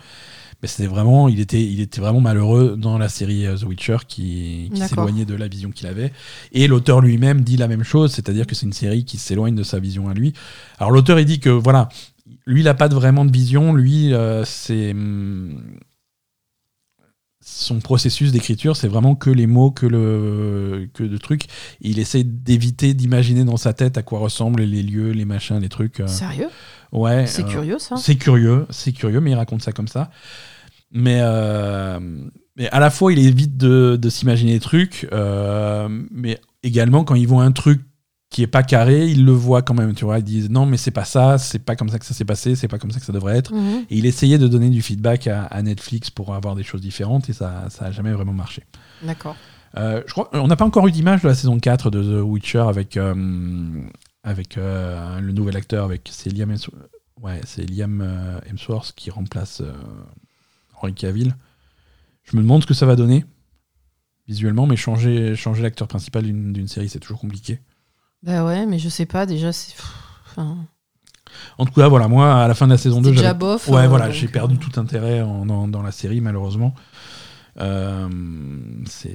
Mais 0.62 0.68
c'était 0.68 0.86
vraiment, 0.86 1.28
il 1.28 1.40
était, 1.40 1.62
il 1.62 1.80
était 1.80 2.00
vraiment 2.00 2.20
malheureux 2.20 2.76
dans 2.78 2.98
la 2.98 3.08
série 3.08 3.46
The 3.58 3.64
Witcher 3.64 3.98
qui, 4.08 4.70
qui 4.74 4.80
s'éloignait 4.80 5.24
de 5.24 5.34
la 5.34 5.48
vision 5.48 5.70
qu'il 5.70 5.86
avait. 5.86 6.12
Et 6.52 6.66
l'auteur 6.66 7.00
lui-même 7.00 7.42
dit 7.42 7.56
la 7.56 7.68
même 7.68 7.84
chose, 7.84 8.12
c'est-à-dire 8.12 8.46
que 8.46 8.54
c'est 8.54 8.66
une 8.66 8.72
série 8.72 9.04
qui 9.04 9.18
s'éloigne 9.18 9.54
de 9.54 9.62
sa 9.62 9.78
vision 9.78 10.08
à 10.08 10.14
lui. 10.14 10.32
Alors 10.78 10.90
l'auteur 10.90 11.18
il 11.18 11.26
dit 11.26 11.40
que 11.40 11.50
voilà, 11.50 11.88
lui 12.46 12.62
il 12.62 12.64
n'a 12.64 12.74
pas 12.74 12.88
vraiment 12.88 13.24
de 13.24 13.32
vision, 13.32 13.74
lui 13.74 14.12
c'est 14.44 14.92
hum, 14.92 15.60
son 17.46 17.78
processus 17.78 18.32
d'écriture, 18.32 18.76
c'est 18.76 18.88
vraiment 18.88 19.14
que 19.14 19.30
les 19.30 19.46
mots, 19.46 19.70
que 19.70 19.86
le, 19.86 20.88
que 20.92 21.04
de 21.04 21.16
trucs. 21.16 21.44
Il 21.80 22.00
essaie 22.00 22.24
d'éviter 22.24 22.92
d'imaginer 22.92 23.44
dans 23.44 23.56
sa 23.56 23.72
tête 23.72 23.96
à 23.96 24.02
quoi 24.02 24.18
ressemblent 24.18 24.62
les 24.62 24.82
lieux, 24.82 25.12
les 25.12 25.24
machins, 25.24 25.60
les 25.60 25.68
trucs. 25.68 26.00
Euh. 26.00 26.08
Sérieux? 26.08 26.48
Ouais. 26.92 27.26
C'est 27.26 27.44
euh, 27.44 27.48
curieux 27.48 27.78
ça. 27.78 27.96
C'est 27.96 28.16
curieux, 28.16 28.66
c'est 28.70 28.92
curieux, 28.92 29.20
mais 29.20 29.32
il 29.32 29.34
raconte 29.34 29.62
ça 29.62 29.72
comme 29.72 29.88
ça. 29.88 30.10
Mais, 30.92 31.18
euh, 31.20 31.98
mais 32.56 32.68
à 32.70 32.80
la 32.80 32.90
fois, 32.90 33.12
il 33.12 33.18
évite 33.18 33.56
de, 33.56 33.96
de 34.00 34.08
s'imaginer 34.08 34.54
des 34.54 34.60
trucs, 34.60 35.08
mais 36.10 36.40
également 36.62 37.04
quand 37.04 37.14
ils 37.14 37.28
voit 37.28 37.42
un 37.42 37.52
truc 37.52 37.82
qui 38.30 38.42
est 38.42 38.48
pas 38.48 38.62
carré, 38.62 39.06
il 39.06 39.24
le 39.24 39.32
voit 39.32 39.62
quand 39.62 39.74
même, 39.74 39.94
tu 39.94 40.04
vois. 40.04 40.18
Ils 40.18 40.24
disent 40.24 40.50
non, 40.50 40.66
mais 40.66 40.76
c'est 40.76 40.90
pas 40.90 41.04
ça, 41.04 41.38
c'est 41.38 41.60
pas 41.60 41.76
comme 41.76 41.88
ça 41.88 41.98
que 41.98 42.04
ça 42.04 42.14
s'est 42.14 42.24
passé, 42.24 42.54
c'est 42.54 42.68
pas 42.68 42.78
comme 42.78 42.90
ça 42.90 42.98
que 42.98 43.06
ça 43.06 43.12
devrait 43.12 43.36
être. 43.36 43.52
Mhm. 43.52 43.86
Et 43.88 43.96
il 43.96 44.06
essayait 44.06 44.38
de 44.38 44.48
donner 44.48 44.68
du 44.68 44.82
feedback 44.82 45.26
à, 45.26 45.62
Netflix 45.62 46.10
pour 46.10 46.34
avoir 46.34 46.54
des 46.54 46.62
choses 46.62 46.80
différentes 46.80 47.30
et 47.30 47.32
ça, 47.32 47.64
ça 47.70 47.86
a 47.86 47.90
jamais 47.90 48.12
vraiment 48.12 48.32
marché. 48.32 48.64
D'accord. 49.02 49.36
Euh, 49.76 50.02
je 50.06 50.12
crois, 50.12 50.28
on 50.32 50.48
n'a 50.48 50.56
pas 50.56 50.64
encore 50.64 50.86
eu 50.88 50.90
d'image 50.90 51.22
de 51.22 51.28
la 51.28 51.34
saison 51.34 51.58
4 51.58 51.90
de 51.90 52.02
The 52.02 52.22
Witcher 52.22 52.64
avec, 52.68 52.96
euh, 52.96 53.14
avec 54.26 54.58
euh, 54.58 55.20
le 55.20 55.32
nouvel 55.32 55.56
acteur, 55.56 55.86
avec 55.86 56.08
c'est 56.10 56.30
Liam, 56.30 56.54
ouais, 57.22 57.40
c'est 57.46 57.64
Liam 57.64 58.02
Hemsworth 58.50 58.92
qui 58.94 59.10
remplace 59.10 59.62
Henry 60.74 60.92
Cavill. 60.92 61.34
Je 62.24 62.36
me 62.36 62.42
demande 62.42 62.60
ce 62.60 62.66
que 62.66 62.74
ça 62.74 62.84
va 62.84 62.96
donner 62.96 63.24
visuellement, 64.26 64.66
mais 64.66 64.76
changer, 64.76 65.36
changer 65.36 65.62
l'acteur 65.62 65.86
principal 65.86 66.24
d'une 66.24 66.66
série, 66.66 66.88
c'est 66.88 66.98
toujours 66.98 67.20
compliqué. 67.20 67.60
Bah 68.24 68.44
ouais, 68.44 68.66
mais 68.66 68.80
je 68.80 68.88
sais 68.88 69.06
pas, 69.06 69.24
déjà, 69.24 69.52
c'est. 69.52 69.76
En 70.36 71.64
tout 71.64 71.72
cas, 71.72 71.86
voilà, 71.86 72.08
moi, 72.08 72.42
à 72.42 72.48
la 72.48 72.54
fin 72.54 72.66
de 72.66 72.72
la 72.72 72.78
saison 72.78 73.00
2, 73.00 73.12
déjà 73.12 73.34
bof. 73.34 73.68
Ouais, 73.68 73.84
euh, 73.84 73.88
voilà, 73.88 74.10
j'ai 74.10 74.26
perdu 74.26 74.56
euh, 74.56 74.58
tout 74.58 74.80
intérêt 74.80 75.20
dans, 75.20 75.82
la 75.82 75.92
série, 75.92 76.20
malheureusement. 76.20 76.74
Euh, 77.58 78.08
c'est 78.86 79.12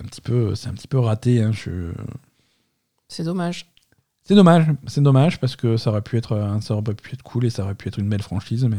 un, 0.00 0.04
petit 0.04 0.22
peu, 0.22 0.54
un 0.66 0.72
petit 0.72 0.88
peu 0.88 0.98
raté. 0.98 1.42
Hein, 1.42 1.52
je... 1.52 1.92
C'est 3.08 3.24
dommage. 3.24 3.73
C'est 4.26 4.34
dommage, 4.34 4.66
c'est 4.86 5.02
dommage 5.02 5.38
parce 5.38 5.54
que 5.54 5.76
ça 5.76 5.90
aurait 5.90 6.00
pu 6.00 6.16
être, 6.16 6.58
ça 6.62 6.74
aurait 6.74 6.94
pu 6.94 7.12
être 7.12 7.22
cool 7.22 7.44
et 7.44 7.50
ça 7.50 7.62
aurait 7.62 7.74
pu 7.74 7.88
être 7.88 7.98
une 7.98 8.08
belle 8.08 8.22
franchise, 8.22 8.64
mais 8.64 8.78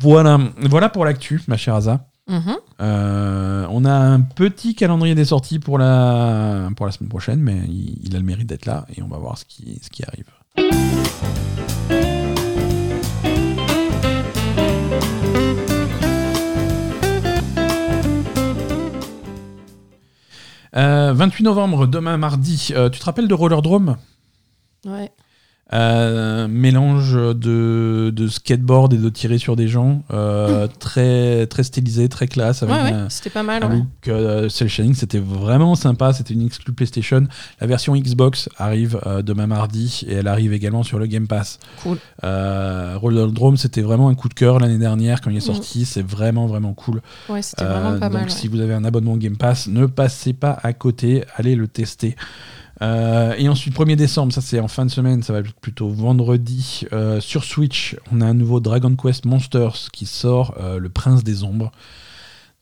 voilà, 0.00 0.40
voilà 0.58 0.88
pour 0.88 1.04
l'actu, 1.04 1.40
ma 1.46 1.56
chère 1.56 1.76
Asa. 1.76 2.08
Mhm. 2.28 2.56
Euh, 2.80 3.66
on 3.70 3.84
a 3.84 3.92
un 3.92 4.20
petit 4.20 4.74
calendrier 4.74 5.14
des 5.14 5.26
sorties 5.26 5.58
pour 5.58 5.78
la, 5.78 6.68
pour 6.76 6.86
la 6.86 6.92
semaine 6.92 7.10
prochaine, 7.10 7.40
mais 7.40 7.60
il, 7.68 8.14
a 8.16 8.18
le 8.18 8.24
mérite 8.24 8.48
d'être 8.48 8.66
là 8.66 8.86
et 8.96 9.02
on 9.02 9.08
va 9.08 9.18
voir 9.18 9.38
ce 9.38 9.44
qui, 9.44 9.78
ce 9.82 9.90
qui 9.90 10.02
arrive. 10.04 10.26
28 20.74 21.44
novembre, 21.44 21.86
demain 21.86 22.16
mardi. 22.16 22.70
Euh, 22.72 22.90
tu 22.90 22.98
te 22.98 23.04
rappelles 23.04 23.28
de 23.28 23.34
Roller 23.34 23.62
Drome? 23.62 23.96
Ouais. 24.84 25.10
Euh, 25.74 26.46
mélange 26.46 27.14
de, 27.14 28.12
de, 28.14 28.28
skateboard 28.28 28.94
et 28.94 28.96
de 28.96 29.08
tirer 29.08 29.38
sur 29.38 29.56
des 29.56 29.66
gens, 29.66 30.02
euh, 30.12 30.68
très, 30.78 31.48
très 31.48 31.64
stylisé, 31.64 32.08
très 32.08 32.28
classe. 32.28 32.64
c'était 33.08 33.30
pas 33.30 33.42
mal. 33.42 33.64
Un 33.64 33.86
euh, 34.06 34.48
shading, 34.48 34.94
c'était 34.94 35.18
vraiment 35.18 35.74
sympa. 35.74 36.12
C'était 36.12 36.34
une 36.34 36.46
exclu 36.46 36.72
PlayStation. 36.72 37.26
La 37.60 37.66
version 37.66 37.96
Xbox 37.96 38.48
arrive 38.56 39.00
demain 39.24 39.48
mardi 39.48 40.02
et 40.06 40.14
elle 40.14 40.28
arrive 40.28 40.52
également 40.52 40.84
sur 40.84 41.00
le 41.00 41.06
Game 41.06 41.26
Pass. 41.26 41.58
Cool. 41.82 41.98
Roller 42.22 43.32
Drome, 43.32 43.56
c'était 43.56 43.82
vraiment 43.82 44.08
un 44.08 44.14
coup 44.14 44.28
de 44.28 44.34
cœur 44.34 44.60
l'année 44.60 44.78
dernière 44.78 45.20
quand 45.20 45.30
il 45.30 45.36
est 45.36 45.48
mm. 45.48 45.54
sorti. 45.54 45.84
C'est 45.86 46.06
vraiment, 46.06 46.46
vraiment 46.46 46.74
cool. 46.74 47.02
Ouais, 47.28 47.42
c'était 47.42 47.64
vraiment 47.64 47.98
pas 47.98 48.08
donc, 48.08 48.30
si 48.30 48.46
vous 48.46 48.60
avez 48.60 48.74
un 48.74 48.84
abonnement 48.84 49.16
Game 49.16 49.36
Pass, 49.36 49.66
ne 49.66 49.86
passez 49.86 50.34
pas 50.34 50.56
à 50.62 50.72
côté. 50.72 51.24
Allez 51.36 51.56
le 51.56 51.66
tester. 51.66 52.14
Euh, 52.84 53.34
et 53.38 53.48
ensuite, 53.48 53.74
1er 53.74 53.96
décembre, 53.96 54.32
ça 54.32 54.40
c'est 54.40 54.60
en 54.60 54.68
fin 54.68 54.84
de 54.84 54.90
semaine, 54.90 55.22
ça 55.22 55.32
va 55.32 55.40
être 55.40 55.54
plutôt 55.54 55.88
vendredi. 55.88 56.84
Euh, 56.92 57.20
sur 57.20 57.44
Switch, 57.44 57.96
on 58.12 58.20
a 58.20 58.26
un 58.26 58.34
nouveau 58.34 58.60
Dragon 58.60 58.94
Quest 58.94 59.24
Monsters 59.24 59.90
qui 59.92 60.06
sort, 60.06 60.54
euh, 60.60 60.78
Le 60.78 60.88
Prince 60.90 61.24
des 61.24 61.44
Ombres. 61.44 61.72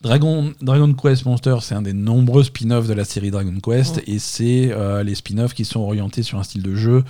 Dragon, 0.01 0.53
Dragon 0.61 0.93
Quest 0.95 1.25
Monsters, 1.27 1.63
c'est 1.63 1.75
un 1.75 1.83
des 1.83 1.93
nombreux 1.93 2.45
spin-offs 2.45 2.89
de 2.89 2.95
la 2.95 3.05
série 3.05 3.31
Dragon 3.31 3.55
Quest, 3.63 4.03
et 4.09 4.19
c'est 4.19 4.75
les 5.05 5.15
spin-offs 5.15 5.55
qui 5.55 5.65
sont 5.65 5.79
orientés 5.79 6.25
sur 6.25 6.41
un 6.41 6.43
style 6.43 6.63
de 6.63 6.75
jeu 6.75 7.05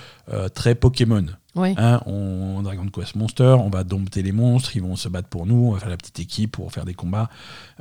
très 0.53 0.75
Pokémon. 0.75 1.25
Hein, 1.55 2.01
on, 2.07 2.63
Dragon 2.63 2.87
Quest 2.87 3.15
Monster, 3.15 3.57
on 3.59 3.69
va 3.69 3.85
dompter 3.85 4.23
les 4.23 4.33
monstres, 4.33 4.75
ils 4.75 4.83
vont 4.83 4.97
se 4.97 5.09
battre 5.09 5.29
pour 5.29 5.47
nous, 5.47 5.69
on 5.69 5.73
va 5.73 5.81
faire 5.81 5.91
la 5.91 5.99
petite 5.99 6.19
équipe 6.21 6.53
pour 6.53 6.73
faire 6.73 6.85
des 6.85 6.95
combats. 6.95 7.29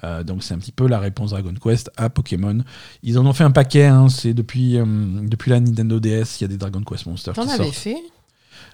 Euh, 0.03 0.24
donc 0.24 0.43
c'est 0.43 0.53
un 0.53 0.57
petit 0.57 0.74
peu 0.74 0.88
la 0.88 0.99
réponse 0.99 1.30
Dragon 1.30 1.53
Quest 1.53 1.89
à 1.95 2.09
Pokémon. 2.09 2.59
Ils 3.03 3.17
en 3.17 3.26
ont 3.26 3.34
fait 3.34 3.45
un 3.45 3.51
paquet, 3.51 3.86
hein, 3.86 4.09
c'est 4.09 4.34
depuis, 4.34 4.78
euh, 4.78 4.86
depuis 4.86 5.51
la 5.51 5.59
Nintendo 5.61 5.99
DS, 5.99 6.39
il 6.39 6.41
y 6.41 6.45
a 6.45 6.47
des 6.47 6.57
Dragon 6.57 6.82
Quest 6.82 7.05
Monster. 7.05 7.32
T'en 7.34 7.47
avais 7.47 7.72
fait? 7.72 7.97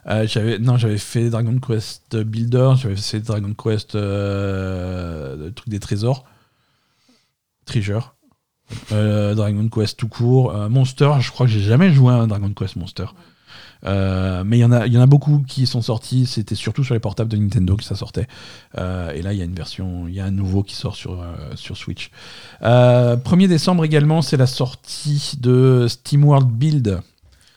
Euh, 0.08 0.26
j'avais 0.26 0.58
non 0.58 0.78
j'avais 0.78 0.98
fait 0.98 1.30
Dragon 1.30 1.58
Quest 1.60 2.16
Builder 2.16 2.74
j'avais 2.78 2.96
fait 2.96 3.20
Dragon 3.20 3.54
Quest 3.54 3.96
le 3.96 5.50
truc 5.54 5.70
des 5.70 5.80
trésors 5.80 6.26
Treasure 7.66 8.16
Dragon 8.90 9.70
Quest 9.70 9.98
tout 9.98 10.08
court 10.08 10.54
Monster 10.70 11.12
je 11.20 11.32
crois 11.32 11.46
que 11.46 11.52
j'ai 11.52 11.62
jamais 11.62 11.92
joué 11.92 12.14
à 12.14 12.18
un 12.18 12.28
Dragon 12.28 12.54
Quest 12.54 12.76
Monster 12.78 13.06
euh, 13.86 14.44
mais 14.46 14.58
il 14.58 14.62
y, 14.62 14.66
en 14.66 14.72
a, 14.72 14.88
y 14.88 14.98
en 14.98 15.02
a 15.02 15.06
beaucoup 15.06 15.44
qui 15.48 15.66
sont 15.66 15.82
sortis. 15.82 16.26
C'était 16.26 16.56
surtout 16.56 16.84
sur 16.84 16.94
les 16.94 17.00
portables 17.00 17.30
de 17.30 17.38
Nintendo 17.38 17.76
que 17.76 17.84
ça 17.84 17.96
sortait. 17.96 18.28
Euh, 18.78 19.12
et 19.12 19.22
là, 19.22 19.34
il 19.34 19.40
y 19.40 19.42
a 19.42 19.46
une 19.46 19.56
version, 19.56 20.08
il 20.08 20.16
y 20.16 20.20
a 20.20 20.26
un 20.26 20.32
nouveau 20.32 20.64
qui 20.64 20.76
sort 20.76 20.96
sur, 20.96 21.22
euh, 21.22 21.36
sur 21.56 21.78
Switch. 21.78 22.12
1er 22.62 23.48
décembre 23.48 23.86
également, 23.86 24.22
c'est 24.22 24.38
la 24.38 24.48
sortie 24.48 25.34
de 25.40 25.88
SteamWorld 25.88 26.48
Build. 26.48 27.02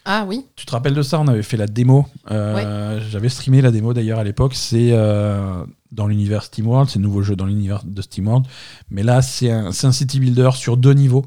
Ah 0.04 0.24
oui. 0.26 0.46
Tu 0.56 0.66
te 0.66 0.72
rappelles 0.72 0.94
de 0.94 1.02
ça? 1.02 1.20
On 1.20 1.28
avait 1.28 1.42
fait 1.42 1.56
la 1.56 1.66
démo. 1.66 2.06
J'avais 2.28 3.28
streamé 3.28 3.60
la 3.60 3.70
démo 3.70 3.92
d'ailleurs 3.92 4.18
à 4.18 4.24
l'époque. 4.24 4.54
C'est 4.54 4.92
dans 5.92 6.06
l'univers 6.06 6.44
SteamWorld, 6.44 6.88
c'est 6.88 7.00
un 7.00 7.02
nouveau 7.02 7.22
jeu 7.22 7.34
dans 7.34 7.46
l'univers 7.46 7.82
de 7.84 8.00
SteamWorld. 8.00 8.46
Mais 8.90 9.02
là, 9.02 9.22
c'est 9.22 9.50
un, 9.50 9.66
un, 9.66 9.92
city 9.92 10.20
builder 10.20 10.50
sur 10.54 10.76
deux 10.76 10.92
niveaux 10.92 11.26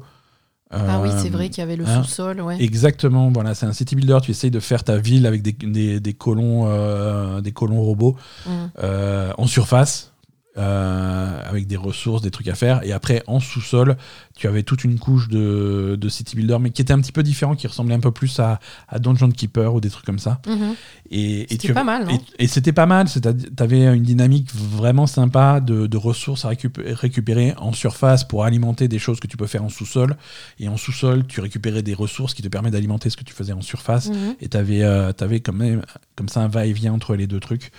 ah 0.76 1.00
oui, 1.00 1.10
c'est 1.18 1.30
vrai 1.30 1.48
qu'il 1.48 1.58
y 1.58 1.62
avait 1.62 1.76
le 1.76 1.86
hein 1.86 2.02
sous-sol. 2.02 2.40
Ouais. 2.40 2.62
Exactement, 2.62 3.30
voilà, 3.30 3.54
c'est 3.54 3.66
un 3.66 3.72
city 3.72 3.96
builder. 3.96 4.18
Tu 4.22 4.30
essayes 4.30 4.50
de 4.50 4.60
faire 4.60 4.84
ta 4.84 4.96
ville 4.96 5.26
avec 5.26 5.42
des, 5.42 6.00
des, 6.00 6.14
colons, 6.14 6.66
euh, 6.66 7.40
des 7.40 7.52
colons 7.52 7.80
robots 7.80 8.16
mmh. 8.46 8.50
euh, 8.82 9.32
en 9.38 9.46
surface. 9.46 10.10
Euh, 10.56 11.40
avec 11.44 11.66
des 11.66 11.76
ressources, 11.76 12.22
des 12.22 12.30
trucs 12.30 12.46
à 12.46 12.54
faire. 12.54 12.80
Et 12.84 12.92
après, 12.92 13.24
en 13.26 13.40
sous-sol, 13.40 13.96
tu 14.36 14.48
avais 14.48 14.64
toute 14.64 14.82
une 14.82 14.98
couche 14.98 15.28
de, 15.28 15.96
de, 16.00 16.08
City 16.08 16.34
Builder, 16.34 16.58
mais 16.60 16.70
qui 16.70 16.82
était 16.82 16.92
un 16.92 17.00
petit 17.00 17.12
peu 17.12 17.22
différent, 17.22 17.54
qui 17.54 17.68
ressemblait 17.68 17.94
un 17.94 18.00
peu 18.00 18.10
plus 18.10 18.40
à, 18.40 18.58
à 18.88 18.98
Dungeon 18.98 19.30
Keeper 19.30 19.72
ou 19.72 19.80
des 19.80 19.90
trucs 19.90 20.04
comme 20.04 20.18
ça. 20.18 20.40
Mhm. 20.46 20.74
Et, 21.10 21.46
c'était 21.48 21.72
pas 21.72 21.84
mal. 21.84 22.08
Et, 22.40 22.48
c'était 22.48 22.72
pas 22.72 22.86
mal. 22.86 23.06
Tu 23.08 23.20
avais 23.58 23.84
une 23.94 24.02
dynamique 24.02 24.52
vraiment 24.52 25.06
sympa 25.06 25.60
de, 25.60 25.86
de 25.86 25.96
ressources 25.96 26.44
à 26.44 26.48
récupérer 26.48 27.54
en 27.58 27.72
surface 27.72 28.24
pour 28.24 28.44
alimenter 28.44 28.88
des 28.88 28.98
choses 28.98 29.20
que 29.20 29.28
tu 29.28 29.36
peux 29.36 29.46
faire 29.46 29.62
en 29.62 29.68
sous-sol. 29.68 30.16
Et 30.58 30.68
en 30.68 30.76
sous-sol, 30.76 31.26
tu 31.28 31.40
récupérais 31.40 31.82
des 31.82 31.94
ressources 31.94 32.34
qui 32.34 32.42
te 32.42 32.48
permettent 32.48 32.72
d'alimenter 32.72 33.10
ce 33.10 33.16
que 33.16 33.24
tu 33.24 33.34
faisais 33.34 33.52
en 33.52 33.62
surface. 33.62 34.08
Mhm. 34.08 34.34
Et 34.40 34.48
tu 34.48 34.56
avais, 34.56 34.82
euh, 34.82 35.12
avais 35.20 35.38
quand 35.38 35.52
même 35.52 35.82
comme 36.16 36.28
ça 36.28 36.40
un 36.40 36.48
va-et-vient 36.48 36.92
entre 36.92 37.14
les 37.14 37.28
deux 37.28 37.40
trucs. 37.40 37.70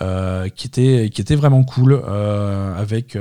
Euh, 0.00 0.48
qui, 0.48 0.66
était, 0.66 1.10
qui 1.12 1.20
était 1.20 1.36
vraiment 1.36 1.64
cool, 1.64 1.92
euh, 1.92 2.74
avec, 2.78 3.16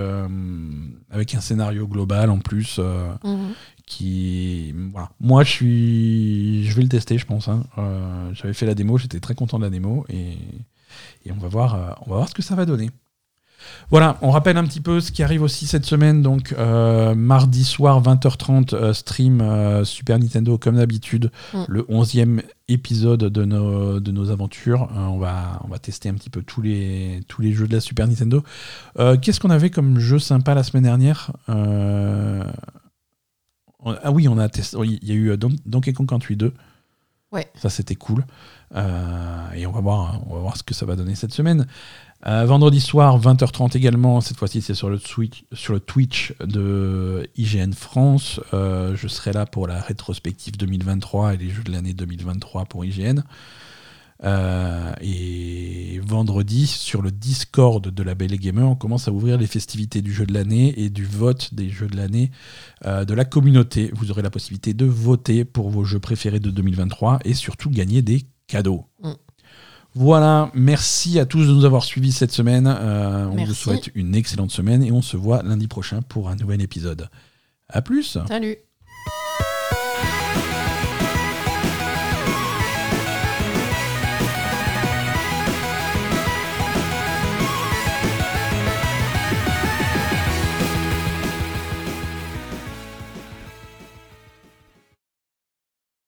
avec 1.12 1.36
un 1.36 1.42
scénario 1.42 1.88
global 1.88 2.30
en 2.30 2.40
plus. 2.40 2.81
Mhm. 3.24 3.54
Qui, 3.86 4.74
voilà. 4.92 5.10
Moi, 5.20 5.44
je, 5.44 5.50
suis, 5.50 6.64
je 6.66 6.76
vais 6.76 6.84
le 6.84 6.90
tester, 6.90 7.18
je 7.18 7.26
pense. 7.26 7.48
Hein. 7.48 7.64
J'avais 8.34 8.54
fait 8.54 8.66
la 8.66 8.76
démo, 8.76 8.98
j'étais 8.98 9.20
très 9.20 9.36
content 9.36 9.60
de 9.60 9.64
la 9.64 9.70
démo 9.70 10.06
et, 10.10 10.38
et 11.26 11.32
on, 11.32 11.38
va 11.38 11.48
voir, 11.48 11.98
on 12.06 12.10
va 12.10 12.16
voir 12.18 12.30
ce 12.30 12.34
que 12.34 12.42
ça 12.42 12.56
va 12.56 12.66
donner. 12.66 12.90
Voilà, 13.92 14.18
on 14.22 14.32
rappelle 14.32 14.56
un 14.56 14.64
petit 14.64 14.80
peu 14.80 15.02
ce 15.02 15.12
qui 15.12 15.22
arrive 15.22 15.44
aussi 15.44 15.68
cette 15.68 15.86
semaine. 15.86 16.22
Donc, 16.22 16.56
euh, 16.58 17.14
mardi 17.14 17.66
soir, 17.66 18.02
20h30, 18.02 18.74
euh, 18.74 18.94
stream 18.94 19.42
euh, 19.42 19.84
Super 19.84 20.18
Nintendo 20.18 20.58
comme 20.58 20.78
d'habitude, 20.78 21.30
mm. 21.54 21.64
le 21.68 21.82
11e 21.84 22.42
épisode 22.70 23.26
de 23.26 23.44
nos, 23.44 24.00
de 24.00 24.12
nos 24.12 24.32
aventures. 24.32 24.88
on, 24.96 25.18
va, 25.18 25.60
on 25.66 25.68
va 25.68 25.78
tester 25.78 26.08
un 26.08 26.14
petit 26.14 26.30
peu 26.30 26.42
tous 26.42 26.62
les, 26.62 27.20
tous 27.28 27.42
les 27.42 27.52
jeux 27.52 27.68
de 27.68 27.74
la 27.74 27.82
Super 27.82 28.08
Nintendo. 28.08 28.44
Qu'est-ce 29.22 29.42
qu'on 29.42 29.50
avait 29.50 29.70
comme 29.70 30.00
jeu 30.00 30.20
sympa 30.20 30.56
la 30.56 30.64
semaine 30.64 30.84
dernière? 30.84 31.32
Ah 34.04 34.12
oui, 34.12 34.30
on 34.30 34.38
a 34.38 34.48
testé. 34.48 34.78
Il 34.84 35.04
y 35.04 35.12
a 35.12 35.16
eu 35.16 35.36
Donkey 35.66 35.92
Kong 35.92 36.08
Country 36.08 36.38
2. 36.38 36.54
Ouais. 37.34 37.48
Ça, 37.56 37.70
c'était 37.70 37.96
cool. 37.96 38.26
et 38.74 39.66
on 39.66 39.72
va, 39.74 39.82
voir, 39.82 40.22
on 40.30 40.36
va 40.36 40.40
voir 40.40 40.56
ce 40.56 40.64
que 40.64 40.74
ça 40.74 40.86
va 40.86 40.96
donner 40.96 41.16
cette 41.16 41.34
semaine. 41.34 41.68
Vendredi 42.26 42.80
soir, 42.80 43.20
20h30 43.20 43.76
également. 43.76 44.22
Cette 44.22 44.38
fois-ci, 44.38 44.62
c'est 44.62 44.74
sur 44.74 44.90
le, 44.90 45.00
Twitch 45.80 46.34
de 46.40 47.28
IGN 47.36 47.74
France. 47.74 48.40
je 48.52 49.08
serai 49.08 49.34
là 49.34 49.46
pour 49.46 49.68
la 49.68 49.82
rétrospective 49.82 50.58
2023 50.58 51.34
et 51.34 51.38
les 51.38 51.50
jeux 51.50 51.64
de 51.64 51.72
l'année 51.72 51.94
2023 51.94 52.66
pour 52.66 52.86
IGN. 52.86 53.22
Euh, 54.24 54.94
et 55.02 56.00
vendredi, 56.04 56.68
sur 56.68 57.02
le 57.02 57.12
Discord 57.12 57.88
de 57.88 58.04
la 58.04 58.14
Belle 58.14 58.38
Gamer, 58.38 58.70
on 58.70 58.76
commence 58.76 59.08
à 59.08 59.12
ouvrir 59.12 59.38
les 59.38 59.48
festivités 59.48 60.02
du 60.02 60.14
jeu 60.14 60.26
de 60.26 60.34
l'année 60.34 60.80
et 60.80 60.90
du 60.90 61.06
vote 61.06 61.54
des 61.54 61.70
jeux 61.70 61.88
de 61.88 61.98
l'année 61.98 62.32
euh, 62.86 63.04
de 63.04 63.14
la 63.14 63.26
communauté. 63.26 63.90
Vous 63.94 64.12
aurez 64.12 64.22
la 64.22 64.30
possibilité 64.30 64.74
de 64.74 64.86
voter 64.86 65.44
pour 65.44 65.70
vos 65.70 65.84
jeux 65.84 66.00
préférés 66.00 66.40
de 66.40 66.52
2023 66.52 67.20
et 67.26 67.34
surtout 67.34 67.70
gagner 67.70 68.02
des 68.02 68.24
cadeaux. 68.48 68.86
Mm. 69.02 69.12
Voilà, 69.94 70.52
merci 70.54 71.20
à 71.20 71.26
tous 71.26 71.46
de 71.48 71.54
nous 71.54 71.66
avoir 71.66 71.84
suivis 71.84 72.14
cette 72.14 72.32
semaine. 72.32 72.66
Euh, 72.68 73.28
on 73.28 73.44
vous 73.44 73.54
souhaite 73.54 73.90
une 73.94 74.16
excellente 74.16 74.52
semaine 74.52 74.84
et 74.84 74.92
on 74.92 75.02
se 75.02 75.18
voit 75.18 75.44
lundi 75.44 75.68
prochain 75.68 76.02
pour 76.02 76.30
un 76.30 76.36
nouvel 76.36 76.62
épisode. 76.62 77.10
A 77.68 77.82
plus. 77.82 78.18
Salut. 78.28 78.58